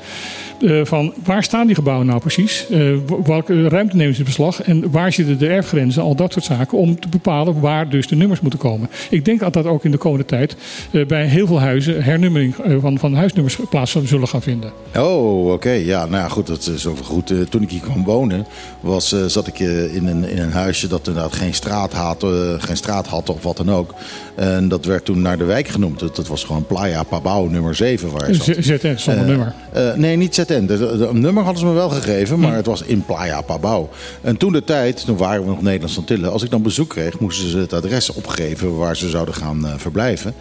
Eh, 0.61 0.81
van 0.83 1.13
waar 1.23 1.43
staan 1.43 1.65
die 1.65 1.75
gebouwen 1.75 2.05
nou 2.07 2.19
precies? 2.19 2.65
Eh, 2.69 2.79
welke 3.23 3.67
ruimte 3.67 3.95
nemen 3.95 4.13
ze 4.13 4.19
in 4.19 4.25
beslag? 4.25 4.61
En 4.61 4.91
waar 4.91 5.13
zitten 5.13 5.37
de 5.37 5.47
erfgrenzen? 5.47 6.03
Al 6.03 6.15
dat 6.15 6.33
soort 6.33 6.45
zaken. 6.45 6.77
Om 6.77 6.99
te 6.99 7.07
bepalen 7.07 7.59
waar 7.59 7.89
dus 7.89 8.07
de 8.07 8.15
nummers 8.15 8.39
moeten 8.39 8.59
komen. 8.59 8.89
Ik 9.09 9.25
denk 9.25 9.39
dat 9.39 9.53
dat 9.53 9.65
ook 9.65 9.85
in 9.85 9.91
de 9.91 9.97
komende 9.97 10.25
tijd 10.25 10.55
eh, 10.91 11.05
bij 11.05 11.25
heel 11.25 11.47
veel 11.47 11.59
huizen 11.59 12.03
hernummering 12.03 12.55
van, 12.79 12.99
van 12.99 13.13
huisnummers 13.13 13.57
plaats 13.69 13.95
zullen 14.03 14.27
gaan 14.27 14.41
vinden. 14.41 14.71
Oh, 14.95 15.51
oké. 15.51 15.71
Ja, 15.71 16.05
nou 16.05 16.23
ja, 16.23 16.27
goed. 16.27 16.47
Dat 16.47 16.67
is 16.75 16.85
ook 16.85 16.97
goed. 17.03 17.33
Toen 17.49 17.61
ik 17.61 17.69
hier 17.69 17.81
kwam 17.81 18.03
wonen, 18.03 18.45
was, 18.79 19.15
zat 19.27 19.47
ik 19.47 19.59
in, 19.59 20.07
een, 20.07 20.29
in 20.29 20.39
een 20.39 20.51
huisje 20.51 20.87
dat 20.87 21.07
inderdaad 21.07 21.33
geen 21.33 21.53
straat, 21.53 21.93
had, 21.93 22.25
geen 22.57 22.77
straat 22.77 23.07
had 23.07 23.29
of 23.29 23.43
wat 23.43 23.57
dan 23.57 23.71
ook. 23.71 23.93
En 24.37 24.67
dat 24.67 24.85
werd 24.85 25.05
toen 25.05 25.21
naar 25.21 25.37
de 25.37 25.43
wijk 25.43 25.67
genoemd. 25.67 25.99
Dat, 25.99 26.15
dat 26.15 26.27
was 26.27 26.43
gewoon 26.43 26.65
Playa 26.65 27.03
Pabao 27.03 27.47
nummer 27.47 27.75
7 27.75 28.11
waar 28.11 28.33
ZN, 28.33 28.93
zonder 28.97 29.23
Eh, 29.23 29.27
nummer. 29.29 29.53
eh, 29.73 29.93
nee, 29.93 30.15
niet 30.15 30.35
ZN. 30.35 30.67
Een 30.69 31.19
nummer 31.19 31.43
hadden 31.43 31.59
ze 31.59 31.65
me 31.65 31.73
wel 31.73 31.89
gegeven, 31.89 32.35
Hm. 32.35 32.41
maar 32.41 32.55
het 32.55 32.65
was 32.65 32.81
in 32.81 33.05
Playa 33.05 33.41
Pabao. 33.41 33.89
En 34.21 34.37
toen 34.37 34.51
de 34.51 34.63
tijd, 34.63 35.05
toen 35.05 35.17
waren 35.17 35.41
we 35.41 35.47
nog 35.49 35.61
Nederlands 35.61 35.97
Antillen. 35.97 36.31
Als 36.31 36.43
ik 36.43 36.49
dan 36.49 36.61
bezoek 36.61 36.89
kreeg, 36.89 37.19
moesten 37.19 37.49
ze 37.49 37.57
het 37.57 37.73
adres 37.73 38.13
opgeven 38.13 38.77
waar 38.77 38.95
ze 38.97 39.09
zouden 39.09 39.33
gaan 39.33 39.65
eh, 39.67 39.73
verblijven. 39.77 40.33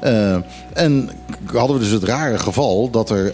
Eh, 0.00 0.36
en 0.72 1.10
hadden 1.52 1.76
we 1.76 1.82
dus 1.82 1.92
het 1.92 2.04
rare 2.04 2.38
geval 2.38 2.90
dat 2.90 3.10
er 3.10 3.32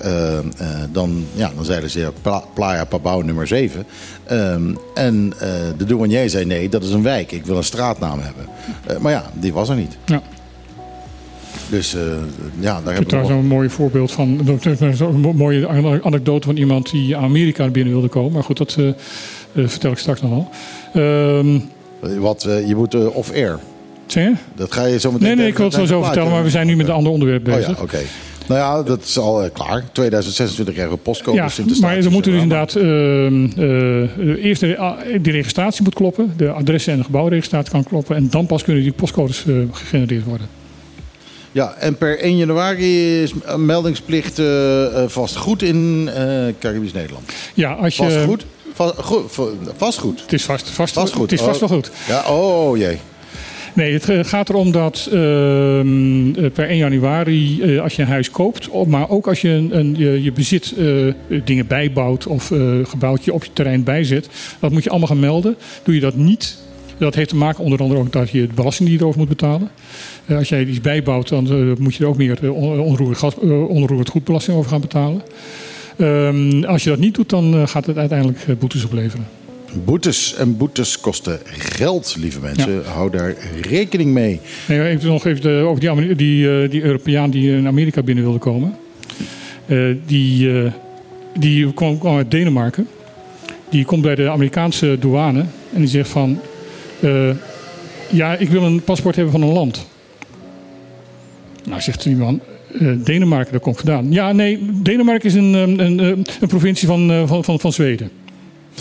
dan, 0.93 1.25
ja, 1.35 1.51
dan 1.57 1.65
zeiden 1.65 1.91
ze 1.91 2.13
Playa 2.55 2.85
Pabao 2.85 3.23
nummer 3.23 3.47
7. 3.47 3.87
Ehm, 4.31 4.75
en 4.95 5.33
eh, 5.39 5.49
de 5.77 5.85
douanier 5.85 6.31
zei 6.31 6.45
nee, 6.45 6.69
dat 6.69 6.83
is 6.83 6.91
een 6.91 7.03
wijk. 7.03 7.33
Ik 7.33 7.45
wil 7.47 7.57
een 7.57 7.65
straatnaam 7.65 8.21
hebben. 8.21 8.45
Eh, 8.87 8.97
maar 8.99 9.13
ja, 9.13 9.31
die 9.35 9.53
was 9.53 9.69
er 9.69 9.77
niet. 9.77 9.97
Ja. 10.05 10.23
Dus 11.69 11.95
eh, 11.95 12.01
ja, 12.59 12.73
daar 12.73 12.81
Ik 12.81 12.87
heb 12.89 12.99
we 12.99 13.05
trouwens 13.05 13.35
nog... 13.35 13.43
een 13.43 13.49
mooi 13.49 13.69
voorbeeld 13.69 14.13
van. 14.13 14.41
Een 15.01 15.21
mo- 15.21 15.33
mooie 15.33 15.69
anekdote 16.03 16.47
van 16.47 16.57
iemand 16.57 16.91
die 16.91 17.17
Amerika 17.17 17.69
binnen 17.69 17.93
wilde 17.93 18.09
komen. 18.09 18.33
Maar 18.33 18.45
goed, 18.45 18.57
dat 18.59 18.77
vertel 19.55 19.91
ik 19.93 19.99
straks 19.99 20.23
nog 20.23 20.31
wel. 20.31 20.49
Ehm, 20.93 21.59
Wat, 22.21 22.43
je 22.67 22.75
moet 22.77 23.09
off-air. 23.13 23.59
Dat 24.55 24.73
ga 24.73 24.85
je 24.85 24.99
zo 24.99 25.13
meteen... 25.13 25.27
Nee, 25.27 25.37
nee, 25.37 25.47
ik 25.47 25.57
wil 25.57 25.67
het 25.67 25.75
zo 25.75 25.85
zo 25.85 26.03
vertellen, 26.03 26.31
maar 26.31 26.43
we 26.43 26.51
zijn 26.51 26.67
nu 26.67 26.77
met 26.77 26.87
een 26.89 26.95
ander 26.95 27.13
onderwerp 27.13 27.49
Oh 27.49 27.55
bezig. 27.55 27.77
ja, 27.77 27.83
oké. 27.83 27.99
Nou 28.51 28.63
ja, 28.63 28.83
dat 28.83 29.03
is 29.05 29.19
al 29.19 29.43
eh, 29.43 29.51
klaar. 29.53 29.85
2026 29.93 30.75
krijgen 30.75 30.95
we 30.95 31.01
postcodes 31.03 31.57
Ja, 31.57 31.63
in 31.63 31.69
de 31.69 31.75
staat. 31.75 31.91
maar 31.91 31.99
er 31.99 32.11
moeten 32.11 32.33
dus 32.33 32.43
inderdaad 32.43 32.75
eh, 32.75 34.45
eerst 34.45 34.61
de, 34.61 34.77
ah, 34.79 34.99
de 35.23 35.31
registratie 35.31 35.83
moet 35.83 35.95
kloppen, 35.95 36.33
de 36.37 36.51
adressen 36.51 36.93
en 36.93 36.99
de 36.99 37.05
gebouwregistratie 37.05 37.71
kan 37.71 37.85
kloppen 37.85 38.17
en 38.17 38.29
dan 38.31 38.47
pas 38.47 38.63
kunnen 38.63 38.83
die 38.83 38.93
postcodes 38.93 39.45
eh, 39.47 39.55
gegenereerd 39.73 40.25
worden. 40.25 40.47
Ja, 41.53 41.75
en 41.79 41.97
per 41.97 42.19
1 42.19 42.37
januari 42.37 43.23
is 43.23 43.33
meldingsplicht 43.57 44.39
eh, 44.39 44.87
vastgoed 45.07 45.63
in 45.63 46.11
eh 46.15 46.55
Caribisch 46.59 46.93
Nederland. 46.93 47.33
Ja, 47.55 47.73
als 47.73 47.97
je, 47.97 48.03
Vastgoed? 48.03 48.47
Va 48.75 48.93
goed, 48.97 49.23
vastgoed. 49.77 50.21
Het 50.21 50.33
is 50.33 50.45
vast, 50.45 50.69
vast, 50.71 50.95
Vastgoed. 50.95 51.31
Het 51.31 51.41
is 51.41 51.47
vast 51.47 51.63
Oh. 51.63 51.69
wel 51.69 51.79
goed. 51.79 51.91
Ja, 52.09 52.25
oh 52.29 52.77
jee. 52.77 52.99
Nee, 53.75 53.93
het 53.93 54.09
eh, 54.09 54.25
gaat 54.25 54.49
erom 54.49 54.73
dat 54.73 55.09
ehm, 55.13 56.35
eh, 56.35 56.51
per 56.53 56.69
1 56.69 56.77
januari, 56.77 57.63
eh, 57.63 57.81
als 57.81 57.97
je 57.97 58.03
een 58.03 58.09
huis 58.09 58.31
koopt, 58.31 58.69
maar 58.87 59.11
ook 59.11 59.29
als 59.29 59.41
je 59.41 59.49
een, 59.49 59.79
een, 59.79 59.95
je, 59.99 60.23
je 60.23 60.33
bezit 60.33 60.75
dingen 61.45 61.67
bijbouwt 61.67 62.27
of 62.27 62.53
gebouwtje 62.83 63.33
op 63.33 63.45
je 63.45 63.51
terrein 63.53 63.85
bijzet, 63.85 64.29
dat 64.61 64.71
moet 64.71 64.85
je 64.85 64.91
allemaal 64.91 65.09
gaan 65.09 65.19
melden. 65.19 65.57
Doe 65.83 65.95
je 65.95 66.01
dat 66.01 66.15
niet, 66.15 66.59
dat 66.99 67.15
heeft 67.15 67.29
te 67.29 67.37
maken 67.37 67.65
onder 67.65 67.81
andere 67.81 68.01
ook 68.01 68.13
dat 68.13 68.31
je 68.31 68.47
de 68.47 68.55
belasting 68.55 68.89
die 68.89 68.97
je 68.97 69.03
erover 69.03 69.21
moet 69.21 69.29
betalen. 69.29 69.71
Als 70.29 70.49
jij 70.49 70.65
iets 70.65 70.81
bijbouwt, 70.81 71.29
dan 71.29 71.75
moet 71.79 71.95
je 71.95 72.05
er 72.05 72.11
ook 72.11 72.17
meer 72.17 72.53
on- 72.53 72.81
onroerend, 73.69 74.09
goedbelasting 74.09 74.57
over 74.57 74.71
gaan 74.71 74.81
betalen. 74.81 75.23
Ehm, 75.97 76.65
als 76.65 76.85
je 76.85 76.91
dat 76.91 76.99
niet 76.99 77.15
doet, 77.15 77.29
dan 77.29 77.69
gaat 77.69 77.87
het 77.87 77.97
uiteindelijk 77.97 78.59
boetes 78.59 78.85
opleveren. 78.85 79.40
Boetes 79.85 80.35
en 80.35 80.57
boetes 80.57 81.01
kosten 81.01 81.39
geld, 81.59 82.17
lieve 82.19 82.41
mensen. 82.41 82.83
Hou 82.85 83.11
daar 83.11 83.35
rekening 83.61 84.13
mee. 84.13 84.41
Nee, 84.69 84.83
even 84.89 85.09
nog 85.09 85.25
even 85.27 85.43
de- 85.43 85.65
over 85.67 85.81
die, 85.81 86.15
die, 86.15 86.63
eh, 86.63 86.71
die 86.71 86.83
Europeaan 86.83 87.31
die 87.31 87.57
in 87.57 87.67
Amerika 87.67 88.03
binnen 88.03 88.25
wilde 88.25 88.39
komen. 88.39 88.75
Eh, 89.67 89.79
die 90.07 90.63
eh, 90.63 90.73
die 91.39 91.73
kwam, 91.75 91.99
kwam 91.99 92.17
uit 92.17 92.31
Denemarken. 92.31 92.87
Die 93.71 93.85
komt 93.85 94.03
bij 94.03 94.15
de 94.15 94.31
Amerikaanse 94.31 94.97
douane 95.01 95.41
en 95.73 95.79
die 95.81 95.89
zegt 95.89 96.09
van... 96.09 96.41
eh, 97.01 97.31
ja, 98.11 98.37
ik 98.37 98.49
wil 98.49 98.63
een 98.63 98.83
paspoort 98.83 99.15
hebben 99.17 99.33
van 99.33 99.43
een 99.43 99.53
land. 99.53 99.87
Nou, 101.65 101.81
zegt 101.81 102.03
die 102.03 102.17
man... 102.17 102.41
eh, 102.81 102.89
Denemarken, 103.05 103.51
daar 103.53 103.61
kom 103.61 103.73
ik 103.73 103.79
vandaan. 103.79 104.13
Ja, 104.13 104.33
nee, 104.33 104.59
Denemarken 104.83 105.29
is 105.29 105.35
een, 105.35 105.53
een, 105.55 105.79
een, 105.79 105.99
een 106.41 106.49
provincie 106.49 106.89
van, 106.89 107.11
eh, 107.11 107.23
van, 107.29 107.45
van, 107.45 107.61
van 107.61 107.73
Zweden. 107.73 108.11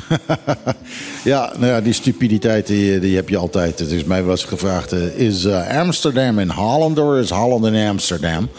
Ja, 1.23 1.53
nou 1.57 1.71
ja, 1.71 1.81
die 1.81 1.93
stupiditeit 1.93 2.67
die, 2.67 2.99
die 2.99 3.15
heb 3.15 3.29
je 3.29 3.37
altijd. 3.37 3.79
Het 3.79 3.91
is 3.91 4.03
mij 4.03 4.21
wel 4.21 4.31
eens 4.31 4.43
gevraagd: 4.43 4.91
eh, 4.91 5.05
is 5.17 5.45
eh, 5.45 5.77
Amsterdam 5.79 6.39
in 6.39 6.49
Holland 6.49 6.99
of 6.99 7.15
is 7.17 7.29
Holland 7.29 7.65
in 7.65 7.87
Amsterdam? 7.87 8.49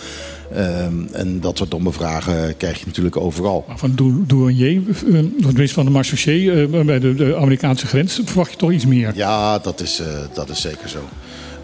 Ehm, 0.54 0.94
en 1.12 1.40
dat 1.40 1.56
soort 1.58 1.70
domme 1.70 1.92
vragen 1.92 2.56
krijg 2.56 2.78
je 2.78 2.86
natuurlijk 2.86 3.16
overal. 3.16 3.64
Maar 3.68 3.78
Van 3.78 3.92
Dou- 3.94 4.24
Douanier, 4.26 4.82
eh, 4.88 5.24
tenminste 5.42 5.74
van 5.74 5.84
de 5.84 5.90
Marchaussee, 5.90 6.50
eh, 6.62 6.84
bij 6.84 6.98
de, 6.98 7.14
de 7.14 7.36
Amerikaanse 7.36 7.86
grens, 7.86 8.20
verwacht 8.24 8.50
je 8.50 8.56
toch 8.56 8.72
iets 8.72 8.86
meer. 8.86 9.12
Ja, 9.14 9.58
dat 9.58 9.80
is, 9.80 10.00
eh, 10.00 10.06
dat 10.34 10.48
is 10.48 10.60
zeker 10.60 10.88
zo. 10.88 10.98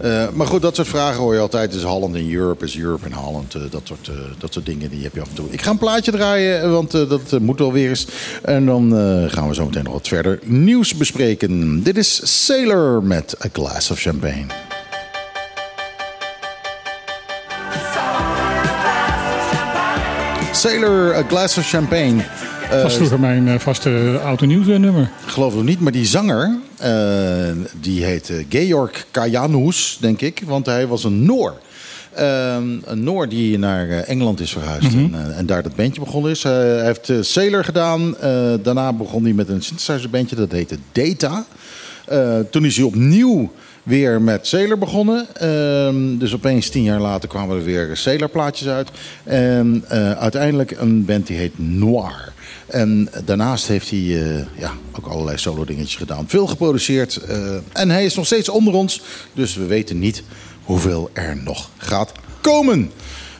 Eh, 0.01 0.29
maar 0.33 0.47
goed, 0.47 0.61
dat 0.61 0.75
soort 0.75 0.87
vragen 0.87 1.19
hoor 1.19 1.33
je 1.33 1.39
altijd. 1.39 1.73
Is 1.73 1.83
Holland 1.83 2.15
in 2.15 2.33
Europe? 2.33 2.65
Is 2.65 2.77
Europe 2.77 3.05
in 3.05 3.11
Holland? 3.11 3.55
Eh, 3.55 3.61
dat, 3.69 3.81
soort, 3.83 4.07
eh, 4.07 4.15
dat 4.37 4.53
soort 4.53 4.65
dingen 4.65 4.89
die 4.89 5.03
heb 5.03 5.13
je 5.13 5.21
af 5.21 5.27
en 5.27 5.35
toe. 5.35 5.47
Ik 5.49 5.61
ga 5.61 5.71
een 5.71 5.77
plaatje 5.77 6.11
draaien, 6.11 6.71
want 6.71 6.91
dat 6.91 7.39
moet 7.39 7.59
wel 7.59 7.71
weer 7.71 7.89
eens. 7.89 8.07
En 8.43 8.65
dan 8.65 8.91
gaan 9.29 9.47
we 9.47 9.53
zo 9.53 9.65
meteen 9.65 9.83
nog 9.83 9.93
wat 9.93 10.07
verder 10.07 10.39
nieuws 10.43 10.95
bespreken. 10.95 11.83
Dit 11.83 11.97
is 11.97 12.43
Sailor 12.45 13.03
met 13.03 13.35
A 13.45 13.49
Glass 13.53 13.91
of 13.91 13.99
Champagne. 13.99 14.45
Sailor, 20.51 21.15
A 21.15 21.23
Glass 21.27 21.57
of 21.57 21.67
Champagne. 21.67 22.25
Dat 22.69 22.81
was 22.81 22.95
vroeger 22.95 23.19
mijn 23.19 23.47
eh, 23.47 23.59
vaste 23.59 24.19
auto 24.23 24.45
nieuwsnummer. 24.45 25.09
geloof 25.25 25.55
het 25.55 25.63
niet, 25.63 25.79
maar 25.79 25.91
die 25.91 26.05
zanger, 26.05 26.57
eh, 26.77 26.91
die 27.81 28.03
heet 28.03 28.29
eh, 28.29 28.45
Georg 28.49 29.05
Kajanus, 29.11 29.97
denk 30.01 30.21
ik, 30.21 30.41
want 30.45 30.65
hij 30.65 30.87
was 30.87 31.03
een 31.03 31.25
Noor. 31.25 31.53
Een 32.15 32.83
Noor 33.03 33.29
die 33.29 33.57
naar 33.59 33.89
eh, 33.89 34.09
Engeland 34.09 34.39
is 34.39 34.51
verhuisd 34.51 34.93
en, 34.93 35.11
eh, 35.13 35.37
en 35.37 35.45
daar 35.45 35.63
dat 35.63 35.75
bandje 35.75 36.01
begonnen 36.01 36.31
is. 36.31 36.43
Eh, 36.43 36.51
hij 36.51 36.85
heeft 36.85 37.09
eh, 37.09 37.17
Sailor 37.21 37.63
gedaan. 37.63 38.17
Eh, 38.17 38.53
daarna 38.63 38.93
begon 38.93 39.23
hij 39.23 39.33
met 39.33 39.49
een 39.49 39.61
synthesizer 39.61 40.09
bandje, 40.09 40.35
dat 40.35 40.51
heette 40.51 40.77
Data. 40.91 41.45
Eh, 42.05 42.39
toen 42.51 42.65
is 42.65 42.75
hij 42.75 42.85
opnieuw 42.85 43.51
weer 43.87 44.21
met 44.21 44.47
Sailor 44.47 44.77
begonnen. 44.77 45.27
Ehm, 45.35 46.17
dus 46.17 46.33
opeens 46.33 46.69
tien 46.69 46.83
jaar 46.83 46.99
later 46.99 47.29
kwamen 47.29 47.57
er 47.57 47.63
weer 47.63 47.97
Sailor 47.97 48.29
plaatjes 48.29 48.67
uit. 48.67 48.89
En 49.23 49.83
eh, 49.87 50.11
uiteindelijk 50.11 50.71
een 50.71 51.05
band 51.05 51.27
die 51.27 51.37
heet 51.37 51.59
Noir. 51.59 52.33
En 52.67 53.09
daarnaast 53.25 53.67
heeft 53.67 53.89
hij 53.89 53.99
eh, 53.99 54.45
ja, 54.59 54.71
ook 54.91 55.05
allerlei 55.07 55.37
solo 55.37 55.65
dingetjes 55.65 55.95
gedaan. 55.95 56.27
Veel 56.27 56.47
geproduceerd. 56.47 57.15
eh, 57.15 57.55
en 57.73 57.89
hij 57.89 58.05
is 58.05 58.15
nog 58.15 58.25
steeds 58.25 58.49
onder 58.49 58.73
ons. 58.73 59.01
Dus 59.33 59.55
we 59.55 59.65
weten 59.65 59.99
niet 59.99 60.23
hoeveel 60.63 61.09
er 61.13 61.37
nog 61.43 61.69
gaat 61.77 62.11
komen. 62.41 62.91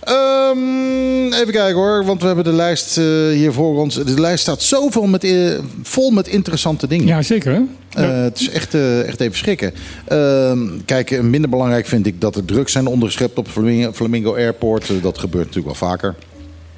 Ehm, 0.07 1.33
even 1.33 1.51
kijken 1.51 1.75
hoor, 1.75 2.05
want 2.05 2.21
we 2.21 2.27
hebben 2.27 2.43
de 2.43 2.53
lijst 2.53 2.97
eh, 2.97 3.03
hier 3.29 3.53
voor 3.53 3.77
ons. 3.77 3.95
De 3.95 4.19
lijst 4.19 4.41
staat 4.41 4.61
zoveel 4.61 5.07
met, 5.07 5.23
eh, 5.23 5.59
vol 5.83 6.11
met 6.11 6.27
interessante 6.27 6.87
dingen. 6.87 7.07
Ja, 7.07 7.21
zeker 7.21 7.53
hè? 7.53 7.61
Eh, 8.03 8.23
het 8.23 8.39
is 8.39 8.49
echt, 8.49 8.73
echt 9.05 9.19
even 9.19 9.37
schrikken. 9.37 9.73
Ehm, 10.07 10.59
kijk, 10.85 11.21
minder 11.21 11.49
belangrijk 11.49 11.85
vind 11.85 12.05
ik 12.05 12.21
dat 12.21 12.35
er 12.35 12.45
drugs 12.45 12.71
zijn 12.71 12.87
ondergeschept 12.87 13.37
op 13.37 13.47
Flamingo, 13.47 13.91
Flamingo 13.91 14.35
Airport. 14.35 14.91
Dat 15.01 15.17
gebeurt 15.17 15.45
natuurlijk 15.45 15.79
wel 15.79 15.89
vaker. 15.89 16.15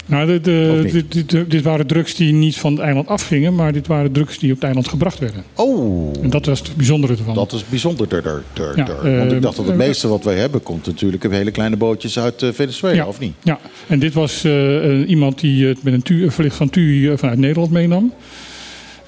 Nou, 0.09 0.25
de, 0.27 0.41
de- 0.41 0.81
Of 0.85 0.93
niet? 0.93 1.51
dit, 1.51 1.61
waren 1.61 1.87
drugs 1.87 2.15
die 2.15 2.33
niet 2.33 2.57
van 2.57 2.71
het 2.73 2.81
eiland 2.81 3.07
afgingen, 3.07 3.55
maar 3.55 3.73
dit 3.73 3.87
waren 3.87 4.11
drugs 4.11 4.39
die 4.39 4.49
op 4.49 4.55
het 4.55 4.63
eiland 4.65 4.87
gebracht 4.87 5.19
werden. 5.19 5.43
Oh, 5.55 6.13
En 6.21 6.29
dat 6.29 6.45
was 6.45 6.59
het 6.59 6.75
bijzondere 6.75 7.13
ervan. 7.13 7.35
dat 7.35 7.53
is 7.53 7.63
bijzonder. 7.69 8.09
Der, 8.09 8.23
der, 8.23 8.43
der, 8.53 8.77
Ja, 8.77 8.83
der. 8.85 9.17
Want 9.17 9.31
ik 9.31 9.37
eh, 9.37 9.41
dacht 9.41 9.55
dat 9.55 9.65
het 9.65 9.79
eh, 9.79 9.87
meeste 9.87 10.07
wat 10.07 10.23
wij 10.23 10.35
hebben 10.35 10.63
komt 10.63 10.85
natuurlijk 10.85 11.23
op 11.23 11.31
hele 11.31 11.51
kleine 11.51 11.77
bootjes 11.77 12.19
uit 12.19 12.41
eh, 12.43 12.49
Venezuela, 12.53 12.95
ja, 12.95 13.07
of 13.07 13.19
niet? 13.19 13.33
Ja, 13.43 13.59
en 13.87 13.99
dit 13.99 14.13
was 14.13 14.43
eh, 14.43 14.91
eh, 15.01 15.09
iemand 15.09 15.39
die 15.39 15.65
het 15.65 15.83
met 15.83 15.93
een 15.93 16.01
tu- 16.03 16.31
verlicht 16.31 16.55
van 16.55 16.69
TUI 16.69 17.09
eh, 17.09 17.17
vanuit 17.17 17.37
Nederland 17.39 17.71
meenam. 17.71 18.13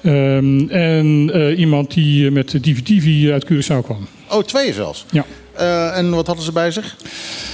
Ehm, 0.02 0.68
en 0.68 1.30
eh, 1.32 1.58
iemand 1.58 1.94
die 1.94 2.26
eh, 2.26 2.32
met 2.32 2.50
de 2.50 2.60
DVD 2.60 3.30
uit 3.30 3.44
Curaçao 3.52 3.84
kwam. 3.84 4.06
Oh, 4.30 4.42
twee 4.42 4.72
zelfs. 4.72 5.04
Ja. 5.10 5.24
Eh, 5.54 5.96
en 5.96 6.10
wat 6.10 6.26
hadden 6.26 6.44
ze 6.44 6.52
bij 6.52 6.70
zich? 6.70 6.96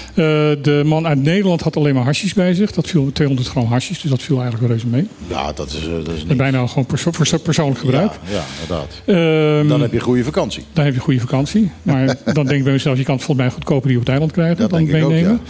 Eh, 0.09 0.15
de 0.63 0.83
man 0.85 1.07
uit 1.07 1.23
Nederland 1.23 1.61
had 1.61 1.77
alleen 1.77 1.95
maar 1.95 2.05
hasjes 2.05 2.33
bij 2.35 2.55
zich. 2.55 2.73
Dat 2.73 2.87
viel 2.87 3.13
200 3.13 3.49
gram 3.49 3.65
hasjes, 3.67 4.01
dus 4.01 4.11
dat 4.11 4.23
viel 4.23 4.41
eigenlijk 4.41 4.69
reuze 4.71 4.87
mee. 4.87 5.09
Ja, 5.29 5.53
dat 5.53 5.69
is, 5.73 5.87
eh, 5.87 5.93
dat 6.05 6.15
is 6.15 6.25
niet... 6.25 6.37
bijna 6.37 6.67
gewoon 6.67 6.87
perso- 6.87 7.13
voor 7.13 7.39
persoonlijk 7.39 7.79
gebruik. 7.81 8.13
Ja, 8.13 8.33
ja, 8.35 8.43
inderdaad. 8.63 9.03
Ehm, 9.05 9.69
Dan 9.69 9.81
heb 9.81 9.91
je 9.91 9.97
een 9.97 10.03
goede 10.03 10.25
vakantie. 10.25 10.65
Dan 10.73 10.85
heb 10.85 10.95
je 10.95 11.01
goede 11.01 11.21
vakantie. 11.21 11.71
Maar 11.83 12.07
dan 12.25 12.47
denk 12.47 12.59
ik 12.59 12.65
bij 12.65 12.73
mezelf, 12.73 12.99
je 12.99 13.05
kan 13.05 13.15
het 13.15 13.25
volgens 13.25 13.47
mij 13.47 13.57
goedkoper 13.57 13.87
die 13.89 13.97
op 13.97 14.03
het 14.03 14.11
eiland 14.11 14.33
krijgen. 14.33 14.57
Dat 14.57 14.71
dan 14.71 14.79
denk 14.85 14.97
ik 14.97 15.05
ook, 15.05 15.11
meenemen. 15.11 15.41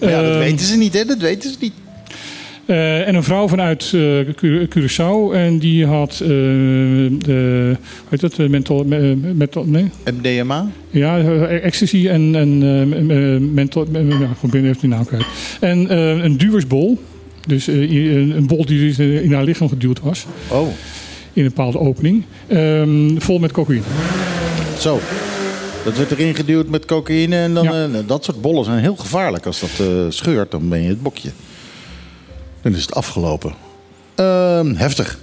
Maar 0.00 0.10
ja, 0.10 0.22
dat 0.22 0.30
Ehm, 0.30 0.38
weten 0.38 0.66
ze 0.66 0.76
niet, 0.76 0.94
hè? 0.94 1.04
Dat 1.04 1.18
weten 1.18 1.50
ze 1.50 1.56
niet. 1.60 1.72
Eh, 2.68 3.08
en 3.08 3.14
een 3.14 3.22
vrouw 3.22 3.48
vanuit 3.48 3.82
eh, 3.94 4.00
Cura- 4.34 4.66
Curaçao. 4.66 5.34
En 5.34 5.58
die 5.58 5.86
had 5.86 6.10
eh, 6.12 6.28
de, 6.28 7.76
hoe 7.76 8.08
heet 8.08 8.20
dat, 8.20 8.36
mental, 8.48 8.84
me- 8.84 9.16
mental, 9.34 9.64
nee? 9.64 9.90
MDMA? 10.18 10.70
Ja, 10.90 11.18
ecstasy 11.46 12.08
en, 12.08 12.34
en 12.34 13.54
mental, 13.54 13.86
nou, 13.90 14.22
ik 14.42 14.50
ben 14.50 14.64
even 14.64 14.80
die 14.80 14.88
naam 14.88 15.04
kwijt. 15.04 15.24
En 15.60 15.96
een 16.24 16.36
duwersbol. 16.36 16.98
Dus 17.46 17.66
een 17.66 18.44
bol 18.46 18.64
die 18.66 18.78
dus 18.86 18.98
in 18.98 19.32
haar 19.32 19.44
lichaam 19.44 19.68
geduwd 19.68 20.00
was. 20.00 20.26
Oh, 20.48 20.68
In 21.32 21.42
een 21.42 21.48
bepaalde 21.48 21.78
opening. 21.78 22.24
Ehm, 22.46 23.16
vol 23.18 23.38
met 23.38 23.52
cocaïne. 23.52 23.82
zo. 24.78 25.00
Dat 25.84 25.96
werd 25.96 26.10
erin 26.10 26.34
geduwd 26.34 26.68
met 26.68 26.84
cocaïne. 26.84 27.36
En 27.36 27.54
dan, 27.54 27.64
Ja. 27.64 27.84
eh, 27.84 27.90
dat 28.06 28.24
soort 28.24 28.40
bollen 28.40 28.64
zijn 28.64 28.78
heel 28.78 28.96
gevaarlijk. 28.96 29.46
Als 29.46 29.60
dat 29.60 29.70
eh, 29.86 29.86
scheurt, 30.08 30.50
dan 30.50 30.68
ben 30.68 30.82
je 30.82 30.88
het 30.88 31.02
bokje. 31.02 31.28
Dan 32.62 32.74
is 32.74 32.82
het 32.82 32.94
afgelopen. 32.94 33.52
Ehm, 34.14 34.74
heftig. 34.74 35.18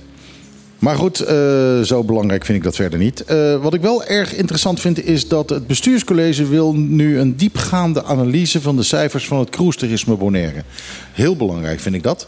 Maar 0.80 0.96
goed, 0.96 1.20
eh, 1.20 1.82
zo 1.82 2.04
belangrijk 2.04 2.46
vind 2.46 2.58
ik 2.58 2.64
dat 2.64 2.76
verder 2.76 3.00
niet. 3.00 3.24
Eh, 3.24 3.62
wat 3.62 3.74
ik 3.74 3.82
wel 3.82 4.04
erg 4.06 4.34
interessant 4.36 4.80
vind 4.80 5.06
is 5.06 5.28
dat 5.28 5.50
het 5.50 5.68
bestuurscollege 5.68 6.48
wil 6.48 6.74
nu 6.76 7.20
een 7.20 7.36
diepgaande 7.36 8.04
analyse 8.04 8.62
van 8.62 8.76
de 8.76 8.84
cijfers 8.84 9.28
van 9.28 9.40
het 9.40 9.50
cruise-toerisme 9.50 10.16
Bonaire. 10.16 10.64
Heel 11.12 11.36
belangrijk 11.36 11.80
vind 11.80 11.96
ik 11.96 12.04
dat. 12.04 12.28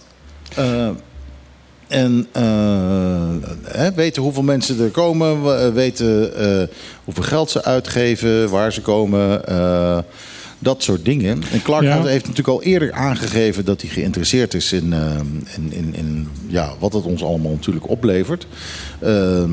Eh, 0.55 0.89
en 1.87 2.27
weten 3.95 4.21
hoeveel 4.21 4.43
mensen 4.43 4.79
er 4.79 4.89
komen, 4.89 5.43
we- 5.43 5.71
weten 5.71 6.31
hoeveel 7.03 7.23
geld 7.23 7.49
ze 7.51 7.63
uitgeven, 7.63 8.49
waar 8.49 8.73
ze 8.73 8.81
komen, 8.81 9.41
dat 10.59 10.83
soort 10.83 11.05
dingen. 11.05 11.41
En 11.51 11.61
Clark 11.61 11.83
Ja. 11.83 12.03
heeft 12.03 12.27
natuurlijk 12.27 12.57
al 12.57 12.63
eerder 12.63 12.91
aangegeven 12.91 13.65
dat 13.65 13.81
hij 13.81 13.89
geïnteresseerd 13.89 14.53
is 14.53 14.71
in, 14.71 14.93
eh, 14.93 15.15
in, 15.55 15.73
in, 15.73 15.95
in 15.95 16.27
ja, 16.47 16.73
wat 16.79 16.93
het 16.93 17.03
ons 17.03 17.23
allemaal 17.23 17.51
natuurlijk 17.51 17.89
oplevert. 17.89 18.47
Ehm, 18.99 19.51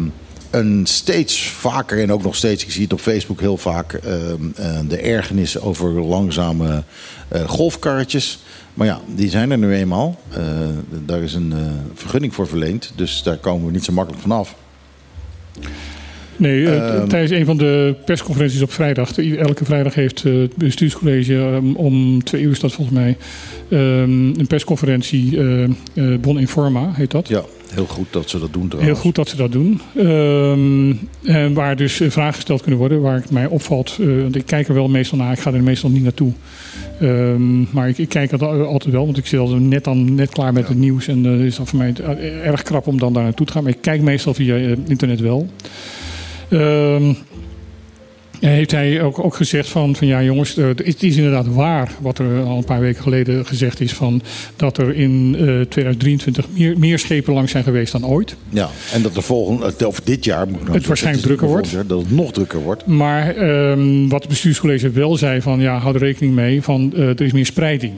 en 0.50 0.80
steeds 0.86 1.48
vaker, 1.48 2.00
en 2.02 2.12
ook 2.12 2.22
nog 2.22 2.36
steeds, 2.36 2.64
ik 2.64 2.70
zie 2.70 2.82
het 2.82 2.92
op 2.92 3.00
Facebook 3.00 3.40
heel 3.40 3.56
vaak, 3.56 3.92
ehm, 3.92 4.34
eh, 4.56 4.78
de 4.88 4.96
ergernissen 4.96 5.62
over 5.62 5.90
langzame 5.90 6.82
eh, 7.28 7.48
golfkarretjes. 7.48 8.38
Maar 8.74 8.86
ja, 8.86 9.00
die 9.14 9.30
zijn 9.30 9.50
er 9.50 9.58
nu 9.58 9.74
eenmaal. 9.74 10.20
Daar 11.06 11.22
is 11.22 11.34
een 11.34 11.54
vergunning 11.94 12.34
voor 12.34 12.48
verleend, 12.48 12.92
dus 12.96 13.22
daar 13.22 13.36
komen 13.36 13.66
we 13.66 13.72
niet 13.72 13.84
zo 13.84 13.92
makkelijk 13.92 14.22
vanaf. 14.22 14.54
Nee, 16.36 16.66
eh, 16.66 16.96
Ehm. 16.96 17.08
tijdens 17.08 17.30
een 17.32 17.44
van 17.44 17.56
de 17.56 17.94
persconferenties 18.04 18.62
op 18.62 18.72
vrijdag. 18.72 19.18
Elke 19.18 19.64
vrijdag 19.64 19.94
heeft 19.94 20.24
eh, 20.24 20.32
het 20.32 20.56
bestuurscollege 20.56 21.34
ehm, 21.38 21.74
om 21.74 22.24
twee 22.24 22.42
uur 22.42 22.50
is 22.50 22.60
dat 22.60 22.72
volgens 22.72 22.96
mij. 22.96 23.16
ehm, 23.68 24.10
een 24.40 24.46
persconferentie, 24.48 25.38
eh, 25.94 26.14
Bon 26.20 26.38
Informa 26.38 26.90
heet 26.94 27.10
dat. 27.10 27.28
Ja, 27.28 27.42
Heel 27.74 27.86
goed 27.86 28.06
dat 28.10 28.30
ze 28.30 28.38
dat 28.38 28.52
doen 28.52 28.68
trouwens. 28.68 28.92
Heel 28.94 29.02
goed 29.04 29.14
dat 29.14 29.28
ze 29.28 29.36
dat 29.36 29.52
doen. 29.52 29.80
En 31.24 31.54
waar 31.54 31.76
dus 31.76 32.00
vragen 32.08 32.34
gesteld 32.34 32.60
kunnen 32.60 32.80
worden, 32.80 33.00
waar 33.00 33.14
het 33.14 33.30
mij 33.30 33.46
opvalt. 33.46 33.96
want 34.20 34.36
ik 34.36 34.46
kijk 34.46 34.68
er 34.68 34.74
wel 34.74 34.88
meestal 34.88 35.18
naar, 35.18 35.32
ik 35.32 35.38
ga 35.38 35.52
er 35.52 35.62
meestal 35.62 35.90
niet 35.90 36.02
naartoe. 36.02 36.32
Maar 37.70 37.88
ik, 37.88 37.98
ik 37.98 38.08
kijk 38.08 38.32
er 38.32 38.46
al- 38.46 38.62
altijd 38.66 38.94
wel, 38.94 39.04
want 39.04 39.16
ik 39.16 39.26
zit 39.26 39.40
al 39.40 39.48
net, 39.48 39.84
dan, 39.84 40.14
net 40.14 40.30
klaar 40.30 40.52
met 40.52 40.68
het 40.68 40.76
nieuws. 40.78 41.08
En 41.08 41.24
is 41.26 41.56
dat 41.56 41.68
voor 41.68 41.78
mij 41.78 41.94
erg 42.44 42.62
krap 42.62 42.86
om 42.86 42.98
dan 42.98 43.12
daar 43.12 43.22
naartoe 43.22 43.46
te 43.46 43.52
gaan. 43.52 43.62
Maar 43.62 43.72
ik 43.72 43.80
kijk 43.80 44.00
meestal 44.02 44.34
via 44.34 44.56
internet 44.86 45.20
wel. 45.20 45.48
Ehm, 46.50 47.12
heeft 48.40 48.70
hij 48.70 49.02
ook, 49.02 49.24
ook 49.24 49.34
gezegd 49.34 49.68
van, 49.68 49.96
van 49.96 50.06
ja 50.06 50.22
jongens, 50.22 50.56
eh, 50.56 50.66
het 50.66 51.02
is 51.02 51.16
inderdaad 51.16 51.46
waar 51.46 51.92
wat 52.00 52.18
er 52.18 52.42
al 52.42 52.56
een 52.56 52.64
paar 52.64 52.80
weken 52.80 53.02
geleden 53.02 53.46
gezegd 53.46 53.80
is 53.80 53.92
van 53.92 54.22
dat 54.56 54.78
er 54.78 54.94
in 54.94 55.34
eh, 55.38 55.44
2023 55.44 56.46
meer, 56.54 56.78
meer 56.78 56.98
schepen 56.98 57.34
langs 57.34 57.50
zijn 57.50 57.64
geweest 57.64 57.92
dan 57.92 58.06
ooit. 58.06 58.36
Ja, 58.48 58.70
en 58.92 59.02
dat 59.02 59.14
de 59.14 59.22
volgende, 59.22 59.86
of 59.86 60.00
dit 60.00 60.24
jaar 60.24 60.48
moet 60.48 60.68
Het 60.72 60.86
waarschijnlijk 60.86 61.26
drukker 61.26 61.70
jaar, 61.72 61.86
Dat 61.86 62.00
het 62.00 62.10
nog 62.10 62.32
drukker 62.32 62.60
wordt. 62.60 62.86
Maar 62.86 63.36
ehm, 63.36 64.08
wat 64.08 64.20
het 64.20 64.28
bestuurscollege 64.28 64.90
wel 64.90 65.16
zei 65.16 65.40
van 65.40 65.60
ja, 65.60 65.78
hou 65.78 65.94
er 65.94 66.00
rekening 66.00 66.34
mee 66.34 66.62
van 66.62 66.92
eh, 66.94 67.08
er 67.08 67.22
is 67.22 67.32
meer 67.32 67.46
spreiding. 67.46 67.92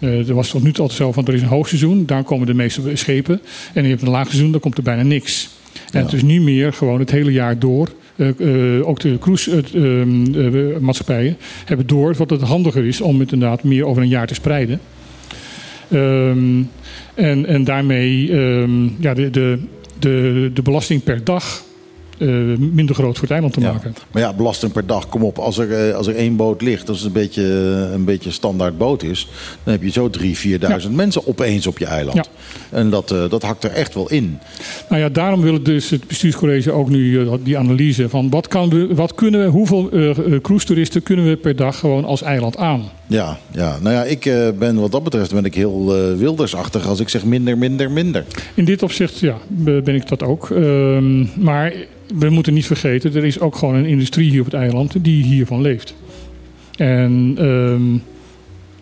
Eh, 0.00 0.28
er 0.28 0.34
was 0.34 0.48
tot 0.48 0.62
nu 0.62 0.72
toe 0.72 0.82
altijd 0.82 1.00
zo 1.00 1.12
van 1.12 1.26
er 1.26 1.34
is 1.34 1.42
een 1.42 1.48
hoogseizoen, 1.48 2.06
daar 2.06 2.22
komen 2.22 2.46
de 2.46 2.54
meeste 2.54 2.80
schepen. 2.94 3.40
En 3.74 3.82
je 3.82 3.88
hebt 3.88 4.02
een 4.02 4.08
laagseizoen, 4.08 4.50
daar 4.50 4.60
komt 4.60 4.76
er 4.76 4.82
bijna 4.82 5.02
niks. 5.02 5.48
En 5.94 6.02
het 6.02 6.12
is 6.12 6.22
nu 6.22 6.40
meer 6.40 6.72
gewoon 6.72 6.98
het 6.98 7.10
hele 7.10 7.32
jaar 7.32 7.58
door. 7.58 7.88
eh, 8.16 8.78
eh, 8.78 8.88
ook 8.88 9.00
de 9.00 9.18
cruise-maatschappijen 9.18 11.36
hebben 11.64 11.86
door 11.86 12.14
wat 12.14 12.30
het 12.30 12.40
handiger 12.40 12.84
is 12.84 13.00
om 13.00 13.20
het 13.20 13.32
inderdaad 13.32 13.62
meer 13.62 13.86
over 13.86 14.02
een 14.02 14.08
jaar 14.08 14.26
te 14.26 14.34
spreiden. 14.34 14.80
Ehm, 15.90 16.62
en, 17.14 17.46
en 17.46 17.64
daarmee 17.64 18.32
ehm, 18.32 18.84
ja, 18.98 19.14
de, 19.14 19.30
de, 19.30 19.58
de, 19.98 20.50
de 20.54 20.62
belasting 20.62 21.02
per 21.02 21.24
dag 21.24 21.64
eh, 22.18 22.28
minder 22.58 22.94
groot 22.94 23.12
voor 23.14 23.22
het 23.22 23.30
eiland 23.30 23.52
te 23.52 23.60
Ja. 23.60 23.72
maken. 23.72 23.94
Maar 24.12 24.22
ja, 24.22 24.32
belasting 24.32 24.72
per 24.72 24.86
dag, 24.86 25.08
kom 25.08 25.22
op. 25.24 25.38
Als 25.38 25.58
er, 25.58 25.88
eh, 25.88 25.94
als 25.96 26.06
er 26.06 26.14
één 26.16 26.36
boot 26.36 26.62
ligt, 26.62 26.88
als 26.88 26.98
het 26.98 27.06
een 27.06 27.12
beetje, 27.12 27.42
een 27.94 28.04
beetje 28.04 28.30
standaard 28.30 28.78
boot 28.78 29.02
is... 29.02 29.28
dan 29.62 29.72
heb 29.72 29.82
je 29.82 29.90
zo 29.90 30.10
3.000, 30.10 30.20
4.000 30.86 30.90
mensen 30.94 31.26
opeens 31.26 31.66
op 31.66 31.78
je 31.78 31.86
eiland. 31.86 32.16
Ja. 32.16 32.24
En 32.78 32.90
dat, 32.90 33.10
eh, 33.10 33.30
dat 33.30 33.42
hakt 33.42 33.64
er 33.64 33.70
echt 33.70 33.94
wel 33.94 34.10
in. 34.10 34.38
Nou 34.88 35.00
ja, 35.02 35.08
daarom 35.08 35.40
wil 35.40 35.52
het 35.52 35.64
dus 35.64 35.90
het 35.90 36.06
bestuurscollege 36.08 36.72
ook 36.72 36.88
nu 36.88 37.20
eh, 37.20 37.32
die 37.42 37.58
analyse 37.58 38.08
van 38.08 38.30
wat, 38.30 38.48
kan 38.48 38.68
we, 38.70 38.94
wat 38.94 39.14
kunnen 39.14 39.40
we, 39.44 39.46
hoeveel 39.50 39.90
eh 39.90 40.10
eh, 40.10 40.40
cruise-toeristen 40.42 41.02
kunnen 41.02 41.24
we 41.28 41.36
per 41.36 41.56
dag 41.56 41.78
gewoon 41.78 42.04
als 42.04 42.22
eiland 42.22 42.56
aan? 42.56 42.82
Ja, 43.06 43.38
ja. 43.52 43.78
nou 43.80 43.94
ja, 43.94 44.04
ik 44.04 44.26
eh, 44.26 44.48
ben 44.58 44.80
wat 44.80 44.92
dat 44.92 45.02
betreft 45.04 45.32
ben 45.34 45.44
ik 45.44 45.54
heel 45.54 45.94
eh, 45.96 46.16
wildersachtig 46.16 46.86
als 46.86 47.00
ik 47.00 47.08
zeg 47.08 47.24
minder, 47.24 47.58
minder, 47.58 47.90
minder. 47.90 48.24
In 48.54 48.64
dit 48.64 48.82
opzicht 48.82 49.18
ja, 49.18 49.36
be- 49.48 49.80
ben 49.84 49.94
ik 49.94 50.08
dat 50.08 50.22
ook. 50.22 50.50
Ehm, 50.50 51.42
maar 51.44 51.72
we 52.14 52.30
moeten 52.30 52.54
niet 52.54 52.66
vergeten, 52.66 53.14
er 53.14 53.24
is 53.24 53.40
ook 53.40 53.56
gewoon 53.56 53.74
een 53.74 53.86
industrie 53.86 54.30
hier 54.30 54.40
op 54.40 54.44
het 54.44 54.54
eiland 54.54 55.04
die 55.04 55.24
hiervan 55.24 55.60
leeft. 55.60 55.94
En 56.76 57.34
ehm, 57.38 58.13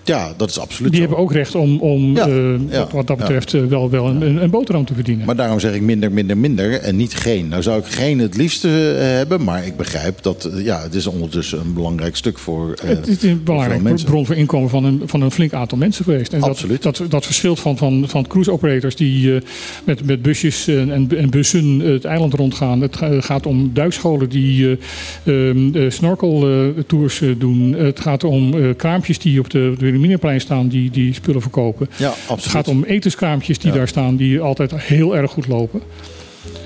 Ja, 0.04 0.32
dat 0.36 0.50
is 0.50 0.58
absoluut 0.58 0.92
die 0.92 1.00
zo. 1.00 1.06
hebben 1.06 1.24
ook 1.24 1.32
recht 1.32 1.54
om, 1.54 1.78
om 1.78 2.14
Ja, 2.14 2.26
eh, 2.26 2.54
ja, 2.70 2.88
wat, 2.92 3.06
dat 3.06 3.16
betreft 3.16 3.54
eh, 3.54 3.64
wel, 3.64 3.90
wel 3.90 4.06
een, 4.06 4.42
een 4.42 4.50
boterham 4.50 4.84
te 4.84 4.94
verdienen. 4.94 5.26
Maar 5.26 5.36
daarom 5.36 5.60
zeg 5.60 5.74
ik 5.74 5.80
minder, 5.82 6.12
minder, 6.12 6.36
minder 6.38 6.72
en 6.80 6.96
niet 6.96 7.14
geen. 7.14 7.48
Nou 7.48 7.62
zou 7.62 7.78
ik 7.78 7.84
geen 7.84 8.18
het 8.18 8.36
liefste 8.36 8.68
eh, 8.68 9.02
hebben, 9.04 9.44
maar 9.44 9.66
ik 9.66 9.76
begrijp 9.76 10.22
dat 10.22 10.50
ja, 10.56 10.82
het 10.82 10.94
is 10.94 11.06
ondertussen 11.06 11.60
een 11.60 11.74
belangrijk 11.74 12.16
stuk 12.16 12.38
voor 12.38 12.74
Het 12.84 13.08
is 13.08 13.22
een 13.22 13.42
belangrijke 13.44 14.04
bron 14.04 14.26
voor 14.26 14.34
inkomen 14.34 14.70
van 14.70 14.84
een, 14.84 15.02
van 15.04 15.22
een 15.22 15.30
flink 15.30 15.52
aantal 15.52 15.78
mensen 15.78 16.04
geweest. 16.04 16.32
En 16.32 16.40
dat, 16.40 16.48
Absoluut. 16.48 16.82
Dat, 16.82 17.02
dat 17.08 17.24
verschilt 17.24 17.60
van, 17.60 17.76
van, 17.76 18.04
van 18.08 18.26
cruise 18.26 18.52
operators 18.52 18.96
die 18.96 19.38
met, 19.84 20.04
met 20.06 20.22
busjes 20.22 20.68
en, 20.68 20.92
en, 20.92 21.18
en 21.18 21.30
bussen 21.30 21.80
het 21.80 22.04
eiland 22.04 22.34
rondgaan. 22.34 22.80
Het 22.80 22.96
ga- 22.96 23.20
gaat 23.20 23.46
om 23.46 23.70
duikscholen 23.74 24.28
die 24.28 24.78
eh, 25.24 25.48
ehm, 25.48 25.76
eh, 25.76 25.90
snorkeltours 25.90 27.22
doen. 27.38 27.72
Het 27.72 28.00
gaat 28.00 28.24
om 28.24 28.74
kraampjes 28.76 29.18
die 29.18 29.40
op 29.40 29.50
de 29.50 29.74
Wilhelminaplein 29.92 30.40
staan 30.40 30.68
die, 30.68 30.90
die 30.90 31.14
spullen 31.14 31.40
verkopen. 31.42 31.88
Ja, 31.96 32.08
Het 32.10 32.18
absoluut. 32.28 32.50
gaat 32.56 32.68
om 32.68 32.84
etenskraampjes 32.84 33.58
die 33.58 33.70
Ja. 33.70 33.76
daar 33.76 33.88
staan 33.88 34.16
die 34.16 34.40
altijd 34.40 34.72
heel 34.76 35.16
erg 35.16 35.30
goed 35.30 35.48
lopen. 35.48 35.80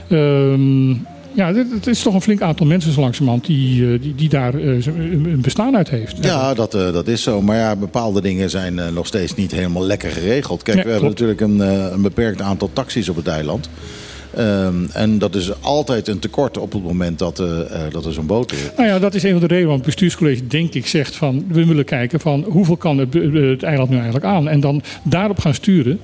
Ehm, 0.08 0.90
ja, 1.32 1.54
het 1.54 1.86
is 1.86 2.02
toch 2.02 2.14
een 2.14 2.20
flink 2.22 2.40
aantal 2.40 2.66
mensen 2.66 2.92
zo 2.92 3.00
langzamerhand 3.00 3.46
die, 3.46 3.92
eh, 3.92 4.00
die, 4.00 4.14
die 4.14 4.28
daar 4.28 4.54
eh, 4.54 4.86
een 4.86 5.38
bestaan 5.42 5.76
uit 5.76 5.90
heeft. 5.90 6.16
Ja, 6.24 6.54
dat, 6.54 6.74
eh, 6.74 6.92
dat 6.92 7.08
is 7.08 7.22
zo. 7.22 7.42
Maar 7.42 7.56
ja, 7.56 7.76
bepaalde 7.76 8.20
dingen 8.20 8.50
zijn 8.50 8.80
nog 8.94 9.06
steeds 9.06 9.34
niet 9.34 9.52
helemaal 9.52 9.84
lekker 9.84 10.10
geregeld. 10.10 10.62
Kijk, 10.62 10.76
Ja, 10.76 10.84
we 10.84 10.90
hebben 10.90 11.08
natuurlijk 11.08 11.40
een, 11.40 11.58
een 11.92 12.02
beperkt 12.02 12.40
aantal 12.40 12.70
taxis 12.72 13.08
op 13.08 13.16
het 13.16 13.26
eiland. 13.26 13.68
Ehm, 14.36 14.74
en 14.92 15.18
dat 15.18 15.34
is 15.34 15.62
altijd 15.62 16.08
een 16.08 16.18
tekort 16.18 16.58
op 16.58 16.72
het 16.72 16.82
moment 16.82 17.18
dat, 17.18 17.38
eh, 17.40 17.60
eh, 17.60 17.92
dat 17.92 18.04
er 18.04 18.12
zo'n 18.12 18.26
boot 18.26 18.52
is. 18.52 18.58
Nou 18.76 18.88
ja, 18.88 18.98
dat 18.98 19.14
is 19.14 19.22
een 19.22 19.30
van 19.30 19.40
de 19.40 19.46
redenen 19.46 19.62
waarom 19.68 19.76
het 19.84 19.86
bestuurscollege, 19.94 20.46
denk 20.46 20.74
ik, 20.74 20.86
zegt 20.86 21.16
van 21.16 21.44
we 21.48 21.64
willen 21.66 21.84
kijken 21.84 22.20
van 22.20 22.44
hoeveel 22.48 22.76
kan 22.76 22.98
het, 22.98 23.10
be- 23.10 23.38
het 23.50 23.62
eiland 23.62 23.88
nu 23.90 23.94
eigenlijk 23.96 24.24
aan. 24.24 24.48
En 24.48 24.60
dan 24.60 24.82
daarop 25.02 25.38
gaan 25.38 25.54
sturen 25.54 25.98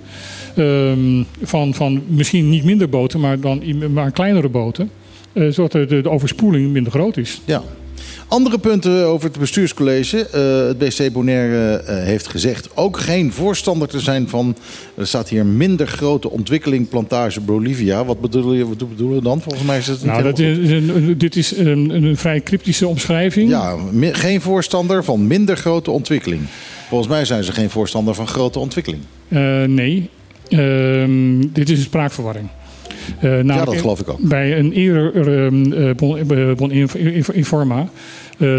ehm, 0.56 1.22
van, 1.42 1.74
van 1.74 2.02
misschien 2.06 2.48
niet 2.48 2.64
minder 2.64 2.88
boten, 2.88 3.20
maar 3.20 3.40
dan 3.40 3.62
maar 3.92 4.10
kleinere 4.10 4.48
boten. 4.48 4.90
eh, 5.32 5.48
zodat 5.48 5.88
de, 5.88 6.00
de 6.02 6.10
overspoeling 6.10 6.72
minder 6.72 6.92
groot 6.92 7.16
is. 7.16 7.40
Ja. 7.44 7.62
Andere 8.32 8.58
punten 8.58 9.06
over 9.06 9.28
het 9.28 9.38
bestuurscollege. 9.38 10.26
Eh, 10.26 10.66
het 10.66 10.78
BC 10.78 11.12
Bonaire 11.12 11.76
eh, 11.76 12.04
heeft 12.04 12.26
gezegd 12.26 12.68
ook 12.76 12.98
geen 12.98 13.32
voorstander 13.32 13.88
te 13.88 14.00
zijn 14.00 14.28
van... 14.28 14.56
er 14.96 15.06
staat 15.06 15.28
hier 15.28 15.46
minder 15.46 15.86
grote 15.86 16.30
ontwikkeling 16.30 16.88
plantage 16.88 17.40
Bolivia. 17.40 18.04
Wat 18.04 18.20
bedoel 18.20 18.52
je, 18.52 18.68
wat 18.68 18.88
bedoelen 18.88 19.16
we 19.16 19.22
dan? 19.22 19.40
Volgens 19.42 19.64
mij 19.64 19.78
is 19.78 19.86
het 19.86 20.04
Nou, 20.04 20.22
dat 20.22 20.38
is 20.38 20.70
een, 20.70 21.14
dit 21.18 21.36
is 21.36 21.56
een, 21.56 21.90
een 21.90 22.16
vrij 22.16 22.40
cryptische 22.40 22.86
omschrijving. 22.88 23.50
Ja, 23.50 23.76
mi- 23.90 24.14
geen 24.14 24.40
voorstander 24.40 25.04
van 25.04 25.26
minder 25.26 25.56
grote 25.56 25.90
ontwikkeling. 25.90 26.42
Volgens 26.88 27.10
mij 27.10 27.24
zijn 27.24 27.44
ze 27.44 27.52
geen 27.52 27.70
voorstander 27.70 28.14
van 28.14 28.26
grote 28.28 28.58
ontwikkeling. 28.58 29.02
Eh, 29.28 29.62
nee, 29.64 30.08
Ehm, 30.48 31.40
dit 31.52 31.70
is 31.70 31.78
een 31.78 31.84
spraakverwarring. 31.84 32.48
Eh, 33.20 33.30
namelijk 33.30 33.64
dat 33.64 33.76
geloof 33.76 34.00
ik 34.00 34.08
ook. 34.10 34.18
Bij 34.20 34.58
een 34.58 34.72
eerder 34.72 35.94
bon, 35.94 36.18
bon 36.56 36.70
Inf- 36.70 36.94
Inf- 36.94 37.28
Informa 37.28 37.88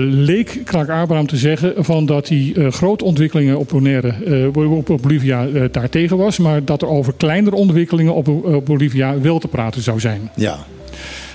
leek 0.09 0.61
Clark 0.65 0.89
Abraham 0.89 1.27
te 1.27 1.38
zeggen 1.38 1.73
van 1.77 2.05
dat 2.05 2.27
hij 2.30 2.53
eh, 2.55 2.71
grote 2.71 3.03
ontwikkelingen 3.03 3.59
op 3.59 3.67
Bonaire, 3.69 4.13
eh, 4.53 4.71
op, 4.71 4.97
Bolivia 5.01 5.47
eh, 5.47 5.63
daartegen 5.71 6.17
was, 6.17 6.38
maar 6.38 6.65
dat 6.65 6.81
er 6.81 6.88
over 6.88 7.13
kleinere 7.17 7.55
ontwikkelingen 7.55 8.13
op, 8.13 8.27
op 8.27 8.65
Bolivia 8.65 9.19
wel 9.21 9.39
te 9.39 9.47
praten 9.47 9.81
zou 9.81 9.99
zijn. 9.99 10.30
Ja, 10.35 10.57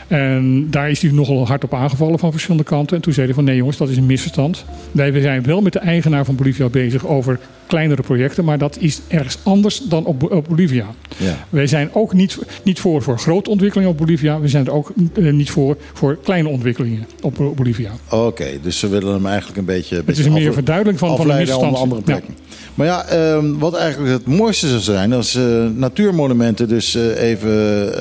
En 0.09 0.67
daar 0.71 0.91
is 0.91 1.03
hij 1.03 1.11
nogal 1.11 1.47
hard 1.47 1.65
op 1.65 1.75
aangevallen 1.75 2.19
van 2.19 2.31
verschillende 2.31 2.65
kanten. 2.65 2.97
En 2.97 3.03
toen 3.03 3.13
zei 3.13 3.27
hij 3.27 3.35
van 3.35 3.45
nee 3.45 3.57
jongens, 3.57 3.77
dat 3.77 3.89
is 3.89 3.97
een 3.97 4.07
misverstand. 4.07 4.65
Wij 4.93 5.13
we 5.13 5.21
zijn 5.21 5.43
wel 5.43 5.61
met 5.61 5.73
de 5.73 5.79
eigenaar 5.79 6.25
van 6.25 6.35
Bolivia 6.37 6.69
bezig 6.69 7.07
over 7.07 7.39
kleinere 7.67 8.03
projecten. 8.03 8.45
Maar 8.45 8.59
dat 8.59 8.77
is 8.81 9.01
ergens 9.09 9.39
anders 9.43 9.81
dan 9.89 10.05
op, 10.05 10.19
Bo- 10.21 10.27
op 10.27 10.47
Bolivia. 10.49 10.87
ja. 11.17 11.47
Wij 11.51 11.67
zijn 11.67 11.91
ook 11.93 12.13
niet, 12.13 12.39
niet 12.63 12.81
voor, 12.81 13.03
voor 13.03 13.19
grote 13.19 13.51
ontwikkelingen 13.51 13.91
op 13.93 13.99
Bolivia. 13.99 14.41
We 14.41 14.49
zijn 14.49 14.67
er 14.67 14.73
ook 14.73 14.93
eh, 15.15 15.33
niet 15.33 15.51
voor 15.51 15.77
voor 15.95 16.19
kleine 16.23 16.49
ontwikkelingen 16.49 17.07
op 17.23 17.35
Bo- 17.35 17.55
Bolivia. 17.55 17.91
Oké, 18.11 18.47
dus 18.63 18.79
ze 18.79 18.89
willen 18.89 19.13
hem 19.15 19.27
eigenlijk 19.27 19.59
een 19.59 19.65
beetje... 19.65 19.97
Het 20.07 20.19
is 20.19 20.25
een 20.27 20.33
meer 20.33 20.53
verduidelijking 20.53 21.09
van, 21.09 21.17
van 21.17 21.31
om 21.31 21.37
misstand. 21.37 21.77
andere 21.77 22.03
plekken. 22.03 22.35
Maar 22.75 22.87
ja, 22.87 23.05
ehm, 23.05 23.59
wat 23.59 23.77
eigenlijk 23.77 24.13
het 24.13 24.27
mooiste 24.27 24.69
zou 24.69 24.81
zijn... 24.81 25.13
als 25.13 25.35
eh, 25.35 25.43
natuurmonumenten 25.75 26.69
dus 26.69 26.95
eh, 26.95 27.23
even 27.23 27.51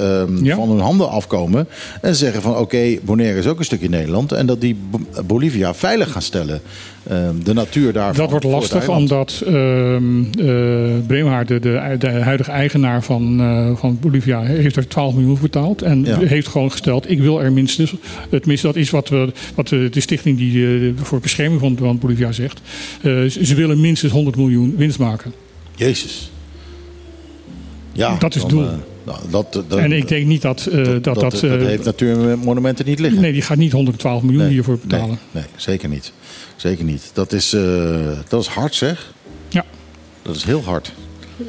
ehm, 0.01 0.45
Ja. 0.45 0.55
van 0.55 0.69
hun 0.69 0.79
handen 0.79 1.09
afkomen... 1.09 1.67
en 2.01 2.15
zeggen 2.15 2.41
van 2.41 2.57
oké, 2.57 2.97
Bonaire 3.03 3.39
is 3.39 3.47
ook 3.47 3.59
een 3.59 3.65
stukje 3.65 3.89
Nederland... 3.89 4.31
en 4.31 4.45
dat 4.45 4.61
die 4.61 4.75
Bo- 4.89 5.23
Bolivia 5.25 5.73
veilig 5.73 6.11
gaan 6.11 6.21
stellen. 6.21 6.61
Ehm, 7.07 7.33
de 7.43 7.53
natuur 7.53 7.93
daarvan. 7.93 8.15
Dat 8.21 8.29
wordt 8.29 8.43
het 8.45 8.53
lastig 8.53 8.89
omdat 8.89 9.43
ehm 9.45 10.23
eh, 10.23 11.05
Breemhaard, 11.07 11.47
de, 11.47 11.59
de, 11.59 11.95
de 11.99 12.09
huidige 12.09 12.51
eigenaar 12.51 13.03
van, 13.03 13.39
eh, 13.39 13.75
van 13.75 13.97
Bolivia, 14.01 14.41
heeft 14.41 14.75
er 14.75 14.87
12 14.87 15.13
miljoen 15.13 15.37
voor 15.37 15.49
betaald. 15.49 15.81
En 15.81 16.03
Ja. 16.03 16.19
heeft 16.19 16.47
gewoon 16.47 16.71
gesteld, 16.71 17.09
ik 17.09 17.19
wil 17.21 17.41
er 17.41 17.51
minstens, 17.53 17.93
tenminste 18.29 18.67
dat 18.67 18.75
is 18.75 18.89
wat, 18.89 19.09
we, 19.09 19.31
wat 19.55 19.67
de, 19.67 19.87
de 19.91 19.99
stichting 19.99 20.37
die 20.37 20.65
eh, 20.87 20.91
voor 20.95 21.19
bescherming 21.19 21.59
van, 21.61 21.77
van 21.79 21.97
Bolivia 21.99 22.31
zegt. 22.31 22.61
Eh, 23.01 23.23
ze 23.25 23.55
willen 23.55 23.81
minstens 23.81 24.11
100 24.11 24.35
miljoen 24.35 24.73
winst 24.77 24.99
maken. 24.99 25.33
Jezus. 25.75 26.31
Ja, 27.93 28.15
Dat 28.19 28.35
is 28.35 28.41
dan, 28.41 28.49
doel. 28.49 28.67
Eh, 29.07 29.13
nou, 29.13 29.19
dat, 29.29 29.63
dat, 29.69 29.79
en 29.79 29.91
ik 29.91 30.07
denk 30.07 30.25
niet 30.25 30.41
dat 30.41 30.65
eh, 30.65 30.75
dat... 30.85 30.85
dat, 30.85 31.03
dat, 31.03 31.15
dat, 31.31 31.43
eh, 31.43 31.49
heeft 31.51 31.83
natuurmonumenten 31.83 32.85
niet 32.85 32.99
liggen. 32.99 33.21
nee, 33.21 33.31
die 33.33 33.41
gaat 33.41 33.57
niet 33.57 33.71
112 33.71 34.21
miljoen 34.21 34.41
Nee, 34.41 34.51
hiervoor 34.51 34.77
betalen. 34.81 35.07
Nee, 35.07 35.17
nee, 35.31 35.43
zeker 35.55 35.89
niet. 35.89 36.11
Zeker 36.55 36.83
niet. 36.85 37.09
Dat 37.13 37.33
is, 37.33 37.53
eh, 37.53 38.07
dat 38.27 38.41
is 38.41 38.47
hard 38.47 38.75
zeg. 38.75 39.13
Ja. 39.49 39.65
Dat 40.21 40.35
is 40.35 40.43
heel 40.43 40.63
hard. 40.63 40.91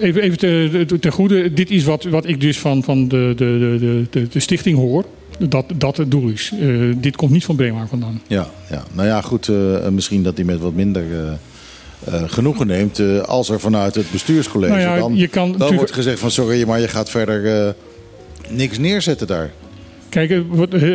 Even, 0.00 0.22
even 0.22 0.38
te- 0.38 0.98
te- 1.00 1.10
goede, 1.10 1.52
dit 1.52 1.70
is 1.70 1.84
wat, 1.84 2.04
wat 2.04 2.26
ik 2.26 2.40
dus 2.40 2.58
van, 2.58 2.82
van 2.82 3.08
de, 3.08 3.32
de, 3.36 3.76
de, 3.80 4.06
de, 4.10 4.28
de 4.28 4.40
stichting 4.40 4.76
hoor. 4.76 5.04
Dat 5.48 5.64
dat 5.76 5.96
het 5.96 6.10
doel 6.10 6.28
is. 6.28 6.52
Eh, 6.60 6.68
dit 6.96 7.16
komt 7.16 7.30
niet 7.30 7.44
van 7.44 7.56
Breemhaard 7.56 7.88
vandaan. 7.88 8.20
Ja, 8.26 8.50
ja. 8.70 8.84
Nou 8.92 9.08
ja, 9.08 9.20
goed. 9.20 9.48
eh, 9.48 9.88
misschien 9.88 10.22
dat 10.22 10.36
hij 10.36 10.44
met 10.44 10.58
wat 10.60 10.74
minder 10.74 11.02
eh, 11.26 11.32
eh, 12.04 12.22
genoegen 12.26 12.66
neemt. 12.66 12.98
eh, 12.98 13.20
als 13.20 13.48
er 13.48 13.60
vanuit 13.60 13.94
het 13.94 14.10
bestuurscollege 14.10 14.72
Nou 14.72 14.84
ja, 14.84 14.96
dan, 14.98 15.16
je 15.16 15.28
kan 15.28 15.54
dan 15.58 15.74
wordt 15.74 15.92
gezegd 15.92 16.18
van 16.18 16.30
sorry, 16.30 16.66
maar 16.66 16.80
je 16.80 16.88
gaat 16.88 17.10
verder. 17.10 17.66
eh, 17.66 17.72
niks 18.50 18.78
neerzetten 18.78 19.26
daar. 19.26 19.50
Kijk, 20.08 20.30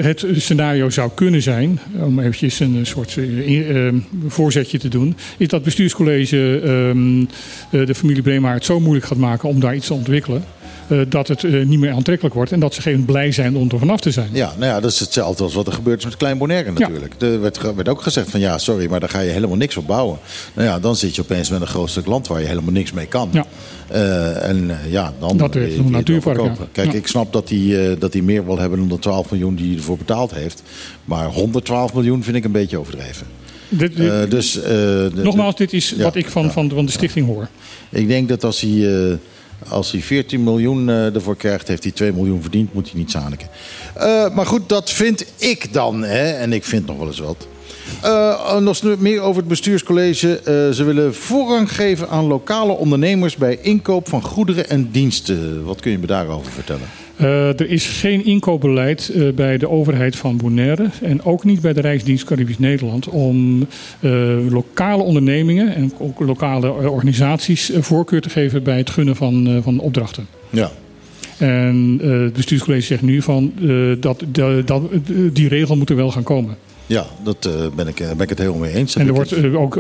het 0.04 0.26
scenario 0.36 0.90
zou 0.90 1.12
kunnen 1.16 1.42
zijn, 1.42 1.80
om 2.00 2.20
eventjes 2.20 2.60
een 2.60 2.86
soort 2.86 3.18
eh, 3.18 3.48
in- 3.48 3.76
eh, 3.76 3.94
voorzetje 4.32 4.78
te 4.80 4.88
doen, 4.88 5.08
is 5.38 5.48
dat 5.48 5.52
het 5.52 5.64
bestuurscollege 5.64 6.60
ehm, 6.64 7.22
eh, 7.80 7.86
de 7.88 7.96
familie 7.96 8.22
Breema 8.22 8.54
het 8.54 8.66
zo 8.66 8.80
moeilijk 8.80 9.06
gaat 9.06 9.18
maken 9.18 9.50
om 9.50 9.60
daar 9.60 9.76
iets 9.76 9.88
te 9.88 9.94
ontwikkelen, 9.94 10.44
dat 11.10 11.28
het 11.28 11.44
eh, 11.44 11.66
niet 11.66 11.80
meer 11.80 11.92
aantrekkelijk 11.92 12.36
wordt 12.36 12.52
en 12.52 12.60
dat 12.60 12.74
ze 12.74 12.82
geen 12.82 13.06
blij 13.06 13.32
zijn 13.32 13.56
om 13.56 13.70
er 13.72 13.80
vanaf 13.80 14.00
te 14.00 14.12
zijn. 14.12 14.30
Ja, 14.32 14.54
nou 14.58 14.72
ja, 14.72 14.80
dat 14.80 14.92
is 14.92 15.00
hetzelfde 15.00 15.44
als 15.44 15.54
wat 15.54 15.68
er 15.68 15.74
gebeurt 15.74 16.00
is 16.00 16.06
met 16.06 16.18
Klein 16.18 16.38
Bonaire 16.38 16.72
natuurlijk. 16.72 17.14
Er 17.20 17.42
werd, 17.42 17.62
werd 17.76 17.90
ook 17.90 18.02
gezegd 18.02 18.30
van 18.30 18.40
ja, 18.40 18.58
sorry, 18.58 18.90
maar 18.90 19.00
daar 19.00 19.10
ga 19.10 19.20
je 19.20 19.32
helemaal 19.32 19.58
niks 19.58 19.78
op 19.78 19.88
bouwen. 19.88 20.18
Nou 20.54 20.68
ja, 20.68 20.80
dan 20.80 20.96
zit 20.96 21.16
je 21.16 21.22
opeens 21.22 21.50
met 21.50 21.62
een 21.62 21.68
groot 21.68 21.90
stuk 21.90 22.06
land 22.06 22.28
waar 22.28 22.40
je 22.42 22.48
helemaal 22.48 22.72
niks 22.74 22.92
mee 22.92 23.06
kan. 23.08 23.30
Ja. 23.32 23.46
Eh, 23.88 24.50
en 24.50 24.70
eh, 24.70 24.92
ja, 24.92 25.14
dan 25.20 25.38
Dat 25.38 25.54
je- 25.54 25.76
een 25.78 25.92
natuurpark, 25.92 26.42
ja. 26.42 26.56
Kijk, 26.72 26.92
Ja. 26.92 26.98
ik 26.98 27.08
snap 27.08 27.34
dat 27.34 27.50
hij, 27.50 27.90
eh, 27.92 28.00
dat 28.00 28.14
meer 28.14 28.46
wil 28.46 28.60
hebben 28.60 28.80
dan 28.80 28.88
de 28.88 29.00
12 29.00 29.32
miljoen 29.32 29.56
die 29.56 29.68
hij 29.68 29.78
ervoor 29.78 29.98
betaald 29.98 30.34
heeft. 30.34 30.64
Maar 31.06 31.26
112 31.28 31.94
miljoen 31.94 32.24
vind 32.24 32.36
ik 32.36 32.44
een 32.44 32.52
beetje 32.52 32.78
overdreven. 32.78 33.28
Dit- 33.70 33.98
dit- 33.98 34.10
Eh, 34.10 34.30
dus, 34.30 34.58
eh, 34.62 34.64
de- 34.70 35.12
nogmaals, 35.24 35.56
dit 35.56 35.74
is 35.74 35.96
wat 35.98 36.16
ik 36.16 36.28
van, 36.30 36.52
van, 36.52 36.70
van 36.70 36.86
de 36.86 36.92
stichting 36.92 37.26
hoor. 37.28 37.48
Ik 37.90 38.08
denk 38.08 38.30
dat 38.30 38.44
als 38.44 38.62
hij, 38.62 38.72
eh, 39.10 39.14
als 39.70 39.92
hij 39.92 40.02
14 40.02 40.44
miljoen 40.44 40.90
eh, 40.90 41.16
ervoor 41.16 41.36
krijgt, 41.36 41.68
heeft 41.68 41.84
hij 41.84 41.92
2 41.92 42.14
miljoen 42.14 42.42
verdiend, 42.42 42.74
moet 42.74 42.90
hij 42.90 43.00
niet 43.00 43.12
zaniken. 43.12 43.48
Eh, 43.94 44.36
maar 44.36 44.46
goed, 44.46 44.70
dat 44.70 44.90
vind 44.90 45.26
ik 45.38 45.74
dan. 45.74 46.04
Hè? 46.04 46.32
En 46.32 46.54
ik 46.54 46.64
vind 46.64 46.86
nog 46.86 46.98
wel 46.98 47.08
eens 47.08 47.20
wat. 47.20 47.48
Eh, 48.02 48.58
nog 48.58 48.84
meer 48.98 49.22
over 49.22 49.40
het 49.40 49.48
bestuurscollege. 49.48 50.42
Ze 50.74 50.84
willen 50.84 51.16
voorrang 51.16 51.76
geven 51.76 52.10
aan 52.10 52.26
lokale 52.26 52.74
ondernemers 52.74 53.36
bij 53.36 53.60
inkoop 53.62 54.10
van 54.10 54.22
goederen 54.22 54.70
en 54.70 54.92
diensten. 54.92 55.64
Wat 55.64 55.80
kun 55.80 55.92
je 55.92 56.00
me 56.00 56.06
daarover 56.06 56.52
vertellen? 56.52 57.03
Eh, 57.24 57.48
er 57.48 57.70
is 57.70 57.86
geen 57.86 58.26
inkoopbeleid 58.26 59.10
eh, 59.10 59.30
bij 59.36 59.58
de 59.58 59.70
overheid 59.70 60.16
van 60.16 60.38
Bonaire 60.38 60.90
en 61.02 61.24
ook 61.24 61.44
niet 61.44 61.62
bij 61.62 61.74
de 61.74 61.82
Rijksdienst 61.82 62.24
Caribisch 62.24 62.60
Nederland 62.60 63.08
om 63.08 63.68
eh, 64.00 64.12
lokale 64.50 65.04
ondernemingen 65.04 65.76
en 65.76 65.94
ook 65.98 66.20
lokale 66.20 66.72
organisaties 66.72 67.72
voorkeur 67.80 68.22
te 68.22 68.30
geven 68.30 68.64
bij 68.64 68.78
het 68.78 68.90
gunnen 68.90 69.16
van, 69.16 69.62
van 69.64 69.80
opdrachten. 69.80 70.28
Ja. 70.50 70.72
En 71.38 72.00
het 72.02 72.34
bestuurscollege 72.34 72.86
zegt 72.86 73.02
nu 73.02 73.22
van 73.22 73.54
dat, 74.00 74.24
dat, 74.28 74.68
dat 74.68 74.82
die 75.34 75.48
regel 75.48 75.76
moet 75.76 75.90
er 75.90 75.96
wel 75.96 76.12
gaan 76.12 76.24
komen. 76.24 76.56
Ja, 76.86 77.06
dat 77.24 77.50
ben, 77.76 77.88
ik, 77.88 77.96
ben 77.96 78.20
ik 78.20 78.30
het 78.30 78.38
helemaal 78.38 78.60
mee 78.60 78.74
eens. 78.74 78.96
En 78.96 79.08
er 79.08 79.14
wordt 79.14 79.54
ook, 79.56 79.78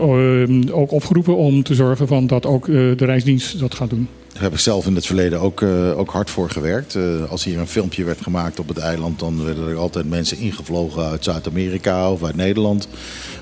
ook 0.72 0.91
opgeroepen 0.91 1.36
om 1.36 1.64
te 1.64 1.76
zorgen 1.76 2.07
van 2.07 2.28
dat 2.28 2.45
ook 2.45 2.65
de 2.65 3.06
Rijksdienst 3.06 3.60
dat 3.60 3.76
gaat 3.76 3.90
doen. 3.90 4.07
Daar 4.34 4.44
heb 4.44 4.54
ik 4.54 4.60
zelf 4.60 4.86
in 4.86 4.96
het 4.96 5.06
verleden 5.06 5.40
ook, 5.40 5.62
eh, 5.62 6.00
ook 6.00 6.12
hard 6.12 6.30
voor 6.30 6.50
gewerkt. 6.50 6.96
Eh, 6.96 7.04
als 7.30 7.44
hier 7.44 7.60
een 7.60 7.68
filmpje 7.68 8.04
werd 8.04 8.22
gemaakt 8.22 8.60
op 8.60 8.68
het 8.68 8.78
eiland, 8.78 9.20
dan 9.20 9.46
werden 9.46 9.70
er 9.70 9.76
altijd 9.76 10.10
mensen 10.10 10.38
ingevlogen 10.38 11.06
uit 11.06 11.24
Zuid-Amerika 11.24 12.12
of 12.12 12.24
uit 12.24 12.36
Nederland. 12.36 12.88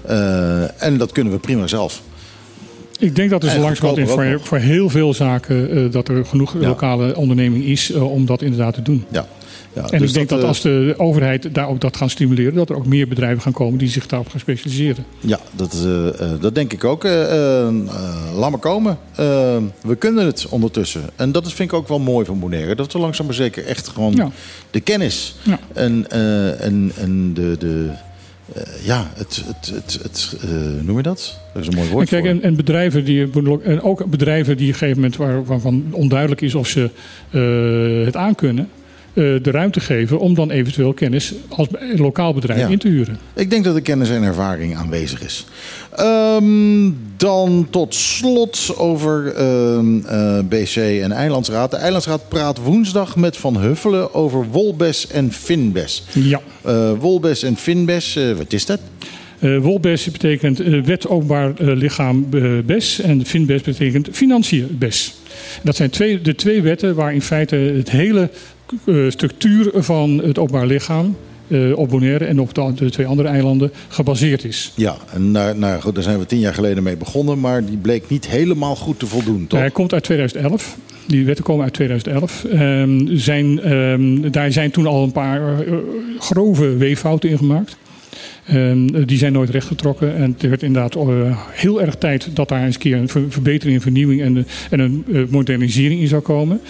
Eh, 0.06 0.84
en 0.84 0.98
dat 0.98 1.12
kunnen 1.12 1.34
we 1.34 1.40
prima 1.40 1.68
zelf. 1.68 2.02
Ik 3.00 3.16
denk 3.16 3.30
dat 3.30 3.44
er 3.44 3.50
zo 3.50 3.56
En 3.56 3.62
langzamerhand 3.62 4.10
voor, 4.10 4.40
voor 4.44 4.58
heel 4.58 4.90
veel 4.90 5.14
zaken 5.14 5.92
dat 5.92 6.08
er 6.08 6.26
genoeg 6.26 6.54
Ja. 6.60 6.68
lokale 6.68 7.16
onderneming 7.16 7.66
is 7.66 7.92
om 7.94 8.26
dat 8.26 8.42
inderdaad 8.42 8.74
te 8.74 8.82
doen. 8.82 9.06
Ja. 9.12 9.28
Ja, 9.76 9.90
En 9.90 10.00
dus 10.00 10.08
ik 10.10 10.14
denk 10.14 10.30
dat, 10.30 10.40
eh, 10.42 10.48
als 10.48 10.62
de 10.62 10.94
overheid 10.98 11.54
daar 11.54 11.68
ook 11.68 11.82
dat 11.82 11.98
gaat 11.98 12.10
stimuleren, 12.12 12.54
dat 12.54 12.70
er 12.70 12.76
ook 12.76 12.86
meer 12.86 13.08
bedrijven 13.08 13.42
gaan 13.42 13.52
komen 13.54 13.80
die 13.80 13.90
zich 13.90 14.08
daarop 14.08 14.30
gaan 14.30 14.40
specialiseren. 14.40 15.06
Ja, 15.20 15.40
dat, 15.52 15.74
eh, 15.86 16.08
eh, 16.08 16.42
dat 16.42 16.56
denk 16.56 16.74
ik 16.74 16.84
ook. 16.84 17.04
Eh, 17.04 17.70
laat 18.36 18.50
maar 18.50 18.60
komen. 18.60 18.98
We 19.82 19.96
kunnen 20.00 20.26
het 20.26 20.48
ondertussen. 20.50 21.02
En 21.16 21.32
dat 21.32 21.54
vind 21.54 21.72
ik 21.72 21.78
ook 21.78 21.88
wel 21.88 22.00
mooi 22.00 22.26
van 22.26 22.40
Bonaire. 22.40 22.76
Dat 22.76 22.94
we 22.94 23.00
langzaam 23.00 23.26
maar 23.26 23.36
zeker 23.36 23.66
echt 23.66 23.88
gewoon 23.88 24.16
Ja. 24.16 24.32
de 24.72 24.80
kennis 24.80 25.36
Ja. 25.44 25.60
en, 25.74 26.06
en, 26.60 26.92
en 26.98 27.34
de... 27.34 27.56
de 27.60 27.90
ja, 28.84 29.12
het, 29.16 29.44
het, 29.46 29.72
het, 29.74 30.00
het 30.04 30.38
noem 30.82 30.98
je 30.98 31.04
dat? 31.04 31.40
Dat 31.54 31.62
is 31.62 31.68
een 31.68 31.76
mooi 31.76 31.90
woord 31.90 32.12
En 32.12 32.22
kijk, 32.22 32.34
en, 32.36 32.44
en 32.44 32.56
bedrijven 32.56 33.06
die 33.06 33.30
en 33.64 33.82
ook 33.82 34.06
bedrijven 34.06 34.58
die 34.58 34.68
op 34.68 34.74
een 34.74 34.80
gegeven 34.80 35.02
moment 35.02 35.16
waar, 35.16 35.46
waarvan 35.46 35.84
onduidelijk 35.92 36.42
is 36.42 36.56
of 36.56 36.68
ze 36.68 36.90
het 38.06 38.16
aankunnen, 38.16 38.70
de 39.14 39.40
ruimte 39.52 39.80
geven 39.80 40.20
om 40.20 40.34
dan 40.36 40.52
eventueel 40.52 40.94
kennis 40.94 41.34
als 41.50 41.68
lokaal 41.96 42.34
bedrijf 42.34 42.60
Ja. 42.60 42.68
in 42.68 42.78
te 42.78 42.88
huren. 42.88 43.18
Ik 43.36 43.50
denk 43.50 43.64
dat 43.64 43.76
de 43.76 43.82
kennis 43.82 44.10
en 44.10 44.24
ervaring 44.24 44.76
aanwezig 44.76 45.24
is. 45.24 45.46
Ehm, 45.96 46.90
dan 47.18 47.68
tot 47.70 47.96
slot 47.96 48.74
over 48.78 49.34
ehm, 49.36 50.00
eh, 50.06 50.40
BC 50.50 50.76
en 50.76 51.12
Eilandsraad. 51.12 51.72
De 51.72 51.78
Eilandsraad 51.78 52.30
praat 52.30 52.58
woensdag 52.64 53.16
met 53.16 53.38
Van 53.38 53.58
Huffelen 53.58 54.14
over 54.14 54.46
Wolbes 54.52 55.08
en 55.08 55.32
Finbes. 55.32 56.04
Ja. 56.14 56.42
Eh, 56.62 56.92
Wolbes 57.00 57.44
en 57.44 57.56
Finbes, 57.56 58.16
eh, 58.16 58.32
wat 58.32 58.54
is 58.54 58.66
dat? 58.66 58.80
Eh 59.40 59.58
Wolbes 59.58 60.12
betekent 60.12 60.60
eh, 60.60 60.82
wet 60.84 61.08
openbaar 61.08 61.54
eh, 61.58 61.68
lichaam 61.76 62.28
eh, 62.34 62.44
BES 62.66 63.00
en 63.02 63.26
Finbes 63.26 63.62
betekent 63.62 64.08
financiën 64.12 64.68
BES. 64.80 65.14
Dat 65.64 65.76
zijn 65.76 65.90
twee, 65.90 66.22
de 66.22 66.36
twee 66.36 66.62
wetten 66.62 66.96
waar 66.96 67.14
in 67.14 67.22
feite 67.22 67.56
het 67.56 67.92
hele 67.92 68.22
eh, 68.22 68.28
structuur 69.10 69.72
van 69.74 70.22
het 70.24 70.40
openbaar 70.40 70.66
lichaam 70.66 71.16
eh, 71.52 71.78
op 71.78 71.90
Bonaire 71.90 72.26
en 72.26 72.40
op 72.40 72.54
de, 72.54 72.74
de 72.76 72.90
twee 72.90 73.08
andere 73.08 73.28
eilanden 73.28 73.72
gebaseerd 73.88 74.44
is. 74.44 74.72
Ja, 74.76 74.96
en 75.14 75.32
nou, 75.32 75.58
nou 75.58 75.82
goed, 75.82 75.96
daar 75.96 76.04
zijn 76.04 76.20
we 76.20 76.26
tien 76.26 76.40
jaar 76.40 76.54
geleden 76.54 76.84
mee 76.84 76.98
begonnen, 76.98 77.40
maar 77.40 77.66
die 77.66 77.78
bleek 77.78 78.10
niet 78.10 78.28
helemaal 78.28 78.76
goed 78.76 79.00
te 79.00 79.06
voldoen, 79.06 79.48
toch? 79.48 79.60
Hij 79.60 79.72
komt 79.72 79.94
uit 79.94 80.04
2011. 80.04 80.78
Die 81.08 81.26
wetten 81.26 81.44
komen 81.44 81.64
uit 81.64 81.74
2011. 81.74 82.46
Ehm, 82.46 83.16
zijn, 83.18 83.62
ehm, 83.62 84.32
daar 84.32 84.52
zijn 84.52 84.72
toen 84.72 84.86
al 84.86 85.04
een 85.04 85.12
paar 85.12 85.60
eh, 85.60 85.74
grove 86.20 86.78
weeffouten 86.78 87.30
in 87.30 87.38
gemaakt. 87.38 87.78
Ehm, 88.46 89.06
die 89.06 89.18
zijn 89.18 89.34
nooit 89.34 89.50
rechtgetrokken. 89.50 90.16
En 90.16 90.32
het 90.32 90.42
werd 90.42 90.64
inderdaad 90.64 90.96
eh, 90.96 91.38
heel 91.52 91.82
erg 91.82 91.96
tijd 91.96 92.30
dat 92.34 92.50
daar 92.50 92.66
eens 92.66 92.76
een 92.76 92.82
keer 92.82 92.98
een 92.98 93.10
ver- 93.10 93.32
verbetering, 93.32 93.76
een 93.76 93.82
vernieuwing 93.82 94.22
en, 94.22 94.48
en 94.70 94.80
een 94.80 95.04
eh, 95.14 95.22
modernisering 95.30 96.02
in 96.02 96.08
zou 96.08 96.22
komen. 96.22 96.62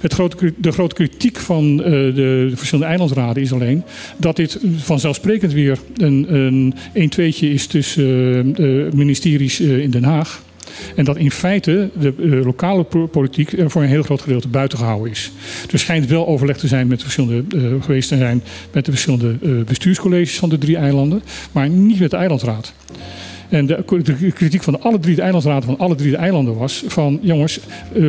Het 0.00 0.12
grote, 0.12 0.52
de 0.56 0.72
grote 0.72 0.94
kritiek 0.94 1.38
van 1.38 1.82
eh, 1.82 1.90
de, 1.90 2.12
de 2.50 2.56
verschillende 2.56 2.90
eilandsraden 2.90 3.42
is 3.42 3.52
alleen 3.52 3.82
dat 4.16 4.36
dit 4.36 4.58
vanzelfsprekend 4.76 5.52
weer 5.52 5.78
een, 5.96 6.34
een 6.34 6.74
1-2'tje 6.94 7.46
is 7.46 7.66
tussen 7.66 8.56
eh, 8.56 8.92
ministeries 8.92 9.60
eh, 9.60 9.78
in 9.78 9.90
Den 9.90 10.04
Haag. 10.04 10.42
En 10.96 11.04
dat 11.04 11.16
in 11.16 11.30
feite 11.30 11.90
de 12.00 12.12
eh, 12.18 12.44
lokale 12.44 12.82
po- 12.82 13.06
politiek 13.06 13.52
er 13.52 13.70
voor 13.70 13.82
een 13.82 13.88
heel 13.88 14.02
groot 14.02 14.20
gedeelte 14.20 14.48
buiten 14.48 14.78
gehouden 14.78 15.10
is. 15.10 15.30
Er 15.72 15.78
schijnt 15.78 16.06
wel 16.06 16.26
overleg 16.26 16.56
te 16.56 16.68
zijn 16.68 16.86
met 16.86 16.98
de 16.98 17.04
verschillende, 17.04 17.56
eh, 17.56 17.82
geweest 17.82 18.08
te 18.08 18.16
zijn 18.16 18.42
met 18.72 18.84
de 18.84 18.90
verschillende 18.90 19.36
eh, 19.42 19.50
bestuurscolleges 19.66 20.38
van 20.38 20.48
de 20.48 20.58
drie 20.58 20.76
eilanden, 20.76 21.22
maar 21.52 21.68
niet 21.68 22.00
met 22.00 22.10
de 22.10 22.16
eilandsraad. 22.16 22.72
En 23.48 23.66
de, 23.66 23.84
kritiek 24.34 24.62
van 24.62 24.82
alle 24.82 24.98
drie 24.98 25.14
de 25.14 25.22
eilandsraden 25.22 25.62
van 25.62 25.78
alle 25.78 25.94
drie 25.94 26.10
de 26.10 26.16
eilanden 26.16 26.56
was 26.56 26.84
van 26.86 27.18
jongens, 27.22 27.60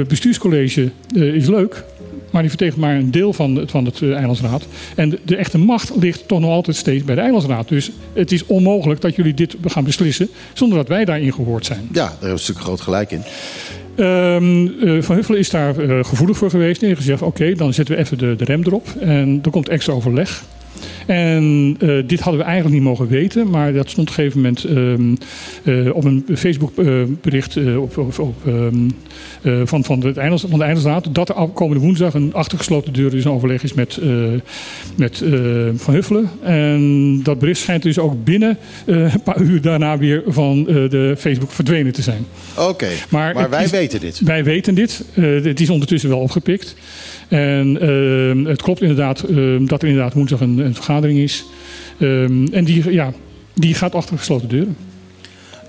bestuurscollege 0.07 0.91
is 1.13 1.47
leuk, 1.47 1.83
maar 2.31 2.41
die 2.41 2.49
vertegenwoordigt 2.49 2.93
maar 2.93 3.05
een 3.05 3.11
deel 3.11 3.33
van 3.33 3.55
het, 3.55 3.71
van 3.71 3.85
het 3.85 4.01
eh, 4.01 4.15
eilandsraad. 4.15 4.67
En 4.95 5.09
de, 5.09 5.19
de 5.25 5.35
echte 5.35 5.57
macht 5.57 5.91
ligt 5.95 6.27
toch 6.27 6.39
nog 6.39 6.49
altijd 6.49 6.75
steeds 6.75 7.03
bij 7.03 7.15
de 7.15 7.21
eilandsraad. 7.21 7.67
Dus 7.67 7.91
het 8.13 8.31
is 8.31 8.45
onmogelijk 8.45 9.01
dat 9.01 9.15
jullie 9.15 9.33
dit 9.33 9.55
gaan 9.65 9.83
beslissen 9.83 10.29
zonder 10.53 10.77
dat 10.77 10.87
wij 10.87 11.05
daarin 11.05 11.33
gehoord 11.33 11.65
zijn. 11.65 11.87
Ja, 11.91 11.93
daar 11.93 12.09
hebben 12.09 12.27
we 12.27 12.33
een 12.33 12.39
stuk 12.39 12.59
groot 12.59 12.81
gelijk 12.81 13.11
in. 13.11 13.21
Eh, 13.95 15.01
van 15.01 15.15
Huffelen 15.15 15.39
is 15.39 15.49
daar 15.49 15.77
eh, 15.77 16.03
gevoelig 16.03 16.37
voor 16.37 16.49
geweest. 16.49 16.81
En 16.81 16.87
heeft 16.87 16.99
gezegd, 16.99 17.21
oké, 17.21 17.53
dan 17.53 17.73
zetten 17.73 17.95
we 17.95 18.01
even 18.01 18.17
de, 18.17 18.35
de 18.35 18.45
rem 18.45 18.63
erop. 18.63 18.87
En 18.99 19.39
er 19.43 19.51
komt 19.51 19.69
extra 19.69 19.93
overleg. 19.93 20.43
En 21.07 21.75
eh, 21.79 21.89
dit 22.07 22.19
hadden 22.19 22.39
we 22.41 22.45
eigenlijk 22.47 22.75
niet 22.75 22.83
mogen 22.83 23.07
weten. 23.07 23.49
Maar 23.49 23.73
dat 23.73 23.89
stond 23.89 24.09
op 24.09 24.17
een 24.17 24.23
gegeven 24.23 24.41
moment 24.41 24.63
ehm, 25.63 25.85
eh, 25.85 25.95
op 25.95 26.03
een 26.03 26.25
Facebook 26.35 26.77
eh, 26.77 26.85
bericht 27.21 27.55
eh, 27.57 27.81
op, 27.81 27.97
op, 27.97 28.19
op, 28.19 28.35
ehm, 28.47 28.89
eh, 29.41 29.61
van, 29.65 29.83
van, 29.83 30.01
van 30.01 30.13
de 30.59 30.63
Eilandsraad. 30.63 31.07
Dat 31.11 31.29
er 31.29 31.35
komende 31.53 31.83
woensdag 31.83 32.13
een 32.13 32.33
achtergesloten 32.33 32.93
deur 32.93 33.09
dus 33.09 33.25
een 33.25 33.31
overleg 33.31 33.63
is 33.63 33.73
met, 33.73 33.99
met 34.95 35.23
Van 35.75 35.93
Huffelen. 35.93 36.29
En 36.43 37.19
dat 37.23 37.39
bericht 37.39 37.59
schijnt 37.59 37.83
dus 37.83 37.99
ook 37.99 38.23
binnen 38.23 38.57
een 38.85 39.21
paar 39.23 39.41
uur 39.41 39.61
daarna 39.61 39.97
weer 39.97 40.23
van 40.27 40.63
de 40.63 41.15
Facebook 41.17 41.51
verdwenen 41.51 41.91
te 41.93 42.01
zijn. 42.01 42.25
Oké, 42.57 42.87
maar, 43.09 43.49
wij 43.49 43.63
is- 43.63 43.71
weten 43.71 43.99
dit. 43.99 44.19
Wij 44.19 44.43
weten 44.43 44.75
dit. 44.75 45.03
Het 45.13 45.59
is 45.59 45.69
ondertussen 45.69 46.09
wel 46.09 46.19
opgepikt. 46.19 46.75
En 47.31 47.77
eh, 47.81 48.49
het 48.49 48.61
klopt 48.61 48.81
inderdaad 48.81 49.19
eh, 49.23 49.35
dat 49.59 49.81
er 49.81 49.87
inderdaad 49.87 50.13
woensdag 50.13 50.39
een, 50.41 50.57
een 50.57 50.73
vergadering 50.75 51.19
is. 51.19 51.45
Ehm, 51.97 52.45
en 52.51 52.63
die, 52.63 52.91
ja, 52.91 53.11
die 53.53 53.73
gaat 53.73 53.95
achter 53.95 54.17
gesloten 54.17 54.47
deuren. 54.49 54.75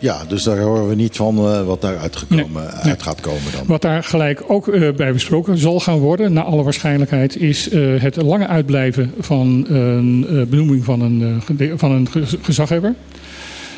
Ja, 0.00 0.24
dus 0.28 0.42
daar 0.42 0.58
horen 0.58 0.88
we 0.88 0.94
niet 0.94 1.16
van 1.16 1.36
eh, 1.38 1.66
wat 1.66 1.80
daar 1.80 1.98
uitgekomen, 1.98 2.70
uit 2.82 3.02
gaat 3.02 3.20
komen 3.20 3.52
dan. 3.56 3.66
Wat 3.66 3.82
daar 3.82 4.04
gelijk 4.04 4.42
ook 4.46 4.68
eh, 4.68 4.90
bij 4.96 5.12
besproken 5.12 5.58
zal 5.58 5.80
gaan 5.80 5.98
worden, 5.98 6.32
naar 6.32 6.44
alle 6.44 6.62
waarschijnlijkheid, 6.62 7.36
is 7.40 7.68
eh, 7.68 7.80
het 7.98 8.16
lange 8.16 8.46
uitblijven 8.46 9.12
van 9.18 9.66
een 9.68 10.26
eh, 10.28 10.42
benoeming 10.42 10.84
van 10.84 11.00
een, 11.00 11.42
eh, 11.58 11.66
van 11.76 11.90
een 11.90 12.08
ge- 12.10 12.38
gezaghebber. 12.42 12.94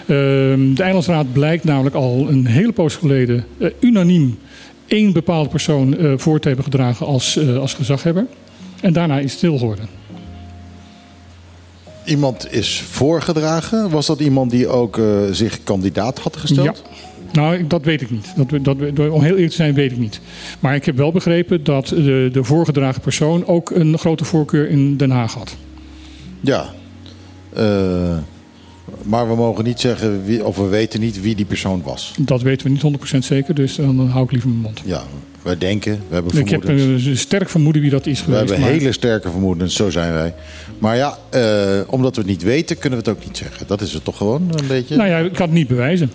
Ehm, 0.06 0.74
de 0.74 0.82
Eilandsraad 0.82 1.32
blijkt 1.32 1.65
namelijk 1.65 1.94
al 1.94 2.27
een 2.31 2.47
hele 2.47 2.73
poos 2.73 2.94
geleden 2.97 3.44
eh, 3.59 3.69
unaniem 3.81 4.39
één 4.86 5.12
bepaalde 5.12 5.48
persoon 5.48 5.97
eh, 5.97 6.12
voor 6.16 6.40
te 6.40 6.47
hebben 6.47 6.65
gedragen 6.65 7.06
als, 7.06 7.36
eh, 7.36 7.59
als 7.59 7.74
gezaghebber. 7.74 8.27
En 8.81 8.93
daarna 8.93 9.19
is 9.19 9.32
stil 9.32 9.59
geworden. 9.59 9.89
Iemand 12.05 12.52
is 12.52 12.81
voorgedragen. 12.90 13.90
Was 13.90 14.06
dat 14.06 14.20
iemand 14.20 14.51
die 14.51 14.69
ook 14.69 14.98
eh, 14.98 15.05
zich 15.31 15.62
kandidaat 15.62 16.19
had 16.19 16.36
gesteld? 16.36 16.82
Ja. 16.85 17.40
Nou, 17.40 17.66
dat 17.66 17.85
weet 17.85 18.01
ik 18.01 18.11
niet. 18.11 18.32
Dat, 18.36 18.65
dat, 18.65 18.77
om 19.11 19.23
heel 19.23 19.35
eerlijk 19.35 19.48
te 19.51 19.56
zijn, 19.56 19.74
weet 19.74 19.93
ik 19.93 19.98
niet. 19.98 20.20
Maar 20.61 20.74
ik 20.74 20.85
heb 20.85 20.97
wel 20.97 21.12
begrepen 21.12 21.65
dat 21.65 21.86
de, 21.89 22.28
de 22.32 22.44
voorgedragen 22.44 23.01
persoon 23.01 23.47
ook 23.47 23.70
een 23.70 23.98
grote 23.98 24.24
voorkeur 24.24 24.69
in 24.69 24.97
Den 24.97 25.11
Haag 25.11 25.35
had. 25.35 25.56
Ja. 26.40 26.74
Eh, 27.52 28.16
maar 29.02 29.28
we 29.28 29.35
mogen 29.35 29.65
niet 29.65 29.81
zeggen, 29.81 30.24
wie, 30.24 30.44
of 30.44 30.56
we 30.56 30.66
weten 30.66 31.01
niet 31.01 31.20
wie 31.20 31.35
die 31.35 31.44
persoon 31.44 31.82
was. 31.82 32.15
Dat 32.19 32.43
weten 32.43 32.66
we 32.66 32.89
niet 32.89 32.98
100% 33.15 33.19
zeker, 33.19 33.55
dus 33.55 33.77
dan 33.77 34.09
hou 34.09 34.24
ik 34.24 34.31
liever 34.31 34.48
mijn 34.48 34.61
mond. 34.62 34.81
Ja, 34.85 35.02
wij 35.43 35.59
denken, 35.59 35.93
we 36.09 36.15
hebben 36.15 36.39
Ik 36.39 36.48
heb 36.48 36.69
een 36.69 37.16
sterk 37.16 37.48
vermoeden 37.48 37.82
wie 37.82 37.90
dat 37.90 38.06
is 38.06 38.19
we 38.19 38.24
geweest. 38.24 38.40
hebben 38.48 38.61
maar- 38.61 38.70
hele 38.78 38.93
sterke 38.93 39.31
vermoedens, 39.31 39.74
zo 39.74 39.90
zijn 39.90 40.12
wij. 40.12 40.35
Maar 40.78 40.97
ja, 40.97 41.19
eh, 41.31 41.81
omdat 41.86 42.15
we 42.15 42.20
het 42.20 42.31
niet 42.31 42.43
weten, 42.43 42.78
kunnen 42.78 42.98
we 43.02 43.11
het 43.11 43.19
ook 43.19 43.24
niet 43.27 43.36
zeggen. 43.36 43.66
Dat 43.66 43.81
is 43.81 43.93
het 43.93 44.05
toch 44.05 44.16
gewoon 44.16 44.43
een 44.55 44.66
beetje? 44.66 44.97
Nou 44.97 45.09
ja, 45.09 45.19
ik 45.19 45.32
kan 45.32 45.47
het 45.47 45.55
niet 45.56 45.69
bewijzen. 45.69 46.12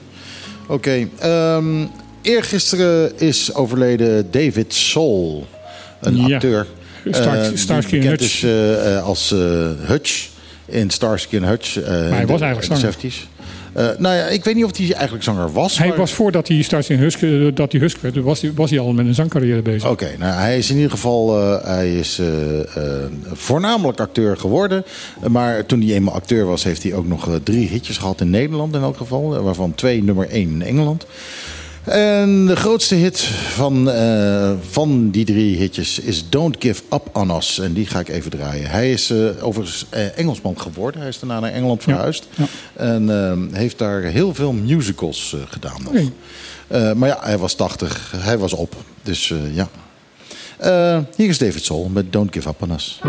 Oké. 0.67 1.07
ehm, 1.19 1.85
eergisteren 2.21 3.19
is 3.19 3.53
overleden 3.53 4.31
David 4.31 4.73
Soul, 4.73 5.47
een 6.01 6.15
Ja. 6.27 6.33
acteur. 6.35 6.67
Star- 7.11 7.37
eh, 7.41 7.47
die 7.47 7.57
Starsky 7.57 7.99
Hutch. 7.99 8.23
is 8.23 8.43
eh, 8.43 8.95
eh, 8.97 9.03
als 9.03 9.31
eh, 9.31 9.39
Hutch 9.79 10.27
in 10.69 10.89
Starsky 10.89 11.37
and 11.37 11.45
Hutch. 11.45 11.77
eh, 11.81 11.87
hij 11.89 12.21
in 12.21 12.27
was 12.27 12.39
de- 12.39 12.45
eigenlijk 12.45 12.79
zanger. 12.79 12.79
70s. 12.93 13.27
Eh, 13.73 13.87
nou 13.97 14.15
ja, 14.15 14.25
ik 14.25 14.43
weet 14.43 14.55
niet 14.55 14.63
of 14.63 14.77
hij 14.77 14.93
eigenlijk 14.93 15.23
zanger 15.23 15.51
was. 15.51 15.77
Hij 15.77 15.87
maar- 15.87 15.97
was 15.97 16.13
voordat 16.13 16.47
hij 16.47 16.61
Stars 16.61 16.89
in 16.89 16.97
Husk, 16.99 17.21
eh, 17.21 17.47
dat 17.53 17.71
hij 17.71 17.81
Husk 17.81 18.01
werd, 18.01 18.15
was 18.15 18.41
hij, 18.41 18.51
was 18.55 18.69
hij 18.69 18.79
al 18.79 18.93
met 18.93 19.05
een 19.05 19.13
zangcarrière 19.15 19.61
bezig. 19.61 19.89
Oké, 19.89 20.09
nou, 20.19 20.33
hij 20.33 20.57
is 20.57 20.69
in 20.69 20.75
ieder 20.75 20.91
geval 20.91 21.37
hij 21.63 21.95
is, 21.95 22.21
voornamelijk 23.33 23.99
acteur 23.99 24.37
geworden. 24.37 24.83
Maar 25.27 25.65
toen 25.65 25.81
hij 25.81 25.93
eenmaal 25.93 26.13
acteur 26.13 26.45
was, 26.45 26.63
heeft 26.63 26.83
hij 26.83 26.93
ook 26.93 27.07
nog 27.07 27.29
drie 27.43 27.67
hitjes 27.67 27.97
gehad 27.97 28.21
in 28.21 28.29
Nederland 28.29 28.75
in 28.75 28.81
elk 28.81 28.97
geval. 28.97 29.43
Waarvan 29.43 29.75
twee 29.75 30.03
nummer 30.03 30.29
één 30.29 30.49
in 30.49 30.61
Engeland. 30.61 31.05
En 31.89 32.45
de 32.45 32.55
grootste 32.55 32.95
hit 32.95 33.19
van, 33.21 33.89
eh, 33.91 34.51
van 34.69 35.09
die 35.09 35.25
drie 35.25 35.57
hitjes 35.57 35.99
is 35.99 36.29
Don't 36.29 36.55
Give 36.59 36.81
Up 36.93 37.09
On 37.13 37.35
Us. 37.35 37.59
En 37.59 37.73
die 37.73 37.85
ga 37.85 37.99
ik 37.99 38.09
even 38.09 38.31
draaien. 38.31 38.69
Hij 38.69 38.91
is 38.91 39.09
eh, 39.09 39.17
overigens 39.41 39.85
eh, 39.89 40.17
Engelsman 40.17 40.59
geworden. 40.61 40.99
Hij 41.01 41.09
is 41.09 41.19
daarna 41.19 41.39
naar 41.39 41.51
Engeland 41.51 41.83
verhuisd. 41.83 42.27
ja. 42.35 42.45
En 42.75 43.49
heeft 43.53 43.77
daar 43.77 44.01
heel 44.01 44.33
veel 44.33 44.51
musicals 44.51 45.33
eh, 45.35 45.39
gedaan 45.49 45.81
nog. 45.83 45.93
Eh, 46.69 46.93
maar 46.93 47.09
ja, 47.09 47.17
hij 47.21 47.37
was 47.37 47.53
80. 47.53 48.13
Hij 48.17 48.37
was 48.37 48.53
op. 48.53 48.75
Dus 49.03 49.31
eh, 49.31 49.55
ja. 49.55 49.67
Eh, 50.57 50.99
hier 51.15 51.29
is 51.29 51.37
David 51.37 51.63
Soul 51.63 51.89
met 51.93 52.13
Don't 52.13 52.33
Give 52.33 52.49
Up 52.49 52.61
On 52.61 52.71
Us. 52.71 52.99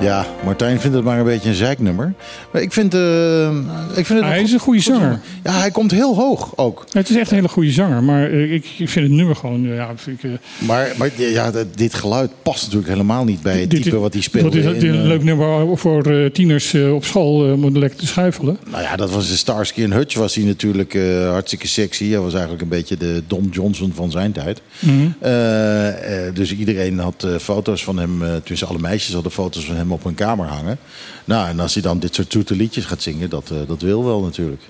Ja, 0.00 0.24
Martijn 0.48 0.80
vindt 0.80 0.96
het 0.96 1.04
maar 1.04 1.18
een 1.18 1.24
beetje 1.24 1.48
een 1.48 1.54
zeiknummer. 1.54 2.14
Maar 2.52 2.62
ik 2.62 2.72
vind, 2.72 2.94
eh, 2.94 3.48
ik 3.96 4.06
vind 4.06 4.08
het 4.08 4.28
Hij 4.28 4.38
een 4.38 4.44
is 4.44 4.52
een 4.52 4.58
goede 4.58 4.82
goed 4.82 4.94
zanger. 4.94 5.20
Ja, 5.44 5.52
hij 5.52 5.70
komt 5.70 5.90
heel 5.90 6.14
hoog 6.16 6.52
ook. 6.56 6.84
Het 6.92 7.10
is 7.10 7.16
echt 7.16 7.30
een 7.30 7.36
hele 7.36 7.48
goede 7.48 7.70
zanger, 7.70 8.02
maar 8.02 8.30
eh, 8.30 8.52
ik, 8.52 8.64
ik 8.78 8.88
vind 8.88 9.06
het 9.06 9.14
nummer 9.16 9.36
gewoon... 9.36 9.66
eh, 9.66 9.74
Ja, 9.74 9.92
vind 9.96 10.22
ik, 10.24 10.30
Maar, 10.58 10.92
maar 10.96 11.10
ja, 11.16 11.52
dit 11.74 11.94
geluid 11.94 12.30
past 12.42 12.62
natuurlijk 12.64 12.90
helemaal 12.92 13.24
niet 13.24 13.42
bij 13.42 13.60
het 13.60 13.70
dit- 13.70 13.82
type 13.82 13.98
wat 13.98 14.12
hij 14.12 14.22
speelde. 14.22 14.48
Dat 14.48 14.58
is, 14.58 14.64
dit 14.64 14.76
is 14.76 14.82
in, 14.82 14.94
een 14.94 15.06
leuk 15.06 15.24
nummer 15.24 15.78
voor 15.78 16.30
tieners 16.32 16.74
op 16.74 17.04
school 17.04 17.52
om 17.52 17.78
lekker 17.78 17.98
te 17.98 18.06
schuifelen. 18.06 18.58
Nou 18.70 18.82
ja, 18.82 18.96
dat 18.96 19.10
was 19.10 19.28
de 19.28 19.36
Starsky 19.36 19.82
en 19.82 19.92
Hutch 19.92 20.16
was 20.16 20.34
hij 20.34 20.44
natuurlijk 20.44 20.98
hartstikke 21.30 21.66
sexy. 21.66 22.08
Hij 22.10 22.20
was 22.20 22.32
eigenlijk 22.32 22.62
een 22.62 22.68
beetje 22.68 22.96
de 22.96 23.22
Don 23.26 23.48
Johnson 23.52 23.92
van 23.94 24.10
zijn 24.10 24.32
tijd. 24.32 24.60
Mhm. 24.78 26.34
Dus 26.34 26.54
iedereen 26.56 26.98
had 26.98 27.26
foto's 27.40 27.84
van 27.84 27.98
hem, 27.98 28.22
tussen 28.44 28.68
alle 28.68 28.78
meisjes 28.78 29.14
hadden 29.14 29.32
foto's 29.32 29.64
van 29.64 29.76
hem 29.76 29.92
op 29.92 30.04
hun 30.04 30.14
kamer 30.14 30.37
hangen. 30.46 30.78
Nou, 31.24 31.48
en 31.48 31.60
als 31.60 31.74
hij 31.74 31.82
dan 31.82 31.98
dit 31.98 32.14
soort 32.14 32.32
zoete 32.32 32.56
liedjes 32.56 32.84
gaat 32.84 33.02
zingen, 33.02 33.30
dat, 33.30 33.50
eh, 33.50 33.58
dat 33.66 33.82
wil 33.82 34.04
wel 34.04 34.20
natuurlijk. 34.20 34.62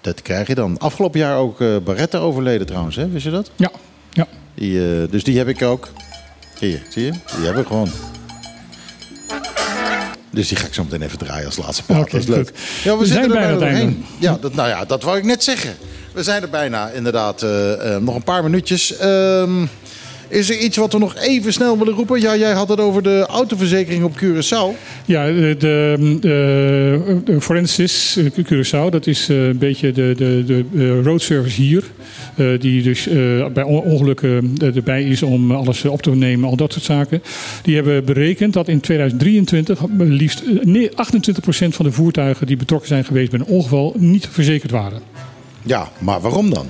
Dat 0.00 0.22
krijg 0.22 0.46
je 0.46 0.54
dan. 0.54 0.78
Afgelopen 0.78 1.20
jaar 1.20 1.36
ook 1.36 1.60
eh 1.60 1.76
Barretta 1.84 2.18
overleden 2.18 2.66
trouwens, 2.66 2.96
hè? 2.96 3.08
wist 3.08 3.24
je 3.24 3.30
dat? 3.30 3.50
Ja, 3.56 3.70
ja. 4.10 4.26
Die, 4.54 5.00
eh, 5.02 5.10
dus 5.10 5.24
die 5.24 5.38
heb 5.38 5.48
ik 5.48 5.62
ook. 5.62 5.88
Hier, 6.58 6.82
zie 6.88 7.04
je? 7.04 7.10
Die 7.36 7.46
heb 7.46 7.56
ik 7.56 7.66
gewoon. 7.66 7.88
Dus 10.30 10.48
die 10.48 10.56
ga 10.56 10.66
ik 10.66 10.74
zo 10.74 10.82
meteen 10.84 11.02
even 11.02 11.18
draaien 11.18 11.46
als 11.46 11.56
laatste 11.56 11.82
plaat. 11.84 12.10
Dat 12.10 12.20
is 12.20 12.26
leuk. 12.26 12.46
goed. 12.46 12.58
Ja, 12.84 12.92
we, 12.92 12.98
We 12.98 13.06
zitten 13.06 13.24
zijn 13.24 13.42
er 13.42 13.46
bijna 13.46 13.58
doorheen. 13.58 14.04
Ja, 14.18 14.38
dat, 14.40 14.54
nou 14.54 14.68
ja, 14.68 14.84
dat 14.84 15.02
wou 15.02 15.18
ik 15.18 15.24
net 15.24 15.44
zeggen. 15.44 15.76
We 16.12 16.22
zijn 16.22 16.42
er 16.42 16.50
bijna, 16.50 16.88
inderdaad. 16.88 17.46
nog 18.00 18.14
een 18.14 18.22
paar 18.24 18.42
minuutjes. 18.42 18.96
Ehm, 18.96 19.66
is 20.34 20.50
er 20.50 20.58
iets 20.58 20.76
wat 20.76 20.92
we 20.92 20.98
nog 20.98 21.16
even 21.16 21.52
snel 21.52 21.78
willen 21.78 21.94
roepen? 21.94 22.20
Ja, 22.20 22.36
jij 22.36 22.52
had 22.52 22.68
het 22.68 22.80
over 22.80 23.02
de 23.02 23.26
autoverzekering 23.28 24.04
op 24.04 24.16
Curaçao. 24.22 24.78
Ja, 25.04 25.26
de, 25.26 25.54
de, 25.58 26.16
de, 26.20 27.20
de 27.24 27.40
Forensis 27.40 28.16
eh, 28.16 28.44
Curaçao, 28.52 28.90
dat 28.90 29.06
is 29.06 29.28
eh, 29.28 29.46
een 29.46 29.58
beetje 29.58 29.92
de, 29.92 30.14
de, 30.16 30.42
de 30.46 30.64
eh, 30.76 31.04
road 31.04 31.22
service 31.22 31.62
hier. 31.62 31.82
eh, 32.36 32.46
die 32.60 32.82
dus 32.82 33.06
eh, 33.08 33.46
bij 33.52 33.62
on- 33.62 33.82
ongelukken 33.82 34.52
erbij 34.58 35.02
is 35.04 35.22
om 35.22 35.50
alles 35.52 35.84
op 35.84 36.02
te 36.02 36.10
nemen, 36.10 36.48
al 36.48 36.56
dat 36.56 36.72
soort 36.72 36.84
zaken. 36.84 37.22
Die 37.62 37.74
hebben 37.74 38.04
berekend 38.04 38.52
dat 38.52 38.68
in 38.68 38.80
2023 38.80 39.80
liefst 39.98 40.40
eh, 40.40 40.64
nee, 40.64 40.90
28% 40.90 40.94
van 41.68 41.84
de 41.84 41.92
voertuigen 41.92 42.46
die 42.46 42.56
betrokken 42.56 42.88
zijn 42.88 43.04
geweest 43.04 43.30
bij 43.30 43.40
een 43.40 43.46
ongeval 43.46 43.94
niet 43.98 44.28
verzekerd 44.30 44.70
waren. 44.70 45.00
Ja, 45.62 45.88
maar 45.98 46.20
waarom 46.20 46.50
dan? 46.54 46.66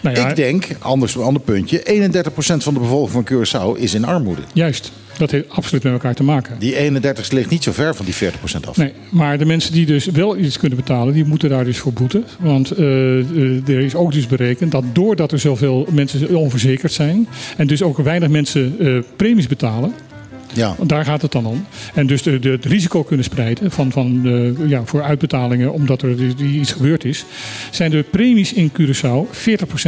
Nou 0.00 0.16
ja, 0.16 0.28
Ik 0.28 0.36
denk, 0.36 0.66
anders 0.78 1.14
een 1.14 1.22
ander 1.22 1.42
puntje, 1.42 2.10
31% 2.32 2.32
van 2.56 2.74
de 2.74 2.80
bevolking 2.80 3.10
van 3.10 3.24
Curaçao 3.24 3.80
is 3.80 3.94
in 3.94 4.04
armoede. 4.04 4.42
Juist, 4.52 4.92
dat 5.18 5.30
heeft 5.30 5.48
absoluut 5.48 5.82
met 5.82 5.92
elkaar 5.92 6.14
te 6.14 6.22
maken. 6.22 6.56
Die 6.58 6.76
31 6.76 7.30
ligt 7.30 7.50
niet 7.50 7.62
zo 7.62 7.72
ver 7.72 7.94
van 7.94 8.04
die 8.04 8.14
40% 8.14 8.18
af. 8.68 8.76
Nee, 8.76 8.92
maar 9.10 9.38
de 9.38 9.44
mensen 9.44 9.72
die 9.72 9.86
dus 9.86 10.04
wel 10.04 10.36
iets 10.36 10.58
kunnen 10.58 10.78
betalen, 10.78 11.14
die 11.14 11.24
moeten 11.24 11.48
daar 11.48 11.64
dus 11.64 11.78
voor 11.78 11.92
boeten. 11.92 12.24
Want 12.38 12.70
eh, 12.70 13.18
eh, 13.18 13.68
er 13.68 13.80
is 13.80 13.94
ook 13.94 14.12
dus 14.12 14.26
berekend 14.26 14.70
dat 14.70 14.84
doordat 14.92 15.32
er 15.32 15.38
zoveel 15.38 15.86
mensen 15.92 16.36
onverzekerd 16.36 16.92
zijn 16.92 17.28
en 17.56 17.66
dus 17.66 17.82
ook 17.82 17.96
weinig 17.96 18.28
mensen 18.28 18.76
eh, 18.78 18.98
premies 19.16 19.46
betalen, 19.46 19.94
Ja. 20.52 20.74
want 20.78 20.88
daar 20.88 21.04
gaat 21.04 21.22
het 21.22 21.32
dan 21.32 21.46
om. 21.46 21.66
En 21.94 22.06
dus 22.06 22.22
de, 22.22 22.38
de, 22.38 22.50
het 22.50 22.64
risico 22.64 23.02
kunnen 23.02 23.24
spreiden 23.24 23.70
van, 23.70 23.92
van, 23.92 24.20
ja, 24.66 24.82
voor 24.84 25.02
uitbetalingen 25.02 25.72
omdat 25.72 26.02
er 26.02 26.16
dus 26.16 26.32
iets 26.34 26.72
gebeurd 26.72 27.04
is, 27.04 27.24
zijn 27.70 27.90
de 27.90 28.04
premies 28.10 28.52
in 28.52 28.72
Curaçao 28.80 29.36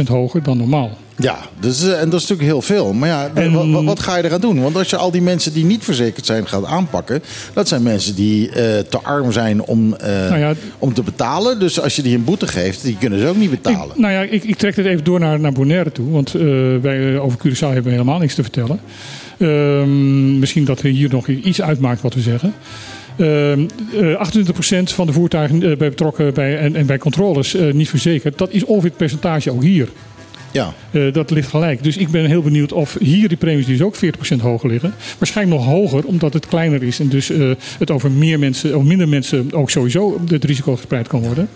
40% 0.01 0.07
hoger 0.07 0.43
dan 0.43 0.57
normaal. 0.57 0.97
Ja, 1.17 1.37
dus, 1.59 1.83
eh, 1.83 2.01
en 2.01 2.09
dat 2.09 2.21
is 2.21 2.27
natuurlijk 2.27 2.49
heel 2.49 2.61
veel. 2.61 2.93
Maar 2.93 3.09
ja, 3.09 3.31
En- 3.33 3.85
wat, 3.85 3.99
ga 3.99 4.17
je 4.17 4.23
eraan 4.23 4.41
doen? 4.41 4.61
Want 4.61 4.75
als 4.75 4.89
je 4.89 4.97
al 4.97 5.11
die 5.11 5.21
mensen 5.21 5.53
die 5.53 5.65
niet 5.65 5.83
verzekerd 5.83 6.25
zijn 6.25 6.47
gaat 6.47 6.65
aanpakken... 6.65 7.23
dat 7.53 7.67
zijn 7.67 7.83
mensen 7.83 8.15
die 8.15 8.49
eh, 8.49 8.79
te 8.79 8.99
arm 9.01 9.31
zijn 9.31 9.61
om, 9.61 9.93
eh, 9.95 10.07
Nou 10.09 10.37
ja, 10.37 10.53
om 10.79 10.93
te 10.93 11.03
betalen. 11.03 11.59
Dus 11.59 11.81
als 11.81 11.95
je 11.95 12.01
die 12.01 12.15
een 12.15 12.23
boete 12.23 12.47
geeft, 12.47 12.83
die 12.83 12.97
kunnen 12.99 13.19
ze 13.19 13.27
ook 13.27 13.35
niet 13.35 13.49
betalen. 13.49 13.95
Ik, 13.95 14.01
nou 14.01 14.13
ja, 14.13 14.21
ik, 14.21 14.43
ik 14.43 14.55
trek 14.55 14.75
het 14.75 14.85
even 14.85 15.03
door 15.03 15.19
naar, 15.19 15.39
naar 15.39 15.51
Bonaire 15.51 15.91
toe. 15.91 16.11
Want 16.11 16.35
eh, 16.35 16.41
wij 16.81 17.19
over 17.19 17.37
Curaçao 17.37 17.59
hebben 17.59 17.83
we 17.83 17.89
helemaal 17.91 18.19
niks 18.19 18.35
te 18.35 18.43
vertellen. 18.43 18.79
Ehm, 19.39 20.39
misschien 20.39 20.65
dat 20.65 20.81
er 20.81 20.89
hier 20.89 21.09
nog 21.09 21.27
iets 21.27 21.61
uitmaakt 21.61 22.01
wat 22.01 22.13
we 22.13 22.21
zeggen. 22.21 22.53
Ehm 23.17 23.65
eh, 23.99 24.15
28% 24.15 24.93
van 24.93 25.07
de 25.07 25.13
voertuigen 25.13 25.63
eh, 25.63 25.77
bij 25.77 25.89
betrokken 25.89 26.33
bij, 26.33 26.57
en, 26.57 26.75
en 26.75 26.85
bij 26.85 26.97
controles 26.97 27.55
eh, 27.55 27.73
niet 27.73 27.89
verzekerd. 27.89 28.37
Dat 28.37 28.51
is 28.51 28.63
ongeveer 28.63 28.89
het 28.89 28.97
percentage 28.97 29.51
ook 29.51 29.63
hier. 29.63 29.89
Ja, 30.51 30.73
dat 31.11 31.31
ligt 31.31 31.49
gelijk. 31.49 31.83
Dus 31.83 31.97
ik 31.97 32.09
ben 32.09 32.25
heel 32.25 32.41
benieuwd 32.41 32.71
of 32.71 32.97
hier 32.99 33.27
die 33.27 33.37
premies 33.37 33.65
dus 33.65 33.81
ook 33.81 33.95
40% 33.95 33.99
hoger 34.41 34.69
liggen. 34.69 34.93
Waarschijnlijk 35.17 35.57
nog 35.57 35.69
hoger, 35.69 36.05
omdat 36.05 36.33
het 36.33 36.47
kleiner 36.47 36.83
is. 36.83 36.99
En 36.99 37.09
dus 37.09 37.31
het 37.79 37.91
over 37.91 38.11
meer 38.11 38.39
mensen, 38.39 38.77
of 38.77 38.83
minder 38.83 39.09
mensen 39.09 39.53
ook 39.53 39.69
sowieso 39.69 40.21
het 40.27 40.43
risico 40.43 40.75
gespreid 40.75 41.07
kan 41.07 41.21
worden. 41.21 41.49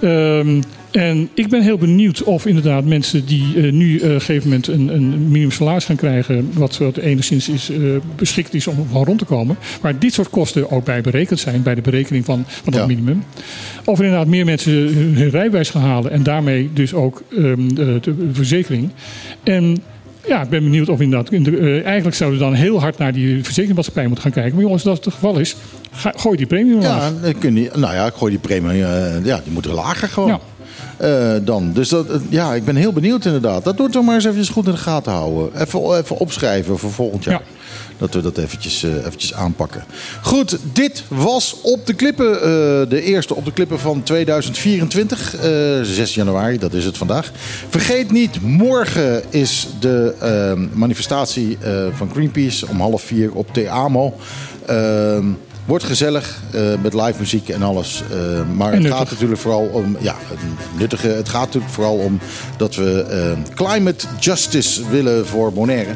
Ehm, 0.00 0.60
en 0.96 1.28
ik 1.34 1.48
ben 1.48 1.62
heel 1.62 1.78
benieuwd 1.78 2.22
of 2.22 2.46
inderdaad 2.46 2.84
mensen 2.84 3.26
die 3.26 3.56
eh, 3.56 3.72
nu 3.72 3.98
eh, 3.98 4.04
op 4.04 4.10
een 4.14 4.20
gegeven 4.20 4.48
moment 4.48 4.66
een, 4.66 4.94
een 4.94 5.28
minimumsalaris 5.28 5.84
gaan 5.84 5.96
krijgen, 5.96 6.50
wat, 6.52 6.78
wat 6.78 6.96
enigszins 6.96 7.48
is, 7.48 7.70
eh, 7.70 7.78
beschikt 8.16 8.54
is 8.54 8.66
om 8.66 8.86
van 8.90 9.04
rond 9.04 9.18
te 9.18 9.24
komen, 9.24 9.56
waar 9.80 9.98
dit 9.98 10.12
soort 10.12 10.30
kosten 10.30 10.70
ook 10.70 10.84
bij 10.84 11.00
berekend 11.00 11.38
zijn, 11.38 11.62
bij 11.62 11.74
de 11.74 11.80
berekening 11.80 12.24
van, 12.24 12.44
van 12.46 12.72
dat 12.72 12.80
Ja. 12.80 12.86
minimum. 12.86 13.24
Of 13.84 13.98
er 13.98 14.04
inderdaad 14.04 14.28
meer 14.28 14.44
mensen 14.44 14.72
hun 14.72 15.16
hun 15.16 15.30
rijbewijs 15.30 15.70
gaan 15.70 15.82
halen 15.82 16.10
en 16.10 16.22
daarmee 16.22 16.70
dus 16.72 16.94
ook 16.94 17.22
ehm, 17.30 17.68
de, 17.68 17.98
de 18.02 18.14
verzekering. 18.32 18.90
En 19.42 19.82
ja, 20.26 20.42
ik 20.42 20.48
ben 20.48 20.62
benieuwd 20.62 20.88
of 20.88 21.00
inderdaad, 21.00 21.32
in 21.32 21.42
de, 21.42 21.82
eigenlijk 21.84 22.16
zouden 22.16 22.38
we 22.38 22.44
dan 22.44 22.54
heel 22.54 22.80
hard 22.80 22.98
naar 22.98 23.12
die 23.12 23.34
verzekeringsmaatschappij 23.34 24.04
moeten 24.06 24.22
gaan 24.22 24.32
kijken. 24.32 24.54
Maar 24.54 24.62
jongens, 24.62 24.86
als 24.86 24.94
dat 24.96 25.04
het 25.04 25.14
geval 25.14 25.38
is, 25.38 25.56
ga, 25.90 26.12
gooi 26.16 26.36
die 26.36 26.46
premie 26.46 26.76
maar 26.76 27.12
ja 27.22 27.32
kun 27.38 27.56
je, 27.56 27.70
nou 27.74 27.94
ja, 27.94 28.06
ik 28.06 28.14
gooi 28.14 28.30
die 28.30 28.40
premie, 28.40 28.76
ja, 29.24 29.40
die 29.44 29.52
moeten 29.52 29.72
lager 29.72 30.08
gewoon. 30.08 30.28
Ja. 30.28 30.40
Eh, 30.96 31.32
dan. 31.42 31.72
Dus 31.72 31.88
dat, 31.88 32.10
eh, 32.10 32.16
ja, 32.28 32.54
ik 32.54 32.64
ben 32.64 32.76
heel 32.76 32.92
benieuwd 32.92 33.24
inderdaad. 33.24 33.64
Dat 33.64 33.76
doet 33.76 33.92
toch 33.92 34.04
maar 34.04 34.14
eens 34.14 34.24
even 34.24 34.46
goed 34.46 34.66
in 34.66 34.72
de 34.72 34.76
gaten 34.76 35.12
houden. 35.12 35.60
Even, 35.60 35.96
even 35.96 36.16
opschrijven 36.16 36.78
voor 36.78 36.90
volgend 36.90 37.24
jaar. 37.24 37.34
Ja. 37.34 37.54
Dat 37.98 38.14
we 38.14 38.20
dat 38.20 38.38
eventjes, 38.38 38.82
eh, 38.82 38.94
eventjes 38.94 39.34
aanpakken. 39.34 39.84
Goed, 40.22 40.58
dit 40.72 41.04
was 41.08 41.56
op 41.62 41.86
de 41.86 41.94
klippen. 41.94 42.24
de 42.88 43.02
eerste 43.02 43.34
op 43.34 43.44
de 43.44 43.52
klippen 43.52 43.78
van 43.78 44.02
2024. 44.02 45.34
eh 45.36 45.40
6 45.82 46.14
januari, 46.14 46.58
dat 46.58 46.72
is 46.72 46.84
het 46.84 46.96
vandaag. 46.96 47.32
Vergeet 47.68 48.10
niet, 48.10 48.42
morgen 48.42 49.22
is 49.30 49.68
de 49.80 50.14
manifestatie 50.72 51.58
van 51.92 52.10
Greenpeace 52.12 52.66
om 52.68 52.80
half 52.80 53.02
vier 53.02 53.32
op 53.32 53.52
Te 53.52 53.70
Amo. 53.70 54.14
Ehm, 54.66 55.26
Wordt 55.66 55.84
gezellig 55.84 56.40
eh, 56.50 56.62
met 56.82 56.94
live 56.94 57.14
muziek 57.18 57.48
en 57.48 57.62
alles. 57.62 58.02
Eh, 58.10 58.18
maar 58.56 58.72
En 58.72 58.84
het 58.84 58.92
gaat 58.92 59.10
natuurlijk 59.10 59.40
vooral 59.40 59.70
om. 59.72 59.96
Ja, 60.00 60.16
het 60.28 60.38
nuttige. 60.78 61.08
Het 61.08 61.28
gaat 61.28 61.44
natuurlijk 61.44 61.72
vooral 61.72 61.96
om 61.96 62.18
dat 62.56 62.74
we 62.74 63.02
eh, 63.02 63.54
climate 63.54 64.06
justice 64.20 64.88
willen 64.88 65.26
voor 65.26 65.52
Bonaire. 65.52 65.94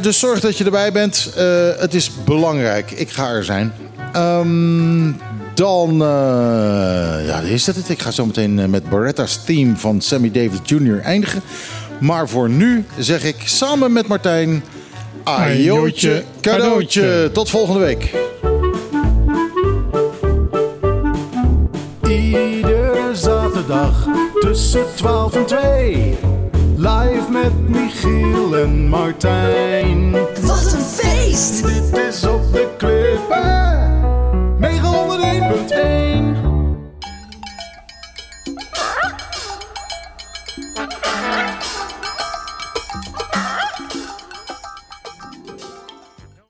Dus 0.00 0.18
zorg 0.18 0.40
dat 0.40 0.58
je 0.58 0.64
erbij 0.64 0.92
bent. 0.92 1.30
Het 1.78 1.94
is 1.94 2.10
belangrijk. 2.24 2.90
Ik 2.90 3.10
ga 3.10 3.28
er 3.28 3.44
zijn. 3.44 3.72
Ehm, 4.12 5.12
dan 5.54 5.96
ja, 7.26 7.40
is 7.40 7.64
dat 7.64 7.76
het. 7.76 7.88
Ik 7.88 8.00
ga 8.00 8.10
zo 8.10 8.26
meteen 8.26 8.70
met 8.70 8.88
Beretta's 8.88 9.44
theme 9.44 9.76
van 9.76 10.00
Sammy 10.00 10.30
Davis 10.30 10.58
Jr. 10.64 11.00
eindigen. 11.00 11.42
Maar 12.00 12.28
voor 12.28 12.50
nu 12.50 12.84
zeg 12.98 13.24
ik 13.24 13.36
samen 13.44 13.92
met 13.92 14.06
Martijn... 14.06 14.62
Ajootje, 15.24 16.22
cadeautje. 16.40 17.30
Tot 17.32 17.50
volgende 17.50 17.80
week. 17.80 18.10
Iedere 22.08 23.10
zaterdag 23.12 24.06
tussen 24.40 24.84
12 24.94 25.34
en 25.34 25.46
2. 25.46 26.16
Live 26.76 27.30
met 27.30 27.68
Michiel 27.68 28.56
en 28.56 28.88
Martijn. 28.88 30.10
Wat 30.40 30.72
een 30.72 30.80
feest! 30.80 31.66
Dit 31.66 31.98
is 32.08 32.24
op 32.24 32.52
de 32.52 32.68
klippen. 32.76 33.91